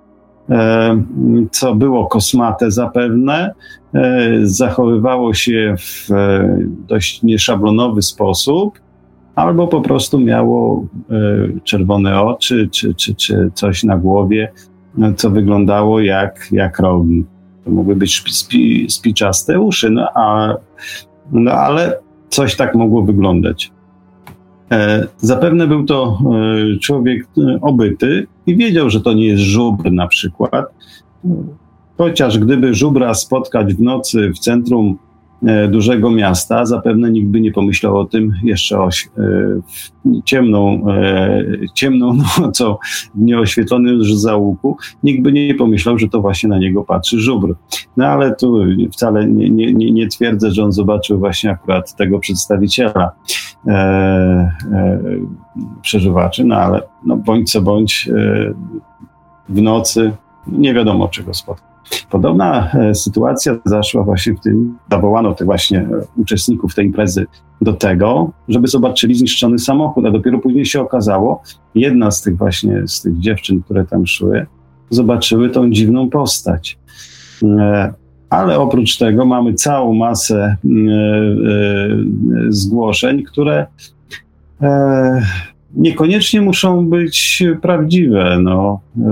co 1.50 1.74
było 1.74 2.06
kosmate 2.06 2.70
zapewne, 2.70 3.54
zachowywało 4.42 5.34
się 5.34 5.74
w 5.78 6.08
dość 6.88 7.22
nieszablonowy 7.22 8.02
sposób, 8.02 8.78
albo 9.34 9.68
po 9.68 9.80
prostu 9.80 10.18
miało 10.18 10.86
czerwone 11.64 12.22
oczy, 12.22 12.68
czy, 12.72 12.94
czy, 12.94 13.14
czy 13.14 13.50
coś 13.54 13.84
na 13.84 13.98
głowie, 13.98 14.52
co 15.16 15.30
wyglądało 15.30 16.00
jak, 16.00 16.48
jak 16.52 16.78
rogi. 16.78 17.24
To 17.64 17.70
mogły 17.70 17.96
być 17.96 18.16
spi, 18.16 18.32
spi, 18.32 18.86
spiczaste 18.90 19.60
uszy, 19.60 19.90
no, 19.90 20.08
a, 20.14 20.54
no 21.32 21.52
ale 21.52 21.98
coś 22.28 22.56
tak 22.56 22.74
mogło 22.74 23.02
wyglądać. 23.02 23.72
E, 24.72 25.06
zapewne 25.16 25.66
był 25.66 25.84
to 25.84 26.18
e, 26.74 26.78
człowiek 26.78 27.26
e, 27.38 27.58
obyty 27.60 28.26
i 28.46 28.56
wiedział, 28.56 28.90
że 28.90 29.00
to 29.00 29.12
nie 29.12 29.26
jest 29.26 29.42
żubr 29.42 29.92
na 29.92 30.06
przykład. 30.06 30.74
Chociaż 31.98 32.38
gdyby 32.38 32.74
żubra 32.74 33.14
spotkać 33.14 33.74
w 33.74 33.80
nocy 33.80 34.30
w 34.30 34.38
centrum 34.38 34.98
dużego 35.68 36.10
miasta, 36.10 36.66
zapewne 36.66 37.10
nikt 37.10 37.28
by 37.28 37.40
nie 37.40 37.52
pomyślał 37.52 37.98
o 37.98 38.04
tym 38.04 38.34
jeszcze 38.42 38.80
o, 38.80 38.88
e, 38.88 38.90
ciemną, 40.24 40.88
e, 40.88 41.44
ciemną 41.74 42.18
nocą 42.40 42.76
w 43.14 43.20
nieoświetlonym 43.20 44.04
załuku, 44.04 44.76
nikt 45.02 45.22
by 45.22 45.32
nie 45.32 45.54
pomyślał, 45.54 45.98
że 45.98 46.08
to 46.08 46.20
właśnie 46.20 46.48
na 46.48 46.58
niego 46.58 46.84
patrzy 46.84 47.20
żubr. 47.20 47.54
No 47.96 48.06
ale 48.06 48.34
tu 48.34 48.64
wcale 48.92 49.26
nie, 49.26 49.72
nie, 49.72 49.90
nie 49.92 50.08
twierdzę, 50.08 50.50
że 50.50 50.64
on 50.64 50.72
zobaczył 50.72 51.18
właśnie 51.18 51.50
akurat 51.50 51.96
tego 51.96 52.18
przedstawiciela 52.18 53.10
e, 53.66 53.72
e, 53.72 55.00
przeżywaczy, 55.82 56.44
no 56.44 56.56
ale 56.56 56.82
no, 57.04 57.16
bądź 57.16 57.52
co 57.52 57.62
bądź 57.62 58.08
e, 58.08 58.54
w 59.48 59.62
nocy 59.62 60.12
nie 60.46 60.74
wiadomo 60.74 61.08
czego 61.08 61.34
spotkał. 61.34 61.75
Podobna 62.10 62.70
e, 62.72 62.94
sytuacja 62.94 63.56
zaszła 63.64 64.02
właśnie 64.02 64.34
w 64.34 64.40
tym, 64.40 64.78
zawołano 64.90 65.34
tych 65.34 65.46
właśnie 65.46 65.78
e, 65.80 65.86
uczestników 66.16 66.74
tej 66.74 66.86
imprezy 66.86 67.26
do 67.60 67.72
tego, 67.72 68.30
żeby 68.48 68.68
zobaczyli 68.68 69.14
zniszczony 69.14 69.58
samochód, 69.58 70.06
a 70.06 70.10
dopiero 70.10 70.38
później 70.38 70.66
się 70.66 70.80
okazało, 70.80 71.42
jedna 71.74 72.10
z 72.10 72.22
tych 72.22 72.36
właśnie, 72.36 72.82
z 72.86 73.02
tych 73.02 73.18
dziewczyn, 73.18 73.62
które 73.62 73.84
tam 73.84 74.06
szły, 74.06 74.46
zobaczyły 74.90 75.50
tą 75.50 75.70
dziwną 75.70 76.10
postać. 76.10 76.78
E, 77.42 77.92
ale 78.30 78.58
oprócz 78.58 78.98
tego 78.98 79.24
mamy 79.24 79.54
całą 79.54 79.94
masę 79.94 80.56
zgłoszeń, 82.48 83.22
które 83.22 83.66
niekoniecznie 85.76 86.40
muszą 86.40 86.88
być 86.88 87.42
prawdziwe. 87.62 88.38
No, 88.42 88.80
e, 88.96 89.02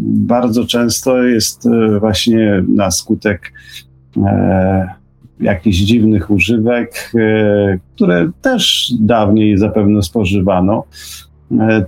bardzo 0.00 0.64
często 0.64 1.22
jest 1.22 1.66
e, 1.66 2.00
właśnie 2.00 2.64
na 2.68 2.90
skutek 2.90 3.52
e, 4.16 4.88
jakichś 5.40 5.76
dziwnych 5.76 6.30
używek, 6.30 7.12
które 7.94 8.30
też 8.42 8.92
dawniej 9.00 9.58
zapewne 9.58 10.02
spożywano. 10.02 10.84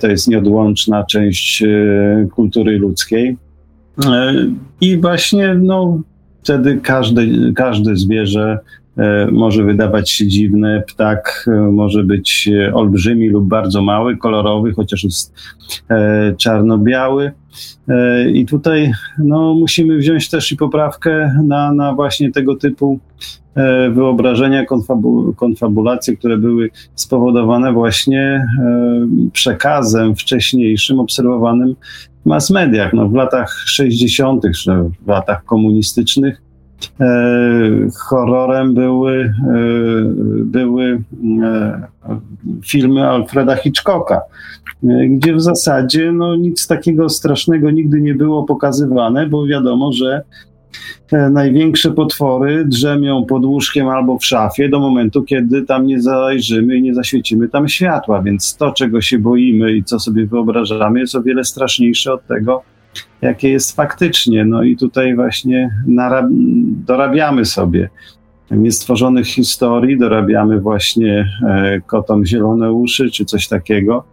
To 0.00 0.08
jest 0.08 0.28
nieodłączna 0.28 1.04
część 1.04 1.64
kultury 2.34 2.78
ludzkiej. 2.78 3.36
I 4.80 4.96
właśnie 4.96 5.54
no, 5.54 6.00
wtedy 6.42 6.80
każde, 6.82 7.22
każde 7.54 7.96
zwierzę 7.96 8.58
może 9.32 9.64
wydawać 9.64 10.10
się 10.10 10.26
dziwny, 10.26 10.82
ptak 10.86 11.48
e, 11.48 11.60
może 11.60 12.04
być 12.04 12.48
e, 12.52 12.74
olbrzymi 12.74 13.28
lub 13.28 13.48
bardzo 13.48 13.82
mały, 13.82 14.16
kolorowy, 14.16 14.72
chociaż 14.72 15.04
jest 15.04 15.34
czarno-biały. 16.36 17.32
I 18.32 18.46
tutaj 18.46 18.92
no, 19.18 19.54
musimy 19.54 19.96
wziąć 19.96 20.30
też 20.30 20.52
i 20.52 20.56
poprawkę 20.56 21.34
na, 21.44 21.72
na 21.72 21.94
właśnie 21.94 22.32
tego 22.32 22.56
typu 22.56 22.98
wyobrażenia, 23.92 24.66
konfabu 24.66 25.34
konfabulacje, 25.36 26.16
które 26.16 26.38
były 26.38 26.70
spowodowane 26.94 27.72
właśnie 27.72 28.46
przekazem 29.32 30.16
wcześniejszym 30.16 31.00
obserwowanym 31.00 31.76
w 32.22 32.26
mass 32.26 32.50
mediach. 32.50 32.92
No, 32.92 33.08
w 33.08 33.14
latach 33.14 33.62
60., 33.66 34.42
czy 34.56 34.70
w 35.06 35.08
latach 35.08 35.44
komunistycznych 35.44 36.42
E, 36.49 36.49
horrorem 37.98 38.74
były, 38.74 39.12
e, 39.14 39.32
były 40.44 41.02
e, 41.42 41.80
filmy 42.64 43.08
Alfreda 43.08 43.56
Hitchcocka, 43.56 44.20
gdzie 45.08 45.34
w 45.34 45.42
zasadzie 45.42 46.12
no, 46.12 46.36
nic 46.36 46.66
takiego 46.66 47.08
strasznego 47.08 47.70
nigdy 47.70 48.00
nie 48.00 48.14
było 48.14 48.44
pokazywane, 48.44 49.26
bo 49.26 49.46
wiadomo, 49.46 49.92
że 49.92 50.22
największe 51.30 51.90
potwory 51.90 52.64
drzemią 52.64 53.24
pod 53.24 53.44
łóżkiem 53.44 53.88
albo 53.88 54.18
w 54.18 54.24
szafie 54.24 54.68
do 54.68 54.80
momentu, 54.80 55.22
kiedy 55.22 55.62
tam 55.62 55.86
nie 55.86 56.02
zajrzymy 56.02 56.76
i 56.76 56.82
nie 56.82 56.94
zaświecimy 56.94 57.48
tam 57.48 57.68
światła, 57.68 58.22
więc 58.22 58.56
to, 58.56 58.72
czego 58.72 59.00
się 59.00 59.18
boimy 59.18 59.72
i 59.72 59.84
co 59.84 59.98
sobie 59.98 60.26
wyobrażamy, 60.26 61.00
jest 61.00 61.14
o 61.14 61.22
wiele 61.22 61.44
straszniejsze 61.44 62.12
od 62.12 62.26
tego, 62.26 62.62
jakie 63.22 63.48
jest 63.48 63.76
faktycznie. 63.76 64.44
No 64.44 64.62
i 64.62 64.76
tutaj 64.76 65.14
właśnie 65.14 65.70
dorabiamy 66.86 67.44
sobie 67.44 67.90
niestworzonych 68.50 69.26
historii, 69.26 69.98
dorabiamy 69.98 70.60
właśnie 70.60 71.28
e, 71.48 71.80
kotom 71.86 72.24
zielone 72.24 72.72
uszy 72.72 73.10
czy 73.10 73.24
coś 73.24 73.48
takiego. 73.48 74.04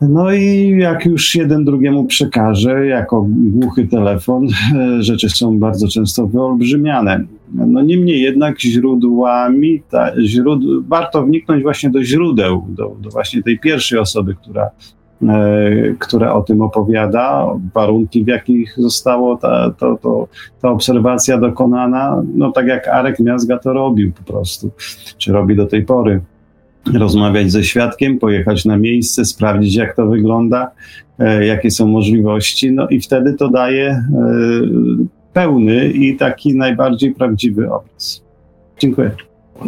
No 0.00 0.32
i 0.32 0.76
jak 0.78 1.06
już 1.06 1.34
jeden 1.34 1.64
drugiemu 1.64 2.04
przekaże, 2.04 2.86
jako 2.86 3.26
głuchy 3.30 3.86
telefon, 3.86 4.48
e, 4.76 5.02
rzeczy 5.02 5.28
są 5.28 5.58
bardzo 5.58 5.88
często 5.88 6.26
wyolbrzymiane. 6.26 7.24
No 7.54 7.82
niemniej 7.82 8.22
jednak 8.22 8.60
źródłami, 8.60 9.82
ta, 9.90 10.22
źród, 10.22 10.60
warto 10.88 11.22
wniknąć 11.22 11.62
właśnie 11.62 11.90
do 11.90 12.04
źródeł, 12.04 12.66
do, 12.68 12.96
do 13.00 13.10
właśnie 13.10 13.42
tej 13.42 13.58
pierwszej 13.58 13.98
osoby, 13.98 14.34
która 14.34 14.70
które 15.98 16.32
o 16.32 16.42
tym 16.42 16.62
opowiada, 16.62 17.46
warunki, 17.74 18.24
w 18.24 18.26
jakich 18.26 18.74
została 18.76 19.36
ta, 19.36 19.74
to, 19.78 19.98
to, 20.02 20.28
ta 20.62 20.70
obserwacja 20.70 21.38
dokonana, 21.38 22.22
no 22.34 22.52
tak 22.52 22.66
jak 22.66 22.88
Arek 22.88 23.20
Miazga 23.20 23.58
to 23.58 23.72
robił 23.72 24.12
po 24.12 24.32
prostu, 24.32 24.70
czy 25.18 25.32
robi 25.32 25.56
do 25.56 25.66
tej 25.66 25.84
pory. 25.84 26.20
Rozmawiać 26.94 27.50
ze 27.52 27.64
świadkiem, 27.64 28.18
pojechać 28.18 28.64
na 28.64 28.76
miejsce, 28.76 29.24
sprawdzić 29.24 29.74
jak 29.74 29.96
to 29.96 30.06
wygląda, 30.06 30.70
e, 31.18 31.46
jakie 31.46 31.70
są 31.70 31.86
możliwości, 31.86 32.72
no 32.72 32.88
i 32.88 33.00
wtedy 33.00 33.34
to 33.34 33.48
daje 33.48 33.90
e, 33.90 34.02
pełny 35.32 35.88
i 35.88 36.16
taki 36.16 36.56
najbardziej 36.56 37.14
prawdziwy 37.14 37.72
obraz. 37.72 38.22
Dziękuję. 38.78 39.10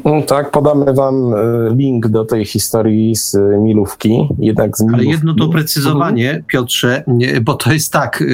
Mm, 0.05 0.23
tak, 0.23 0.51
podamy 0.51 0.93
wam 0.93 1.35
e, 1.35 1.37
link 1.75 2.09
do 2.09 2.25
tej 2.25 2.45
historii 2.45 3.17
z 3.17 3.37
Milówki, 3.59 4.29
jednak 4.39 4.77
z 4.77 4.81
Milówki. 4.81 5.05
Ale 5.05 5.13
jedno 5.13 5.35
doprecyzowanie, 5.35 6.45
Piotrze, 6.47 7.05
bo 7.43 7.55
to 7.55 7.73
jest 7.73 7.93
tak, 7.93 8.25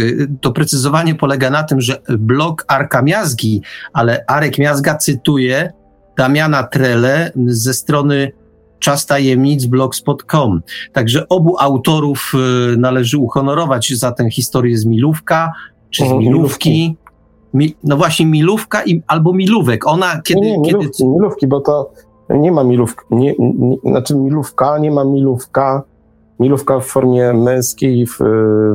to 0.40 0.52
precyzowanie 0.52 1.14
polega 1.14 1.50
na 1.50 1.62
tym, 1.62 1.80
że 1.80 2.00
blog 2.18 2.64
Arka 2.68 3.02
Miazgi, 3.02 3.62
ale 3.92 4.24
Arek 4.26 4.58
Miazga 4.58 4.94
cytuje 4.94 5.72
Damiana 6.16 6.62
Trele 6.62 7.32
ze 7.46 7.74
strony 7.74 8.32
czas 8.78 9.06
tajemnic 9.06 9.66
blogspot.com. 9.66 10.62
Także 10.92 11.28
obu 11.28 11.56
autorów 11.58 12.32
e, 12.34 12.76
należy 12.76 13.18
uhonorować 13.18 13.92
za 13.94 14.12
tę 14.12 14.30
historię 14.30 14.78
z 14.78 14.84
Milówka, 14.84 15.52
czy 15.90 16.02
z 16.02 16.06
mhm, 16.06 16.20
Milówki. 16.20 16.96
Mi, 17.54 17.76
no 17.84 17.96
właśnie 17.96 18.26
milówka 18.26 18.84
i, 18.84 19.02
albo 19.06 19.32
milówek. 19.32 19.86
Ona 19.86 20.20
kiedy... 20.24 20.40
Nie, 20.40 20.58
nie 20.58 20.72
milówki, 20.72 20.98
kiedy... 20.98 21.10
milówki, 21.10 21.46
bo 21.46 21.60
to 21.60 21.90
nie 22.30 22.52
ma 22.52 22.64
milówki, 22.64 23.02
nie, 23.10 23.34
nie, 23.38 23.76
znaczy 23.84 24.16
milówka, 24.16 24.78
nie 24.78 24.90
ma 24.90 25.04
milówka, 25.04 25.82
milówka 26.40 26.80
w 26.80 26.86
formie 26.86 27.32
męskiej 27.32 28.06
w, 28.06 28.18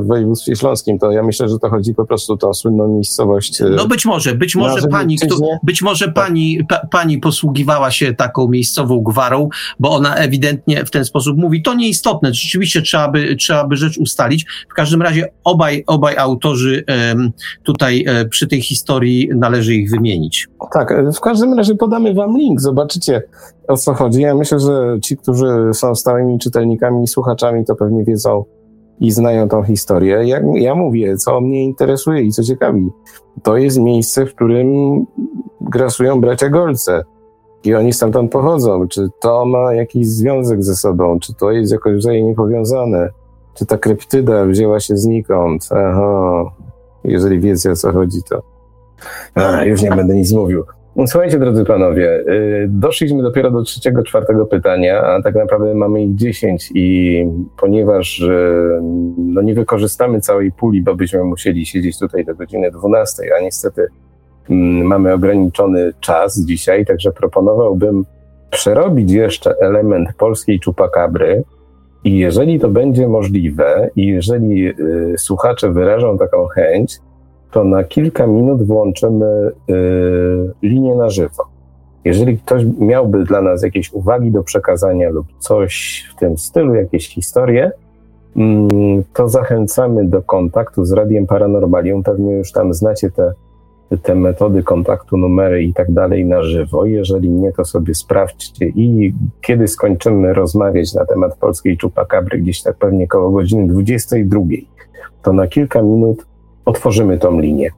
w 0.01 0.07
województwie 0.07 0.55
śląskim, 0.55 0.99
to 0.99 1.11
ja 1.11 1.23
myślę, 1.23 1.49
że 1.49 1.59
to 1.59 1.69
chodzi 1.69 1.93
po 1.93 2.05
prostu 2.05 2.33
o 2.33 2.37
tą 2.37 2.53
słynną 2.53 2.87
miejscowość. 2.87 3.61
No 3.75 3.87
być 3.87 4.05
może, 4.05 4.35
być 4.35 4.55
może 4.55 4.87
pani, 4.87 5.17
kto, 5.17 5.35
być 5.63 5.81
może 5.81 6.05
tak. 6.05 6.13
pani, 6.13 6.59
pa, 6.69 6.87
pani 6.91 7.17
posługiwała 7.17 7.91
się 7.91 8.13
taką 8.13 8.47
miejscową 8.47 9.01
gwarą, 9.01 9.49
bo 9.79 9.91
ona 9.91 10.15
ewidentnie 10.15 10.85
w 10.85 10.91
ten 10.91 11.05
sposób 11.05 11.37
mówi. 11.37 11.61
To 11.61 11.73
nieistotne, 11.73 12.33
rzeczywiście 12.33 12.81
trzeba 12.81 13.11
by, 13.11 13.35
trzeba 13.35 13.67
by 13.67 13.77
rzecz 13.77 13.97
ustalić. 13.97 14.45
W 14.71 14.73
każdym 14.73 15.01
razie 15.01 15.31
obaj, 15.43 15.83
obaj 15.87 16.17
autorzy 16.17 16.83
tutaj 17.63 18.05
um, 18.07 18.29
przy 18.29 18.47
tej 18.47 18.61
historii 18.61 19.29
należy 19.35 19.75
ich 19.75 19.91
wymienić. 19.91 20.47
Tak, 20.73 20.93
w 21.15 21.19
każdym 21.19 21.53
razie 21.53 21.75
podamy 21.75 22.13
wam 22.13 22.37
link, 22.37 22.61
zobaczycie 22.61 23.21
o 23.69 23.77
co 23.77 23.93
chodzi. 23.93 24.21
Ja 24.21 24.35
myślę, 24.35 24.59
że 24.59 24.97
ci, 25.01 25.17
którzy 25.17 25.69
są 25.73 25.95
stałymi 25.95 26.39
czytelnikami 26.39 27.03
i 27.03 27.07
słuchaczami, 27.07 27.65
to 27.65 27.75
pewnie 27.75 28.03
wiedzą 28.03 28.45
i 28.99 29.11
znają 29.11 29.49
tą 29.49 29.63
historię. 29.63 30.21
Ja, 30.25 30.41
ja 30.53 30.75
mówię, 30.75 31.17
co 31.17 31.41
mnie 31.41 31.63
interesuje 31.63 32.21
i 32.21 32.31
co 32.31 32.43
ciekawi. 32.43 32.89
To 33.43 33.57
jest 33.57 33.79
miejsce, 33.79 34.25
w 34.25 34.35
którym 34.35 34.67
grasują 35.61 36.21
bracia 36.21 36.49
Golce. 36.49 37.03
I 37.63 37.75
oni 37.75 37.93
stamtąd 37.93 38.31
pochodzą. 38.31 38.87
Czy 38.87 39.07
to 39.21 39.45
ma 39.45 39.73
jakiś 39.73 40.07
związek 40.07 40.63
ze 40.63 40.75
sobą? 40.75 41.19
Czy 41.19 41.33
to 41.33 41.51
jest 41.51 41.71
jakoś 41.71 41.95
wzajemnie 41.95 42.35
powiązane? 42.35 43.09
czy 43.59 43.65
ta 43.65 43.77
kryptyda 43.77 44.45
wzięła 44.45 44.79
się 44.79 44.97
znikąd. 44.97 45.69
Aha, 45.71 46.43
jeżeli 47.03 47.39
wiecie 47.39 47.71
o 47.71 47.75
co 47.75 47.91
chodzi, 47.91 48.19
to 48.29 48.41
a, 49.35 49.63
już 49.63 49.81
nie 49.81 49.91
będę 49.91 50.15
nic 50.15 50.33
mówił. 50.33 50.63
Słuchajcie, 51.07 51.39
drodzy 51.39 51.65
panowie, 51.65 52.19
y, 52.19 52.67
doszliśmy 52.69 53.23
dopiero 53.23 53.51
do 53.51 53.63
trzeciego, 53.63 54.03
czwartego 54.03 54.45
pytania, 54.45 55.01
a 55.01 55.21
tak 55.21 55.35
naprawdę 55.35 55.75
mamy 55.75 56.03
ich 56.03 56.15
dziesięć 56.15 56.71
i 56.75 57.25
ponieważ 57.59 58.23
no 59.17 59.41
nie 59.41 59.53
wykorzystamy 59.53 60.21
całej 60.21 60.51
puli, 60.51 60.81
bo 60.81 60.95
byśmy 60.95 61.23
musieli 61.23 61.65
siedzieć 61.65 61.99
tutaj 61.99 62.25
do 62.25 62.35
godziny 62.35 62.71
12, 62.71 63.23
a 63.39 63.41
niestety 63.41 63.87
mm, 64.49 64.87
mamy 64.87 65.13
ograniczony 65.13 65.93
czas 65.99 66.39
dzisiaj, 66.39 66.85
także 66.85 67.11
proponowałbym 67.11 68.05
przerobić 68.51 69.11
jeszcze 69.11 69.55
element 69.61 70.09
polskiej 70.17 70.59
czupakabry. 70.59 71.43
I 72.03 72.17
jeżeli 72.17 72.59
to 72.59 72.69
będzie 72.69 73.07
możliwe 73.07 73.89
i 73.95 74.07
jeżeli 74.07 74.67
y, 74.67 75.13
słuchacze 75.17 75.71
wyrażą 75.71 76.17
taką 76.17 76.47
chęć, 76.47 76.97
to 77.51 77.63
na 77.63 77.83
kilka 77.83 78.27
minut 78.27 78.63
włączymy 78.63 79.51
y, 79.69 79.73
linię 80.61 80.95
na 80.95 81.09
żywo. 81.09 81.43
Jeżeli 82.05 82.37
ktoś 82.37 82.63
miałby 82.79 83.23
dla 83.23 83.41
nas 83.41 83.63
jakieś 83.63 83.93
uwagi 83.93 84.31
do 84.31 84.43
przekazania 84.43 85.09
lub 85.09 85.27
coś 85.39 86.05
w 86.11 86.19
tym 86.19 86.37
stylu, 86.37 86.75
jakieś 86.75 87.09
historie, 87.09 87.71
mm, 88.35 89.03
to 89.13 89.29
zachęcamy 89.29 90.05
do 90.05 90.21
kontaktu 90.21 90.85
z 90.85 90.91
Radiem 90.91 91.27
Paranormalium. 91.27 92.03
Pewnie 92.03 92.33
już 92.33 92.51
tam 92.51 92.73
znacie 92.73 93.11
te, 93.11 93.33
te 94.03 94.15
metody 94.15 94.63
kontaktu, 94.63 95.17
numery 95.17 95.63
i 95.63 95.73
tak 95.73 95.91
dalej 95.91 96.25
na 96.25 96.43
żywo. 96.43 96.85
Jeżeli 96.85 97.29
nie, 97.29 97.51
to 97.51 97.65
sobie 97.65 97.95
sprawdźcie 97.95 98.65
i 98.65 99.13
kiedy 99.41 99.67
skończymy 99.67 100.33
rozmawiać 100.33 100.93
na 100.93 101.05
temat 101.05 101.37
polskiej 101.37 101.77
czupakabry, 101.77 102.39
gdzieś 102.39 102.63
tak 102.63 102.77
pewnie 102.77 103.07
koło 103.07 103.31
godziny 103.31 103.67
22, 103.67 104.41
to 105.21 105.33
na 105.33 105.47
kilka 105.47 105.81
minut 105.81 106.25
otworzymy 106.65 107.17
tą 107.17 107.39
linię. 107.39 107.69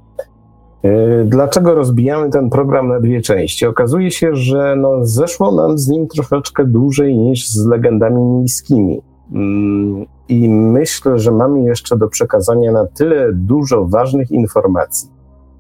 E, 0.84 1.24
dlaczego 1.26 1.76
rozbijamy 1.76 2.30
ten 2.30 2.50
program 2.50 2.88
na 2.88 3.00
dwie 3.00 3.22
części? 3.22 3.66
Okazuje 3.66 4.12
się, 4.12 4.36
że 4.36 4.76
no 4.76 5.06
zeszło 5.06 5.52
nam 5.52 5.78
z 5.78 5.88
nim 5.88 6.08
troszeczkę 6.08 6.66
dłużej 6.66 7.18
niż 7.18 7.50
z 7.50 7.66
legendami 7.66 8.22
miejskimi. 8.24 9.02
Mm, 9.32 10.06
I 10.30 10.50
myślę, 10.50 11.20
że 11.20 11.32
mamy 11.32 11.64
jeszcze 11.64 11.98
do 11.98 12.08
przekazania 12.08 12.72
na 12.72 12.88
tyle 12.88 13.34
dużo 13.34 13.86
ważnych 13.86 14.32
informacji, 14.32 15.10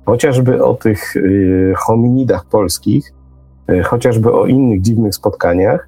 chociażby 0.05 0.63
o 0.63 0.73
tych 0.73 1.15
y, 1.15 1.73
hominidach 1.77 2.45
polskich, 2.45 3.13
y, 3.69 3.83
chociażby 3.83 4.33
o 4.33 4.45
innych 4.45 4.81
dziwnych 4.81 5.15
spotkaniach, 5.15 5.87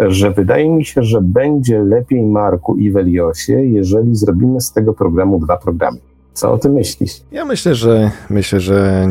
że 0.00 0.30
wydaje 0.30 0.70
mi 0.70 0.84
się, 0.84 1.02
że 1.02 1.20
będzie 1.20 1.82
lepiej 1.82 2.22
Marku 2.22 2.76
i 2.76 2.90
Weliosie, 2.90 3.52
jeżeli 3.52 4.14
zrobimy 4.14 4.60
z 4.60 4.72
tego 4.72 4.94
programu 4.94 5.40
dwa 5.40 5.56
programy. 5.56 5.98
Co 6.34 6.52
o 6.52 6.58
tym 6.58 6.72
myślisz? 6.72 7.12
Ja 7.32 7.44
myślę, 7.44 7.74
że 7.74 8.10
myślę, 8.30 8.60
że 8.60 9.06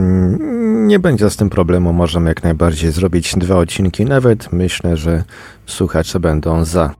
nie 0.88 1.00
będzie 1.00 1.30
z 1.30 1.38
tym 1.38 1.50
problemu. 1.50 1.94
Możemy 1.94 2.30
jak 2.30 2.44
najbardziej 2.44 2.92
zrobić 2.92 3.36
dwa 3.38 3.56
odcinki. 3.56 4.06
Nawet 4.06 4.54
myślę, 4.54 4.98
że 4.98 5.24
słuchacze 5.66 6.20
będą 6.20 6.66
za. 6.66 6.94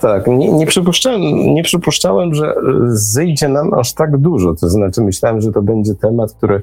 Tak, 0.00 0.26
nie, 0.26 0.52
nie, 0.52 0.66
przypuszczałem, 0.66 1.20
nie 1.54 1.62
przypuszczałem, 1.62 2.34
że 2.34 2.54
zejdzie 2.88 3.48
nam 3.48 3.74
aż 3.74 3.94
tak 3.94 4.16
dużo. 4.16 4.54
To 4.54 4.68
znaczy, 4.68 5.00
myślałem, 5.00 5.40
że 5.40 5.52
to 5.52 5.62
będzie 5.62 5.94
temat, 5.94 6.32
który, 6.32 6.62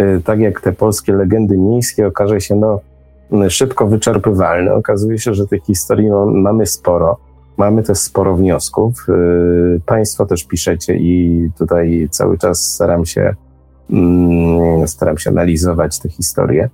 y, 0.00 0.22
tak 0.24 0.40
jak 0.40 0.60
te 0.60 0.72
polskie 0.72 1.12
legendy 1.12 1.58
miejskie, 1.58 2.06
okaże 2.06 2.40
się 2.40 2.56
no, 2.56 2.80
szybko 3.50 3.86
wyczerpywalny. 3.86 4.74
Okazuje 4.74 5.18
się, 5.18 5.34
że 5.34 5.46
tych 5.46 5.64
historii 5.64 6.10
no, 6.10 6.26
mamy 6.26 6.66
sporo. 6.66 7.16
Mamy 7.56 7.82
też 7.82 7.98
sporo 7.98 8.36
wniosków. 8.36 9.06
Y, 9.08 9.80
państwo 9.86 10.26
też 10.26 10.44
piszecie 10.44 10.96
i 10.96 11.48
tutaj 11.58 12.08
cały 12.10 12.38
czas 12.38 12.58
staram 12.74 13.04
się, 13.04 13.34
mm, 13.90 14.88
staram 14.88 15.18
się 15.18 15.30
analizować 15.30 15.98
te 15.98 16.08
historie. 16.08 16.68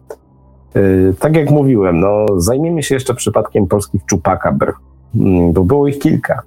Y, 0.77 1.15
tak 1.19 1.37
jak 1.37 1.51
mówiłem, 1.51 2.01
no, 2.01 2.27
zajmiemy 2.37 2.83
się 2.83 2.95
jeszcze 2.95 3.15
przypadkiem 3.15 3.67
polskich 3.67 4.05
czupakabr, 4.05 4.73
mm, 5.15 5.53
bo 5.53 5.65
było 5.65 5.89
ich 5.89 5.99
kilka. 5.99 6.43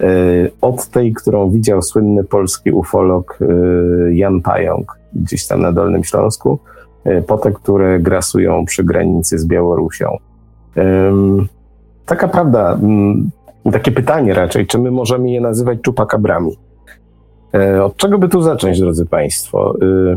Y, 0.00 0.50
od 0.60 0.86
tej, 0.86 1.12
którą 1.12 1.50
widział 1.50 1.82
słynny 1.82 2.24
polski 2.24 2.72
ufolog 2.72 3.38
Jan 4.10 4.40
Pająk 4.40 4.98
gdzieś 5.12 5.46
tam 5.46 5.60
na 5.60 5.72
Dolnym 5.72 6.04
Śląsku, 6.04 6.58
po 7.26 7.38
te, 7.38 7.52
które 7.52 8.00
grasują 8.00 8.64
przy 8.64 8.84
granicy 8.84 9.38
z 9.38 9.46
Białorusią. 9.46 10.16
Taka 12.06 12.28
prawda, 12.28 12.72
mm, 12.72 13.30
takie 13.70 13.92
pytanie 13.92 14.34
raczej, 14.34 14.66
czy 14.66 14.78
my 14.78 14.90
możemy 14.90 15.30
je 15.30 15.40
nazywać 15.40 15.78
czupakabrami? 15.82 16.58
E, 17.54 17.84
od 17.84 17.96
czego 17.96 18.18
by 18.18 18.28
tu 18.28 18.42
zacząć, 18.42 18.80
drodzy 18.80 19.06
Państwo? 19.06 19.74
E, 19.82 20.16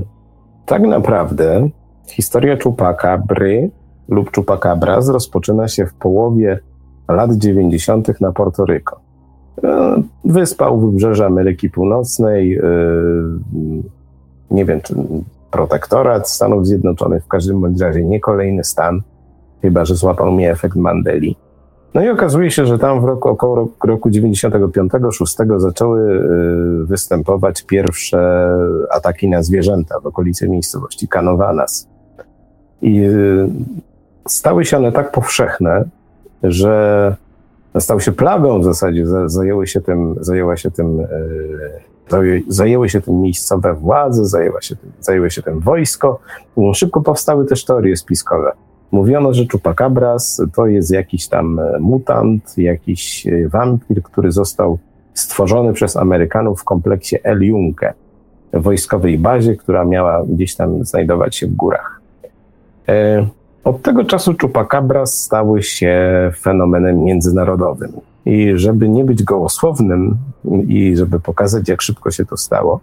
tak 0.65 0.81
naprawdę 0.81 1.69
historia 2.07 2.57
czupakabry 2.57 3.69
lub 4.09 4.31
czupakabras 4.31 5.09
rozpoczyna 5.09 5.67
się 5.67 5.85
w 5.85 5.93
połowie 5.93 6.59
lat 7.07 7.33
90. 7.33 8.21
na 8.21 8.31
Porto 8.31 8.65
Rico. 8.65 8.99
E, 9.63 10.01
wyspa 10.25 10.69
u 10.69 10.79
wybrzeża 10.79 11.25
Ameryki 11.25 11.69
Północnej, 11.69 12.59
nie 14.51 14.65
wiem, 14.65 14.81
czy 14.81 14.95
protektorat 15.51 16.29
Stanów 16.29 16.67
Zjednoczonych, 16.67 17.23
w 17.23 17.27
każdym 17.27 17.61
bądź 17.61 17.81
razie 17.81 18.05
nie 18.05 18.19
kolejny 18.19 18.63
stan, 18.63 19.01
chyba 19.61 19.85
że 19.85 19.95
złapał 19.95 20.31
mnie 20.31 20.51
efekt 20.51 20.75
Mandeli. 20.75 21.35
No 21.93 22.03
i 22.03 22.09
okazuje 22.09 22.51
się, 22.51 22.65
że 22.65 22.79
tam 22.79 23.01
w 23.01 23.03
roku, 23.03 23.29
około 23.29 23.69
roku 23.83 24.09
95-6 24.09 25.59
zaczęły 25.59 26.01
y, 26.01 26.85
występować 26.85 27.63
pierwsze 27.63 28.49
ataki 28.91 29.29
na 29.29 29.43
zwierzęta 29.43 29.99
w 29.99 30.05
okolicy 30.05 30.49
miejscowości 30.49 31.07
Kanowanas. 31.07 31.87
I 32.81 33.03
y, 33.03 33.49
stały 34.27 34.65
się 34.65 34.77
one 34.77 34.91
tak 34.91 35.11
powszechne, 35.11 35.83
że 36.43 37.15
stały 37.79 38.01
się 38.01 38.11
plagą 38.11 38.61
w 38.61 38.63
zasadzie, 38.63 39.05
zajęły 39.25 39.67
się 39.67 39.81
tym, 39.81 40.15
zajęła 40.19 40.57
się 40.57 40.71
tym, 40.71 40.99
y, 40.99 42.43
zajęły 42.47 42.89
się 42.89 43.01
tym 43.01 43.21
miejscowe 43.21 43.73
władze, 43.73 44.25
zajęła 44.25 44.61
się 44.61 44.75
tym, 44.75 44.91
zajęły 44.99 45.31
się 45.31 45.41
tym 45.41 45.59
wojsko. 45.59 46.19
Szybko 46.73 47.01
powstały 47.01 47.45
też 47.45 47.65
teorie 47.65 47.97
spiskowe 47.97 48.51
Mówiono, 48.91 49.33
że 49.33 49.43
Chupacabras 49.51 50.41
to 50.55 50.67
jest 50.67 50.91
jakiś 50.91 51.27
tam 51.27 51.59
e, 51.59 51.79
mutant, 51.79 52.57
jakiś 52.57 53.27
e, 53.27 53.49
wampir, 53.49 54.03
który 54.03 54.31
został 54.31 54.79
stworzony 55.13 55.73
przez 55.73 55.97
Amerykanów 55.97 56.61
w 56.61 56.63
kompleksie 56.63 57.17
El 57.23 57.43
Junque, 57.43 57.93
wojskowej 58.53 59.19
bazie, 59.19 59.55
która 59.55 59.85
miała 59.85 60.23
gdzieś 60.29 60.55
tam 60.55 60.85
znajdować 60.85 61.35
się 61.35 61.47
w 61.47 61.55
górach. 61.55 62.01
E, 62.89 63.27
od 63.63 63.81
tego 63.81 64.03
czasu 64.03 64.35
Chupacabras 64.41 65.23
stały 65.23 65.63
się 65.63 65.95
fenomenem 66.39 67.03
międzynarodowym. 67.03 67.91
I 68.25 68.51
żeby 68.55 68.89
nie 68.89 69.03
być 69.03 69.23
gołosłownym 69.23 70.17
i 70.67 70.97
żeby 70.97 71.19
pokazać, 71.19 71.69
jak 71.69 71.81
szybko 71.81 72.11
się 72.11 72.25
to 72.25 72.37
stało, 72.37 72.79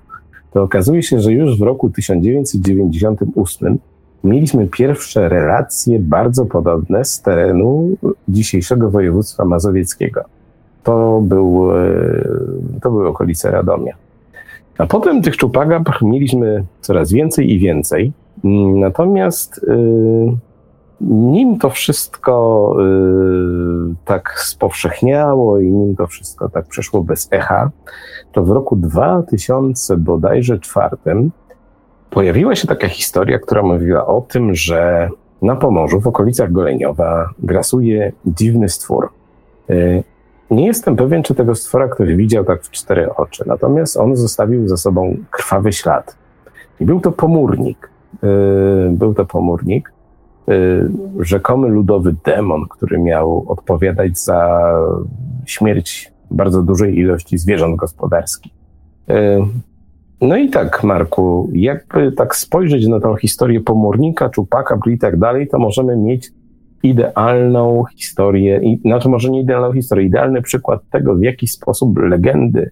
to 0.52 0.62
okazuje 0.62 1.02
się, 1.02 1.20
że 1.20 1.32
już 1.32 1.58
w 1.58 1.62
roku 1.62 1.90
1998 1.90 3.78
mieliśmy 4.24 4.66
pierwsze 4.66 5.28
relacje 5.28 5.98
bardzo 5.98 6.46
podobne 6.46 7.04
z 7.04 7.22
terenu 7.22 7.96
dzisiejszego 8.28 8.90
województwa 8.90 9.44
mazowieckiego. 9.44 10.20
To, 10.82 11.20
był, 11.22 11.70
e, 11.76 11.88
to 12.82 12.90
były 12.90 13.08
okolice 13.08 13.50
Radomia. 13.50 13.94
A 14.78 14.86
potem 14.86 15.22
tych 15.22 15.36
czupagab 15.36 16.02
mieliśmy 16.02 16.64
coraz 16.80 17.12
więcej 17.12 17.52
i 17.52 17.58
więcej. 17.58 18.12
Natomiast 18.74 19.60
e, 19.68 19.76
nim 21.00 21.58
to 21.58 21.70
wszystko 21.70 22.76
e, 22.80 22.84
tak 24.04 24.40
spowszechniało 24.40 25.60
i 25.60 25.72
nim 25.72 25.96
to 25.96 26.06
wszystko 26.06 26.48
tak 26.48 26.66
przeszło 26.66 27.02
bez 27.04 27.28
echa, 27.30 27.70
to 28.32 28.44
w 28.44 28.50
roku 28.50 28.76
2000 28.76 29.96
bodajże 29.96 30.58
czwartym 30.58 31.30
pojawiła 32.10 32.54
się 32.54 32.66
taka 32.66 32.88
historia, 32.88 33.38
która 33.38 33.62
mówiła 33.62 34.06
o 34.06 34.20
tym, 34.20 34.54
że 34.54 35.10
na 35.42 35.56
Pomorzu, 35.56 36.00
w 36.00 36.06
okolicach 36.06 36.52
Goleniowa, 36.52 37.30
grasuje 37.38 38.12
dziwny 38.26 38.68
stwór. 38.68 39.08
Y, 39.70 40.02
nie 40.50 40.66
jestem 40.66 40.96
pewien, 40.96 41.22
czy 41.22 41.34
tego 41.34 41.54
stwora 41.54 41.88
ktoś 41.88 42.14
widział 42.14 42.44
tak 42.44 42.62
w 42.62 42.70
cztery 42.70 43.14
oczy, 43.14 43.44
natomiast 43.46 43.96
on 43.96 44.16
zostawił 44.16 44.68
za 44.68 44.76
sobą 44.76 45.16
krwawy 45.30 45.72
ślad. 45.72 46.16
I 46.80 46.84
był 46.84 47.00
to 47.00 47.12
pomórnik. 47.12 47.90
Y, 48.24 48.90
był 48.90 49.14
to 49.14 49.24
pomórnik, 49.24 49.92
y, 50.48 50.90
rzekomy 51.20 51.68
ludowy 51.68 52.14
demon, 52.24 52.68
który 52.68 52.98
miał 52.98 53.44
odpowiadać 53.48 54.18
za 54.18 54.72
śmierć 55.46 56.12
bardzo 56.30 56.62
dużej 56.62 56.98
ilości 56.98 57.38
zwierząt 57.38 57.76
gospodarskich. 57.76 58.52
No 60.20 60.36
i 60.36 60.48
tak, 60.48 60.84
Marku, 60.84 61.50
jakby 61.52 62.12
tak 62.12 62.36
spojrzeć 62.36 62.86
na 62.86 63.00
tą 63.00 63.16
historię 63.16 63.60
pomornika, 63.60 64.28
czupaka 64.28 64.78
i 64.90 64.98
tak 64.98 65.18
dalej, 65.18 65.48
to 65.48 65.58
możemy 65.58 65.96
mieć 65.96 66.30
idealną 66.82 67.84
historię, 67.96 68.60
znaczy 68.84 69.08
może 69.08 69.30
nie 69.30 69.40
idealną 69.40 69.72
historię, 69.72 70.06
idealny 70.06 70.42
przykład 70.42 70.80
tego, 70.90 71.14
w 71.14 71.22
jaki 71.22 71.48
sposób 71.48 71.98
legendy 71.98 72.70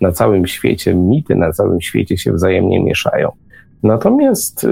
na 0.00 0.12
całym 0.12 0.46
świecie, 0.46 0.94
mity 0.94 1.34
na 1.34 1.52
całym 1.52 1.80
świecie 1.80 2.18
się 2.18 2.32
wzajemnie 2.32 2.84
mieszają. 2.84 3.32
Natomiast 3.82 4.64
y, 4.64 4.68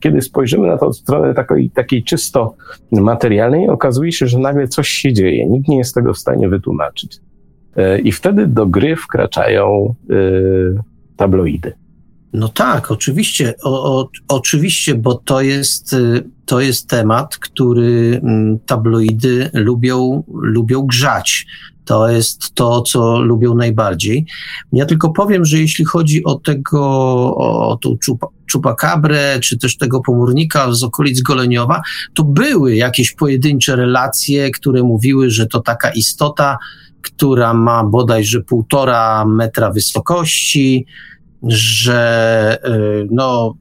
kiedy 0.00 0.22
spojrzymy 0.22 0.66
na 0.66 0.78
to 0.78 0.86
od 0.86 0.96
strony 0.96 1.34
takiej, 1.34 1.70
takiej 1.70 2.02
czysto 2.02 2.54
materialnej, 2.92 3.68
okazuje 3.68 4.12
się, 4.12 4.26
że 4.26 4.38
nagle 4.38 4.68
coś 4.68 4.88
się 4.88 5.12
dzieje. 5.12 5.46
Nikt 5.46 5.68
nie 5.68 5.78
jest 5.78 5.94
tego 5.94 6.12
w 6.12 6.18
stanie 6.18 6.48
wytłumaczyć. 6.48 7.16
Y, 7.78 7.98
I 7.98 8.12
wtedy 8.12 8.46
do 8.46 8.66
gry 8.66 8.96
wkraczają 8.96 9.94
y, 10.10 10.91
tabloidy. 11.22 11.72
No 12.32 12.48
tak, 12.48 12.90
oczywiście, 12.90 13.54
o, 13.62 14.00
o, 14.00 14.08
oczywiście, 14.28 14.94
bo 14.94 15.14
to 15.14 15.40
jest, 15.40 15.96
to 16.46 16.60
jest 16.60 16.88
temat, 16.88 17.36
który 17.36 18.20
mm, 18.22 18.58
tabloidy 18.66 19.50
lubią, 19.52 20.24
lubią 20.32 20.86
grzać. 20.86 21.46
To 21.84 22.08
jest 22.08 22.54
to, 22.54 22.82
co 22.82 23.20
lubią 23.20 23.54
najbardziej. 23.54 24.26
Ja 24.72 24.86
tylko 24.86 25.10
powiem, 25.10 25.44
że 25.44 25.58
jeśli 25.58 25.84
chodzi 25.84 26.24
o 26.24 26.34
tego, 26.34 26.80
o 27.36 27.78
tą 27.82 27.96
czupa, 28.46 28.76
czy 29.40 29.58
też 29.58 29.76
tego 29.76 30.00
pomórnika 30.00 30.72
z 30.72 30.82
okolic 30.82 31.22
Goleniowa, 31.22 31.82
to 32.14 32.24
były 32.24 32.76
jakieś 32.76 33.12
pojedyncze 33.12 33.76
relacje, 33.76 34.50
które 34.50 34.82
mówiły, 34.82 35.30
że 35.30 35.46
to 35.46 35.60
taka 35.60 35.90
istota, 35.90 36.58
która 37.02 37.54
ma 37.54 37.84
bodajże 37.84 38.40
półtora 38.40 39.24
metra 39.24 39.70
wysokości, 39.70 40.86
że 41.48 42.58
y, 42.66 43.08
no, 43.10 43.54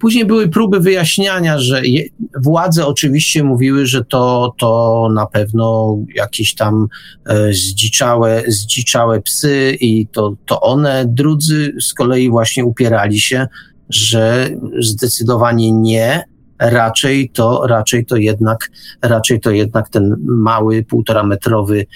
Później 0.00 0.24
były 0.24 0.48
próby 0.48 0.80
wyjaśniania, 0.80 1.58
że 1.58 1.86
je, 1.86 2.04
władze 2.42 2.86
oczywiście 2.86 3.44
mówiły, 3.44 3.86
że 3.86 4.04
to, 4.04 4.54
to 4.58 5.08
na 5.14 5.26
pewno 5.26 5.98
jakieś 6.14 6.54
tam 6.54 6.88
e, 7.26 7.52
zdziczałe, 7.52 8.42
zdziczałe 8.46 9.22
psy 9.22 9.76
i 9.80 10.06
to, 10.06 10.34
to 10.46 10.60
one. 10.60 11.04
Drudzy 11.08 11.72
z 11.80 11.94
kolei 11.94 12.30
właśnie 12.30 12.64
upierali 12.64 13.20
się, 13.20 13.46
że 13.88 14.50
zdecydowanie 14.78 15.72
nie, 15.72 16.24
raczej 16.58 17.30
to, 17.30 17.66
raczej 17.66 18.06
to 18.06 18.16
jednak, 18.16 18.70
raczej 19.02 19.40
to 19.40 19.50
jednak 19.50 19.88
ten 19.88 20.16
mały, 20.24 20.82
półtora 20.82 21.22
metrowy 21.22 21.86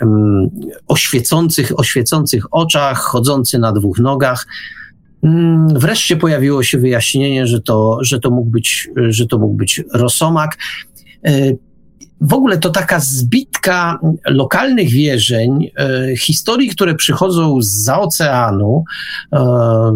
um, 0.00 0.50
oświecących, 0.88 1.78
oświecących 1.78 2.44
oczach, 2.50 2.98
chodzący 2.98 3.58
na 3.58 3.72
dwóch 3.72 3.98
nogach, 3.98 4.46
Mm, 5.22 5.68
wreszcie 5.68 6.16
pojawiło 6.16 6.62
się 6.62 6.78
wyjaśnienie, 6.78 7.46
że 7.46 7.60
to, 7.60 7.98
że 8.02 8.20
to, 8.20 8.30
mógł, 8.30 8.50
być, 8.50 8.90
że 9.08 9.26
to 9.26 9.38
mógł 9.38 9.54
być 9.54 9.82
rosomak. 9.94 10.58
W 12.20 12.32
ogóle 12.32 12.58
to 12.58 12.70
taka 12.70 13.00
zbitka 13.00 13.98
lokalnych 14.26 14.88
wierzeń, 14.90 15.70
e, 15.76 16.16
historii, 16.16 16.68
które 16.68 16.94
przychodzą 16.94 17.58
z 17.60 17.88
oceanu, 17.88 18.84
e, 19.32 19.38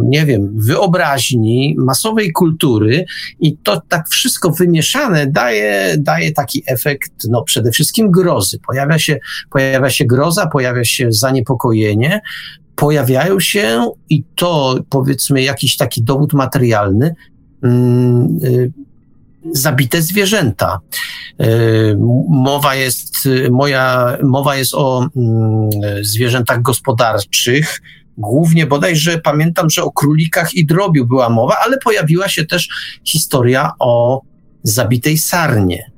nie 0.05 0.27
wiem, 0.27 0.53
wyobraźni, 0.57 1.75
masowej 1.79 2.33
kultury 2.33 3.05
i 3.41 3.57
to 3.57 3.83
tak 3.89 4.09
wszystko 4.09 4.51
wymieszane 4.51 5.27
daje, 5.27 5.95
daje 5.99 6.33
taki 6.33 6.63
efekt, 6.67 7.13
no 7.31 7.43
przede 7.43 7.71
wszystkim 7.71 8.11
grozy. 8.11 8.59
Pojawia 8.67 8.99
się, 8.99 9.19
pojawia 9.51 9.91
się 9.91 10.05
groza, 10.05 10.47
pojawia 10.47 10.85
się 10.85 11.13
zaniepokojenie, 11.13 12.21
pojawiają 12.75 13.41
się 13.41 13.91
i 14.11 14.25
to 14.35 14.79
powiedzmy 14.89 15.43
jakiś 15.43 15.77
taki 15.77 16.03
dowód 16.03 16.33
materialny, 16.33 17.15
mm, 17.63 18.39
y, 18.45 18.73
zabite 19.53 20.03
zwierzęta. 20.03 20.81
Y, 21.41 21.97
mowa 22.29 22.75
jest, 22.75 23.29
moja, 23.51 24.17
mowa 24.23 24.57
jest 24.57 24.75
o 24.75 25.09
mm, 25.17 25.71
zwierzętach 26.03 26.63
gospodarczych, 26.63 27.81
głównie 28.19 28.67
bodajże 28.67 29.19
pamiętam, 29.19 29.71
że 29.71 29.83
o 29.83 29.93
królikach 29.93 30.55
i 30.55 30.67
drobiu 30.67 31.07
była 31.07 31.29
mowa, 31.29 31.57
ale 31.65 31.79
pojawiła 31.79 32.29
się 32.29 32.47
też 32.47 32.69
historia 33.05 33.73
o 33.79 34.23
zabitej 34.63 35.19
sarnie. 35.19 35.92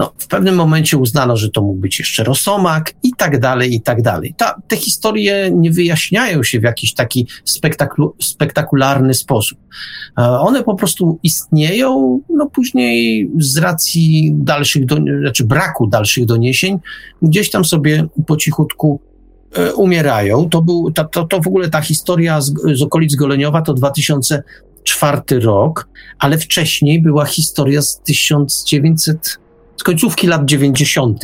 No, 0.00 0.12
w 0.18 0.26
pewnym 0.26 0.54
momencie 0.54 0.96
uznano, 0.96 1.36
że 1.36 1.50
to 1.50 1.62
mógł 1.62 1.80
być 1.80 1.98
jeszcze 1.98 2.24
rosomak 2.24 2.94
i 3.02 3.10
tak 3.16 3.40
dalej, 3.40 3.74
i 3.74 3.80
tak 3.82 4.02
dalej. 4.02 4.34
Ta, 4.36 4.62
te 4.68 4.76
historie 4.76 5.50
nie 5.54 5.70
wyjaśniają 5.70 6.42
się 6.42 6.60
w 6.60 6.62
jakiś 6.62 6.94
taki 6.94 7.26
spektaklu, 7.44 8.14
spektakularny 8.22 9.14
sposób. 9.14 9.58
E, 10.18 10.22
one 10.22 10.62
po 10.62 10.74
prostu 10.74 11.18
istnieją, 11.22 12.20
no 12.30 12.46
później 12.46 13.30
z 13.38 13.56
racji 13.56 14.32
dalszych, 14.34 14.86
do, 14.86 14.96
znaczy 15.20 15.44
braku 15.44 15.86
dalszych 15.86 16.26
doniesień, 16.26 16.78
gdzieś 17.22 17.50
tam 17.50 17.64
sobie 17.64 18.06
po 18.26 18.36
cichutku 18.36 19.00
e, 19.54 19.74
umierają. 19.74 20.48
To, 20.48 20.62
był, 20.62 20.92
to, 20.92 21.04
to, 21.04 21.24
to 21.24 21.40
w 21.40 21.46
ogóle 21.46 21.68
ta 21.68 21.80
historia 21.80 22.40
z, 22.40 22.54
z 22.74 22.82
okolic 22.82 23.14
Goleniowa 23.14 23.62
to 23.62 23.74
2004 23.74 25.40
rok, 25.40 25.88
ale 26.18 26.38
wcześniej 26.38 27.02
była 27.02 27.24
historia 27.24 27.82
z 27.82 28.00
1900 28.00 29.39
z 29.80 29.82
końcówki 29.82 30.26
lat 30.26 30.44
90. 30.44 31.22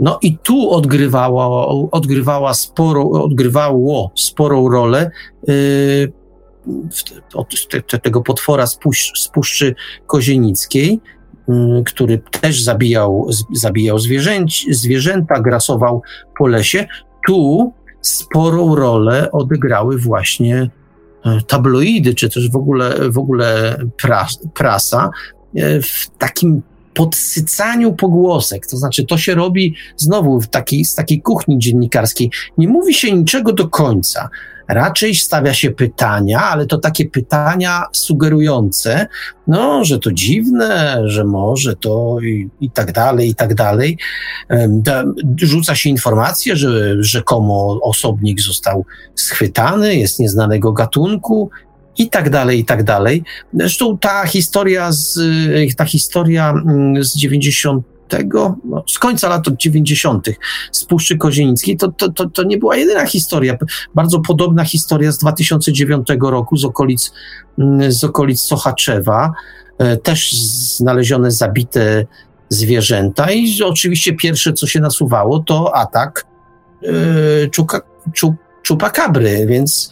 No 0.00 0.18
i 0.22 0.38
tu 0.38 0.70
odgrywała, 0.70 1.66
odgrywała 1.90 2.54
sporo, 2.54 3.10
odgrywało 3.10 4.12
sporą 4.16 4.68
rolę 4.68 5.10
yy, 5.48 6.12
tego 8.02 8.20
potwora 8.20 8.66
z, 8.66 8.76
pusz, 8.76 9.12
z 9.16 9.28
Puszczy 9.28 9.74
Kozienickiej, 10.06 11.00
yy, 11.48 11.82
który 11.86 12.18
też 12.18 12.62
zabijał, 12.62 13.28
zabijał 13.52 13.98
zwierzęci, 13.98 14.74
zwierzęta, 14.74 15.40
grasował 15.40 16.02
po 16.38 16.46
lesie. 16.46 16.86
Tu 17.26 17.72
sporą 18.00 18.74
rolę 18.74 19.32
odegrały 19.32 19.98
właśnie 19.98 20.70
e, 21.24 21.40
tabloidy, 21.46 22.14
czy 22.14 22.30
też 22.30 22.50
w 22.50 22.56
ogóle, 22.56 23.10
w 23.10 23.18
ogóle 23.18 23.78
pras, 24.02 24.38
prasa, 24.54 25.10
w 25.82 26.10
takim 26.18 26.62
podsycaniu 26.94 27.92
pogłosek. 27.92 28.66
To 28.66 28.76
znaczy, 28.76 29.04
to 29.04 29.18
się 29.18 29.34
robi 29.34 29.74
znowu 29.96 30.40
w 30.40 30.48
takiej, 30.48 30.84
z 30.84 30.94
takiej 30.94 31.22
kuchni 31.22 31.58
dziennikarskiej. 31.58 32.30
Nie 32.58 32.68
mówi 32.68 32.94
się 32.94 33.12
niczego 33.12 33.52
do 33.52 33.68
końca. 33.68 34.28
Raczej 34.68 35.14
stawia 35.14 35.54
się 35.54 35.70
pytania, 35.70 36.42
ale 36.42 36.66
to 36.66 36.78
takie 36.78 37.06
pytania 37.10 37.82
sugerujące, 37.92 39.06
no, 39.46 39.84
że 39.84 39.98
to 39.98 40.12
dziwne, 40.12 41.02
że 41.04 41.24
może 41.24 41.76
to 41.76 42.16
i, 42.22 42.50
i 42.60 42.70
tak 42.70 42.92
dalej, 42.92 43.28
i 43.28 43.34
tak 43.34 43.54
dalej. 43.54 43.98
Rzuca 45.36 45.74
się 45.74 45.90
informacje, 45.90 46.56
że 46.56 47.02
rzekomo 47.02 47.78
osobnik 47.82 48.40
został 48.40 48.84
schwytany, 49.14 49.96
jest 49.96 50.18
nieznanego 50.18 50.72
gatunku 50.72 51.50
i 51.98 52.10
tak 52.10 52.30
dalej, 52.30 52.58
i 52.58 52.64
tak 52.64 52.82
dalej. 52.82 53.22
Zresztą 53.54 53.98
ta 53.98 54.26
historia 54.26 54.92
z, 54.92 55.18
ta 55.76 55.84
historia 55.84 56.50
mm, 56.50 57.04
z 57.04 57.16
90 57.16 57.86
no, 58.64 58.84
z 58.88 58.98
końca 58.98 59.28
lat 59.28 59.44
90. 59.56 60.26
z 60.72 60.84
Puszczy 60.84 61.16
Kozienickiej, 61.18 61.76
to, 61.76 61.88
to, 61.88 62.08
to, 62.08 62.26
to 62.26 62.42
nie 62.42 62.58
była 62.58 62.76
jedyna 62.76 63.06
historia. 63.06 63.56
Bardzo 63.94 64.20
podobna 64.20 64.64
historia 64.64 65.12
z 65.12 65.18
2009 65.18 66.08
roku 66.20 66.56
z 66.56 66.64
okolic, 66.64 67.12
mm, 67.58 67.92
z 67.92 68.04
okolic 68.04 68.40
Sochaczewa. 68.40 69.32
E, 69.78 69.96
też 69.96 70.32
znalezione 70.76 71.30
zabite 71.30 72.06
zwierzęta 72.48 73.30
i 73.30 73.62
oczywiście 73.62 74.12
pierwsze, 74.12 74.52
co 74.52 74.66
się 74.66 74.80
nasuwało, 74.80 75.38
to 75.38 75.76
atak 75.76 76.26
yy, 76.82 77.48
czuka, 77.50 77.80
czu, 78.12 78.34
czupakabry, 78.62 79.46
więc 79.46 79.90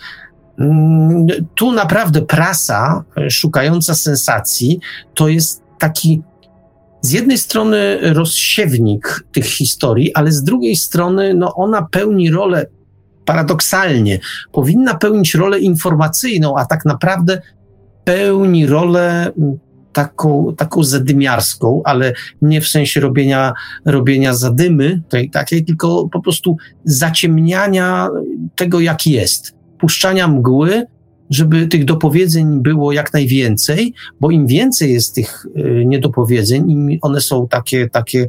tu 1.54 1.72
naprawdę 1.72 2.22
prasa 2.22 3.04
e, 3.16 3.30
szukająca 3.30 3.94
sensacji 3.94 4.80
to 5.14 5.28
jest 5.28 5.62
taki 5.78 6.22
z 7.00 7.12
jednej 7.12 7.38
strony 7.38 7.98
rozsiewnik 8.14 9.24
tych 9.32 9.44
historii, 9.44 10.14
ale 10.14 10.32
z 10.32 10.44
drugiej 10.44 10.76
strony 10.76 11.34
no 11.34 11.54
ona 11.54 11.82
pełni 11.90 12.30
rolę 12.30 12.66
paradoksalnie, 13.24 14.18
powinna 14.52 14.94
pełnić 14.94 15.34
rolę 15.34 15.60
informacyjną, 15.60 16.58
a 16.58 16.66
tak 16.66 16.84
naprawdę 16.84 17.42
pełni 18.04 18.66
rolę 18.66 19.32
taką, 19.92 20.54
taką 20.56 20.84
zadymiarską, 20.84 21.82
ale 21.84 22.12
nie 22.42 22.60
w 22.60 22.68
sensie 22.68 23.00
robienia, 23.00 23.52
robienia 23.84 24.34
zadymy 24.34 25.02
tej, 25.08 25.30
takiej, 25.30 25.64
tylko 25.64 26.08
po 26.08 26.22
prostu 26.22 26.56
zaciemniania 26.84 28.08
tego, 28.56 28.80
jak 28.80 29.06
jest 29.06 29.61
puszczania 29.82 30.28
mgły, 30.28 30.86
żeby 31.30 31.66
tych 31.66 31.84
dopowiedzeń 31.84 32.62
było 32.62 32.92
jak 32.92 33.12
najwięcej, 33.12 33.94
bo 34.20 34.30
im 34.30 34.46
więcej 34.46 34.92
jest 34.92 35.14
tych 35.14 35.46
y, 35.56 35.84
niedopowiedzeń, 35.86 36.70
im 36.70 36.98
one 37.02 37.20
są 37.20 37.48
takie, 37.48 37.88
takie 37.88 38.28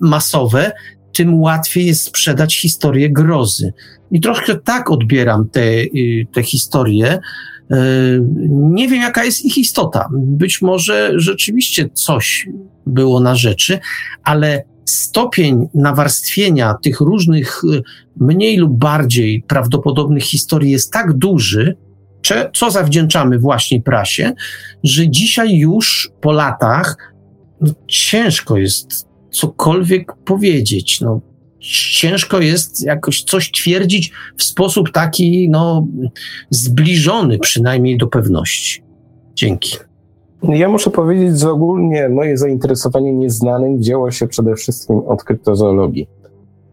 masowe, 0.00 0.72
tym 1.12 1.40
łatwiej 1.40 1.86
jest 1.86 2.02
sprzedać 2.02 2.56
historię 2.56 3.10
grozy. 3.10 3.72
I 4.10 4.20
troszkę 4.20 4.54
tak 4.54 4.90
odbieram 4.90 5.48
te, 5.48 5.62
y, 5.62 6.26
te 6.32 6.42
historie. 6.42 7.18
Y, 7.72 8.22
nie 8.48 8.88
wiem, 8.88 9.02
jaka 9.02 9.24
jest 9.24 9.44
ich 9.44 9.58
istota. 9.58 10.08
Być 10.12 10.62
może 10.62 11.12
rzeczywiście 11.16 11.88
coś 11.94 12.48
było 12.86 13.20
na 13.20 13.34
rzeczy, 13.34 13.78
ale 14.24 14.64
stopień 14.84 15.68
nawarstwienia 15.74 16.74
tych 16.82 17.00
różnych 17.00 17.64
y, 17.64 17.82
mniej 18.16 18.56
lub 18.56 18.78
bardziej 18.78 19.42
prawdopodobnych 19.42 20.22
historii 20.22 20.70
jest 20.70 20.92
tak 20.92 21.12
duży, 21.12 21.76
co 22.54 22.70
zawdzięczamy 22.70 23.38
właśnie 23.38 23.82
prasie, 23.82 24.32
że 24.84 25.08
dzisiaj 25.08 25.56
już 25.56 26.10
po 26.20 26.32
latach 26.32 27.14
no, 27.60 27.72
ciężko 27.88 28.58
jest 28.58 29.08
cokolwiek 29.30 30.12
powiedzieć. 30.24 31.00
No, 31.00 31.20
ciężko 31.92 32.40
jest 32.40 32.86
jakoś 32.86 33.22
coś 33.22 33.50
twierdzić 33.50 34.12
w 34.36 34.42
sposób 34.42 34.92
taki 34.92 35.48
no, 35.48 35.86
zbliżony 36.50 37.38
przynajmniej 37.38 37.98
do 37.98 38.06
pewności. 38.06 38.82
Dzięki. 39.34 39.76
Ja 40.42 40.68
muszę 40.68 40.90
powiedzieć, 40.90 41.40
że 41.40 41.50
ogólnie 41.50 42.08
moje 42.08 42.36
zainteresowanie 42.36 43.12
nieznanym 43.12 43.78
wzięło 43.78 44.10
się 44.10 44.26
przede 44.26 44.54
wszystkim 44.54 44.98
od 45.06 45.24
kryptozoologii. 45.24 46.08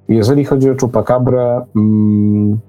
Jeżeli 0.08 0.46
chodzi 0.46 0.70
o 0.70 0.76
czupakabrę, 0.76 1.62
mm, 1.76 2.60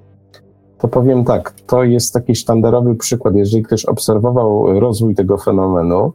to 0.78 0.89
powiem 0.89 1.24
tak, 1.24 1.55
to 1.66 1.85
jest 1.85 2.14
taki 2.14 2.35
sztandarowy 2.35 2.94
przykład. 2.94 3.36
Jeżeli 3.36 3.62
ktoś 3.62 3.85
obserwował 3.85 4.81
rozwój 4.81 5.14
tego 5.14 5.39
fenomenu, 5.39 6.12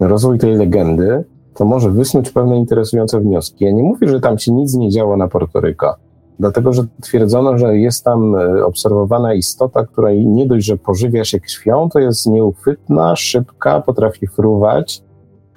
rozwój 0.00 0.38
tej 0.38 0.54
legendy, 0.54 1.24
to 1.54 1.64
może 1.64 1.90
wysnuć 1.90 2.30
pewne 2.30 2.56
interesujące 2.56 3.20
wnioski. 3.20 3.64
Ja 3.64 3.72
nie 3.72 3.82
mówię, 3.82 4.08
że 4.08 4.20
tam 4.20 4.38
się 4.38 4.52
nic 4.52 4.74
nie 4.74 4.90
działo 4.90 5.16
na 5.16 5.28
Portoryko, 5.28 5.94
dlatego 6.38 6.72
że 6.72 6.82
twierdzono, 7.02 7.58
że 7.58 7.78
jest 7.78 8.04
tam 8.04 8.34
e, 8.34 8.64
obserwowana 8.64 9.34
istota, 9.34 9.86
która 9.86 10.12
nie 10.12 10.46
dość, 10.46 10.66
że 10.66 10.76
pożywia 10.76 11.24
się 11.24 11.40
krwią, 11.40 11.88
to 11.92 11.98
jest 11.98 12.26
nieuchwytna, 12.26 13.16
szybka, 13.16 13.80
potrafi 13.80 14.26
fruwać. 14.26 15.02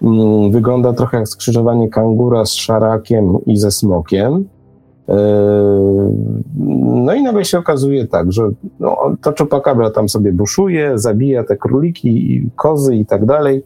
Mm, 0.01 0.51
wygląda 0.51 0.93
trochę 0.93 1.17
jak 1.17 1.27
skrzyżowanie 1.27 1.89
kangura 1.89 2.45
z 2.45 2.53
szarakiem 2.53 3.37
i 3.45 3.57
ze 3.57 3.71
smokiem. 3.71 4.45
E, 5.09 5.15
no 7.05 7.13
i 7.13 7.23
nagle 7.23 7.45
się 7.45 7.57
okazuje 7.57 8.07
tak, 8.07 8.31
że 8.31 8.49
no, 8.79 8.97
ta 9.21 9.33
czupakabra 9.33 9.91
tam 9.91 10.09
sobie 10.09 10.33
buszuje, 10.33 10.91
zabija 10.95 11.43
te 11.43 11.57
króliki, 11.57 12.41
kozy 12.55 12.95
i 12.95 13.05
tak 13.05 13.25
dalej 13.25 13.63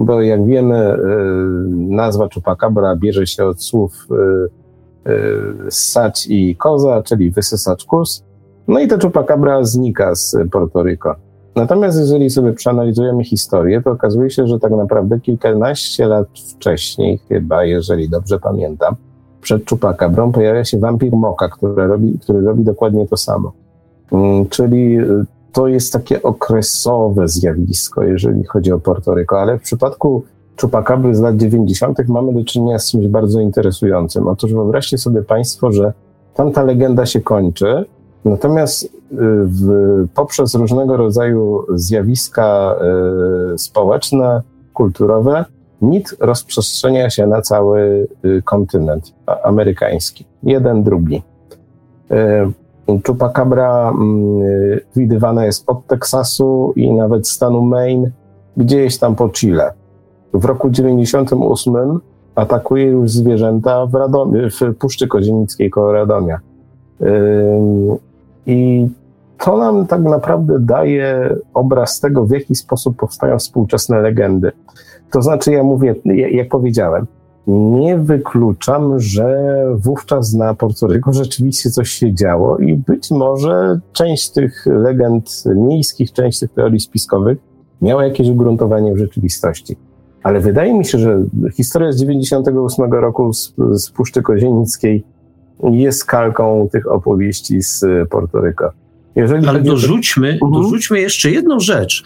bo 0.00 0.22
jak 0.22 0.46
wiemy, 0.46 0.94
y, 0.94 0.98
nazwa 1.68 2.28
Chupacabra 2.34 2.96
bierze 2.96 3.26
się 3.26 3.46
od 3.46 3.62
słów 3.62 4.06
ssać 5.70 6.26
i 6.30 6.56
koza, 6.56 7.02
czyli 7.02 7.30
wysysacz 7.30 7.84
kus. 7.84 8.24
No 8.68 8.80
i 8.80 8.88
ta 8.88 8.98
Chupacabra 8.98 9.64
znika 9.64 10.14
z 10.14 10.36
Porto 10.52 10.84
Natomiast 11.56 11.98
jeżeli 11.98 12.30
sobie 12.30 12.52
przeanalizujemy 12.52 13.24
historię, 13.24 13.82
to 13.82 13.90
okazuje 13.90 14.30
się, 14.30 14.46
że 14.46 14.58
tak 14.58 14.72
naprawdę 14.72 15.20
kilkanaście 15.20 16.06
lat 16.06 16.26
wcześniej, 16.56 17.18
chyba, 17.28 17.64
jeżeli 17.64 18.08
dobrze 18.08 18.38
pamiętam, 18.38 18.94
przed 19.40 19.70
Chupacabrą 19.70 20.32
pojawia 20.32 20.64
się 20.64 20.78
wampir 20.78 21.12
Moka, 21.12 21.48
który 21.48 21.86
robi, 21.86 22.18
który 22.18 22.40
robi 22.40 22.64
dokładnie 22.64 23.06
to 23.06 23.16
samo. 23.16 23.52
Mm, 24.12 24.48
czyli 24.48 24.98
to 25.52 25.68
jest 25.68 25.92
takie 25.92 26.22
okresowe 26.22 27.28
zjawisko, 27.28 28.02
jeżeli 28.02 28.44
chodzi 28.44 28.72
o 28.72 28.78
Portoryko, 28.78 29.40
ale 29.40 29.58
w 29.58 29.62
przypadku 29.62 30.24
Chupacabry 30.60 31.14
z 31.14 31.20
lat 31.20 31.36
90. 31.36 32.08
mamy 32.08 32.32
do 32.32 32.44
czynienia 32.44 32.78
z 32.78 32.90
czymś 32.90 33.06
bardzo 33.06 33.40
interesującym. 33.40 34.28
Otóż 34.28 34.52
wyobraźcie 34.52 34.98
sobie 34.98 35.22
Państwo, 35.22 35.72
że 35.72 35.92
tamta 36.34 36.62
legenda 36.62 37.06
się 37.06 37.20
kończy, 37.20 37.84
natomiast 38.24 38.84
y, 38.84 38.88
w, 39.44 39.68
poprzez 40.14 40.54
różnego 40.54 40.96
rodzaju 40.96 41.64
zjawiska 41.74 42.76
y, 43.54 43.58
społeczne, 43.58 44.42
kulturowe, 44.74 45.44
mit 45.82 46.16
rozprzestrzenia 46.20 47.10
się 47.10 47.26
na 47.26 47.42
cały 47.42 48.08
y, 48.24 48.42
kontynent 48.44 49.14
amerykański. 49.44 50.24
Jeden, 50.42 50.82
drugi. 50.82 51.22
Chupacabra 53.06 53.90
mm, 53.90 54.80
widywana 54.96 55.44
jest 55.44 55.64
od 55.66 55.86
Teksasu 55.86 56.72
i 56.76 56.92
nawet 56.92 57.28
stanu 57.28 57.62
Maine, 57.62 58.10
gdzieś 58.56 58.98
tam 58.98 59.14
po 59.14 59.28
Chile. 59.28 59.79
W 60.34 60.44
roku 60.44 60.70
98 60.70 62.00
atakuje 62.34 62.84
już 62.84 63.10
zwierzęta 63.10 63.86
w, 63.86 63.94
Radomie, 63.94 64.50
w 64.50 64.76
Puszczy 64.78 65.08
Kozienickiej 65.08 65.70
koło 65.70 65.92
Radomia. 65.92 66.40
I 68.46 68.88
to 69.38 69.56
nam 69.56 69.86
tak 69.86 70.02
naprawdę 70.02 70.60
daje 70.60 71.36
obraz 71.54 72.00
tego, 72.00 72.26
w 72.26 72.30
jaki 72.30 72.54
sposób 72.54 72.96
powstają 72.96 73.38
współczesne 73.38 74.00
legendy. 74.00 74.52
To 75.12 75.22
znaczy, 75.22 75.52
ja 75.52 75.62
mówię, 75.62 75.94
jak 76.30 76.48
powiedziałem, 76.48 77.06
nie 77.46 77.98
wykluczam, 77.98 79.00
że 79.00 79.64
wówczas 79.74 80.34
na 80.34 80.54
Portoryku 80.54 81.12
rzeczywiście 81.12 81.70
coś 81.70 81.90
się 81.90 82.14
działo 82.14 82.58
i 82.58 82.76
być 82.76 83.10
może 83.10 83.80
część 83.92 84.30
tych 84.30 84.66
legend 84.66 85.44
miejskich, 85.56 86.12
część 86.12 86.40
tych 86.40 86.52
teorii 86.52 86.80
spiskowych 86.80 87.38
miała 87.82 88.04
jakieś 88.04 88.28
ugruntowanie 88.28 88.94
w 88.94 88.98
rzeczywistości. 88.98 89.76
Ale 90.22 90.40
wydaje 90.40 90.74
mi 90.74 90.84
się, 90.84 90.98
że 90.98 91.24
historia 91.52 91.92
z 91.92 91.96
98 91.96 92.92
roku 92.92 93.32
z, 93.32 93.54
z 93.72 93.90
Puszczy 93.90 94.22
Kozienickiej 94.22 95.04
jest 95.62 96.04
kalką 96.04 96.68
tych 96.72 96.92
opowieści 96.92 97.62
z 97.62 97.84
Portoryka. 98.10 98.72
Jeżeli 99.16 99.46
Ale 99.46 99.62
dorzućmy, 99.62 100.32
mhm. 100.32 100.52
dorzućmy 100.52 101.00
jeszcze 101.00 101.30
jedną 101.30 101.60
rzecz, 101.60 102.02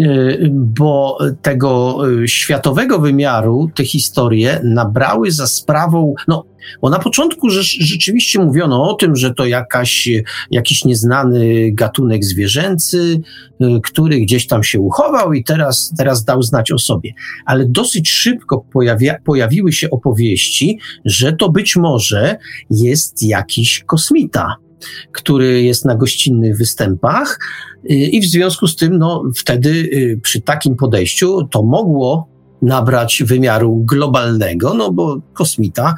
e, 0.00 0.04
bo 0.50 1.18
tego 1.42 1.98
e, 2.22 2.28
światowego 2.28 2.98
wymiaru 2.98 3.70
te 3.74 3.84
historie 3.84 4.60
nabrały 4.64 5.30
za 5.30 5.46
sprawą, 5.46 6.14
no, 6.28 6.44
bo 6.82 6.90
na 6.90 6.98
początku 6.98 7.50
rzeczywiście 7.80 8.38
mówiono 8.38 8.90
o 8.90 8.94
tym, 8.94 9.16
że 9.16 9.34
to 9.34 9.46
jakaś, 9.46 10.08
jakiś 10.50 10.84
nieznany 10.84 11.70
gatunek 11.72 12.24
zwierzęcy, 12.24 13.20
e, 13.60 13.80
który 13.82 14.20
gdzieś 14.20 14.46
tam 14.46 14.64
się 14.64 14.80
uchował 14.80 15.32
i 15.32 15.44
teraz, 15.44 15.92
teraz 15.98 16.24
dał 16.24 16.42
znać 16.42 16.72
o 16.72 16.78
sobie. 16.78 17.12
Ale 17.46 17.66
dosyć 17.66 18.10
szybko 18.10 18.64
pojawia, 18.72 19.14
pojawiły 19.24 19.72
się 19.72 19.90
opowieści, 19.90 20.78
że 21.04 21.32
to 21.32 21.48
być 21.48 21.76
może 21.76 22.36
jest 22.70 23.22
jakiś 23.22 23.84
kosmita 23.86 24.56
który 25.12 25.62
jest 25.62 25.84
na 25.84 25.94
gościnnych 25.94 26.56
występach 26.56 27.38
y, 27.90 27.94
i 27.94 28.20
w 28.20 28.24
związku 28.24 28.66
z 28.66 28.76
tym, 28.76 28.98
no, 28.98 29.22
wtedy 29.36 29.70
y, 29.70 30.20
przy 30.22 30.40
takim 30.40 30.76
podejściu 30.76 31.48
to 31.50 31.62
mogło 31.62 32.28
nabrać 32.62 33.22
wymiaru 33.26 33.76
globalnego, 33.84 34.74
no 34.74 34.92
bo 34.92 35.20
kosmita 35.32 35.94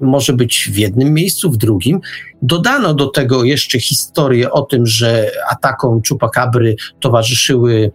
może 0.00 0.32
być 0.32 0.70
w 0.72 0.76
jednym 0.76 1.14
miejscu, 1.14 1.50
w 1.50 1.56
drugim. 1.56 2.00
Dodano 2.42 2.94
do 2.94 3.06
tego 3.06 3.44
jeszcze 3.44 3.80
historię 3.80 4.50
o 4.50 4.62
tym, 4.62 4.86
że 4.86 5.30
atakom 5.50 6.00
Chupacabry 6.08 6.76
towarzyszyły 7.00 7.92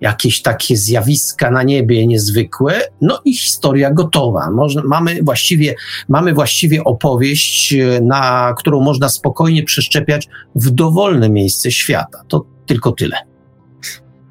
jakieś 0.00 0.42
takie 0.42 0.76
zjawiska 0.76 1.50
na 1.50 1.62
niebie 1.62 2.06
niezwykłe, 2.06 2.74
no 3.00 3.18
i 3.24 3.34
historia 3.34 3.90
gotowa. 3.90 4.50
Można, 4.50 4.82
mamy, 4.84 5.22
właściwie, 5.22 5.74
mamy 6.08 6.34
właściwie 6.34 6.84
opowieść, 6.84 7.72
e, 7.74 8.00
na 8.00 8.54
którą 8.58 8.80
można 8.80 9.08
spokojnie 9.08 9.62
przeszczepiać 9.62 10.28
w 10.54 10.70
dowolne 10.70 11.30
miejsce 11.30 11.70
świata. 11.70 12.22
To 12.28 12.44
tylko 12.66 12.92
tyle. 12.92 13.16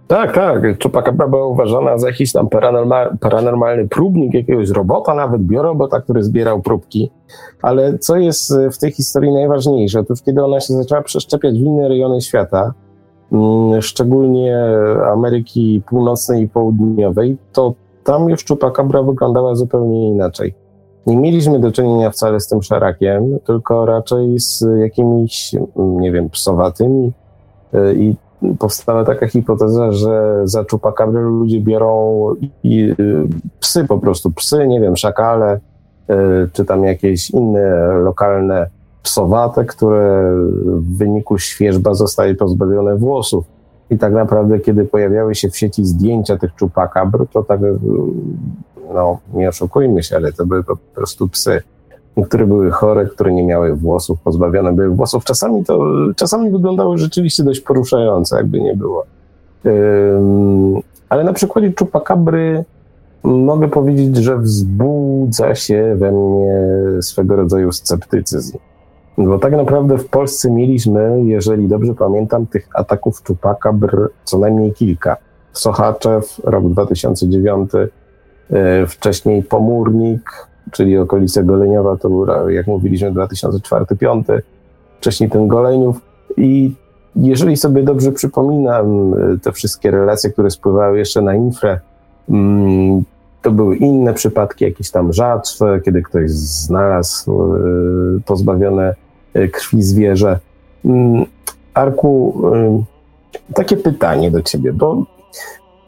Tak, 0.07 0.35
tak. 0.35 0.83
Chupacabra 0.83 1.27
była 1.27 1.47
uważana 1.47 1.97
za 1.97 2.07
jakiś 2.07 2.31
tam 2.31 2.49
paranormal, 2.49 3.17
paranormalny 3.17 3.87
próbnik 3.87 4.33
jakiegoś 4.33 4.69
robota, 4.69 5.15
nawet 5.15 5.41
biorobota, 5.41 6.01
który 6.01 6.23
zbierał 6.23 6.61
próbki. 6.61 7.11
Ale 7.61 7.97
co 7.99 8.15
jest 8.15 8.51
e, 8.51 8.71
w 8.71 8.77
tej 8.77 8.91
historii 8.91 9.33
najważniejsze? 9.33 9.99
Otóż 9.99 10.21
kiedy 10.21 10.43
ona 10.43 10.59
się 10.59 10.73
zaczęła 10.73 11.01
przeszczepiać 11.01 11.53
w 11.53 11.61
inne 11.61 11.87
rejony 11.87 12.21
świata, 12.21 12.73
szczególnie 13.81 14.57
Ameryki 15.13 15.81
Północnej 15.89 16.43
i 16.43 16.49
Południowej, 16.49 17.37
to 17.53 17.73
tam 18.03 18.29
już 18.29 18.43
czupakabra 18.43 19.03
wyglądała 19.03 19.55
zupełnie 19.55 20.07
inaczej. 20.07 20.53
Nie 21.05 21.17
mieliśmy 21.17 21.59
do 21.59 21.71
czynienia 21.71 22.09
wcale 22.09 22.39
z 22.39 22.47
tym 22.47 22.61
szarakiem, 22.61 23.39
tylko 23.45 23.85
raczej 23.85 24.39
z 24.39 24.65
jakimiś, 24.79 25.55
nie 25.75 26.11
wiem, 26.11 26.29
psowatymi 26.29 27.13
y, 27.73 27.95
i 27.95 28.15
powstała 28.59 29.05
taka 29.05 29.27
hipoteza, 29.27 29.91
że 29.91 30.41
za 30.43 30.65
czupakabrę 30.65 31.21
ludzie 31.21 31.61
biorą 31.61 32.21
y, 32.65 32.95
psy 33.59 33.85
po 33.85 33.97
prostu, 33.99 34.31
psy, 34.31 34.67
nie 34.67 34.81
wiem, 34.81 34.97
szakale, 34.97 35.59
y, 36.09 36.13
czy 36.53 36.65
tam 36.65 36.83
jakieś 36.83 37.29
inne 37.29 37.87
lokalne 38.03 38.67
psowate, 39.07 39.65
które 39.65 40.33
w 40.65 40.97
wyniku 40.97 41.37
świeżba 41.37 41.93
zostały 41.93 42.35
pozbawione 42.35 42.95
włosów. 42.95 43.45
I 43.89 43.97
tak 43.97 44.13
naprawdę, 44.13 44.59
kiedy 44.59 44.85
pojawiały 44.85 45.35
się 45.35 45.49
w 45.49 45.57
sieci 45.57 45.85
zdjęcia 45.85 46.37
tych 46.37 46.55
czupakabr, 46.55 47.27
to 47.33 47.43
tak, 47.43 47.59
no 48.93 49.17
nie 49.33 49.49
oszukujmy 49.49 50.03
się, 50.03 50.15
ale 50.15 50.33
to 50.33 50.45
były 50.45 50.63
po 50.63 50.77
prostu 50.95 51.29
psy, 51.29 51.61
które 52.25 52.45
były 52.45 52.71
chore, 52.71 53.05
które 53.05 53.33
nie 53.33 53.43
miały 53.43 53.75
włosów, 53.75 54.19
pozbawione 54.19 54.73
były 54.73 54.89
włosów. 54.89 55.23
Czasami 55.23 55.65
to, 55.65 55.79
czasami 56.15 56.51
wyglądały 56.51 56.97
rzeczywiście 56.97 57.43
dość 57.43 57.59
poruszające, 57.59 58.37
jakby 58.37 58.61
nie 58.61 58.75
było. 58.75 59.03
ale 61.09 61.23
na 61.23 61.33
przykładzie 61.33 61.73
czupakabry 61.73 62.65
mogę 63.23 63.67
powiedzieć, 63.67 64.15
że 64.15 64.37
wzbudza 64.37 65.55
się 65.55 65.95
we 65.97 66.11
mnie 66.11 66.71
swego 67.01 67.35
rodzaju 67.35 67.71
sceptycyzm. 67.71 68.57
Bo 69.17 69.39
tak 69.39 69.51
naprawdę 69.51 69.97
w 69.97 70.07
Polsce 70.09 70.51
mieliśmy, 70.51 71.23
jeżeli 71.23 71.67
dobrze 71.67 71.93
pamiętam, 71.93 72.45
tych 72.45 72.69
ataków 72.73 73.23
czupakabr 73.23 74.09
co 74.23 74.39
najmniej 74.39 74.73
kilka. 74.73 75.17
Sochaczew, 75.53 76.41
rok 76.43 76.69
2009, 76.69 77.71
e, 78.51 78.87
wcześniej 78.87 79.43
Pomórnik, 79.43 80.47
czyli 80.71 80.97
okolice 80.97 81.43
Goleniowa, 81.43 81.97
to 81.97 82.09
był, 82.09 82.49
jak 82.49 82.67
mówiliśmy, 82.67 83.11
2004-2005, 83.11 84.41
wcześniej 84.97 85.29
ten 85.29 85.47
Goleniów. 85.47 86.01
I 86.37 86.75
jeżeli 87.15 87.57
sobie 87.57 87.83
dobrze 87.83 88.11
przypominam 88.11 89.13
e, 89.13 89.37
te 89.37 89.51
wszystkie 89.51 89.91
relacje, 89.91 90.29
które 90.29 90.51
spływały 90.51 90.97
jeszcze 90.97 91.21
na 91.21 91.35
infrę, 91.35 91.79
mm, 92.29 93.03
to 93.41 93.51
były 93.51 93.75
inne 93.75 94.13
przypadki, 94.13 94.65
jakieś 94.65 94.91
tam 94.91 95.13
rzadsze, 95.13 95.81
kiedy 95.85 96.01
ktoś 96.01 96.31
znalazł 96.31 97.55
e, 97.55 97.59
pozbawione 98.25 99.06
krwi 99.53 99.81
zwierzę. 99.83 100.39
Mm, 100.85 101.25
Arku, 101.73 102.41
takie 103.53 103.77
pytanie 103.77 104.31
do 104.31 104.41
ciebie, 104.41 104.73
bo 104.73 105.05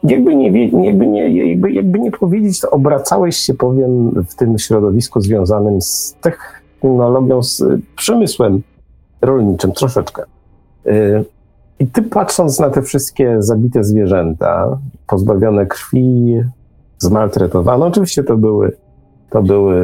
jakby 0.02 0.36
nie, 0.36 0.66
jakby 0.86 1.06
nie, 1.06 1.48
jakby, 1.48 1.72
jakby 1.72 1.98
nie 1.98 2.10
powiedzieć, 2.10 2.60
to 2.60 2.70
obracałeś 2.70 3.36
się, 3.36 3.54
powiem, 3.54 4.24
w 4.28 4.34
tym 4.34 4.58
środowisku 4.58 5.20
związanym 5.20 5.82
z 5.82 6.16
technologią, 6.20 7.42
z 7.42 7.62
przemysłem 7.96 8.62
rolniczym 9.22 9.72
troszeczkę. 9.72 10.22
I 11.78 11.86
ty 11.86 12.02
patrząc 12.02 12.60
na 12.60 12.70
te 12.70 12.82
wszystkie 12.82 13.36
zabite 13.38 13.84
zwierzęta, 13.84 14.78
pozbawione 15.06 15.66
krwi, 15.66 16.40
zmaltretowane, 16.98 17.86
oczywiście 17.86 18.24
to 18.24 18.36
były, 18.36 18.76
to 19.30 19.42
były 19.42 19.76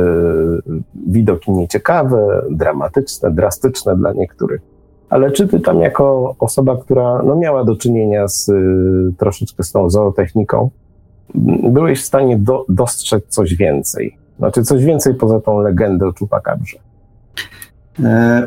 widoki 1.06 1.50
nieciekawe, 1.50 2.42
dramatyczne, 2.50 3.30
drastyczne 3.30 3.96
dla 3.96 4.12
niektórych. 4.12 4.60
Ale 5.08 5.30
czy 5.30 5.48
ty 5.48 5.60
tam 5.60 5.80
jako 5.80 6.34
osoba, 6.38 6.76
która 6.76 7.22
no, 7.22 7.36
miała 7.36 7.64
do 7.64 7.76
czynienia 7.76 8.28
z, 8.28 8.50
troszeczkę 9.18 9.62
z 9.62 9.72
tą 9.72 9.90
zootechniką, 9.90 10.70
byłeś 11.70 12.02
w 12.02 12.04
stanie 12.04 12.38
do, 12.38 12.64
dostrzec 12.68 13.24
coś 13.28 13.54
więcej? 13.54 14.16
Znaczy 14.38 14.62
coś 14.62 14.84
więcej 14.84 15.14
poza 15.14 15.40
tą 15.40 15.60
legendę 15.60 16.06
o 16.06 16.12
czupakabrze? 16.12 16.78
E, 18.04 18.46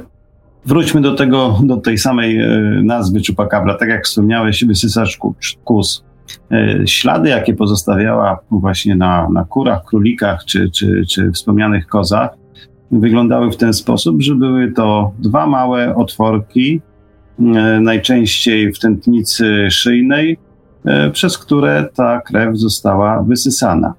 Wróćmy 0.65 1.01
do 1.01 1.15
tego, 1.15 1.59
do 1.63 1.77
tej 1.77 1.97
samej 1.97 2.41
e, 2.41 2.47
nazwy 2.83 3.21
czupakabra. 3.21 3.77
Tak 3.77 3.89
jak 3.89 4.05
wspomniałeś, 4.05 4.65
wysysacz 4.65 5.19
kus. 5.63 6.03
E, 6.51 6.87
ślady, 6.87 7.29
jakie 7.29 7.53
pozostawiała 7.53 8.39
właśnie 8.51 8.95
na, 8.95 9.29
na 9.29 9.45
kurach, 9.45 9.85
królikach 9.85 10.45
czy, 10.45 10.69
czy, 10.69 11.03
czy 11.09 11.31
wspomnianych 11.31 11.87
kozach, 11.87 12.29
wyglądały 12.91 13.51
w 13.51 13.57
ten 13.57 13.73
sposób, 13.73 14.21
że 14.21 14.35
były 14.35 14.71
to 14.71 15.11
dwa 15.19 15.47
małe 15.47 15.95
otworki, 15.95 16.81
e, 17.39 17.43
najczęściej 17.79 18.73
w 18.73 18.79
tętnicy 18.79 19.71
szyjnej, 19.71 20.37
przez 21.13 21.37
które 21.37 21.89
ta 21.95 22.21
krew 22.21 22.57
została 22.57 23.23
wysysana. 23.23 23.93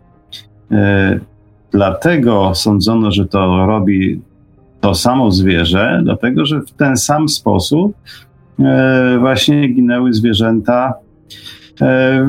Dlatego 1.70 2.54
sądzono, 2.54 3.10
że 3.10 3.26
to 3.26 3.66
robi 3.66 4.20
to 4.80 4.94
samo 4.94 5.30
zwierzę, 5.30 6.00
dlatego 6.04 6.46
że 6.46 6.60
w 6.60 6.70
ten 6.70 6.96
sam 6.96 7.28
sposób 7.28 7.96
e, 8.60 9.16
właśnie 9.20 9.68
ginęły 9.68 10.12
zwierzęta 10.12 10.94
e, 10.94 11.59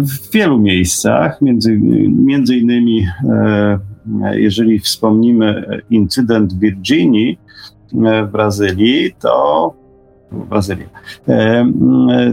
w 0.02 0.32
wielu 0.34 0.60
miejscach, 0.60 1.42
między, 1.42 1.78
między 2.10 2.56
innymi 2.56 3.08
e, 3.30 3.80
jeżeli 4.34 4.80
wspomnimy 4.80 5.82
incydent 5.90 6.54
w 6.54 6.60
Virginii 6.60 7.40
w 7.94 8.32
Brazylii, 8.32 9.16
to 9.20 9.74
w 10.32 10.48
Brazylii, 10.48 10.86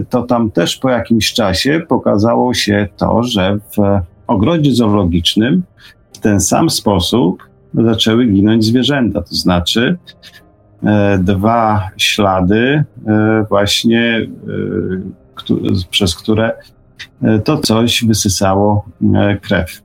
to 0.09 0.23
tam 0.23 0.51
też 0.51 0.75
po 0.75 0.89
jakimś 0.89 1.33
czasie 1.33 1.81
pokazało 1.89 2.53
się 2.53 2.87
to, 2.97 3.23
że 3.23 3.57
w 3.57 4.01
ogrodzie 4.27 4.75
zoologicznym 4.75 5.63
w 6.13 6.17
ten 6.17 6.39
sam 6.39 6.69
sposób 6.69 7.43
zaczęły 7.73 8.25
ginąć 8.25 8.65
zwierzęta. 8.65 9.21
To 9.21 9.35
znaczy 9.35 9.97
e, 10.83 11.19
dwa 11.23 11.89
ślady 11.97 12.83
e, 13.07 13.45
właśnie, 13.49 14.27
e, 15.49 15.87
przez 15.89 16.15
które 16.15 16.51
to 17.43 17.57
coś 17.57 18.05
wysysało 18.05 18.85
krew. 19.41 19.83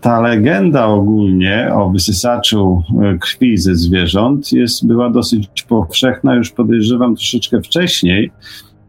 Ta 0.00 0.20
legenda 0.20 0.86
ogólnie 0.86 1.70
o 1.74 1.90
wysysaczu 1.90 2.82
krwi 3.20 3.56
ze 3.58 3.74
zwierząt 3.74 4.52
jest, 4.52 4.86
była 4.86 5.10
dosyć 5.10 5.62
powszechna, 5.68 6.34
już 6.34 6.50
podejrzewam 6.50 7.16
troszeczkę 7.16 7.60
wcześniej, 7.62 8.32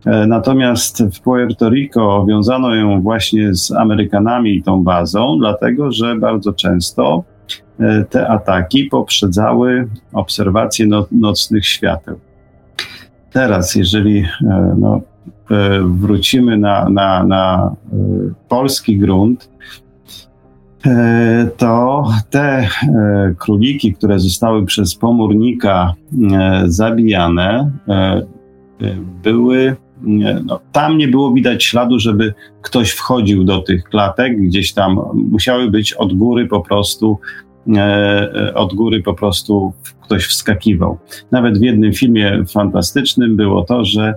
E, 0.06 0.28
natomiast 0.28 1.04
w 1.04 1.22
Puerto 1.22 1.70
Rico 1.70 2.26
wiązano 2.30 2.76
ją 2.76 3.02
właśnie 3.02 3.56
z 3.56 3.72
Amerykanami 3.72 4.56
i 4.56 4.64
tą 4.64 4.84
bazą, 4.84 5.38
dlatego 5.40 5.92
że 5.92 6.16
bardzo 6.16 6.54
często 6.54 7.24
e, 7.80 8.06
te 8.10 8.28
ataki 8.28 8.84
poprzedzały 8.84 9.88
obserwacje 10.14 10.88
no, 10.88 11.06
nocnych 11.12 11.66
świateł. 11.66 12.20
Teraz, 13.32 13.76
jeżeli 13.76 14.20
e, 14.20 14.76
no, 14.78 15.02
wrócimy 15.86 16.58
na, 16.58 16.90
na, 16.90 17.24
na 17.24 17.76
polski 18.50 18.98
grunt, 18.98 19.50
to 21.58 22.08
te 22.30 22.68
króliki, 23.38 23.94
które 23.94 24.20
zostały 24.20 24.66
przez 24.66 24.96
pomórnika 24.96 25.94
zabijane, 26.66 27.72
były 29.24 29.76
no, 30.46 30.60
tam 30.72 30.98
nie 30.98 31.08
było 31.08 31.34
widać 31.34 31.64
śladu, 31.64 32.00
żeby 32.00 32.34
ktoś 32.62 32.92
wchodził 32.92 33.44
do 33.44 33.60
tych 33.60 33.84
klatek, 33.84 34.42
gdzieś 34.42 34.74
tam 34.74 35.00
musiały 35.32 35.72
być 35.72 35.94
od 35.94 36.14
góry 36.14 36.48
po 36.48 36.62
prostu, 36.62 37.18
e, 37.76 38.54
od 38.56 38.74
góry 38.74 39.02
po 39.04 39.14
prostu 39.14 39.74
ktoś 40.02 40.26
wskakiwał. 40.26 40.98
Nawet 41.32 41.60
w 41.60 41.62
jednym 41.62 41.94
filmie 41.94 42.44
fantastycznym 42.54 43.36
było 43.36 43.64
to, 43.64 43.86
że 43.86 44.04
e, 44.04 44.16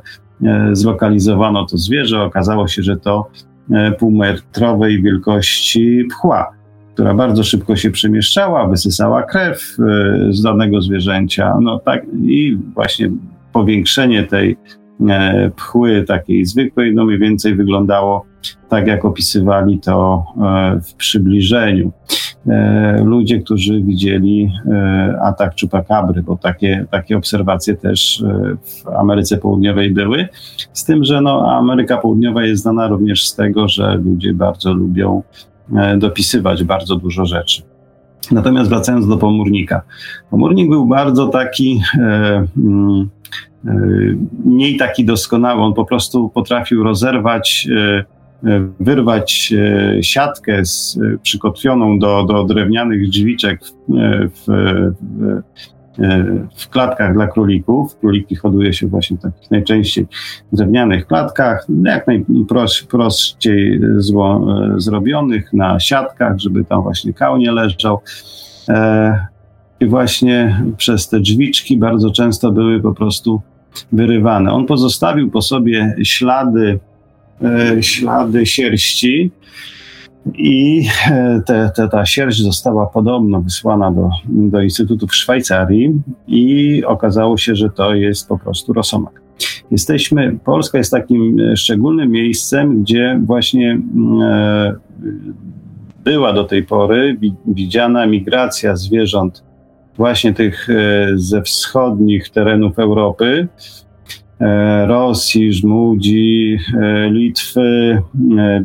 zlokalizowano 0.72 1.66
to 1.66 1.76
zwierzę, 1.76 2.22
okazało 2.22 2.68
się, 2.68 2.82
że 2.82 2.96
to 2.96 3.30
e, 3.70 3.92
półmetrowej 3.92 5.02
wielkości 5.02 6.04
pchła 6.10 6.56
która 6.94 7.14
bardzo 7.14 7.42
szybko 7.42 7.76
się 7.76 7.90
przemieszczała, 7.90 8.68
wysysała 8.68 9.22
krew 9.22 9.76
z 10.30 10.42
danego 10.42 10.82
zwierzęcia. 10.82 11.54
No 11.60 11.78
tak, 11.78 12.02
i 12.22 12.58
właśnie 12.74 13.10
powiększenie 13.52 14.24
tej 14.24 14.56
E, 15.08 15.50
pchły 15.56 16.04
takiej 16.04 16.44
zwykłej, 16.44 16.94
no 16.94 17.04
mniej 17.04 17.18
więcej 17.18 17.54
wyglądało 17.54 18.24
tak, 18.68 18.86
jak 18.86 19.04
opisywali 19.04 19.78
to 19.78 20.24
e, 20.36 20.80
w 20.80 20.94
przybliżeniu. 20.94 21.92
E, 22.46 23.02
ludzie, 23.04 23.40
którzy 23.40 23.82
widzieli 23.82 24.52
atak 25.22 25.54
czupakabry, 25.54 26.22
bo 26.22 26.36
takie, 26.36 26.86
takie 26.90 27.16
obserwacje 27.16 27.76
też 27.76 28.24
w 28.62 28.88
Ameryce 28.88 29.38
Południowej 29.38 29.90
były, 29.90 30.28
z 30.72 30.84
tym, 30.84 31.04
że 31.04 31.20
no, 31.20 31.56
Ameryka 31.58 31.96
Południowa 31.96 32.44
jest 32.44 32.62
znana 32.62 32.88
również 32.88 33.28
z 33.28 33.34
tego, 33.34 33.68
że 33.68 33.94
ludzie 33.94 34.34
bardzo 34.34 34.74
lubią 34.74 35.22
dopisywać 35.98 36.64
bardzo 36.64 36.96
dużo 36.96 37.26
rzeczy. 37.26 37.62
Natomiast 38.32 38.70
wracając 38.70 39.08
do 39.08 39.16
pomórnika. 39.16 39.82
Pomórnik 40.30 40.70
był 40.70 40.86
bardzo 40.86 41.26
taki 41.26 41.80
e, 41.98 42.46
mm, 42.56 43.10
mniej 44.44 44.76
taki 44.76 45.04
doskonały. 45.04 45.62
On 45.62 45.74
po 45.74 45.84
prostu 45.84 46.28
potrafił 46.28 46.82
rozerwać, 46.82 47.68
e, 47.70 47.78
e, 47.78 48.04
wyrwać 48.80 49.52
e, 49.52 50.02
siatkę 50.02 50.64
z, 50.64 50.98
przykotwioną 51.22 51.98
do, 51.98 52.24
do 52.24 52.44
drewnianych 52.44 53.10
drzwiczek 53.10 53.60
w, 53.64 54.46
w, 54.46 54.92
w 56.56 56.68
klatkach 56.68 57.14
dla 57.14 57.26
królików. 57.26 57.96
Króliki 57.96 58.36
hoduje 58.36 58.72
się 58.72 58.86
właśnie 58.86 59.16
w 59.16 59.20
takich 59.20 59.50
najczęściej 59.50 60.06
drewnianych 60.52 61.06
klatkach, 61.06 61.66
jak 61.84 62.06
najprościej 62.06 63.80
zło, 63.96 64.46
zrobionych 64.76 65.52
na 65.52 65.80
siatkach, 65.80 66.38
żeby 66.38 66.64
tam 66.64 66.82
właśnie 66.82 67.12
kał 67.12 67.36
nie 67.36 67.52
leżał. 67.52 68.00
I 69.80 69.86
właśnie 69.86 70.64
przez 70.76 71.08
te 71.08 71.20
drzwiczki 71.20 71.78
bardzo 71.78 72.10
często 72.10 72.52
były 72.52 72.80
po 72.80 72.94
prostu 72.94 73.40
wyrywane. 73.92 74.52
On 74.52 74.66
pozostawił 74.66 75.30
po 75.30 75.42
sobie 75.42 75.96
ślady, 76.02 76.78
e, 76.78 76.95
ślady 77.80 78.46
sierści 78.46 79.30
i 80.34 80.86
e, 81.10 81.42
te, 81.46 81.70
te, 81.76 81.88
ta 81.88 82.06
sierść 82.06 82.42
została 82.42 82.86
podobno 82.86 83.40
wysłana 83.40 83.90
do, 83.90 84.10
do 84.24 84.62
Instytutu 84.62 85.06
w 85.06 85.14
Szwajcarii 85.14 86.02
i 86.26 86.82
okazało 86.84 87.36
się, 87.36 87.54
że 87.54 87.70
to 87.70 87.94
jest 87.94 88.28
po 88.28 88.38
prostu 88.38 88.72
rosomak. 88.72 89.20
Jesteśmy, 89.70 90.38
Polska 90.44 90.78
jest 90.78 90.90
takim 90.90 91.38
szczególnym 91.56 92.10
miejscem, 92.10 92.82
gdzie 92.82 93.20
właśnie 93.24 93.80
e, 94.22 94.74
była 96.04 96.32
do 96.32 96.44
tej 96.44 96.62
pory 96.62 97.16
widziana 97.46 98.06
migracja 98.06 98.76
zwierząt 98.76 99.44
właśnie 99.96 100.34
tych 100.34 100.68
ze 101.14 101.42
wschodnich 101.42 102.30
terenów 102.30 102.78
Europy, 102.78 103.48
Rosji, 104.86 105.52
Żmudzi, 105.52 106.58
Litwy, 107.10 108.02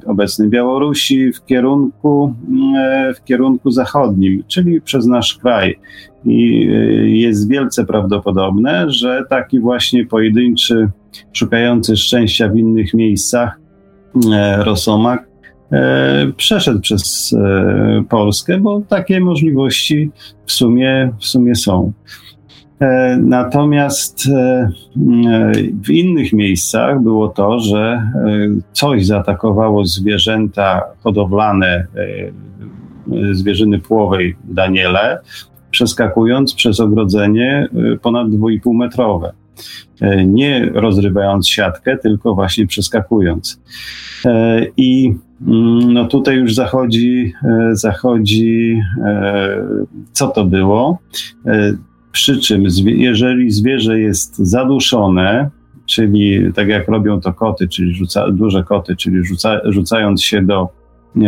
obecnej 0.06 0.50
Białorusi 0.50 1.34
w 1.34 1.46
kierunku, 1.46 2.36
w 3.16 3.24
kierunku 3.24 3.72
zachodnim, 3.72 4.44
czyli 4.48 4.82
przez 4.82 5.06
nasz 5.06 5.38
kraj. 5.38 5.80
I 6.26 6.68
jest 7.06 7.50
wielce 7.50 7.86
prawdopodobne, 7.86 8.92
że 8.92 9.24
taki 9.30 9.60
właśnie 9.60 10.06
pojedynczy, 10.06 10.90
szukający 11.34 11.98
szczęścia 11.98 12.50
w 12.50 12.58
innych 12.58 12.94
miejscach 12.94 13.60
e, 14.34 14.64
rosomak 14.64 15.28
e, 15.72 16.32
przeszedł 16.38 16.80
przez 16.80 17.34
e, 17.34 18.04
Polskę, 18.10 18.58
bo 18.58 18.82
takie 18.82 19.20
możliwości 19.20 20.12
w 20.46 20.52
sumie, 20.52 21.14
w 21.20 21.26
sumie 21.26 21.56
są. 21.56 21.92
Natomiast 23.18 24.30
w 25.84 25.90
innych 25.90 26.34
miejscach 26.34 27.02
było 27.02 27.30
to, 27.30 27.60
że 27.60 28.12
coś 28.72 29.06
zaatakowało 29.06 29.86
zwierzęta 29.86 30.82
hodowlane 31.04 31.88
zwierzyny 33.32 33.80
płowej 33.80 34.36
Daniele, 34.44 35.20
przeskakując 35.72 36.54
przez 36.54 36.80
ogrodzenie 36.80 37.68
ponad 38.02 38.28
2,5 38.28 38.74
metrowe. 38.74 39.34
E, 40.02 40.26
nie 40.26 40.70
rozrywając 40.74 41.50
siatkę, 41.50 41.98
tylko 41.98 42.36
właśnie 42.36 42.68
przeskakując. 42.68 43.62
E, 44.26 44.66
I 44.78 45.16
mm, 45.48 45.94
no 45.94 46.06
tutaj 46.06 46.36
już 46.36 46.56
zachodzi, 46.56 47.34
e, 47.44 47.76
zachodzi 47.76 48.82
co 50.12 50.28
to 50.28 50.46
było. 50.46 50.98
Przy 52.12 52.40
czym, 52.40 52.64
jeżeli 52.86 53.52
zwierzę 53.52 54.00
jest 54.00 54.38
zaduszone, 54.38 55.50
czyli 55.86 56.54
tak 56.56 56.68
jak 56.68 56.88
robią 56.88 57.22
to 57.22 57.34
koty, 57.34 57.68
czyli 57.68 57.94
rzuca, 57.94 58.32
duże 58.32 58.64
koty, 58.64 58.96
czyli 58.96 59.26
rzuca, 59.26 59.62
rzucając 59.66 60.24
się 60.24 60.42
do 60.42 60.70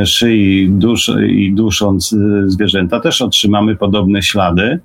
szyi 0.06 0.70
dusz, 0.70 1.12
i 1.30 1.54
dusząc 1.54 2.14
y, 2.14 2.50
zwierzęta, 2.50 3.00
też 3.00 3.22
otrzymamy 3.22 3.76
podobne 3.76 4.22
ślady. 4.22 4.80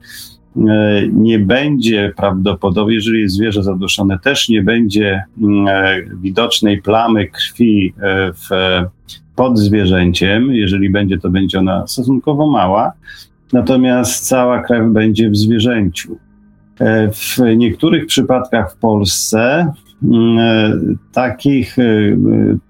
E, 0.57 1.03
nie 1.13 1.39
będzie 1.39 2.13
prawdopodobnie, 2.17 2.95
jeżeli 2.95 3.21
jest 3.21 3.35
zwierzę 3.35 3.63
zaduszone, 3.63 4.19
też 4.19 4.49
nie 4.49 4.63
będzie 4.63 5.25
e, 5.69 6.03
widocznej 6.21 6.83
plamy 6.83 7.27
krwi 7.27 7.95
e, 8.03 8.33
w, 8.33 8.49
pod 9.37 9.59
zwierzęciem. 9.59 10.53
Jeżeli 10.53 10.91
będzie, 10.91 11.19
to 11.19 11.31
będzie 11.31 11.59
ona 11.59 11.87
stosunkowo 11.87 12.51
mała, 12.51 12.93
natomiast 13.53 14.29
cała 14.29 14.63
krew 14.63 14.93
będzie 14.93 15.31
w 15.31 15.37
zwierzęciu. 15.37 16.17
W 17.13 17.39
niektórych 17.57 18.07
przypadkach 18.07 18.73
w 18.73 18.77
Polsce 18.77 19.73
mm, 20.03 20.99
takich, 21.13 21.77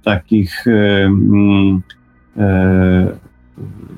takich 0.04 0.64
mm, 0.66 1.82
E, 2.38 3.18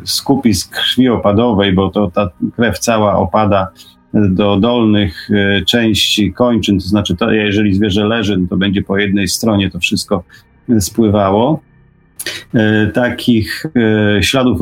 skupisk 0.05 0.77
krwi 0.77 1.09
opadowej, 1.09 1.73
bo 1.73 1.91
to 1.91 2.11
ta 2.11 2.29
krew 2.57 2.79
cała 2.79 3.17
opada 3.17 3.69
do 4.15 4.57
dolnych 4.57 5.29
e, 5.31 5.65
części 5.65 6.33
kończyn, 6.33 6.79
to 6.79 6.87
znaczy 6.87 7.17
to, 7.17 7.31
jeżeli 7.31 7.75
zwierzę 7.75 8.05
leży, 8.05 8.41
to 8.51 8.57
będzie 8.57 8.83
po 8.83 8.99
jednej 8.99 9.29
stronie 9.29 9.71
to 9.71 9.79
wszystko 9.79 10.25
spływało. 10.81 11.61
E, 12.55 12.87
takich 12.87 13.67
śladów 14.21 14.59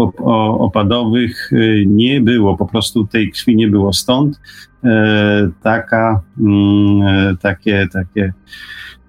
opadowych 0.58 1.50
nie 1.86 2.20
było, 2.20 2.56
po 2.56 2.66
prostu 2.66 3.06
tej 3.06 3.30
krwi 3.30 3.56
nie 3.56 3.68
było. 3.68 3.92
Stąd 3.92 4.40
taka, 5.62 6.20
mm, 6.40 7.36
takie, 7.36 7.86
takie 7.92 8.32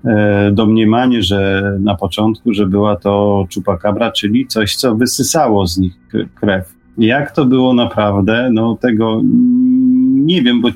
E, 0.05 0.51
domniemanie, 0.51 1.23
że 1.23 1.63
na 1.79 1.95
początku, 1.95 2.53
że 2.53 2.65
była 2.65 2.95
to 2.95 3.45
czupakabra, 3.49 4.11
czyli 4.11 4.47
coś, 4.47 4.75
co 4.75 4.95
wysysało 4.95 5.67
z 5.67 5.77
nich 5.77 5.93
krew. 6.35 6.75
Jak 6.97 7.31
to 7.31 7.45
było 7.45 7.73
naprawdę, 7.73 8.49
no 8.53 8.77
tego 8.81 9.21
nie 10.13 10.41
wiem, 10.41 10.61
bo 10.61 10.69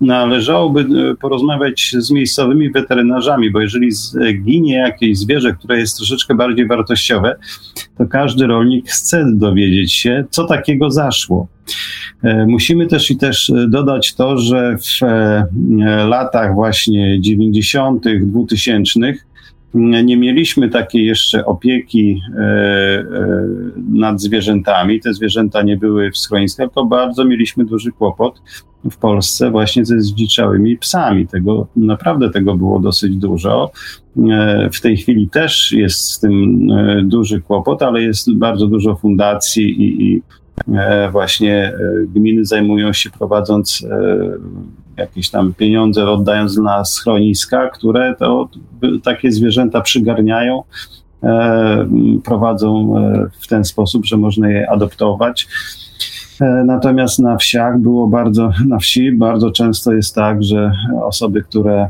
należałoby 0.00 0.80
e, 0.80 1.14
porozmawiać 1.16 1.94
z 1.98 2.10
miejscowymi 2.10 2.70
weterynarzami, 2.70 3.50
bo 3.50 3.60
jeżeli 3.60 3.90
ginie 4.44 4.74
jakieś 4.74 5.18
zwierzę, 5.18 5.52
które 5.52 5.78
jest 5.78 5.96
troszeczkę 5.96 6.34
bardziej 6.34 6.66
wartościowe, 6.66 7.36
to 7.98 8.06
każdy 8.06 8.46
rolnik 8.46 8.88
chce 8.88 9.24
dowiedzieć 9.32 9.92
się, 9.92 10.24
co 10.30 10.44
takiego 10.44 10.90
zaszło. 10.90 11.48
E, 12.22 12.46
musimy 12.46 12.86
też 12.86 13.10
i 13.10 13.16
też 13.16 13.50
e, 13.50 13.68
dodać 13.68 14.14
to, 14.14 14.38
że 14.38 14.76
w 14.78 15.00
latach 16.08 16.54
właśnie 16.54 17.20
90., 17.20 18.04
2000 18.22 19.00
nie 19.74 20.16
mieliśmy 20.16 20.68
takiej 20.68 21.06
jeszcze 21.06 21.46
opieki 21.46 22.20
e, 22.36 22.40
e, 22.40 23.04
nad 23.88 24.20
zwierzętami. 24.20 25.00
Te 25.00 25.14
zwierzęta 25.14 25.62
nie 25.62 25.76
były 25.76 26.10
w 26.10 26.18
schroniskach, 26.18 26.66
tylko 26.66 26.84
bardzo 26.84 27.24
mieliśmy 27.24 27.64
duży 27.64 27.92
kłopot 27.92 28.42
w 28.90 28.96
Polsce 28.96 29.50
właśnie 29.50 29.84
ze 29.84 30.00
zdziczałymi 30.00 30.78
psami. 30.78 31.26
Tego, 31.26 31.66
naprawdę 31.76 32.30
tego 32.30 32.56
było 32.56 32.80
dosyć 32.80 33.16
dużo. 33.16 33.70
E, 34.30 34.70
w 34.72 34.80
tej 34.80 34.96
chwili 34.96 35.28
też 35.28 35.72
jest 35.72 36.00
z 36.00 36.20
tym 36.20 36.66
duży 37.02 37.40
kłopot, 37.40 37.82
ale 37.82 38.02
jest 38.02 38.34
bardzo 38.34 38.66
dużo 38.66 38.96
fundacji 38.96 39.82
i, 39.82 40.06
i 40.06 40.22
właśnie 41.12 41.72
gminy 42.14 42.44
zajmują 42.44 42.92
się 42.92 43.10
prowadząc 43.10 43.86
jakieś 44.98 45.30
tam 45.30 45.54
pieniądze 45.54 46.10
oddając 46.10 46.58
na 46.58 46.84
schroniska, 46.84 47.68
które 47.68 48.14
to 48.18 48.48
takie 49.02 49.32
zwierzęta 49.32 49.80
przygarniają, 49.80 50.62
e, 51.22 51.88
prowadzą 52.24 52.98
e, 52.98 53.26
w 53.40 53.46
ten 53.46 53.64
sposób, 53.64 54.06
że 54.06 54.16
można 54.16 54.48
je 54.48 54.70
adoptować. 54.70 55.48
E, 56.40 56.44
natomiast 56.66 57.18
na 57.18 57.36
wsiach 57.36 57.78
było 57.78 58.08
bardzo, 58.08 58.50
na 58.66 58.78
wsi 58.78 59.12
bardzo 59.12 59.50
często 59.50 59.92
jest 59.92 60.14
tak, 60.14 60.42
że 60.42 60.72
osoby, 61.02 61.42
które 61.42 61.88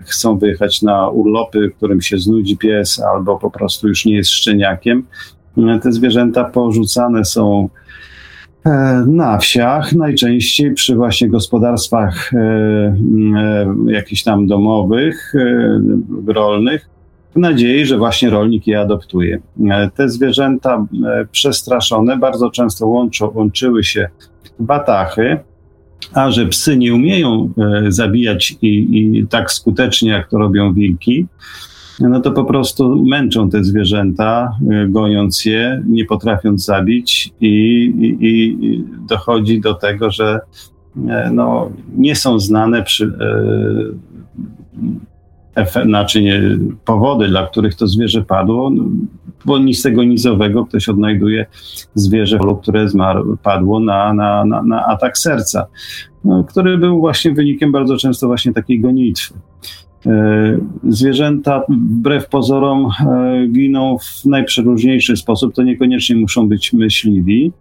chcą 0.00 0.38
wyjechać 0.38 0.82
na 0.82 1.08
urlopy, 1.08 1.72
którym 1.76 2.00
się 2.00 2.18
znudzi 2.18 2.56
pies 2.56 3.00
albo 3.00 3.38
po 3.38 3.50
prostu 3.50 3.88
już 3.88 4.04
nie 4.04 4.14
jest 4.14 4.30
szczeniakiem, 4.30 5.06
te 5.82 5.92
zwierzęta 5.92 6.44
porzucane 6.44 7.24
są 7.24 7.68
na 9.06 9.38
wsiach, 9.38 9.92
najczęściej 9.92 10.74
przy 10.74 10.94
właśnie 10.94 11.28
gospodarstwach 11.28 12.34
e, 12.34 12.38
e, 12.38 13.74
jakichś 13.86 14.22
tam 14.22 14.46
domowych, 14.46 15.32
rolnych, 16.26 16.88
w 17.34 17.38
nadziei, 17.38 17.86
że 17.86 17.98
właśnie 17.98 18.30
rolnik 18.30 18.66
je 18.66 18.80
adoptuje. 18.80 19.40
Te 19.96 20.08
zwierzęta 20.08 20.86
przestraszone 21.32 22.16
bardzo 22.16 22.50
często 22.50 22.86
łączą, 22.86 23.32
łączyły 23.34 23.84
się 23.84 24.08
batachy, 24.58 25.38
a 26.12 26.30
że 26.30 26.46
psy 26.46 26.76
nie 26.76 26.94
umieją 26.94 27.52
zabijać 27.88 28.56
i, 28.62 28.98
i 29.18 29.26
tak 29.26 29.50
skutecznie, 29.50 30.10
jak 30.10 30.28
to 30.28 30.38
robią 30.38 30.74
wilki, 30.74 31.26
no 32.00 32.20
to 32.20 32.32
po 32.32 32.44
prostu 32.44 33.04
męczą 33.04 33.50
te 33.50 33.64
zwierzęta, 33.64 34.58
y, 34.84 34.88
goniąc 34.88 35.44
je, 35.44 35.82
nie 35.86 36.04
potrafiąc 36.04 36.64
zabić 36.64 37.32
i, 37.40 37.48
i, 37.98 38.26
i 38.26 38.84
dochodzi 39.08 39.60
do 39.60 39.74
tego, 39.74 40.10
że 40.10 40.40
e, 41.08 41.30
no, 41.32 41.70
nie 41.96 42.16
są 42.16 42.38
znane 42.38 42.82
przy, 42.82 43.12
e, 45.56 45.84
znaczy 45.84 46.22
nie, 46.22 46.42
powody, 46.84 47.28
dla 47.28 47.46
których 47.46 47.74
to 47.74 47.86
zwierzę 47.86 48.22
padło, 48.22 48.70
no, 48.70 48.84
bo 49.44 49.58
nic 49.58 49.82
tego 49.82 50.04
nizowego 50.04 50.66
ktoś 50.66 50.88
odnajduje 50.88 51.46
zwierzę, 51.94 52.38
które 52.62 52.88
zmarło, 52.88 53.36
padło 53.42 53.80
na, 53.80 54.14
na, 54.14 54.44
na, 54.44 54.62
na 54.62 54.86
atak 54.86 55.18
serca, 55.18 55.66
no, 56.24 56.44
który 56.44 56.78
był 56.78 57.00
właśnie 57.00 57.32
wynikiem 57.32 57.72
bardzo 57.72 57.96
często 57.96 58.26
właśnie 58.26 58.52
takiej 58.52 58.80
gonitwy. 58.80 59.34
E, 60.06 60.58
zwierzęta 60.88 61.62
wbrew 61.68 62.28
pozorom 62.28 62.86
e, 62.86 63.46
giną 63.48 63.98
w 63.98 64.24
najprzeróżniejszy 64.24 65.16
sposób. 65.16 65.54
To 65.54 65.62
niekoniecznie 65.62 66.16
muszą 66.16 66.48
być 66.48 66.72
myśliwi, 66.72 67.52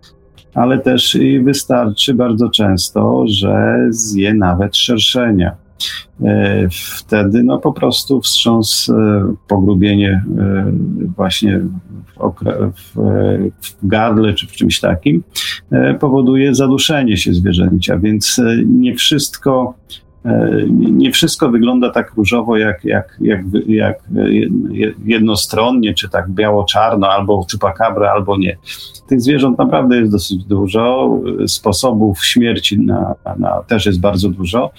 ale 0.54 0.80
też 0.80 1.16
i 1.16 1.40
wystarczy 1.40 2.14
bardzo 2.14 2.50
często, 2.50 3.24
że 3.28 3.78
zje 3.90 4.34
nawet 4.34 4.78
szerszenia. 4.78 5.56
E, 6.24 6.68
wtedy 6.72 7.44
no 7.44 7.58
po 7.58 7.74
prostu 7.74 8.22
wstrząs, 8.22 8.92
pogrubienie 9.48 10.24
właśnie 11.16 11.60
w, 12.86 12.96
w 13.62 13.88
gardle 13.88 14.34
czy 14.34 14.48
w 14.48 14.52
czymś 14.52 14.80
takim 14.80 15.24
powoduje 16.00 16.56
zaduszenie 16.56 17.18
się 17.18 17.34
zwierzęcia, 17.34 17.98
więc 17.98 18.42
nie 18.66 18.96
wszystko 18.96 19.74
nie 20.70 21.12
wszystko 21.12 21.50
wygląda 21.50 21.90
tak 21.90 22.14
różowo, 22.14 22.58
jak, 22.58 22.86
jak, 22.86 23.18
jak, 23.22 23.46
jak 23.68 24.00
jednostronnie, 25.06 25.94
czy 25.94 26.10
tak 26.10 26.30
biało-czarno, 26.30 27.08
albo 27.08 27.46
czupakabra, 27.50 28.12
albo 28.12 28.38
nie. 28.38 28.58
Tych 29.08 29.22
zwierząt 29.22 29.58
naprawdę 29.58 29.98
jest 29.98 30.12
dosyć 30.12 30.44
dużo, 30.46 31.20
sposobów 31.48 32.26
śmierci 32.26 32.80
na, 32.80 33.16
na 33.38 33.64
też 33.68 33.86
jest 33.86 34.00
bardzo 34.00 34.30
dużo. 34.30 34.72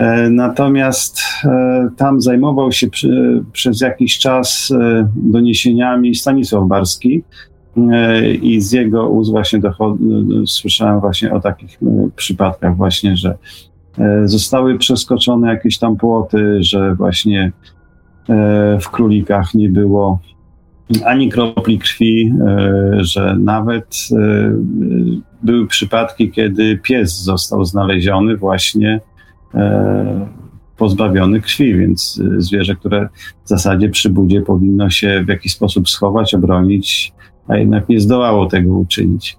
E, 0.00 0.30
natomiast 0.30 1.20
e, 1.44 1.88
tam 1.96 2.20
zajmował 2.20 2.72
się 2.72 2.88
przy, 2.88 3.42
przez 3.52 3.80
jakiś 3.80 4.18
czas 4.18 4.72
e, 4.80 5.08
doniesieniami 5.16 6.14
Stanisław 6.14 6.68
Barski 6.68 7.22
i 8.42 8.60
z 8.60 8.72
jego 8.72 9.08
ust 9.08 9.30
właśnie 9.30 9.60
słyszałem 10.46 11.00
właśnie 11.00 11.32
o 11.32 11.40
takich 11.40 11.78
przypadkach 12.16 12.76
właśnie, 12.76 13.16
że 13.16 13.38
zostały 14.24 14.78
przeskoczone 14.78 15.48
jakieś 15.48 15.78
tam 15.78 15.96
płoty, 15.96 16.56
że 16.60 16.94
właśnie 16.94 17.52
w 18.80 18.88
królikach 18.90 19.54
nie 19.54 19.68
było 19.68 20.18
ani 21.04 21.28
kropli 21.28 21.78
krwi, 21.78 22.34
że 22.98 23.36
nawet 23.38 23.96
były 25.42 25.66
przypadki, 25.66 26.30
kiedy 26.30 26.78
pies 26.78 27.22
został 27.22 27.64
znaleziony 27.64 28.36
właśnie 28.36 29.00
E, 29.54 30.28
pozbawiony 30.76 31.40
krwi, 31.40 31.74
więc 31.74 32.22
e, 32.36 32.40
zwierzę, 32.40 32.76
które 32.76 33.08
w 33.44 33.48
zasadzie 33.48 33.88
przy 33.88 34.10
budzie 34.10 34.40
powinno 34.40 34.90
się 34.90 35.24
w 35.26 35.28
jakiś 35.28 35.52
sposób 35.52 35.88
schować, 35.88 36.34
obronić, 36.34 37.12
a 37.48 37.56
jednak 37.56 37.88
nie 37.88 38.00
zdołało 38.00 38.46
tego 38.46 38.74
uczynić. 38.74 39.36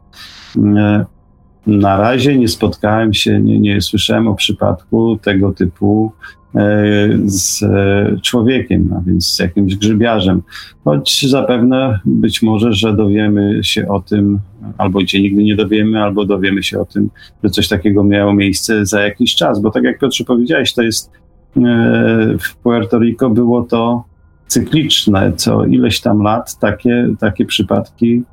E, 1.67 1.71
na 1.71 1.97
razie 1.97 2.37
nie 2.37 2.47
spotkałem 2.47 3.13
się, 3.13 3.39
nie, 3.39 3.59
nie 3.59 3.81
słyszałem 3.81 4.27
o 4.27 4.35
przypadku 4.35 5.17
tego 5.21 5.51
typu 5.51 6.11
z 7.25 7.63
człowiekiem, 8.21 8.93
a 8.97 9.01
więc 9.01 9.35
z 9.35 9.39
jakimś 9.39 9.75
grzybiarzem. 9.75 10.41
Choć 10.83 11.29
zapewne 11.29 11.99
być 12.05 12.41
może, 12.41 12.73
że 12.73 12.95
dowiemy 12.95 13.59
się 13.63 13.87
o 13.87 13.99
tym, 13.99 14.39
albo 14.77 15.05
cię 15.05 15.21
nigdy 15.21 15.43
nie 15.43 15.55
dowiemy, 15.55 16.03
albo 16.03 16.25
dowiemy 16.25 16.63
się 16.63 16.79
o 16.79 16.85
tym, 16.85 17.09
że 17.43 17.49
coś 17.49 17.67
takiego 17.67 18.03
miało 18.03 18.33
miejsce 18.33 18.85
za 18.85 19.01
jakiś 19.01 19.35
czas, 19.35 19.61
bo 19.61 19.71
tak 19.71 19.83
jak 19.83 19.99
Piotrze 19.99 20.23
powiedziałeś, 20.23 20.73
to 20.73 20.81
jest 20.81 21.11
e, 21.57 21.61
w 22.39 22.55
Puerto 22.55 22.99
Rico 22.99 23.29
było 23.29 23.63
to 23.63 24.03
cykliczne, 24.47 25.33
co 25.35 25.65
ileś 25.65 26.01
tam 26.01 26.21
lat 26.21 26.59
takie, 26.59 27.07
takie 27.19 27.45
przypadki 27.45 28.23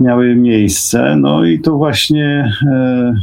miały 0.00 0.36
miejsce. 0.36 1.16
No 1.16 1.44
i 1.44 1.60
tu 1.60 1.78
właśnie 1.78 2.52
e, 2.66 3.14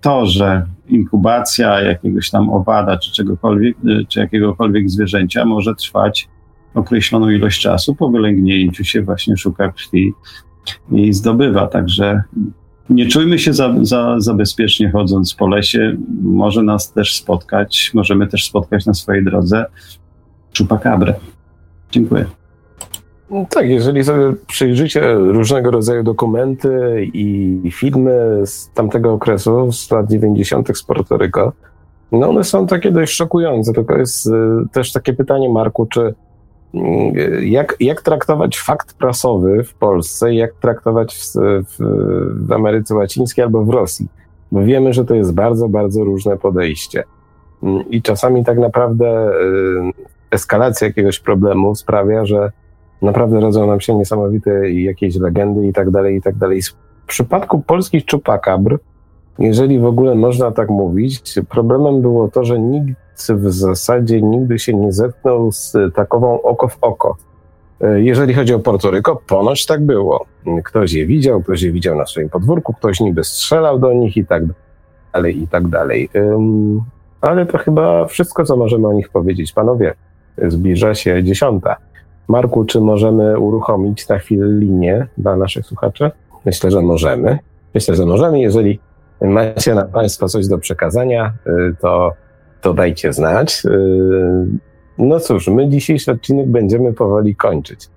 to, 0.00 0.26
że 0.26 0.66
inkubacja 0.88 1.80
jakiegoś 1.80 2.30
tam 2.30 2.50
owada 2.50 2.98
czy 2.98 3.12
czegokolwiek, 3.12 3.76
e, 3.76 4.04
czy 4.08 4.20
jakiegokolwiek 4.20 4.90
zwierzęcia 4.90 5.44
może 5.44 5.74
trwać 5.74 6.28
określoną 6.74 7.30
ilość 7.30 7.60
czasu. 7.60 7.94
Po 7.94 8.10
wylęgnięciu 8.10 8.84
się 8.84 9.02
właśnie 9.02 9.36
szuka 9.36 9.72
krwi 9.72 10.12
i 10.92 11.12
zdobywa. 11.12 11.66
Także 11.66 12.22
nie 12.90 13.08
czujmy 13.08 13.38
się 13.38 13.52
za, 13.52 13.74
za, 13.82 14.20
za 14.20 14.34
bezpiecznie 14.34 14.90
chodząc 14.90 15.34
po 15.34 15.46
lesie. 15.46 15.96
Może 16.22 16.62
nas 16.62 16.92
też 16.92 17.16
spotkać, 17.16 17.90
możemy 17.94 18.26
też 18.26 18.44
spotkać 18.44 18.86
na 18.86 18.94
swojej 18.94 19.24
drodze 19.24 19.66
czupakabrę. 20.52 21.14
Dziękuję. 21.90 22.24
Tak, 23.50 23.68
jeżeli 23.68 24.04
sobie 24.04 24.32
przyjrzycie 24.46 25.14
różnego 25.14 25.70
rodzaju 25.70 26.02
dokumenty 26.02 26.70
i 27.14 27.70
filmy 27.72 28.40
z 28.44 28.70
tamtego 28.74 29.12
okresu, 29.12 29.72
z 29.72 29.90
lat 29.90 30.10
90. 30.10 30.78
z 30.78 30.82
Puerto 30.82 31.16
Rico, 31.16 31.52
no 32.12 32.28
one 32.28 32.44
są 32.44 32.66
takie 32.66 32.90
dość 32.90 33.14
szokujące. 33.14 33.72
Tylko 33.72 33.98
jest 33.98 34.26
y, 34.26 34.30
też 34.72 34.92
takie 34.92 35.12
pytanie, 35.12 35.48
Marku, 35.48 35.86
czy 35.86 36.14
mm, 36.74 37.14
jak, 37.42 37.76
jak 37.80 38.02
traktować 38.02 38.58
fakt 38.58 38.94
prasowy 38.94 39.64
w 39.64 39.74
Polsce, 39.74 40.34
jak 40.34 40.54
traktować 40.54 41.14
w, 41.14 41.32
w, 41.68 41.76
w 42.46 42.52
Ameryce 42.52 42.94
Łacińskiej 42.94 43.44
albo 43.44 43.64
w 43.64 43.70
Rosji? 43.70 44.06
Bo 44.52 44.62
wiemy, 44.62 44.92
że 44.92 45.04
to 45.04 45.14
jest 45.14 45.34
bardzo, 45.34 45.68
bardzo 45.68 46.04
różne 46.04 46.36
podejście. 46.36 47.04
Mm, 47.62 47.90
I 47.90 48.02
czasami 48.02 48.44
tak 48.44 48.58
naprawdę 48.58 49.28
y, 49.28 49.34
eskalacja 50.30 50.86
jakiegoś 50.86 51.20
problemu 51.20 51.74
sprawia, 51.74 52.26
że 52.26 52.52
naprawdę 53.04 53.40
rodzą 53.40 53.66
nam 53.66 53.80
się 53.80 53.94
niesamowite 53.94 54.70
jakieś 54.70 55.16
legendy 55.16 55.66
i 55.66 55.72
tak 55.72 55.90
dalej, 55.90 56.16
i 56.16 56.22
tak 56.22 56.36
dalej. 56.36 56.62
W 56.62 57.06
przypadku 57.06 57.62
polskich 57.62 58.04
czupakabr, 58.04 58.78
jeżeli 59.38 59.78
w 59.78 59.86
ogóle 59.86 60.14
można 60.14 60.50
tak 60.50 60.70
mówić, 60.70 61.34
problemem 61.48 62.02
było 62.02 62.28
to, 62.28 62.44
że 62.44 62.58
nikt 62.58 63.00
w 63.28 63.52
zasadzie 63.52 64.22
nigdy 64.22 64.58
się 64.58 64.74
nie 64.74 64.92
zetknął 64.92 65.52
z 65.52 65.76
takową 65.94 66.42
oko 66.42 66.68
w 66.68 66.78
oko. 66.80 67.16
Jeżeli 67.94 68.34
chodzi 68.34 68.54
o 68.54 68.58
Portoryko, 68.58 69.22
ponoć 69.26 69.66
tak 69.66 69.82
było. 69.82 70.24
Ktoś 70.64 70.92
je 70.92 71.06
widział, 71.06 71.42
ktoś 71.42 71.62
je 71.62 71.72
widział 71.72 71.96
na 71.96 72.06
swoim 72.06 72.28
podwórku, 72.28 72.74
ktoś 72.74 73.00
niby 73.00 73.24
strzelał 73.24 73.78
do 73.78 73.92
nich 73.92 74.16
i 74.16 74.26
tak 74.26 74.42
dalej, 75.12 75.42
i 75.42 75.48
tak 75.48 75.68
dalej. 75.68 76.08
Ale 77.20 77.46
to 77.46 77.58
chyba 77.58 78.06
wszystko, 78.06 78.44
co 78.44 78.56
możemy 78.56 78.88
o 78.88 78.92
nich 78.92 79.08
powiedzieć. 79.08 79.52
Panowie, 79.52 79.94
zbliża 80.38 80.94
się 80.94 81.24
dziesiąta. 81.24 81.76
Marku, 82.28 82.64
czy 82.64 82.80
możemy 82.80 83.38
uruchomić 83.38 84.08
na 84.08 84.18
chwilę 84.18 84.46
linię 84.46 85.06
dla 85.18 85.36
naszych 85.36 85.66
słuchaczy? 85.66 86.10
Myślę, 86.44 86.70
że 86.70 86.82
możemy. 86.82 87.38
Myślę, 87.74 87.96
że 87.96 88.06
możemy. 88.06 88.40
Jeżeli 88.40 88.80
macie 89.20 89.74
na 89.74 89.84
Państwo 89.84 90.28
coś 90.28 90.48
do 90.48 90.58
przekazania, 90.58 91.32
y, 91.46 91.74
to, 91.80 92.12
to 92.60 92.74
dajcie 92.74 93.12
znać. 93.12 93.62
Y, 93.64 93.70
no 94.98 95.20
cóż, 95.20 95.48
my 95.48 95.68
dzisiejszy 95.68 96.12
odcinek 96.12 96.46
będziemy 96.46 96.92
powoli 96.92 97.36
kończyć. 97.36 97.88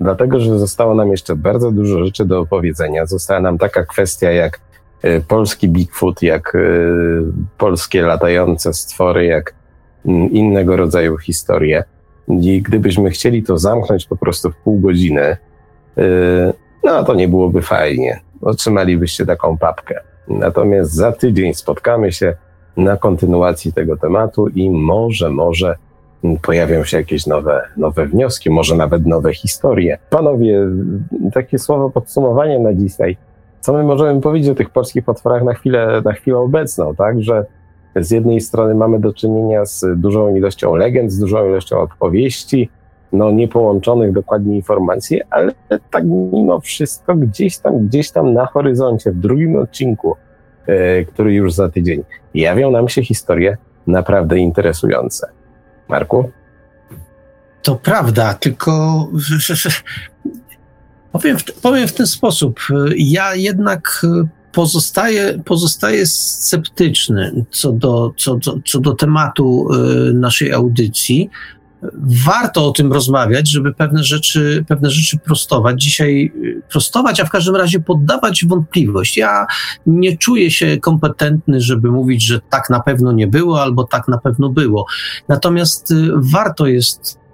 Dlatego, 0.00 0.40
że 0.40 0.58
zostało 0.58 0.94
nam 0.94 1.10
jeszcze 1.10 1.36
bardzo 1.36 1.72
dużo 1.72 2.04
rzeczy 2.04 2.24
do 2.24 2.40
opowiedzenia. 2.40 3.06
Została 3.06 3.40
nam 3.40 3.58
taka 3.58 3.84
kwestia 3.84 4.30
jak 4.30 4.60
y, 5.04 5.22
polski 5.28 5.68
Bigfoot, 5.68 6.22
jak 6.22 6.56
polskie 7.58 8.02
latające 8.02 8.74
stwory, 8.74 9.26
jak 9.26 9.54
mm, 10.06 10.30
innego 10.30 10.76
rodzaju 10.76 11.18
historie. 11.18 11.84
I 12.28 12.62
gdybyśmy 12.62 13.10
chcieli 13.10 13.42
to 13.42 13.58
zamknąć 13.58 14.06
po 14.06 14.16
prostu 14.16 14.50
w 14.50 14.56
pół 14.56 14.80
godziny, 14.80 15.36
yy, 15.96 16.52
no 16.84 17.04
to 17.04 17.14
nie 17.14 17.28
byłoby 17.28 17.62
fajnie. 17.62 18.20
Otrzymalibyście 18.42 19.26
taką 19.26 19.58
papkę. 19.58 20.00
Natomiast 20.28 20.92
za 20.92 21.12
tydzień 21.12 21.54
spotkamy 21.54 22.12
się 22.12 22.34
na 22.76 22.96
kontynuacji 22.96 23.72
tego 23.72 23.96
tematu 23.96 24.48
i 24.48 24.70
może, 24.70 25.30
może 25.30 25.76
pojawią 26.42 26.84
się 26.84 26.96
jakieś 26.96 27.26
nowe, 27.26 27.62
nowe 27.76 28.06
wnioski, 28.06 28.50
może 28.50 28.76
nawet 28.76 29.06
nowe 29.06 29.34
historie. 29.34 29.98
Panowie, 30.10 30.66
takie 31.34 31.58
słowo 31.58 31.90
podsumowania 31.90 32.58
na 32.58 32.74
dzisiaj. 32.74 33.16
Co 33.60 33.72
my 33.72 33.82
możemy 33.82 34.20
powiedzieć 34.20 34.50
o 34.50 34.54
tych 34.54 34.70
polskich 34.70 35.04
potworach 35.04 35.44
na 35.44 35.54
chwilę, 35.54 36.02
na 36.04 36.12
chwilę 36.12 36.38
obecną, 36.38 36.94
tak? 36.94 37.22
Że 37.22 37.46
z 38.00 38.10
jednej 38.10 38.40
strony 38.40 38.74
mamy 38.74 39.00
do 39.00 39.12
czynienia 39.12 39.64
z 39.64 39.84
dużą 39.96 40.36
ilością 40.36 40.74
legend, 40.74 41.12
z 41.12 41.18
dużą 41.18 41.48
ilością 41.48 41.80
opowieści, 41.80 42.70
no 43.12 43.30
niepołączonych 43.30 44.12
dokładnie 44.12 44.56
informacji, 44.56 45.20
ale 45.30 45.52
tak 45.90 46.04
mimo 46.04 46.60
wszystko 46.60 47.14
gdzieś 47.14 47.58
tam, 47.58 47.86
gdzieś 47.86 48.10
tam 48.10 48.32
na 48.32 48.46
horyzoncie, 48.46 49.12
w 49.12 49.16
drugim 49.16 49.56
odcinku, 49.56 50.16
e, 50.66 51.04
który 51.04 51.34
już 51.34 51.52
za 51.52 51.68
tydzień, 51.68 52.02
jawią 52.34 52.70
nam 52.70 52.88
się 52.88 53.02
historie 53.02 53.56
naprawdę 53.86 54.38
interesujące. 54.38 55.28
Marku? 55.88 56.30
To 57.62 57.76
prawda, 57.76 58.34
tylko 58.34 58.72
powiem 61.12 61.38
w, 61.38 61.44
powiem 61.44 61.88
w 61.88 61.92
ten 61.92 62.06
sposób. 62.06 62.60
Ja 62.96 63.34
jednak 63.34 64.06
pozostaje, 64.56 65.42
pozostaje 65.44 66.06
sceptyczny 66.06 67.44
co 67.50 67.72
do, 67.72 68.12
co, 68.16 68.38
co, 68.38 68.58
co 68.64 68.80
do 68.80 68.94
tematu 68.94 69.68
y, 69.72 70.14
naszej 70.14 70.52
audycji. 70.52 71.30
Warto 72.26 72.66
o 72.66 72.70
tym 72.70 72.92
rozmawiać, 72.92 73.50
żeby 73.50 73.74
pewne 73.74 74.04
rzeczy, 74.04 74.64
pewne 74.68 74.90
rzeczy 74.90 75.18
prostować. 75.18 75.82
Dzisiaj 75.82 76.32
y, 76.44 76.62
prostować, 76.70 77.20
a 77.20 77.24
w 77.24 77.30
każdym 77.30 77.56
razie 77.56 77.80
poddawać 77.80 78.44
wątpliwość. 78.44 79.16
Ja 79.16 79.46
nie 79.86 80.16
czuję 80.16 80.50
się 80.50 80.76
kompetentny, 80.76 81.60
żeby 81.60 81.90
mówić, 81.90 82.22
że 82.22 82.40
tak 82.50 82.70
na 82.70 82.80
pewno 82.80 83.12
nie 83.12 83.26
było, 83.26 83.62
albo 83.62 83.84
tak 83.84 84.08
na 84.08 84.18
pewno 84.18 84.48
było. 84.48 84.86
Natomiast 85.28 85.90
y, 85.90 86.10
warto 86.14 86.66
jest 86.66 87.25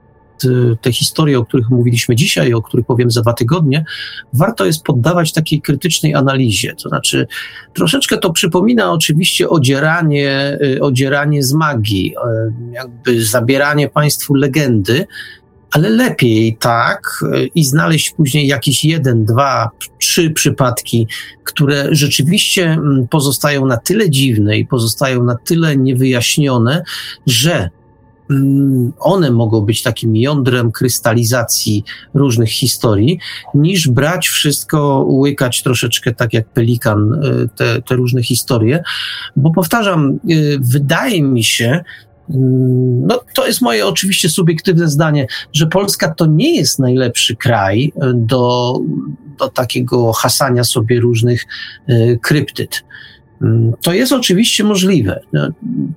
te 0.81 0.93
historie, 0.93 1.39
o 1.39 1.45
których 1.45 1.71
mówiliśmy 1.71 2.17
dzisiaj, 2.17 2.55
o 2.55 2.63
których 2.63 2.87
powiem 2.87 3.11
za 3.11 3.23
dwa 3.23 3.33
tygodnie, 3.33 3.85
warto 4.33 4.65
jest 4.65 4.83
poddawać 4.83 5.33
takiej 5.33 5.61
krytycznej 5.61 6.15
analizie. 6.15 6.75
To 6.83 6.89
znaczy, 6.89 7.27
troszeczkę 7.73 8.19
to 8.19 8.33
przypomina 8.33 8.93
oczywiście 8.93 9.49
odzieranie, 9.49 10.59
y, 10.63 10.81
odzieranie 10.81 11.43
z 11.43 11.53
magii, 11.53 12.15
y, 12.69 12.73
jakby 12.73 13.25
zabieranie 13.25 13.89
państwu 13.89 14.35
legendy, 14.35 15.07
ale 15.73 15.91
lepiej 15.91 16.57
tak 16.61 17.25
i 17.55 17.65
znaleźć 17.65 18.11
później 18.11 18.47
jakieś 18.47 18.85
jeden, 18.85 19.25
dwa, 19.25 19.71
trzy 19.99 20.31
przypadki, 20.31 21.07
które 21.45 21.89
rzeczywiście 21.91 22.65
mm, 22.65 23.09
pozostają 23.09 23.67
na 23.67 23.77
tyle 23.77 24.11
dziwne 24.11 24.59
i 24.59 24.67
pozostają 24.67 25.25
na 25.25 25.37
tyle 25.45 25.77
niewyjaśnione, 25.77 26.83
że 27.27 27.71
one 28.99 29.31
mogą 29.31 29.61
być 29.61 29.83
takim 29.83 30.17
jądrem 30.17 30.73
krystalizacji 30.73 31.85
różnych 32.15 32.51
historii, 32.51 33.19
niż 33.55 33.89
brać 33.89 34.29
wszystko, 34.29 35.07
łykać 35.09 35.63
troszeczkę 35.63 36.15
tak 36.15 36.33
jak 36.33 36.49
pelikan 36.49 37.13
e, 37.13 37.49
te, 37.57 37.83
te 37.83 37.95
różne 37.95 38.23
historie. 38.23 38.83
Bo 39.37 39.51
powtarzam, 39.51 40.11
e, 40.11 40.35
wydaje 40.61 41.23
mi 41.23 41.45
się, 41.45 41.85
Mm, 42.31 43.07
no, 43.07 43.21
to 43.35 43.47
jest 43.47 43.61
moje 43.61 43.87
oczywiście 43.87 44.29
subiektywne 44.29 44.89
zdanie, 44.89 45.27
że 45.53 45.67
Polska 45.67 46.15
to 46.15 46.27
nie 46.27 46.57
jest 46.57 46.79
najlepszy 46.79 47.37
kraj 47.37 47.93
do, 48.15 48.79
do 49.39 49.49
takiego 49.49 50.13
hasania 50.13 50.65
sobie 50.65 51.01
różnych 51.01 51.47
y, 51.89 52.19
kryptyd. 52.23 52.71
Mm, 52.75 52.93
to 53.83 53.93
jest 53.93 54.13
oczywiście 54.13 54.65
możliwe. 54.65 55.21
No, 55.33 55.49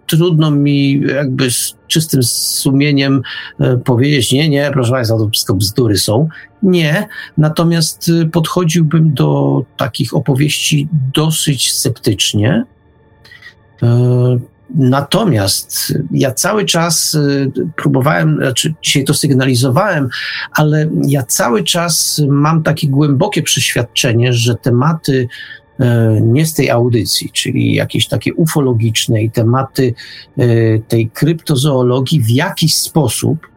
trudno 0.06 0.52
mi 0.52 1.02
jakby 1.02 1.52
z 1.52 1.76
czystym 1.88 2.24
sumieniem 2.24 3.22
e, 3.60 3.78
powiedzieć, 3.78 4.32
nie, 4.32 4.50
nie, 4.50 4.70
proszę 4.74 4.92
Państwa, 4.92 5.18
to 5.18 5.30
wszystko 5.30 5.56
bzdury 5.56 5.98
są. 5.98 6.28
Nie, 6.64 7.08
natomiast 7.38 8.12
podchodziłbym 8.32 9.14
do 9.14 9.62
takich 9.78 10.16
opowieści 10.16 10.88
dosyć 11.14 11.74
sceptycznie. 11.74 12.66
Natomiast 14.76 15.94
ja 16.12 16.32
cały 16.32 16.66
czas 16.66 17.14
y, 17.14 17.52
próbowałem, 17.76 18.36
znaczy 18.38 18.74
dzisiaj 18.82 19.04
to 19.04 19.14
sygnalizowałem, 19.14 20.10
ale 20.52 20.90
ja 21.08 21.24
cały 21.24 21.64
czas 21.64 22.22
mam 22.28 22.64
takie 22.64 22.88
głębokie 22.88 23.44
przeświadczenie, 23.44 24.34
że 24.34 24.56
tematy 24.56 25.28
e, 25.28 25.65
nie 26.22 26.46
z 26.46 26.54
tej 26.54 26.70
audycji, 26.70 27.30
czyli 27.34 27.74
jakieś 27.74 28.08
takie 28.08 28.34
ufologiczne 28.34 29.24
i 29.24 29.32
tematy 29.32 29.94
e, 30.38 30.46
tej 30.80 31.10
kryptozoologii 31.10 32.22
w 32.22 32.30
jakiś 32.30 32.76
sposób, 32.76 33.48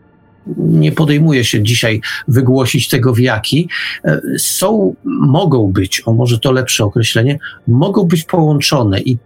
nie 0.56 0.92
podejmuję 0.92 1.44
się 1.44 1.62
dzisiaj 1.62 2.00
wygłosić 2.28 2.88
tego 2.88 3.14
w 3.14 3.18
jaki, 3.18 3.68
e, 4.04 4.20
są, 4.38 4.94
mogą 5.04 5.72
być, 5.72 6.02
o 6.06 6.12
może 6.12 6.38
to 6.38 6.52
lepsze 6.52 6.84
określenie, 6.84 7.38
mogą 7.66 8.04
być 8.04 8.24
połączone 8.24 9.00
i 9.00 9.18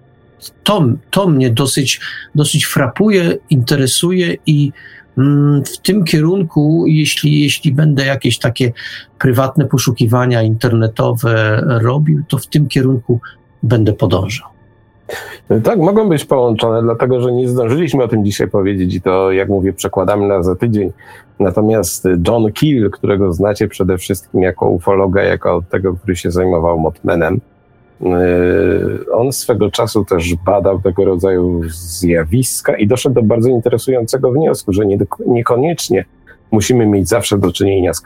to, 0.62 0.84
to 1.10 1.28
mnie 1.28 1.50
dosyć, 1.50 2.00
dosyć 2.34 2.64
frapuje, 2.64 3.38
interesuje 3.50 4.36
i 4.46 4.72
w 5.74 5.78
tym 5.82 6.04
kierunku, 6.04 6.84
jeśli, 6.86 7.42
jeśli 7.42 7.72
będę 7.72 8.06
jakieś 8.06 8.38
takie 8.38 8.72
prywatne 9.18 9.64
poszukiwania 9.64 10.42
internetowe 10.42 11.62
robił, 11.82 12.22
to 12.28 12.38
w 12.38 12.46
tym 12.46 12.68
kierunku 12.68 13.20
będę 13.62 13.92
podążał. 13.92 14.48
Tak, 15.62 15.78
mogą 15.78 16.08
być 16.08 16.24
połączone, 16.24 16.82
dlatego 16.82 17.20
że 17.20 17.32
nie 17.32 17.48
zdążyliśmy 17.48 18.04
o 18.04 18.08
tym 18.08 18.24
dzisiaj 18.24 18.48
powiedzieć 18.48 18.94
i 18.94 19.00
to, 19.00 19.32
jak 19.32 19.48
mówię, 19.48 19.72
przekładamy 19.72 20.28
na 20.28 20.42
za 20.42 20.56
tydzień. 20.56 20.92
Natomiast 21.40 22.08
John 22.28 22.52
Keel, 22.52 22.90
którego 22.90 23.32
znacie 23.32 23.68
przede 23.68 23.98
wszystkim 23.98 24.42
jako 24.42 24.68
ufologa, 24.68 25.22
jako 25.22 25.62
tego, 25.70 25.94
który 25.94 26.16
się 26.16 26.30
zajmował 26.30 26.78
Motmanem, 26.78 27.40
on 29.12 29.32
swego 29.32 29.70
czasu 29.70 30.04
też 30.04 30.34
badał 30.34 30.80
tego 30.80 31.04
rodzaju 31.04 31.60
zjawiska 31.68 32.76
i 32.76 32.86
doszedł 32.86 33.14
do 33.14 33.22
bardzo 33.22 33.48
interesującego 33.48 34.32
wniosku, 34.32 34.72
że 34.72 34.86
nie, 34.86 34.98
niekoniecznie 35.26 36.04
musimy 36.50 36.86
mieć 36.86 37.08
zawsze 37.08 37.38
do 37.38 37.52
czynienia 37.52 37.94
z 37.94 38.02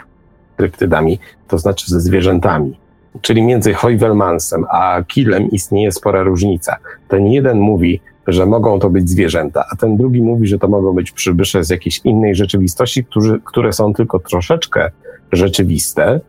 kryptydami, 0.57 1.19
to 1.49 1.59
znaczy 1.59 1.91
ze 1.91 2.01
zwierzętami. 2.01 2.79
Czyli 3.21 3.43
między 3.43 3.75
Heuvelmansem 3.75 4.65
a 4.71 5.03
Kilem 5.09 5.51
istnieje 5.51 5.93
spora 5.93 6.23
różnica. 6.23 6.77
Ten 7.09 7.27
jeden 7.27 7.59
mówi, 7.59 8.01
że 8.27 8.47
mogą 8.47 8.79
to 8.79 8.91
być 8.91 9.11
zwierzęta, 9.11 9.65
a 9.73 9.77
ten 9.77 9.97
drugi 9.97 10.23
mówi, 10.23 10.47
że 10.47 10.59
to 10.59 10.69
mogą 10.69 10.93
być 10.93 11.13
przybysze 11.13 11.65
z 11.65 11.71
jakiejś 11.71 12.01
innej 12.05 12.35
rzeczywistości, 12.35 13.05
którzy, 13.05 13.41
które 13.45 13.73
są 13.73 13.95
tylko 13.95 14.19
troszeczkę 14.19 14.91
rzeczywiste, 15.33 16.21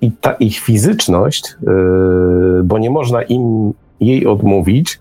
i 0.00 0.12
ta 0.12 0.32
ich 0.32 0.58
fizyczność, 0.58 1.54
yy, 1.62 2.62
bo 2.64 2.78
nie 2.78 2.90
można 2.90 3.22
im 3.22 3.72
jej 4.00 4.26
odmówić, 4.26 5.00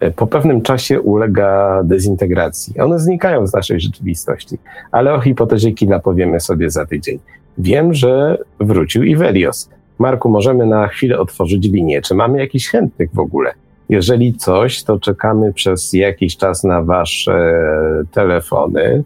yy, 0.00 0.10
po 0.10 0.26
pewnym 0.26 0.62
czasie 0.62 1.00
ulega 1.00 1.82
dezintegracji. 1.84 2.80
One 2.80 2.98
znikają 2.98 3.46
z 3.46 3.52
naszej 3.52 3.80
rzeczywistości, 3.80 4.58
ale 4.90 5.14
o 5.14 5.20
hipotezie 5.20 5.72
Kila 5.72 5.98
powiemy 5.98 6.40
sobie 6.40 6.70
za 6.70 6.86
tydzień. 6.86 7.18
Wiem, 7.58 7.94
że 7.94 8.38
wrócił 8.60 9.02
Ivelios. 9.02 9.70
Marku, 9.98 10.28
możemy 10.28 10.66
na 10.66 10.88
chwilę 10.88 11.18
otworzyć 11.18 11.68
linię. 11.68 12.02
Czy 12.02 12.14
mamy 12.14 12.38
jakiś 12.38 12.68
chętnych 12.68 13.10
w 13.14 13.18
ogóle? 13.18 13.52
Jeżeli 13.88 14.34
coś, 14.34 14.82
to 14.82 15.00
czekamy 15.00 15.52
przez 15.52 15.92
jakiś 15.92 16.36
czas 16.36 16.64
na 16.64 16.82
Wasze 16.82 17.54
telefony, 18.12 19.04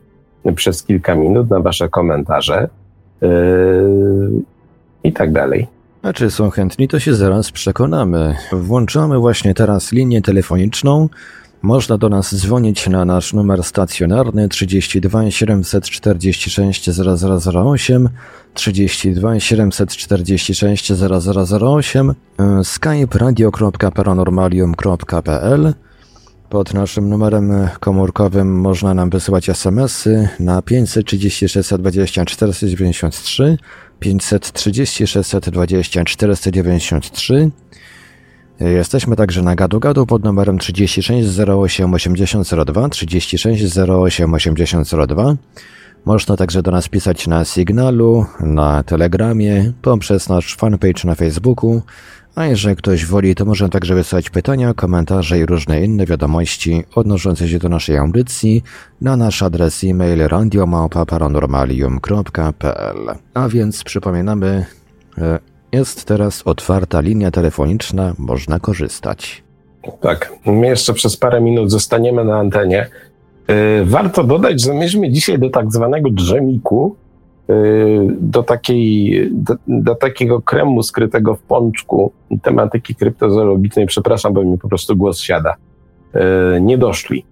przez 0.55 0.83
kilka 0.83 1.15
minut 1.15 1.51
na 1.51 1.61
Wasze 1.61 1.89
komentarze. 1.89 2.69
Yy, 3.21 3.29
i 5.07 5.13
tak 5.13 5.33
dalej. 5.33 5.67
A 6.03 6.13
czy 6.13 6.31
są 6.31 6.51
chętni, 6.51 6.89
to 6.89 7.01
się 7.01 7.15
zaraz 7.15 7.53
przekonamy. 7.53 8.37
Włączamy 8.53 9.19
właśnie 9.19 9.55
teraz 9.55 9.93
linię 9.93 10.23
telefoniczną. 10.23 11.09
Można 11.63 11.99
do 11.99 12.09
nas 12.09 12.35
dzwonić 12.35 12.89
na 12.89 13.05
nasz 13.05 13.33
numer 13.33 13.63
stacjonarny 13.63 14.49
32 14.49 15.31
746 15.31 16.91
0008, 16.91 18.09
32 18.55 19.41
746 19.41 20.93
0008, 20.93 22.15
skype 22.63 23.19
radio.paranormalium.pl. 23.19 25.75
Pod 26.51 26.75
naszym 26.75 27.09
numerem 27.09 27.69
komórkowym 27.81 28.61
można 28.61 28.95
nam 28.95 29.11
wysyłać 29.11 29.49
smsy 29.49 30.29
na 30.41 30.63
536 30.63 31.75
20 31.79 32.25
493 32.25 33.59
530 34.01 35.07
620 35.07 36.05
493. 36.05 37.51
Jesteśmy 38.61 39.17
także 39.17 39.43
na 39.43 39.55
gadu 39.55 39.81
gadu 39.81 40.07
pod 40.07 40.25
numerem 40.25 40.59
36 40.59 41.39
08 41.49 41.95
8002 41.95 42.89
36 42.89 43.79
08 43.79 44.35
8002. 44.35 45.37
Można 46.05 46.37
także 46.37 46.63
do 46.63 46.71
nas 46.71 46.89
pisać 46.89 47.27
na 47.27 47.45
Signalu, 47.45 48.27
na 48.41 48.83
Telegramie, 48.83 49.73
poprzez 49.83 50.29
nasz 50.29 50.57
fanpage 50.57 51.05
na 51.05 51.15
Facebooku, 51.15 51.83
a 52.37 52.47
jeżeli 52.47 52.77
ktoś 52.77 53.07
woli, 53.07 53.35
to 53.35 53.45
może 53.45 53.69
także 53.69 53.95
wysłać 53.95 54.31
pytania, 54.31 54.75
komentarze 54.75 55.39
i 55.39 55.47
różne 55.47 55.85
inne 55.85 56.07
wiadomości 56.07 56.85
odnoszące 56.95 57.49
się 57.49 57.59
do 57.59 57.69
naszej 57.69 57.97
audycji 57.97 58.63
na 59.01 59.17
nasz 59.17 59.43
adres 59.43 59.85
e-mail 59.85 60.19
radiomałpa-paranormalium.pl 60.19 63.17
A 63.35 63.49
więc 63.49 63.85
przypominamy, 63.85 64.67
jest 65.73 66.05
teraz 66.05 66.43
otwarta 66.45 67.01
linia 67.01 67.31
telefoniczna, 67.31 68.15
można 68.19 68.61
korzystać. 68.61 69.43
Tak, 70.01 70.33
my 70.47 70.67
jeszcze 70.67 70.95
przez 70.95 71.17
parę 71.17 71.41
minut 71.41 71.71
zostaniemy 71.71 72.25
na 72.25 72.39
antenie. 72.39 72.91
E, 73.47 73.85
warto 73.85 74.25
dodać, 74.25 74.63
że 74.63 74.75
myśmy 74.75 75.11
dzisiaj 75.11 75.39
do 75.39 75.51
tak 75.51 75.73
zwanego 75.73 76.11
drzemiku 76.11 76.97
Y, 76.97 77.06
do, 78.21 78.43
takiej, 78.43 79.29
do, 79.33 79.55
do, 79.69 79.95
takiego 79.95 80.43
kremu 80.43 80.83
skrytego 80.83 81.35
w 81.35 81.43
pączku 81.43 82.13
tematyki 82.43 82.95
kryptozoologicznej, 82.95 83.87
przepraszam, 83.87 84.33
bo 84.33 84.45
mi 84.45 84.59
po 84.59 84.69
prostu 84.69 84.97
głos 84.97 85.19
siada, 85.19 85.55
y, 86.57 86.61
nie 86.61 86.79
doszli. 86.79 87.25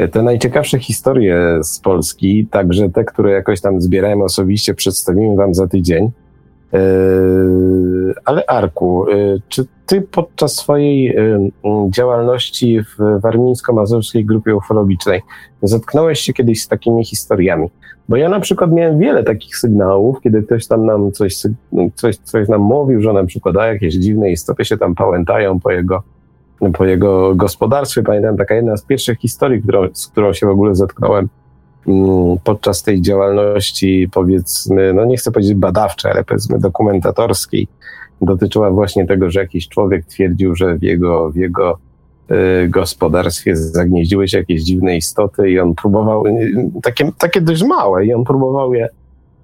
Y, 0.00 0.08
te 0.08 0.22
najciekawsze 0.22 0.78
historie 0.78 1.58
z 1.62 1.80
Polski, 1.80 2.46
także 2.46 2.90
te, 2.90 3.04
które 3.04 3.32
jakoś 3.32 3.60
tam 3.60 3.80
zbierałem 3.80 4.22
osobiście, 4.22 4.74
przedstawimy 4.74 5.36
Wam 5.36 5.54
za 5.54 5.66
tydzień. 5.66 6.10
Ale 8.24 8.46
Arku, 8.46 9.06
czy 9.48 9.64
Ty 9.86 10.00
podczas 10.00 10.56
swojej 10.56 11.16
działalności 11.90 12.80
w 12.82 13.20
Warmińsko-Mazurskiej 13.20 14.24
Grupie 14.24 14.56
Ufologicznej 14.56 15.22
zetknąłeś 15.62 16.20
się 16.20 16.32
kiedyś 16.32 16.62
z 16.62 16.68
takimi 16.68 17.04
historiami? 17.04 17.70
Bo 18.08 18.16
ja 18.16 18.28
na 18.28 18.40
przykład 18.40 18.72
miałem 18.72 18.98
wiele 18.98 19.24
takich 19.24 19.56
sygnałów, 19.56 20.20
kiedy 20.20 20.42
ktoś 20.42 20.66
tam 20.66 20.86
nam 20.86 21.12
coś, 21.12 21.36
coś, 21.94 22.16
coś 22.16 22.48
nam 22.48 22.60
mówił, 22.60 23.00
że 23.00 23.12
na 23.12 23.24
przykład 23.24 23.56
a 23.56 23.66
jakieś 23.66 23.94
dziwne 23.94 24.30
istoty 24.30 24.64
się 24.64 24.76
tam 24.76 24.94
pałętają 24.94 25.60
po 25.60 25.70
jego, 25.70 26.02
po 26.72 26.84
jego 26.84 27.34
gospodarstwie. 27.34 28.02
Pamiętam 28.02 28.36
taka 28.36 28.54
jedna 28.54 28.76
z 28.76 28.84
pierwszych 28.84 29.18
historii, 29.18 29.62
którą, 29.62 29.88
z 29.92 30.06
którą 30.06 30.32
się 30.32 30.46
w 30.46 30.50
ogóle 30.50 30.74
zetknąłem 30.74 31.28
podczas 32.44 32.82
tej 32.82 33.02
działalności, 33.02 34.08
powiedzmy, 34.12 34.92
no 34.94 35.04
nie 35.04 35.16
chcę 35.16 35.32
powiedzieć 35.32 35.54
badawczej, 35.54 36.12
ale 36.12 36.24
powiedzmy 36.24 36.58
dokumentatorskiej, 36.58 37.68
dotyczyła 38.22 38.70
właśnie 38.70 39.06
tego, 39.06 39.30
że 39.30 39.40
jakiś 39.40 39.68
człowiek 39.68 40.06
twierdził, 40.06 40.54
że 40.54 40.78
w 40.78 40.82
jego, 40.82 41.30
w 41.30 41.36
jego 41.36 41.78
Y, 42.30 42.68
gospodarstwie 42.68 43.56
zagnieździły 43.56 44.28
się 44.28 44.38
jakieś 44.38 44.62
dziwne 44.62 44.96
istoty 44.96 45.50
i 45.50 45.60
on 45.60 45.74
próbował, 45.74 46.26
y, 46.26 46.70
takie, 46.82 47.10
takie 47.18 47.40
dość 47.40 47.62
małe, 47.62 48.06
i 48.06 48.14
on 48.14 48.24
próbował 48.24 48.74
je 48.74 48.88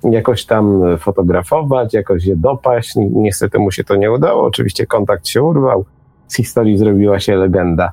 jakoś 0.02 0.44
tam 0.44 0.82
fotografować, 0.98 1.94
jakoś 1.94 2.24
je 2.24 2.36
dopaść. 2.36 2.92
Niestety 2.96 3.58
mu 3.58 3.70
się 3.70 3.84
to 3.84 3.96
nie 3.96 4.12
udało. 4.12 4.44
Oczywiście 4.44 4.86
kontakt 4.86 5.26
się 5.26 5.42
urwał. 5.42 5.84
Z 6.28 6.36
historii 6.36 6.78
zrobiła 6.78 7.20
się 7.20 7.36
legenda. 7.36 7.92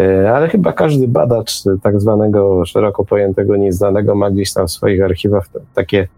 E, 0.00 0.32
ale 0.34 0.48
chyba 0.48 0.72
każdy 0.72 1.08
badacz 1.08 1.52
tak 1.82 2.00
zwanego 2.00 2.64
szeroko 2.64 3.04
pojętego 3.04 3.56
nieznanego 3.56 4.14
ma 4.14 4.30
gdzieś 4.30 4.52
tam 4.52 4.66
w 4.66 4.70
swoich 4.70 5.02
archiwach 5.02 5.48
takie, 5.74 6.08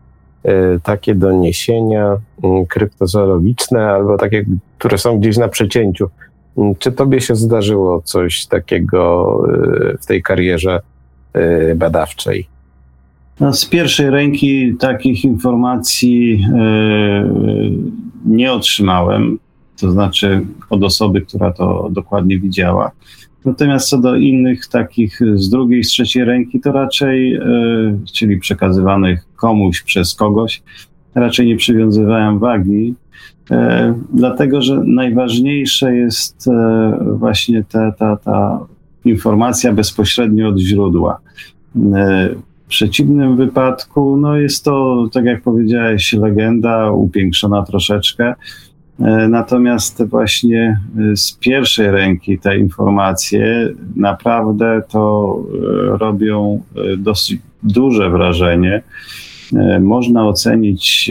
e, 0.44 0.78
takie 0.80 1.14
doniesienia 1.14 2.16
mm, 2.44 2.66
kryptozoologiczne 2.66 3.86
albo 3.86 4.18
takie, 4.18 4.44
które 4.78 4.98
są 4.98 5.18
gdzieś 5.18 5.36
na 5.36 5.48
przecięciu. 5.48 6.10
Mm, 6.58 6.74
czy 6.74 6.92
tobie 6.92 7.20
się 7.20 7.36
zdarzyło 7.36 8.02
coś 8.04 8.46
takiego 8.46 9.38
e, 9.94 9.98
w 9.98 10.06
tej 10.06 10.22
karierze 10.22 10.80
badawczej? 11.76 12.46
No, 13.40 13.52
z 13.52 13.66
pierwszej 13.66 14.10
ręki 14.10 14.76
takich 14.80 15.24
informacji 15.24 16.46
nie 18.26 18.52
otrzymałem, 18.52 19.38
to 19.80 19.90
znaczy 19.90 20.46
od 20.70 20.82
osoby, 20.82 21.20
która 21.20 21.52
to 21.52 21.88
dokładnie 21.90 22.38
widziała. 22.38 22.90
Natomiast 23.44 23.88
co 23.88 23.98
do 23.98 24.16
innych 24.16 24.66
takich 24.66 25.20
z 25.34 25.50
drugiej, 25.50 25.84
z 25.84 25.88
trzeciej 25.88 26.24
ręki, 26.24 26.60
to 26.60 26.72
raczej, 26.72 27.34
e, 27.34 27.42
czyli 28.12 28.38
przekazywanych 28.38 29.24
komuś 29.36 29.82
przez 29.82 30.14
kogoś, 30.14 30.62
raczej 31.14 31.46
nie 31.46 31.56
przywiązywałem 31.56 32.38
wagi, 32.38 32.94
e, 33.50 33.94
dlatego 34.12 34.62
że 34.62 34.82
najważniejsze 34.86 35.96
jest 35.96 36.48
e, 36.48 36.98
właśnie 37.12 37.64
ta, 37.64 37.92
ta, 37.92 38.16
ta 38.16 38.66
informacja 39.04 39.72
bezpośrednio 39.72 40.48
od 40.48 40.58
źródła. 40.58 41.18
W 41.74 42.68
przeciwnym 42.68 43.36
wypadku, 43.36 44.16
no 44.16 44.36
jest 44.36 44.64
to, 44.64 45.06
tak 45.12 45.24
jak 45.24 45.42
powiedziałeś, 45.42 46.12
legenda 46.12 46.90
upiększona 46.90 47.62
troszeczkę. 47.62 48.34
E, 49.02 49.28
natomiast 49.28 50.04
właśnie 50.04 50.80
e, 51.12 51.16
z 51.16 51.32
pierwszej 51.32 51.90
ręki 51.90 52.38
te 52.38 52.58
informacje 52.58 53.68
naprawdę 53.96 54.82
to 54.88 55.36
e, 55.94 55.98
robią 55.98 56.62
dosyć 56.98 57.40
duże 57.62 58.10
wrażenie. 58.10 58.82
Można 59.80 60.26
ocenić 60.26 61.10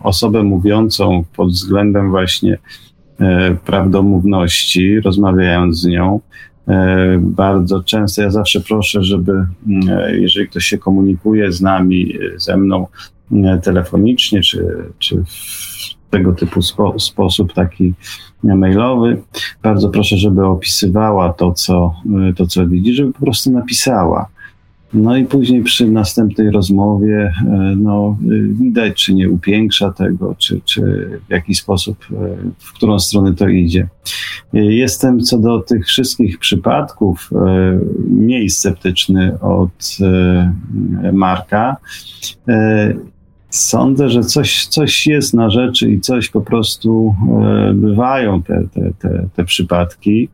osobę 0.00 0.42
mówiącą 0.42 1.24
pod 1.36 1.48
względem 1.48 2.10
właśnie 2.10 2.58
prawdomówności, 3.64 5.00
rozmawiając 5.00 5.80
z 5.80 5.86
nią. 5.86 6.20
Bardzo 7.18 7.82
często 7.82 8.22
ja 8.22 8.30
zawsze 8.30 8.60
proszę, 8.60 9.02
żeby 9.02 9.46
jeżeli 10.12 10.48
ktoś 10.48 10.64
się 10.64 10.78
komunikuje 10.78 11.52
z 11.52 11.60
nami, 11.60 12.14
ze 12.36 12.56
mną 12.56 12.86
telefonicznie 13.62 14.42
czy, 14.42 14.66
czy 14.98 15.24
tego 16.10 16.32
typu 16.32 16.62
spo, 16.62 16.98
sposób 16.98 17.52
taki 17.52 17.94
mailowy. 18.42 19.22
Bardzo 19.62 19.88
proszę, 19.88 20.16
żeby 20.16 20.46
opisywała 20.46 21.32
to 21.32 21.52
co, 21.52 21.94
to, 22.36 22.46
co 22.46 22.66
widzi, 22.66 22.94
żeby 22.94 23.12
po 23.12 23.20
prostu 23.20 23.50
napisała. 23.50 24.28
No 24.92 25.16
i 25.16 25.24
później 25.24 25.62
przy 25.62 25.90
następnej 25.90 26.50
rozmowie 26.50 27.32
e, 27.46 27.74
no, 27.76 28.16
widać, 28.60 29.04
czy 29.04 29.14
nie 29.14 29.30
upiększa 29.30 29.92
tego, 29.92 30.34
czy, 30.38 30.60
czy 30.64 30.82
w 31.28 31.30
jaki 31.30 31.54
sposób, 31.54 31.98
e, 32.12 32.36
w 32.58 32.72
którą 32.72 32.98
stronę 32.98 33.34
to 33.34 33.48
idzie. 33.48 33.88
Jestem 34.52 35.20
co 35.20 35.38
do 35.38 35.60
tych 35.60 35.86
wszystkich 35.86 36.38
przypadków 36.38 37.30
e, 37.32 37.78
mniej 38.10 38.50
sceptyczny 38.50 39.40
od 39.40 39.98
Marka. 41.12 41.76
Sądzę, 43.58 44.08
że 44.08 44.20
coś, 44.20 44.66
coś 44.66 45.06
jest 45.06 45.34
na 45.34 45.50
rzeczy 45.50 45.90
i 45.90 46.00
coś 46.00 46.28
po 46.28 46.40
prostu 46.40 47.14
e, 47.42 47.72
bywają 47.74 48.42
te, 48.42 48.64
te, 48.74 48.90
te, 48.98 49.28
te 49.36 49.44
przypadki. 49.44 50.28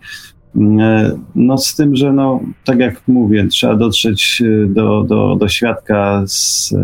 E, 0.81 1.17
no 1.35 1.59
z 1.59 1.75
tym, 1.75 1.97
że 1.97 2.13
no, 2.13 2.41
tak 2.65 2.79
jak 2.79 3.09
mówię, 3.09 3.47
trzeba 3.47 3.77
dotrzeć 3.77 4.43
e, 4.47 4.67
do, 4.67 5.03
do, 5.03 5.37
do 5.37 5.49
świadka, 5.49 6.23
z, 6.27 6.75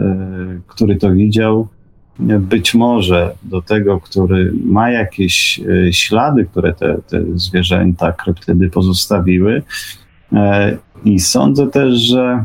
który 0.67 0.97
to 0.97 1.13
widział, 1.13 1.69
być 2.39 2.75
może 2.75 3.35
do 3.43 3.63
tego, 3.63 4.01
który 4.01 4.53
ma 4.65 4.91
jakieś 4.91 5.61
ślady, 5.91 6.45
które 6.45 6.75
te, 6.75 6.99
te 7.09 7.23
zwierzęta, 7.35 8.13
kryptydy 8.13 8.71
pozostawiły. 8.71 9.63
I 11.05 11.21
sądzę 11.21 11.67
też, 11.67 11.95
że 11.95 12.45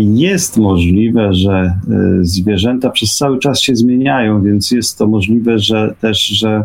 jest 0.00 0.56
możliwe, 0.56 1.34
że 1.34 1.52
e, 1.52 1.74
zwierzęta 2.20 2.90
przez 2.90 3.16
cały 3.16 3.38
czas 3.38 3.60
się 3.60 3.76
zmieniają, 3.76 4.42
więc 4.42 4.70
jest 4.70 4.98
to 4.98 5.06
możliwe, 5.06 5.58
że 5.58 5.94
też, 6.00 6.26
że 6.26 6.64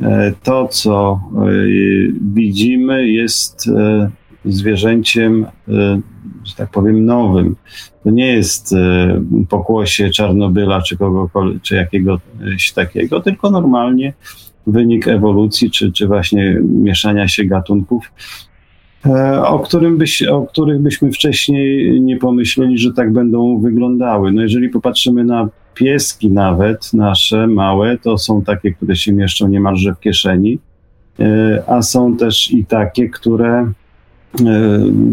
e, 0.00 0.32
to, 0.42 0.68
co 0.68 1.20
e, 1.34 1.46
widzimy, 2.34 3.08
jest 3.08 3.70
zwierzęciem, 4.44 5.46
że 6.44 6.54
tak 6.56 6.70
powiem, 6.70 7.04
nowym. 7.04 7.56
To 8.04 8.10
nie 8.10 8.32
jest 8.32 8.74
pokłosie 9.48 10.10
Czarnobyla 10.10 10.82
czy 10.82 10.96
kogokolwiek, 10.96 11.62
czy 11.62 11.74
jakiegoś 11.74 12.72
takiego, 12.74 13.20
tylko 13.20 13.50
normalnie 13.50 14.12
wynik 14.66 15.08
ewolucji, 15.08 15.70
czy, 15.70 15.92
czy 15.92 16.06
właśnie 16.06 16.60
mieszania 16.62 17.28
się 17.28 17.44
gatunków 17.44 18.10
E, 18.12 18.55
o, 19.46 19.58
którym 19.58 19.98
byś, 19.98 20.22
o 20.22 20.42
których 20.42 20.80
byśmy 20.80 21.12
wcześniej 21.12 22.00
nie 22.00 22.16
pomyśleli, 22.16 22.78
że 22.78 22.92
tak 22.92 23.12
będą 23.12 23.58
wyglądały. 23.58 24.32
No 24.32 24.42
jeżeli 24.42 24.68
popatrzymy 24.68 25.24
na 25.24 25.48
pieski 25.74 26.30
nawet 26.30 26.94
nasze 26.94 27.46
małe, 27.46 27.98
to 27.98 28.18
są 28.18 28.42
takie, 28.42 28.72
które 28.72 28.96
się 28.96 29.12
mieszczą 29.12 29.48
niemalże 29.48 29.94
w 29.94 30.00
kieszeni, 30.00 30.58
e, 31.20 31.62
a 31.66 31.82
są 31.82 32.16
też 32.16 32.50
i 32.50 32.64
takie, 32.64 33.08
które 33.08 33.66
E, 33.66 33.85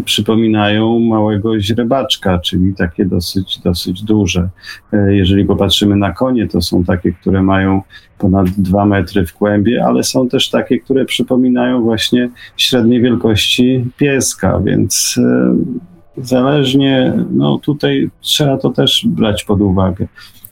przypominają 0.06 1.00
małego 1.00 1.60
źrebaczka, 1.60 2.40
czyli 2.40 2.74
takie 2.76 3.06
dosyć, 3.06 3.60
dosyć 3.60 4.04
duże. 4.04 4.50
E, 4.94 5.16
jeżeli 5.16 5.46
popatrzymy 5.46 5.96
na 5.96 6.12
konie, 6.12 6.48
to 6.48 6.62
są 6.62 6.84
takie, 6.84 7.12
które 7.12 7.44
mają 7.44 7.82
ponad 8.18 8.50
dwa 8.50 8.86
metry 8.86 9.26
w 9.26 9.34
kłębie, 9.34 9.86
ale 9.86 10.04
są 10.04 10.30
też 10.30 10.50
takie, 10.50 10.80
które 10.80 11.06
przypominają 11.06 11.82
właśnie 11.82 12.30
średniej 12.58 13.02
wielkości 13.02 13.86
pieska, 13.98 14.60
więc 14.60 15.20
e, 15.24 15.56
zależnie, 16.18 17.14
no 17.32 17.58
tutaj 17.58 18.10
trzeba 18.22 18.58
to 18.58 18.70
też 18.70 19.06
brać 19.08 19.44
pod 19.44 19.62
uwagę. 19.62 20.08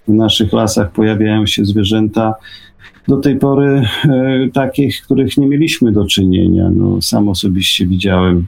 W 0.07 0.13
naszych 0.13 0.53
lasach 0.53 0.91
pojawiają 0.91 1.45
się 1.45 1.65
zwierzęta, 1.65 2.33
do 3.07 3.17
tej 3.17 3.37
pory 3.37 3.87
e, 4.05 4.49
takich, 4.53 5.01
których 5.01 5.37
nie 5.37 5.47
mieliśmy 5.47 5.91
do 5.91 6.05
czynienia. 6.05 6.69
No, 6.75 7.01
sam 7.01 7.29
osobiście 7.29 7.87
widziałem, 7.87 8.47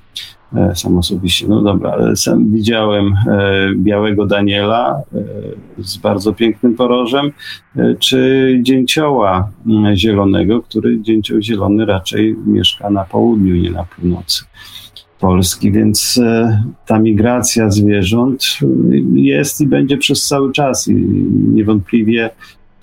e, 0.56 0.76
sam 0.76 0.98
osobiście, 0.98 1.48
no 1.48 1.62
dobra, 1.62 1.92
ale 1.92 2.16
sam 2.16 2.52
widziałem 2.52 3.06
e, 3.08 3.14
białego 3.76 4.26
Daniela 4.26 5.02
z 5.78 5.98
bardzo 5.98 6.34
pięknym 6.34 6.76
porożem, 6.76 7.32
czy 8.00 8.60
dzięcioła 8.62 9.50
zielonego, 9.94 10.62
który 10.62 11.02
dzięcioł 11.02 11.42
zielony 11.42 11.86
raczej 11.86 12.36
mieszka 12.46 12.90
na 12.90 13.04
południu, 13.04 13.56
nie 13.56 13.72
na 13.72 13.84
północy. 13.84 14.44
Polski, 15.20 15.72
więc 15.72 16.22
ta 16.86 17.00
migracja 17.00 17.70
zwierząt 17.70 18.44
jest 19.14 19.62
i 19.62 19.68
będzie 19.68 19.98
przez 19.98 20.28
cały 20.28 20.52
czas 20.52 20.88
i 20.88 20.94
niewątpliwie 21.54 22.30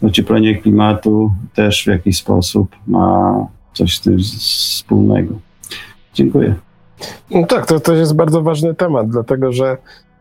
ocieplenie 0.03 0.59
klimatu 0.59 1.33
też 1.55 1.85
w 1.85 1.87
jakiś 1.87 2.17
sposób 2.17 2.77
ma 2.87 3.35
coś 3.73 3.97
z 3.97 4.01
tym 4.01 4.19
wspólnego. 4.19 5.35
Dziękuję. 6.15 6.55
No 7.31 7.47
tak, 7.47 7.67
to, 7.67 7.81
to 7.81 7.95
jest 7.95 8.17
bardzo 8.17 8.43
ważny 8.43 8.75
temat, 8.75 9.09
dlatego 9.09 9.53
że 9.53 9.77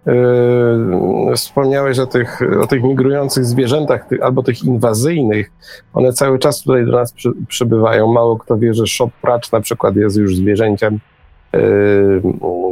Yy, 0.05 1.35
wspomniałeś 1.35 1.99
o 1.99 2.05
tych, 2.05 2.39
o 2.61 2.67
tych 2.67 2.83
migrujących 2.83 3.45
zwierzętach, 3.45 4.07
ty, 4.07 4.23
albo 4.23 4.43
tych 4.43 4.63
inwazyjnych. 4.63 5.51
One 5.93 6.13
cały 6.13 6.39
czas 6.39 6.61
tutaj 6.61 6.85
do 6.85 6.91
nas 6.91 7.13
przy, 7.13 7.31
przybywają. 7.47 8.13
Mało 8.13 8.37
kto 8.37 8.57
wie, 8.57 8.73
że 8.73 8.87
szop 8.87 9.11
pracz 9.21 9.51
na 9.51 9.61
przykład 9.61 9.95
jest 9.95 10.17
już 10.17 10.35
zwierzęciem 10.35 10.99
yy, 11.53 12.21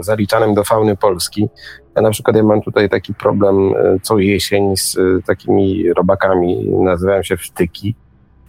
zaliczanym 0.02 0.54
do 0.54 0.64
fauny 0.64 0.96
Polski. 0.96 1.50
Ja 1.98 2.04
na 2.04 2.12
przykład 2.12 2.36
ja 2.36 2.44
mam 2.44 2.62
tutaj 2.62 2.90
taki 2.90 3.14
problem 3.14 3.74
e, 3.76 4.00
co 4.02 4.20
jesień 4.20 4.78
z 4.78 4.98
e, 4.98 5.02
takimi 5.26 5.94
robakami, 5.94 6.70
nazywają 6.70 7.24
się 7.24 7.38
wtyki. 7.38 7.96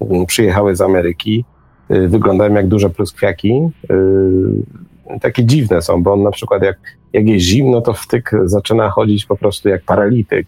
Mm, 0.00 0.26
przyjechały 0.26 0.76
z 0.76 0.80
Ameryki, 0.80 1.44
e, 1.88 2.08
wyglądają 2.08 2.54
jak 2.54 2.68
duże 2.68 2.90
pluskwiaki. 2.90 3.70
Takie 5.20 5.44
dziwne 5.44 5.82
są, 5.82 6.02
bo 6.02 6.12
on 6.12 6.22
na 6.22 6.30
przykład 6.30 6.62
jak, 6.62 6.78
jak 7.12 7.28
jest 7.28 7.44
zimno, 7.44 7.80
to 7.80 7.92
wtyk 7.92 8.30
zaczyna 8.44 8.90
chodzić 8.90 9.26
po 9.26 9.36
prostu 9.36 9.68
jak 9.68 9.82
paralityk. 9.82 10.46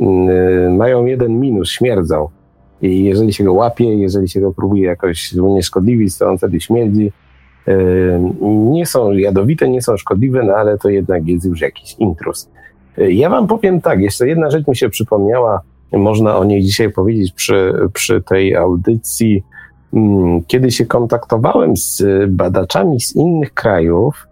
Mm, 0.00 0.76
mają 0.76 1.04
jeden 1.04 1.40
minus, 1.40 1.70
śmierdzą. 1.70 2.28
I 2.82 3.04
jeżeli 3.04 3.32
się 3.32 3.44
go 3.44 3.52
łapie, 3.52 3.94
jeżeli 3.94 4.28
się 4.28 4.40
go 4.40 4.52
próbuje 4.52 4.86
jakoś 4.86 5.32
unieszkodliwić, 5.32 6.18
to 6.18 6.30
on 6.30 6.38
wtedy 6.38 6.60
śmierdzi 6.60 7.12
nie 8.42 8.86
są 8.86 9.12
jadowite, 9.12 9.68
nie 9.68 9.82
są 9.82 9.96
szkodliwe, 9.96 10.42
no 10.42 10.52
ale 10.52 10.78
to 10.78 10.88
jednak 10.88 11.26
jest 11.26 11.44
już 11.44 11.60
jakiś 11.60 11.94
intrus. 11.98 12.48
Ja 12.96 13.30
wam 13.30 13.46
powiem 13.46 13.80
tak, 13.80 14.00
jeszcze 14.00 14.28
jedna 14.28 14.50
rzecz 14.50 14.68
mi 14.68 14.76
się 14.76 14.88
przypomniała 14.88 15.60
można 15.98 16.36
o 16.36 16.44
niej 16.44 16.62
dzisiaj 16.62 16.92
powiedzieć 16.92 17.32
przy, 17.32 17.72
przy 17.92 18.22
tej 18.22 18.56
audycji. 18.56 19.44
Kiedy 20.46 20.70
się 20.70 20.86
kontaktowałem 20.86 21.76
z 21.76 22.02
badaczami 22.28 23.00
z 23.00 23.16
innych 23.16 23.54
krajów, 23.54 24.26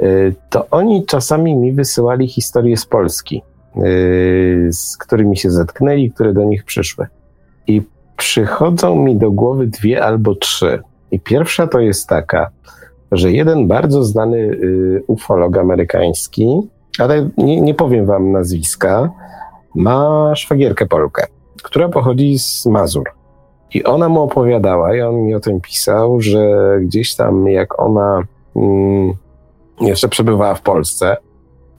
y, 0.00 0.34
to 0.50 0.66
oni 0.70 1.06
czasami 1.06 1.56
mi 1.56 1.72
wysyłali 1.72 2.28
historie 2.28 2.76
z 2.76 2.86
Polski, 2.86 3.42
y, 3.76 4.68
z 4.72 4.96
którymi 4.96 5.36
się 5.36 5.50
zetknęli, 5.50 6.10
które 6.10 6.32
do 6.32 6.44
nich 6.44 6.64
przyszły. 6.64 7.06
I 7.66 7.82
przychodzą 8.16 8.96
mi 8.96 9.16
do 9.16 9.30
głowy 9.30 9.66
dwie 9.66 10.04
albo 10.04 10.34
trzy. 10.34 10.82
I 11.10 11.20
pierwsza 11.20 11.66
to 11.66 11.80
jest 11.80 12.08
taka, 12.08 12.50
że 13.12 13.32
jeden 13.32 13.68
bardzo 13.68 14.04
znany 14.04 14.36
y, 14.36 15.02
ufolog 15.06 15.56
amerykański, 15.56 16.60
ale 16.98 17.30
nie, 17.38 17.60
nie 17.60 17.74
powiem 17.74 18.06
wam 18.06 18.32
nazwiska, 18.32 19.10
ma 19.74 20.32
szwagierkę 20.34 20.86
Polkę, 20.86 21.26
która 21.62 21.88
pochodzi 21.88 22.38
z 22.38 22.66
Mazur. 22.66 23.04
I 23.74 23.84
ona 23.84 24.08
mu 24.08 24.22
opowiadała, 24.22 24.96
i 24.96 25.00
on 25.00 25.16
mi 25.16 25.34
o 25.34 25.40
tym 25.40 25.60
pisał, 25.60 26.20
że 26.20 26.40
gdzieś 26.80 27.14
tam, 27.14 27.48
jak 27.48 27.82
ona 27.82 28.22
mm, 28.56 29.12
jeszcze 29.80 30.08
przebywała 30.08 30.54
w 30.54 30.62
Polsce, 30.62 31.16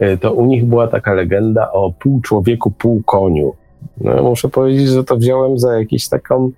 y, 0.02 0.18
to 0.18 0.34
u 0.34 0.46
nich 0.46 0.66
była 0.66 0.88
taka 0.88 1.14
legenda 1.14 1.72
o 1.72 1.94
pół 2.00 2.22
człowieku, 2.22 2.72
pół 2.72 3.04
koniu. 3.04 3.54
No, 4.02 4.24
muszę 4.24 4.50
powiedzieć, 4.50 4.88
że 4.88 5.04
to 5.04 5.18
wziąłem 5.18 5.60
za 5.60 5.80
jakąś 5.80 6.10
taką, 6.10 6.52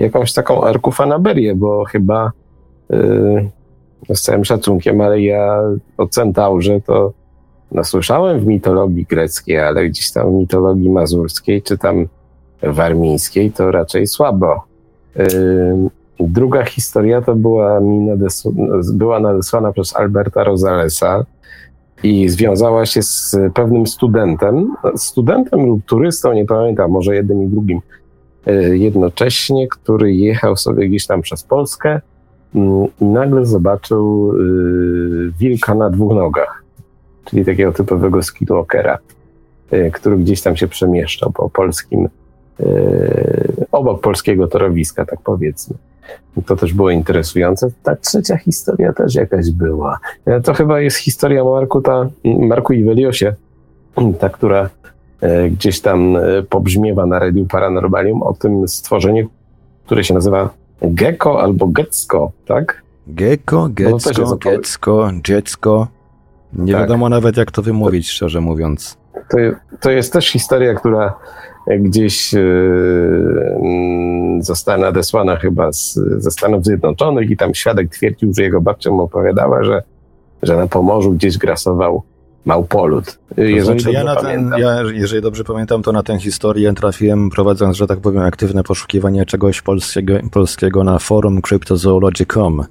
jakąś 0.00 0.32
taką 0.32 0.64
arkufanaberię, 0.64 1.54
bo 1.54 1.84
chyba 1.84 2.32
yy, 2.90 3.48
z 4.14 4.22
całym 4.22 4.44
szacunkiem, 4.44 5.00
ale 5.00 5.20
ja 5.20 5.62
o 5.96 6.06
centaurze 6.06 6.80
to 6.80 7.12
no, 7.72 7.84
słyszałem 7.84 8.40
w 8.40 8.46
mitologii 8.46 9.04
greckiej, 9.04 9.58
ale 9.58 9.88
gdzieś 9.88 10.12
tam 10.12 10.30
w 10.30 10.34
mitologii 10.34 10.90
mazurskiej 10.90 11.62
czy 11.62 11.78
tam 11.78 12.06
warmińskiej 12.62 13.52
to 13.52 13.70
raczej 13.70 14.06
słabo. 14.06 14.62
Yy, 15.16 15.26
druga 16.20 16.64
historia 16.64 17.22
to 17.22 17.34
była 17.34 17.80
mi 17.80 17.98
nadesł- 17.98 18.94
była 18.94 19.20
nadesłana 19.20 19.72
przez 19.72 19.96
Alberta 19.96 20.44
Rosalesa 20.44 21.24
i 22.02 22.28
związała 22.28 22.86
się 22.86 23.02
z 23.02 23.36
pewnym 23.54 23.86
studentem, 23.86 24.74
studentem 24.96 25.66
lub 25.66 25.84
turystą, 25.84 26.32
nie 26.32 26.44
pamiętam, 26.44 26.90
może 26.90 27.14
jednym 27.14 27.42
i 27.42 27.46
drugim 27.46 27.80
jednocześnie, 28.72 29.68
który 29.68 30.14
jechał 30.14 30.56
sobie 30.56 30.88
gdzieś 30.88 31.06
tam 31.06 31.22
przez 31.22 31.42
Polskę 31.42 32.00
mm, 32.54 32.86
i 33.00 33.04
nagle 33.04 33.46
zobaczył 33.46 34.34
yy, 34.36 35.32
wilka 35.38 35.74
na 35.74 35.90
dwóch 35.90 36.14
nogach 36.14 36.60
czyli 37.30 37.44
takiego 37.44 37.72
typowego 37.72 38.22
skinwalkera, 38.22 38.98
e, 39.70 39.90
który 39.90 40.16
gdzieś 40.16 40.42
tam 40.42 40.56
się 40.56 40.68
przemieszczał 40.68 41.32
po 41.32 41.50
polskim, 41.50 42.08
e, 42.60 42.66
obok 43.72 44.00
polskiego 44.00 44.48
torowiska, 44.48 45.04
tak 45.04 45.18
powiedzmy. 45.24 45.76
To 46.46 46.56
też 46.56 46.74
było 46.74 46.90
interesujące. 46.90 47.70
Ta 47.82 47.96
trzecia 47.96 48.36
historia 48.36 48.92
też 48.92 49.14
jakaś 49.14 49.50
była. 49.50 49.98
E, 50.26 50.40
to 50.40 50.54
chyba 50.54 50.80
jest 50.80 50.96
historia 50.96 51.44
Marku, 51.44 51.80
ta, 51.80 52.08
Marku 52.24 52.72
Iweliosie, 52.72 53.34
ta, 54.18 54.28
która 54.28 54.70
gdzieś 55.50 55.80
tam 55.80 56.16
pobrzmiewa 56.48 57.06
na 57.06 57.18
Radiu 57.18 57.46
Paranormalium 57.46 58.22
o 58.22 58.34
tym 58.34 58.68
stworzeniu, 58.68 59.28
które 59.86 60.04
się 60.04 60.14
nazywa 60.14 60.50
Gecko 60.82 61.42
albo 61.42 61.66
Gecko, 61.66 62.32
tak? 62.46 62.82
Gecko, 63.06 63.68
Gecko, 63.72 64.36
Gecko, 64.36 65.10
Dziecko. 65.24 65.88
Nie 66.52 66.72
tak. 66.72 66.82
wiadomo 66.82 67.08
nawet, 67.08 67.36
jak 67.36 67.50
to 67.50 67.62
wymówić, 67.62 68.10
szczerze 68.10 68.40
mówiąc. 68.40 68.98
To, 69.30 69.38
to 69.80 69.90
jest 69.90 70.12
też 70.12 70.28
historia, 70.28 70.74
która 70.74 71.14
gdzieś 71.78 72.32
yy, 72.32 72.40
została 74.40 74.78
nadesłana 74.78 75.36
chyba 75.36 75.72
z, 75.72 75.94
ze 75.94 76.30
Stanów 76.30 76.64
Zjednoczonych 76.64 77.30
i 77.30 77.36
tam 77.36 77.54
świadek 77.54 77.88
twierdził, 77.88 78.32
że 78.36 78.42
jego 78.42 78.60
babcia 78.60 78.90
mu 78.90 79.02
opowiadała, 79.02 79.64
że, 79.64 79.82
że 80.42 80.56
na 80.56 80.66
Pomorzu 80.66 81.12
gdzieś 81.12 81.38
grasował 81.38 82.02
małpolut. 82.44 83.18
Jeżeli, 83.36 83.80
znaczy, 83.80 83.92
ja 83.92 84.16
ten, 84.16 84.52
ja, 84.58 84.82
jeżeli 84.92 85.22
dobrze 85.22 85.44
pamiętam, 85.44 85.82
to 85.82 85.92
na 85.92 86.02
tę 86.02 86.18
historię 86.18 86.72
trafiłem 86.72 87.30
prowadząc, 87.30 87.76
że 87.76 87.86
tak 87.86 88.00
powiem, 88.00 88.22
aktywne 88.22 88.62
poszukiwanie 88.62 89.26
czegoś 89.26 89.62
polskiego, 89.62 90.14
polskiego 90.30 90.84
na 90.84 90.98
forum 90.98 91.42
cryptozoology.com. 91.42 92.64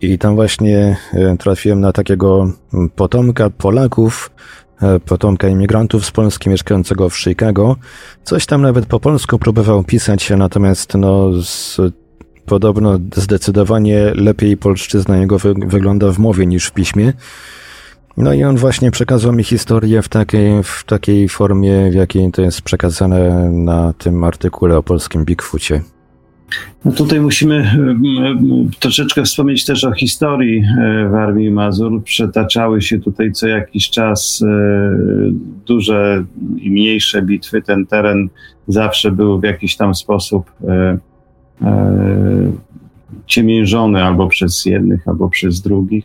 I 0.00 0.18
tam 0.18 0.34
właśnie 0.34 0.96
e, 1.12 1.36
trafiłem 1.36 1.80
na 1.80 1.92
takiego 1.92 2.50
potomka 2.96 3.50
Polaków, 3.50 4.30
e, 4.82 5.00
potomka 5.00 5.48
imigrantów 5.48 6.06
z 6.06 6.10
Polski 6.10 6.50
mieszkającego 6.50 7.10
w 7.10 7.18
Chicago. 7.18 7.76
Coś 8.24 8.46
tam 8.46 8.62
nawet 8.62 8.86
po 8.86 9.00
polsku 9.00 9.38
próbował 9.38 9.84
pisać, 9.84 10.30
natomiast 10.30 10.94
no 10.94 11.42
z, 11.42 11.76
podobno 12.46 12.98
zdecydowanie 13.14 14.12
lepiej 14.14 14.56
polszczyzna 14.56 15.16
jego 15.16 15.38
wy, 15.38 15.54
wygląda 15.54 16.12
w 16.12 16.18
mowie 16.18 16.46
niż 16.46 16.66
w 16.66 16.72
piśmie. 16.72 17.12
No 18.16 18.32
i 18.32 18.44
on 18.44 18.56
właśnie 18.56 18.90
przekazał 18.90 19.32
mi 19.32 19.44
historię 19.44 20.02
w 20.02 20.08
takiej, 20.08 20.62
w 20.62 20.84
takiej 20.86 21.28
formie, 21.28 21.90
w 21.90 21.94
jakiej 21.94 22.32
to 22.32 22.42
jest 22.42 22.62
przekazane 22.62 23.50
na 23.50 23.92
tym 23.92 24.24
artykule 24.24 24.76
o 24.76 24.82
polskim 24.82 25.24
Bigfoocie. 25.24 25.82
No 26.84 26.92
tutaj 26.92 27.20
musimy 27.20 27.56
e, 27.56 28.78
troszeczkę 28.80 29.22
wspomnieć 29.22 29.64
też 29.64 29.84
o 29.84 29.92
historii 29.92 30.58
e, 30.58 31.08
w 31.08 31.14
Armii 31.14 31.50
Mazur. 31.50 32.02
Przetaczały 32.04 32.82
się 32.82 32.98
tutaj 32.98 33.32
co 33.32 33.48
jakiś 33.48 33.90
czas 33.90 34.42
e, 34.42 34.48
duże 35.66 36.24
i 36.56 36.70
mniejsze 36.70 37.22
bitwy. 37.22 37.62
Ten 37.62 37.86
teren 37.86 38.28
zawsze 38.68 39.10
był 39.10 39.40
w 39.40 39.44
jakiś 39.44 39.76
tam 39.76 39.94
sposób 39.94 40.50
ciemiężony 43.26 44.04
albo 44.04 44.28
przez 44.28 44.64
jednych, 44.64 45.08
albo 45.08 45.28
przez 45.28 45.60
drugich. 45.60 46.04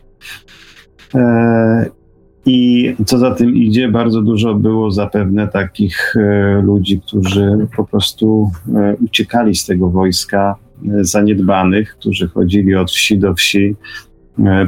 I 2.46 2.94
co 3.06 3.18
za 3.18 3.30
tym 3.30 3.56
idzie, 3.56 3.88
bardzo 3.88 4.22
dużo 4.22 4.54
było 4.54 4.90
zapewne 4.90 5.48
takich 5.48 6.14
e, 6.16 6.62
ludzi, 6.62 7.00
którzy 7.00 7.66
po 7.76 7.84
prostu 7.84 8.50
e, 8.74 8.96
uciekali 9.04 9.54
z 9.54 9.66
tego 9.66 9.90
wojska 9.90 10.54
e, 10.84 11.04
zaniedbanych, 11.04 11.96
którzy 11.96 12.28
chodzili 12.28 12.74
od 12.74 12.90
wsi 12.90 13.18
do 13.18 13.34
wsi, 13.34 13.74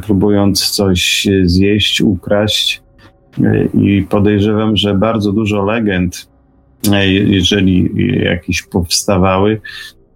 próbując 0.07 0.71
coś 0.71 1.29
zjeść, 1.43 2.01
ukraść. 2.01 2.83
I 3.75 4.07
podejrzewam, 4.09 4.77
że 4.77 4.95
bardzo 4.95 5.33
dużo 5.33 5.65
legend, 5.65 6.29
jeżeli 7.27 7.91
jakieś 8.25 8.63
powstawały, 8.63 9.61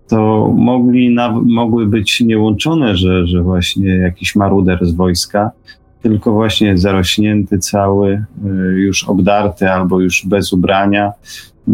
to 0.08 0.48
mogli, 0.56 1.16
mogły 1.46 1.86
być 1.86 2.20
niełączone, 2.20 2.96
że, 2.96 3.26
że 3.26 3.42
właśnie 3.42 3.88
jakiś 3.88 4.36
maruder 4.36 4.78
z 4.86 4.94
wojska 4.94 5.50
tylko 6.02 6.32
właśnie 6.32 6.78
zarośnięty 6.78 7.58
cały, 7.58 8.12
y, 8.12 8.48
już 8.80 9.04
obdarty 9.04 9.70
albo 9.70 10.00
już 10.00 10.26
bez 10.26 10.52
ubrania, 10.52 11.12
y, 11.68 11.72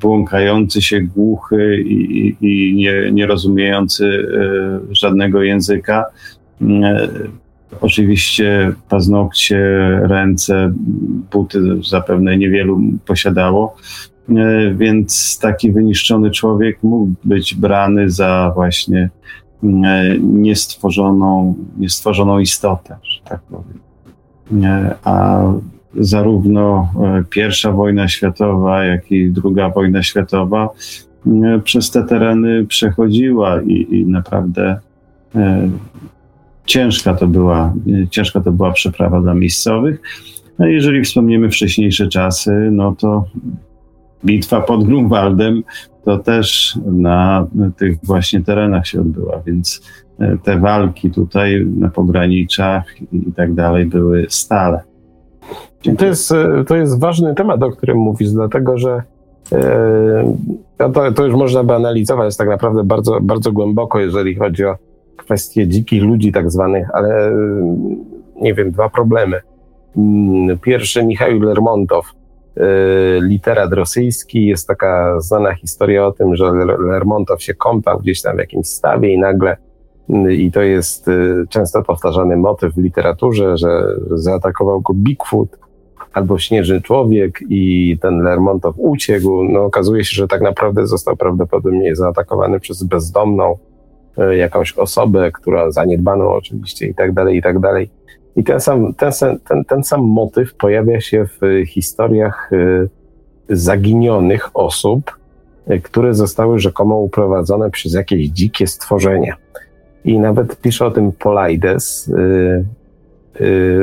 błąkający 0.00 0.82
się 0.82 1.00
głuchy 1.00 1.80
i, 1.80 2.36
i 2.40 2.74
nie, 2.76 3.12
nie 3.12 3.26
rozumiejący 3.26 4.04
y, 4.04 4.94
żadnego 4.94 5.42
języka. 5.42 6.04
Oczywiście 7.80 8.72
paznokcie, 8.88 9.58
ręce, 10.02 10.72
buty 11.32 11.60
zapewne 11.90 12.38
niewielu 12.38 12.80
posiadało, 13.06 13.76
więc 14.74 15.38
taki 15.42 15.72
wyniszczony 15.72 16.30
człowiek 16.30 16.82
mógł 16.82 17.12
być 17.24 17.54
brany 17.54 18.10
za 18.10 18.52
właśnie 18.54 19.10
niestworzoną, 20.20 21.54
niestworzoną 21.78 22.38
istotę, 22.38 22.96
że 23.02 23.20
tak 23.24 23.40
powiem. 23.40 23.80
E, 24.64 24.94
a 25.04 25.42
zarówno 25.94 26.88
e, 27.04 27.24
pierwsza 27.30 27.72
wojna 27.72 28.08
światowa, 28.08 28.84
jak 28.84 29.12
i 29.12 29.30
druga 29.30 29.70
wojna 29.70 30.02
światowa 30.02 30.68
przez 31.64 31.90
te 31.90 32.02
tereny 32.02 32.66
przechodziła 32.66 33.62
i, 33.62 33.86
i 33.90 34.06
naprawdę 34.06 34.80
ciężka 36.70 37.14
to 37.14 37.26
była, 37.26 37.74
ciężka 38.10 38.40
to 38.40 38.52
była 38.52 38.72
przeprawa 38.72 39.20
dla 39.20 39.34
miejscowych. 39.34 40.00
No 40.58 40.66
jeżeli 40.66 41.04
wspomniemy 41.04 41.50
wcześniejsze 41.50 42.08
czasy, 42.08 42.68
no 42.72 42.94
to 42.98 43.24
bitwa 44.24 44.60
pod 44.60 44.84
Grunwaldem 44.84 45.62
to 46.04 46.18
też 46.18 46.78
na 46.86 47.46
tych 47.76 47.96
właśnie 48.02 48.42
terenach 48.42 48.86
się 48.86 49.00
odbyła, 49.00 49.42
więc 49.46 49.80
e, 50.18 50.36
te 50.42 50.58
walki 50.58 51.10
tutaj 51.10 51.66
na 51.76 51.88
pograniczach 51.88 52.84
i 53.12 53.32
tak 53.32 53.54
dalej 53.54 53.86
były 53.86 54.26
stale. 54.28 54.80
To 55.98 56.06
jest, 56.06 56.32
e, 56.32 56.64
to 56.66 56.76
jest 56.76 57.00
ważny 57.00 57.34
temat, 57.34 57.62
o 57.62 57.70
którym 57.70 57.98
mówisz, 57.98 58.30
dlatego 58.30 58.78
że 58.78 59.02
e, 59.52 60.36
to, 60.78 61.12
to 61.12 61.24
już 61.24 61.34
można 61.34 61.64
by 61.64 61.74
analizować 61.74 62.36
tak 62.36 62.48
naprawdę 62.48 62.84
bardzo, 62.84 63.20
bardzo 63.20 63.52
głęboko, 63.52 64.00
jeżeli 64.00 64.34
chodzi 64.34 64.64
o 64.64 64.76
kwestie 65.16 65.68
dzikich 65.68 66.02
ludzi 66.02 66.32
tak 66.32 66.50
zwanych, 66.50 66.88
ale 66.92 67.32
nie 68.40 68.54
wiem, 68.54 68.70
dwa 68.70 68.88
problemy. 68.88 69.40
Mm, 69.96 70.58
pierwszy 70.58 71.04
Michał 71.04 71.30
Lermontow 71.30 72.19
literat 73.20 73.72
rosyjski. 73.72 74.46
Jest 74.46 74.68
taka 74.68 75.20
znana 75.20 75.54
historia 75.54 76.06
o 76.06 76.12
tym, 76.12 76.36
że 76.36 76.52
Lermontow 76.90 77.42
się 77.42 77.54
kąpał 77.54 77.98
gdzieś 77.98 78.22
tam 78.22 78.36
w 78.36 78.38
jakimś 78.38 78.66
stawie 78.66 79.14
i 79.14 79.18
nagle 79.18 79.56
i 80.30 80.50
to 80.52 80.62
jest 80.62 81.10
często 81.48 81.82
powtarzany 81.82 82.36
motyw 82.36 82.74
w 82.74 82.78
literaturze, 82.78 83.56
że 83.56 83.68
zaatakował 84.10 84.80
go 84.80 84.94
Bigfoot 84.94 85.58
albo 86.12 86.38
Śnieżny 86.38 86.80
Człowiek 86.80 87.38
i 87.48 87.96
ten 88.02 88.22
Lermontow 88.22 88.74
uciekł. 88.78 89.44
No 89.44 89.64
okazuje 89.64 90.04
się, 90.04 90.14
że 90.14 90.28
tak 90.28 90.40
naprawdę 90.40 90.86
został 90.86 91.16
prawdopodobnie 91.16 91.96
zaatakowany 91.96 92.60
przez 92.60 92.82
bezdomną 92.82 93.58
e, 94.18 94.36
jakąś 94.36 94.72
osobę, 94.72 95.32
która 95.32 95.70
zaniedbaną 95.70 96.32
oczywiście 96.32 96.86
i 96.86 96.94
tak 96.94 97.12
dalej, 97.12 97.36
i 97.36 97.42
tak 97.42 97.58
dalej. 97.58 97.90
I 98.36 98.44
ten 98.44 98.60
sam, 98.60 98.94
ten, 98.94 99.12
ten, 99.48 99.64
ten 99.64 99.84
sam 99.84 100.00
motyw 100.00 100.54
pojawia 100.54 101.00
się 101.00 101.26
w 101.40 101.66
historiach 101.66 102.50
e, 102.52 103.56
zaginionych 103.56 104.50
osób, 104.54 105.18
e, 105.66 105.78
które 105.78 106.14
zostały 106.14 106.58
rzekomo 106.58 106.98
uprowadzone 106.98 107.70
przez 107.70 107.94
jakieś 107.94 108.28
dzikie 108.28 108.66
stworzenia. 108.66 109.36
I 110.04 110.18
nawet 110.18 110.60
pisze 110.60 110.86
o 110.86 110.90
tym 110.90 111.12
Polaides 111.12 112.12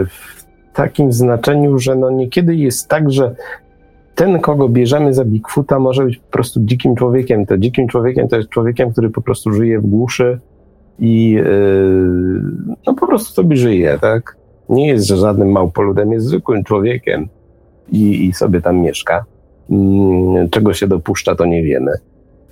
w 0.08 0.44
takim 0.74 1.12
znaczeniu, 1.12 1.80
że 1.80 1.96
no 1.96 2.12
niekiedy 2.12 2.56
jest 2.56 2.88
tak, 2.88 3.12
że 3.12 3.36
ten, 4.16 4.40
kogo 4.40 4.70
bierzemy 4.70 5.14
za 5.14 5.26
Bigfoota, 5.26 5.80
może 5.80 6.06
być 6.06 6.18
po 6.18 6.32
prostu 6.32 6.60
dzikim 6.64 6.96
człowiekiem. 6.96 7.46
To 7.46 7.58
dzikim 7.58 7.88
człowiekiem 7.88 8.28
to 8.28 8.38
jest 8.38 8.50
człowiekiem, 8.50 8.92
który 8.92 9.10
po 9.10 9.22
prostu 9.22 9.54
żyje 9.54 9.80
w 9.80 9.88
głuszy 9.88 10.40
i 11.00 11.32
yy, 11.32 12.42
no 12.88 12.94
po 12.94 13.08
prostu 13.08 13.34
sobie 13.34 13.58
żyje, 13.58 13.98
tak? 14.02 14.38
Nie 14.70 14.88
jest 14.88 15.08
żadnym 15.08 15.52
małpoludem, 15.52 16.12
jest 16.12 16.26
zwykłym 16.26 16.64
człowiekiem 16.64 17.28
i, 17.92 18.26
i 18.26 18.34
sobie 18.34 18.62
tam 18.62 18.80
mieszka. 18.80 19.26
Yy, 19.70 20.50
czego 20.52 20.74
się 20.74 20.88
dopuszcza, 20.88 21.36
to 21.36 21.46
nie 21.46 21.64
wiemy. 21.64 21.92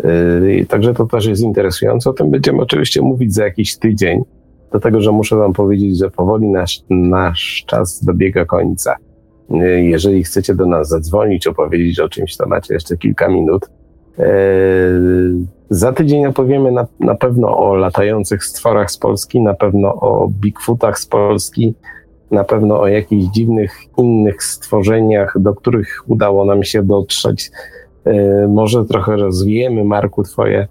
Yy, 0.03 0.65
także 0.65 0.93
to 0.93 1.05
też 1.05 1.25
jest 1.25 1.41
interesujące. 1.41 2.09
O 2.09 2.13
tym 2.13 2.31
będziemy 2.31 2.61
oczywiście 2.61 3.01
mówić 3.01 3.33
za 3.33 3.43
jakiś 3.43 3.77
tydzień 3.77 4.21
do 4.71 4.79
tego, 4.79 5.01
że 5.01 5.11
muszę 5.11 5.35
Wam 5.35 5.53
powiedzieć, 5.53 5.97
że 5.97 6.11
powoli 6.11 6.47
nasz, 6.47 6.81
nasz 6.89 7.63
czas 7.67 8.03
dobiega 8.05 8.45
końca. 8.45 8.95
Jeżeli 9.81 10.23
chcecie 10.23 10.55
do 10.55 10.65
nas 10.65 10.89
zadzwonić, 10.89 11.47
opowiedzieć 11.47 11.99
o 11.99 12.09
czymś, 12.09 12.37
to 12.37 12.47
macie 12.47 12.73
jeszcze 12.73 12.97
kilka 12.97 13.27
minut. 13.27 13.69
Za 15.69 15.93
tydzień 15.93 16.25
opowiemy 16.25 16.71
na, 16.71 16.87
na 16.99 17.15
pewno 17.15 17.57
o 17.57 17.75
latających 17.75 18.43
stworach 18.43 18.91
z 18.91 18.97
Polski, 18.97 19.41
na 19.41 19.53
pewno 19.53 19.93
o 19.93 20.27
Bigfootach 20.27 20.99
z 20.99 21.05
Polski, 21.05 21.73
na 22.31 22.43
pewno 22.43 22.79
o 22.79 22.87
jakichś 22.87 23.25
dziwnych 23.25 23.71
innych 23.97 24.43
stworzeniach, 24.43 25.35
do 25.39 25.53
których 25.53 26.03
udało 26.07 26.45
nam 26.45 26.63
się 26.63 26.83
dotrzeć. 26.83 27.51
Eee, 28.05 28.47
może 28.47 28.85
trochę 28.85 29.17
rozwijemy, 29.17 29.83
Marku, 29.83 30.23
Twoje 30.23 30.67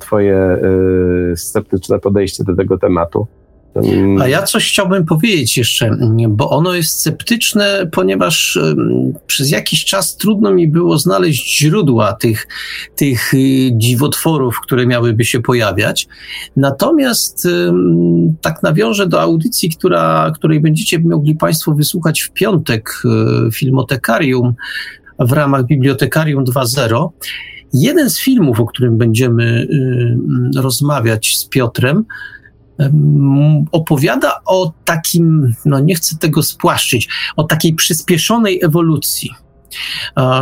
twoje 0.00 0.58
y, 1.32 1.36
sceptyczne 1.36 1.98
podejście 1.98 2.44
do 2.44 2.56
tego 2.56 2.78
tematu. 2.78 3.26
A 4.20 4.28
ja 4.28 4.42
coś 4.42 4.68
chciałbym 4.68 5.04
powiedzieć 5.04 5.58
jeszcze, 5.58 5.96
bo 6.28 6.50
ono 6.50 6.74
jest 6.74 6.98
sceptyczne, 6.98 7.88
ponieważ 7.92 8.58
przez 9.26 9.50
jakiś 9.50 9.84
czas 9.84 10.16
trudno 10.16 10.52
mi 10.52 10.68
było 10.68 10.98
znaleźć 10.98 11.58
źródła 11.58 12.12
tych, 12.12 12.48
tych 12.96 13.34
y, 13.34 13.70
dziwotworów, 13.72 14.60
które 14.62 14.86
miałyby 14.86 15.24
się 15.24 15.40
pojawiać. 15.40 16.08
Natomiast 16.56 17.48
tak 18.40 18.62
nawiążę 18.62 19.06
do 19.06 19.20
audycji, 19.20 19.70
która, 19.70 20.32
której 20.34 20.60
będziecie 20.60 20.98
mogli 20.98 21.34
Państwo 21.34 21.74
wysłuchać 21.74 22.20
w 22.20 22.30
piątek, 22.30 23.02
y, 23.48 23.52
Filmotekarium 23.52 24.54
w 25.18 25.32
ramach 25.32 25.66
Bibliotekarium 25.66 26.44
2.0. 26.44 27.08
Jeden 27.72 28.10
z 28.10 28.18
filmów, 28.20 28.60
o 28.60 28.66
którym 28.66 28.98
będziemy 28.98 29.66
y, 30.56 30.60
rozmawiać 30.60 31.36
z 31.38 31.48
Piotrem, 31.48 32.04
opowiada 33.72 34.40
o 34.46 34.72
takim, 34.84 35.54
no 35.64 35.80
nie 35.80 35.94
chcę 35.94 36.18
tego 36.18 36.42
spłaszczyć, 36.42 37.08
o 37.36 37.44
takiej 37.44 37.74
przyspieszonej 37.74 38.64
ewolucji. 38.64 39.30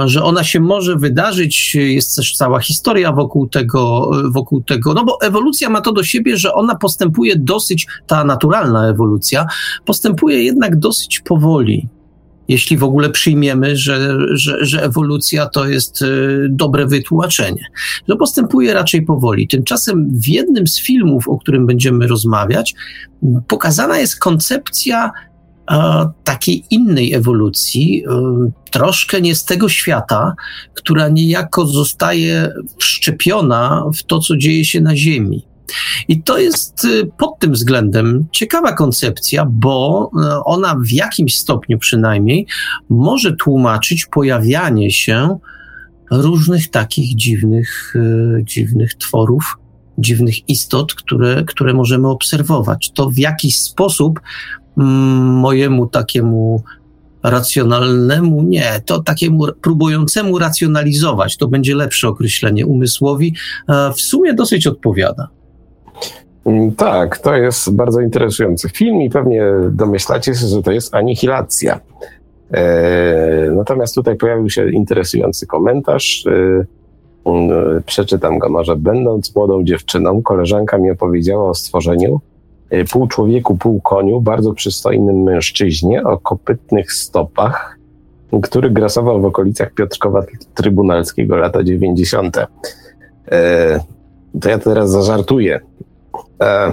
Że 0.05 0.25
ona 0.25 0.45
się 0.45 0.61
może 0.61 0.97
wydarzyć, 0.97 1.75
jest 1.75 2.17
też 2.17 2.37
cała 2.37 2.61
historia 2.61 3.13
wokół 3.13 3.49
tego, 3.49 4.11
wokół 4.31 4.63
tego, 4.63 4.95
no 4.95 5.05
bo 5.05 5.21
ewolucja 5.21 5.71
ma 5.71 5.81
to 5.81 5.93
do 5.93 6.05
siebie, 6.05 6.37
że 6.37 6.53
ona 6.53 6.75
postępuje 6.75 7.37
dosyć, 7.37 7.87
ta 8.07 8.25
naturalna 8.25 8.89
ewolucja, 8.89 9.47
postępuje 9.85 10.45
jednak 10.45 10.79
dosyć 10.79 11.21
powoli 11.21 11.89
jeśli 12.49 12.77
w 12.77 12.85
ogóle 12.85 13.11
przyjmiemy, 13.11 13.77
że, 13.77 14.17
że, 14.31 14.65
że 14.65 14.83
ewolucja 14.83 15.47
to 15.47 15.69
jest 15.69 16.03
y, 16.03 16.47
dobre 16.51 16.87
wytłumaczenie. 16.87 17.63
Że 18.09 18.17
postępuje 18.17 18.75
raczej 18.75 19.03
powoli. 19.03 19.49
Tymczasem 19.49 20.09
w 20.13 20.29
jednym 20.29 20.67
z 20.67 20.81
filmów, 20.81 21.29
o 21.29 21.39
którym 21.39 21.67
będziemy 21.67 22.07
rozmawiać, 22.07 22.75
pokazana 23.49 23.99
jest 23.99 24.19
koncepcja 24.19 25.13
takiej 26.25 26.65
innej 26.71 27.15
ewolucji, 27.15 28.05
y, 28.05 28.71
troszkę 28.71 29.21
nie 29.21 29.35
z 29.35 29.45
tego 29.45 29.69
świata, 29.69 30.35
która 30.75 31.09
niejako 31.09 31.67
zostaje 31.67 32.53
wszczepiona 32.79 33.85
w 33.99 34.03
to, 34.03 34.19
co 34.19 34.37
dzieje 34.37 34.65
się 34.65 34.81
na 34.81 34.97
Ziemi. 34.97 35.48
I 36.09 36.23
to 36.23 36.39
jest 36.39 36.85
y, 36.85 37.11
pod 37.19 37.39
tym 37.39 37.53
względem 37.53 38.27
ciekawa 38.33 38.73
koncepcja, 38.73 39.47
bo 39.51 40.11
y, 40.15 40.45
ona 40.45 40.77
w 40.81 40.91
jakimś 40.93 41.39
stopniu 41.39 41.79
przynajmniej 41.79 42.47
może 42.89 43.37
tłumaczyć 43.37 44.07
pojawianie 44.07 44.91
się 44.91 45.39
różnych 46.11 46.71
takich 46.71 47.17
dziwnych, 47.17 47.95
y, 47.97 48.45
dziwnych 48.45 48.95
tworów, 48.95 49.57
dziwnych 49.99 50.49
istot, 50.49 50.95
które, 50.95 51.45
które 51.45 51.75
możemy 51.75 52.09
obserwować. 52.09 52.91
To 52.95 53.11
w 53.11 53.19
jakiś 53.19 53.61
sposób 53.61 54.21
mm, 54.79 55.27
mojemu 55.27 55.87
takiemu 55.87 56.63
racjonalnemu, 57.23 58.43
nie, 58.43 58.83
to 58.87 59.03
takiemu 59.03 59.47
próbującemu 59.63 60.39
racjonalizować, 60.39 61.37
to 61.37 61.49
będzie 61.49 61.75
lepsze 61.75 62.09
określenie 62.09 62.67
umysłowi, 62.67 63.35
w 63.97 64.01
sumie 64.01 64.35
dosyć 64.35 64.67
odpowiada. 64.67 65.29
Mm, 66.49 66.73
tak, 66.73 67.19
to 67.19 67.37
jest 67.37 67.77
bardzo 67.77 68.01
interesujący 68.01 68.69
film 68.69 69.03
i 69.03 69.11
pewnie 69.11 69.45
domyślacie 69.71 70.35
się, 70.35 70.47
że 70.47 70.63
to 70.63 70.73
jest 70.73 70.95
anihilacja. 70.95 71.81
E, 72.53 73.51
natomiast 73.57 73.95
tutaj 73.95 74.17
pojawił 74.17 74.51
się 74.51 74.71
interesujący 74.71 75.47
komentarz. 75.47 76.27
E, 76.27 77.31
mm, 77.31 77.83
przeczytam 77.87 78.39
go 78.39 78.49
może. 78.49 78.77
Będąc 78.77 79.35
młodą 79.37 79.65
dziewczyną, 79.65 80.23
koleżanka 80.23 80.79
mi 80.79 80.91
opowiedziała 80.91 81.51
o 81.51 81.55
stworzeniu 81.55 82.21
e, 82.71 82.85
pół 82.85 83.07
człowieku, 83.07 83.57
pół 83.57 83.81
koniu, 83.81 84.21
bardzo 84.21 84.53
przystojnym 84.53 85.23
mężczyźnie 85.23 86.05
o 86.05 86.19
kopytnych 86.19 86.93
stopach, 86.93 87.79
który 88.43 88.71
grasował 88.71 89.21
w 89.21 89.25
okolicach 89.25 89.75
Piotrkowa 89.75 90.23
Trybunalskiego 90.55 91.37
lata 91.37 91.65
90. 91.65 92.37
E, 93.33 93.81
to 94.41 94.49
ja 94.49 94.59
teraz 94.59 94.91
zażartuję. 94.91 95.61
E, 96.43 96.73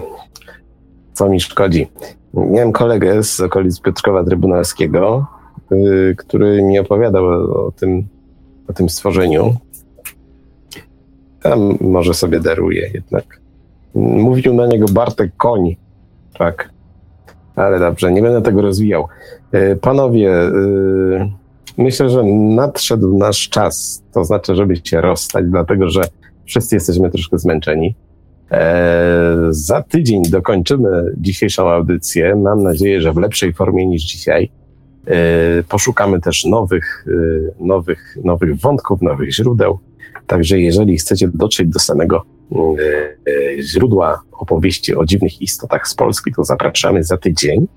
co 1.14 1.30
mi 1.30 1.40
szkodzi? 1.40 1.88
Miałem 2.34 2.72
kolegę 2.72 3.24
z 3.24 3.40
okolic 3.40 3.82
Piotrkowa 3.82 4.24
Trybunalskiego, 4.24 5.26
y, 5.72 6.16
który 6.18 6.64
mi 6.64 6.80
opowiadał 6.80 7.26
o, 7.68 7.72
tym, 7.72 8.08
o 8.68 8.74
tym 8.74 8.90
stworzeniu. 8.90 9.56
Tam 11.42 11.78
może 11.82 12.14
sobie 12.14 12.40
daruje 12.40 12.90
jednak. 12.94 13.42
Mówił 13.96 14.54
na 14.54 14.68
niego 14.68 14.86
Bartek 14.88 15.32
Koń. 15.38 15.76
Tak. 16.40 16.70
Ale 17.56 17.80
dobrze, 17.80 18.12
nie 18.12 18.22
będę 18.22 18.42
tego 18.42 18.62
rozwijał. 18.62 19.08
E, 19.52 19.76
panowie, 19.76 20.44
y, 20.44 21.30
myślę, 21.78 22.10
że 22.10 22.24
nadszedł 22.34 23.18
nasz 23.18 23.50
czas. 23.50 24.04
To 24.14 24.24
znaczy, 24.24 24.56
żeby 24.56 24.76
się 24.84 25.02
rozstać, 25.02 25.46
dlatego 25.46 25.90
że 25.90 26.02
wszyscy 26.46 26.76
jesteśmy 26.76 27.10
troszkę 27.10 27.40
zmęczeni. 27.40 27.96
E, 28.52 29.48
za 29.50 29.82
tydzień 29.82 30.22
dokończymy 30.30 31.14
dzisiejszą 31.18 31.70
audycję. 31.70 32.36
Mam 32.36 32.64
nadzieję, 32.64 33.02
że 33.02 33.14
w 33.14 33.18
lepszej 33.18 33.54
formie 33.54 33.86
niż 33.86 34.04
dzisiaj. 34.04 34.52
E, 35.08 35.18
poszukamy 35.64 36.22
też 36.22 36.46
nowych, 36.46 37.06
e, 37.08 37.66
nowych, 37.66 38.18
nowych 38.24 38.60
wątków, 38.60 39.02
nowych 39.02 39.34
źródeł. 39.34 39.80
Także 40.28 40.60
jeżeli 40.60 40.98
chcecie 40.98 41.30
dotrzeć 41.34 41.68
do 41.68 41.80
samego 41.80 42.24
źródła 43.60 44.22
opowieści 44.32 44.96
o 44.96 45.06
dziwnych 45.06 45.42
istotach 45.42 45.88
z 45.88 45.96
Polski, 45.96 46.34
to 46.34 46.44
zapraszamy 46.44 47.04
za 47.04 47.18
tydzień. 47.18 47.68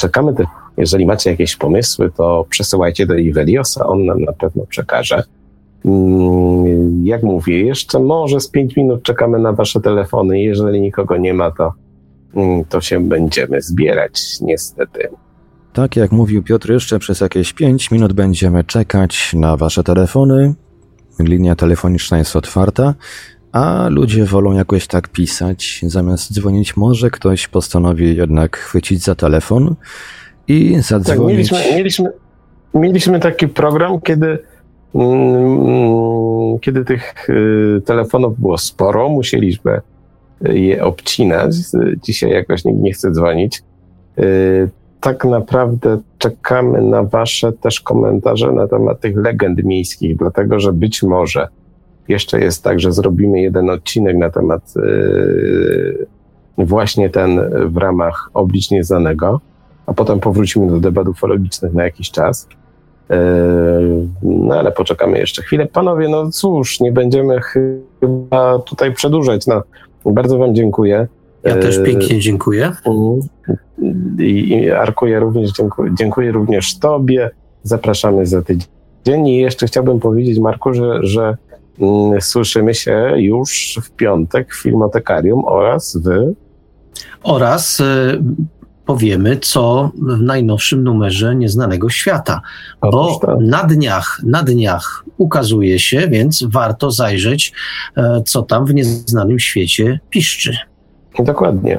Czekamy 0.00 0.34
też, 0.34 0.46
jeżeli 0.76 1.06
macie 1.06 1.30
jakieś 1.30 1.56
pomysły, 1.56 2.10
to 2.16 2.46
przesyłajcie 2.48 3.06
do 3.06 3.14
Iweliosa, 3.14 3.86
on 3.86 4.04
nam 4.04 4.20
na 4.20 4.32
pewno 4.32 4.66
przekaże. 4.66 5.22
Mm, 5.84 7.06
jak 7.06 7.22
mówię, 7.22 7.64
jeszcze 7.64 7.98
może 7.98 8.40
z 8.40 8.48
5 8.48 8.76
minut 8.76 9.02
czekamy 9.02 9.38
na 9.38 9.52
Wasze 9.52 9.80
telefony. 9.80 10.40
Jeżeli 10.40 10.80
nikogo 10.80 11.16
nie 11.16 11.34
ma, 11.34 11.50
to, 11.50 11.72
mm, 12.34 12.64
to 12.64 12.80
się 12.80 13.08
będziemy 13.08 13.62
zbierać, 13.62 14.40
niestety. 14.40 15.08
Tak 15.72 15.96
jak 15.96 16.12
mówił 16.12 16.42
Piotr, 16.42 16.70
jeszcze 16.70 16.98
przez 16.98 17.20
jakieś 17.20 17.52
5 17.52 17.90
minut 17.90 18.12
będziemy 18.12 18.64
czekać 18.64 19.32
na 19.34 19.56
Wasze 19.56 19.82
telefony. 19.82 20.54
Linia 21.18 21.56
telefoniczna 21.56 22.18
jest 22.18 22.36
otwarta, 22.36 22.94
a 23.52 23.88
ludzie 23.90 24.24
wolą 24.24 24.52
jakoś 24.52 24.86
tak 24.86 25.08
pisać, 25.08 25.80
zamiast 25.86 26.32
dzwonić. 26.32 26.76
Może 26.76 27.10
ktoś 27.10 27.48
postanowi 27.48 28.16
jednak 28.16 28.56
chwycić 28.56 29.02
za 29.02 29.14
telefon 29.14 29.74
i 30.48 30.76
zadzwonić. 30.80 31.50
Tak, 31.50 31.58
mieliśmy, 31.58 31.76
mieliśmy, 31.76 32.12
mieliśmy 32.74 33.20
taki 33.20 33.48
program, 33.48 34.00
kiedy 34.00 34.38
kiedy 36.60 36.84
tych 36.84 37.28
y, 37.28 37.82
telefonów 37.84 38.40
było 38.40 38.58
sporo, 38.58 39.08
musieliśmy 39.08 39.80
je 40.40 40.84
obcinać. 40.84 41.54
Dzisiaj 42.02 42.30
jakoś 42.30 42.64
nikt 42.64 42.80
nie 42.80 42.92
chce 42.92 43.10
dzwonić. 43.10 43.62
Y, 44.18 44.70
tak 45.00 45.24
naprawdę 45.24 45.98
czekamy 46.18 46.82
na 46.82 47.02
Wasze 47.02 47.52
też 47.52 47.80
komentarze 47.80 48.52
na 48.52 48.68
temat 48.68 49.00
tych 49.00 49.16
legend 49.16 49.64
miejskich, 49.64 50.16
dlatego 50.16 50.60
że 50.60 50.72
być 50.72 51.02
może 51.02 51.48
jeszcze 52.08 52.40
jest 52.40 52.64
tak, 52.64 52.80
że 52.80 52.92
zrobimy 52.92 53.40
jeden 53.40 53.70
odcinek 53.70 54.16
na 54.16 54.30
temat 54.30 54.74
y, 54.76 56.06
właśnie 56.58 57.10
ten 57.10 57.40
w 57.66 57.76
ramach 57.76 58.30
oblicz 58.34 58.70
nieznanego, 58.70 59.40
a 59.86 59.94
potem 59.94 60.20
powrócimy 60.20 60.66
do 60.66 60.80
debat 60.80 61.08
ufologicznych 61.08 61.74
na 61.74 61.84
jakiś 61.84 62.10
czas. 62.10 62.48
Y, 63.10 63.14
no 64.22 64.54
ale 64.54 64.72
poczekamy 64.72 65.18
jeszcze 65.18 65.42
chwilę. 65.42 65.66
Panowie, 65.66 66.08
no 66.08 66.30
cóż, 66.30 66.80
nie 66.80 66.92
będziemy 66.92 67.40
chyba 67.40 68.58
tutaj 68.58 68.94
przedłużać. 68.94 69.46
No, 69.46 69.62
bardzo 70.04 70.38
Wam 70.38 70.54
dziękuję. 70.54 71.08
Ja 71.44 71.56
też 71.56 71.78
e, 71.78 71.82
pięknie 71.82 72.20
dziękuję. 72.20 72.72
I 74.18 74.70
Arkuję 74.70 75.20
również, 75.20 75.52
dziękuję, 75.52 75.90
dziękuję 75.98 76.32
również 76.32 76.78
Tobie. 76.78 77.30
Zapraszamy 77.62 78.26
za 78.26 78.42
tydzień. 78.42 79.28
I 79.28 79.36
jeszcze 79.36 79.66
chciałbym 79.66 80.00
powiedzieć, 80.00 80.38
Marku, 80.38 80.74
że, 80.74 80.98
że 81.02 81.36
mm, 81.80 82.20
słyszymy 82.20 82.74
się 82.74 83.12
już 83.16 83.78
w 83.82 83.90
piątek 83.90 84.54
w 84.54 84.62
Filmotekarium 84.62 85.44
oraz 85.44 85.96
w... 86.04 86.32
Oraz 87.22 87.80
y, 87.80 87.84
powiemy, 88.90 89.36
co 89.36 89.90
w 89.94 90.22
najnowszym 90.22 90.84
numerze 90.84 91.36
Nieznanego 91.36 91.88
Świata. 91.88 92.40
Bo 92.80 93.20
na 93.40 93.64
dniach, 93.64 94.20
na 94.24 94.42
dniach 94.42 95.04
ukazuje 95.16 95.78
się, 95.78 96.08
więc 96.08 96.44
warto 96.48 96.90
zajrzeć, 96.90 97.52
e, 97.96 98.22
co 98.26 98.42
tam 98.42 98.66
w 98.66 98.74
Nieznanym 98.74 99.38
Świecie 99.38 100.00
piszczy. 100.10 100.56
Dokładnie. 101.18 101.78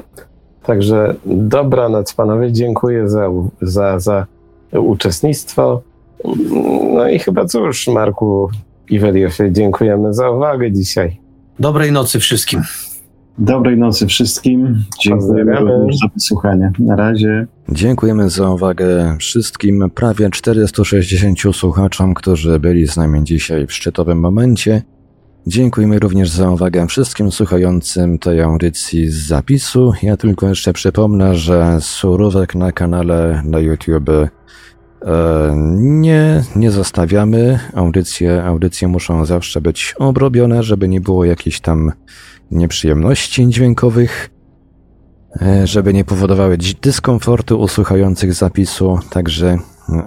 Także 0.64 1.16
dobranoc 1.26 2.14
panowie, 2.14 2.52
dziękuję 2.52 3.10
za, 3.10 3.28
za, 3.62 4.00
za 4.00 4.28
uczestnictwo. 4.74 5.82
No 6.94 7.10
i 7.10 7.20
chyba 7.20 7.46
cóż, 7.46 7.88
Marku 7.88 8.50
i 8.90 9.00
Weliofie, 9.00 9.52
dziękujemy 9.52 10.14
za 10.14 10.30
uwagę 10.30 10.72
dzisiaj. 10.72 11.20
Dobrej 11.60 11.92
nocy 11.92 12.20
wszystkim. 12.20 12.62
Dobrej 13.38 13.78
nocy 13.78 14.08
wszystkim. 14.08 14.84
Dziękujemy 15.04 15.56
za 16.02 16.08
wysłuchanie. 16.14 16.72
Na 16.80 16.96
razie. 16.96 17.48
Dziękujemy 17.70 18.30
za 18.30 18.50
uwagę 18.50 19.16
wszystkim 19.20 19.90
prawie 19.96 20.30
460 20.30 21.40
słuchaczom, 21.54 22.14
którzy 22.14 22.60
byli 22.60 22.88
z 22.88 22.98
nami 22.98 23.24
dzisiaj 23.24 23.68
w 23.68 23.74
szczytowym 23.74 24.20
momencie. 24.20 24.82
Dziękujemy 25.48 26.00
również 26.00 26.30
za 26.30 26.52
uwagę 26.52 26.88
wszystkim 26.88 27.32
słuchającym 27.32 28.20
tej 28.20 28.42
audycji 28.42 29.10
z 29.10 29.28
zapisu. 29.28 29.94
Ja 30.04 30.18
tylko 30.18 30.48
jeszcze 30.50 30.74
przypomnę, 30.74 31.36
że 31.36 31.78
surówek 31.80 32.56
na 32.56 32.72
kanale 32.72 33.42
na 33.46 33.60
YouTube 33.60 34.10
e, 34.10 34.30
nie, 35.78 36.44
nie 36.56 36.72
zostawiamy. 36.72 37.60
Audycje, 37.74 38.44
audycje 38.44 38.88
muszą 38.88 39.26
zawsze 39.26 39.62
być 39.62 39.96
obrobione, 40.00 40.64
żeby 40.64 40.88
nie 40.88 41.02
było 41.02 41.26
jakichś 41.26 41.60
tam 41.60 41.92
nieprzyjemności 42.52 43.50
dźwiękowych, 43.50 44.30
e, 45.42 45.68
żeby 45.68 45.94
nie 45.94 46.06
powodowały 46.06 46.58
dyskomfortu 46.82 47.60
u 47.60 47.68
słuchających 47.68 48.34
zapisu. 48.34 49.00
Także 49.10 49.58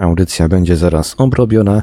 audycja 0.01 0.49
będzie 0.49 0.77
zaraz 0.77 1.15
obrobiona. 1.19 1.83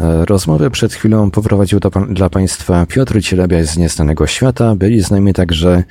E, 0.00 0.24
rozmowę 0.24 0.70
przed 0.70 0.94
chwilą 0.94 1.30
poprowadził 1.30 1.80
do, 1.80 1.90
dla 1.90 2.30
Państwa 2.30 2.86
Piotr 2.86 3.22
Cielebiaś 3.22 3.66
z 3.66 3.76
Nieznanego 3.76 4.26
Świata. 4.26 4.74
Byli 4.76 5.04
z 5.04 5.10
nami 5.10 5.34
także 5.34 5.84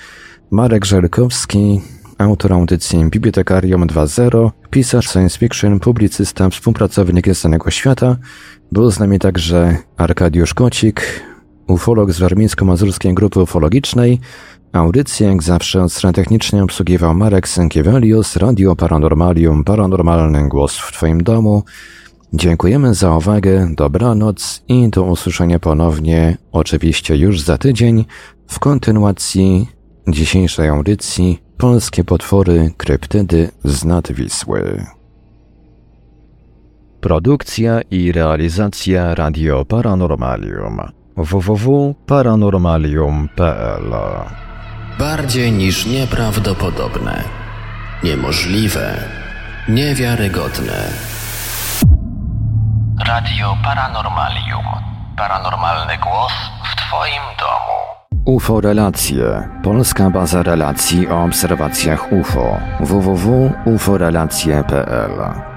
Marek 0.52 0.86
Żelkowski, 0.86 1.82
autor 2.18 2.54
audycji 2.54 3.06
Bibliotekarium 3.10 3.88
2.0, 3.88 4.52
pisarz 4.70 5.10
science 5.10 5.38
fiction, 5.40 5.80
publicysta, 5.80 6.50
współpracownik 6.50 7.28
Nieznanego 7.28 7.72
Świata. 7.72 8.18
Był 8.72 8.92
z 8.92 9.00
nami 9.00 9.20
także 9.20 9.78
Arkadiusz 9.98 10.54
Kocik, 10.54 11.24
ufolog 11.68 12.12
z 12.12 12.20
warmińsko-mazurskiej 12.20 13.14
grupy 13.14 13.42
ufologicznej. 13.42 14.20
Audycję 14.74 15.28
jak 15.28 15.44
zawsze 15.44 15.84
od 15.84 15.94
strony 15.94 16.14
technicznej 16.14 16.62
obsługiwał 16.62 17.14
Marek 17.14 17.48
Sękiewelius, 17.48 18.36
Radio 18.36 18.76
Paranormalium, 18.76 19.64
paranormalny 19.64 20.50
głos 20.50 20.78
w 20.78 20.92
Twoim 20.92 21.24
domu. 21.24 21.64
Dziękujemy 22.34 22.94
za 22.94 23.16
uwagę, 23.16 23.70
dobranoc 23.76 24.64
i 24.68 24.90
do 24.90 25.04
usłyszenia 25.04 25.60
ponownie, 25.60 26.38
oczywiście 26.52 27.18
już 27.18 27.42
za 27.42 27.58
tydzień, 27.58 28.06
w 28.48 28.60
kontynuacji 28.60 29.68
dzisiejszej 30.08 30.70
audycji 30.70 31.40
Polskie 31.58 32.04
potwory 32.04 32.72
kryptydy 32.78 33.50
z 33.64 33.86
nad 33.86 34.12
Wisły. 34.12 34.86
Produkcja 37.02 37.82
i 37.92 38.12
realizacja 38.12 39.16
Radio 39.16 39.66
Paranormalium 39.66 40.97
www.paranormalium.pl 41.18 43.92
Bardziej 45.00 45.52
niż 45.52 45.86
nieprawdopodobne, 45.86 47.24
niemożliwe, 48.04 48.94
niewiarygodne. 49.70 50.74
Radio 53.08 53.58
Paranormalium. 53.64 54.66
Paranormalny 55.18 55.98
głos 55.98 56.32
w 56.64 56.76
Twoim 56.76 57.22
domu. 57.40 57.78
UFO 58.26 58.62
Relacje. 58.62 59.50
Polska 59.64 60.10
baza 60.10 60.44
relacji 60.44 61.08
o 61.08 61.24
obserwacjach 61.24 62.12
UFO. 62.12 62.58
www.uforelacje.pl 62.80 65.12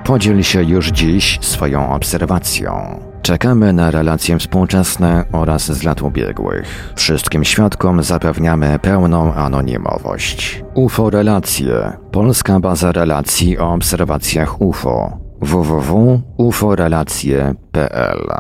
Podziel 0.05 0.43
się 0.43 0.63
już 0.63 0.89
dziś 0.89 1.39
swoją 1.41 1.93
obserwacją. 1.95 3.01
Czekamy 3.23 3.73
na 3.73 3.91
relacje 3.91 4.39
współczesne 4.39 5.25
oraz 5.33 5.73
z 5.73 5.83
lat 5.83 6.03
ubiegłych. 6.03 6.93
Wszystkim 6.97 7.45
świadkom 7.45 8.03
zapewniamy 8.03 8.79
pełną 8.79 9.35
anonimowość. 9.35 10.65
UFO 10.75 11.11
Relacje. 11.11 11.93
Polska 12.13 12.61
baza 12.61 12.93
relacji 12.93 13.59
o 13.59 13.73
obserwacjach 13.73 14.61
UFO 14.61 15.19
www.uforelacje.pl 15.41 18.31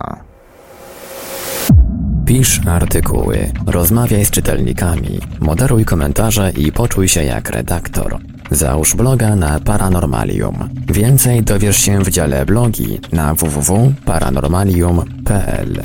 Pisz 2.31 2.67
artykuły, 2.67 3.53
rozmawiaj 3.67 4.25
z 4.25 4.31
czytelnikami, 4.31 5.21
moderuj 5.41 5.85
komentarze 5.85 6.51
i 6.51 6.73
poczuj 6.73 7.09
się 7.09 7.25
jak 7.25 7.51
redaktor. 7.51 8.19
Załóż 8.51 8.97
bloga 8.97 9.37
na 9.37 9.61
Paranormalium. 9.61 10.69
Więcej 10.89 11.43
dowiesz 11.43 11.77
się 11.77 11.99
w 11.99 12.11
dziale 12.11 12.47
blogi 12.47 13.01
na 13.13 13.35
www.paranormalium.pl. 13.35 15.83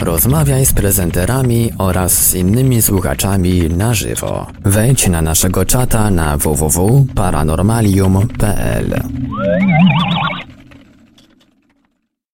Rozmawiaj 0.00 0.66
z 0.66 0.72
prezenterami 0.72 1.70
oraz 1.78 2.28
z 2.28 2.34
innymi 2.34 2.82
słuchaczami 2.82 3.68
na 3.68 3.94
żywo. 3.94 4.46
Wejdź 4.64 5.08
na 5.08 5.22
naszego 5.22 5.64
czata 5.64 6.10
na 6.10 6.36
www.paranormalium.pl. 6.36 9.02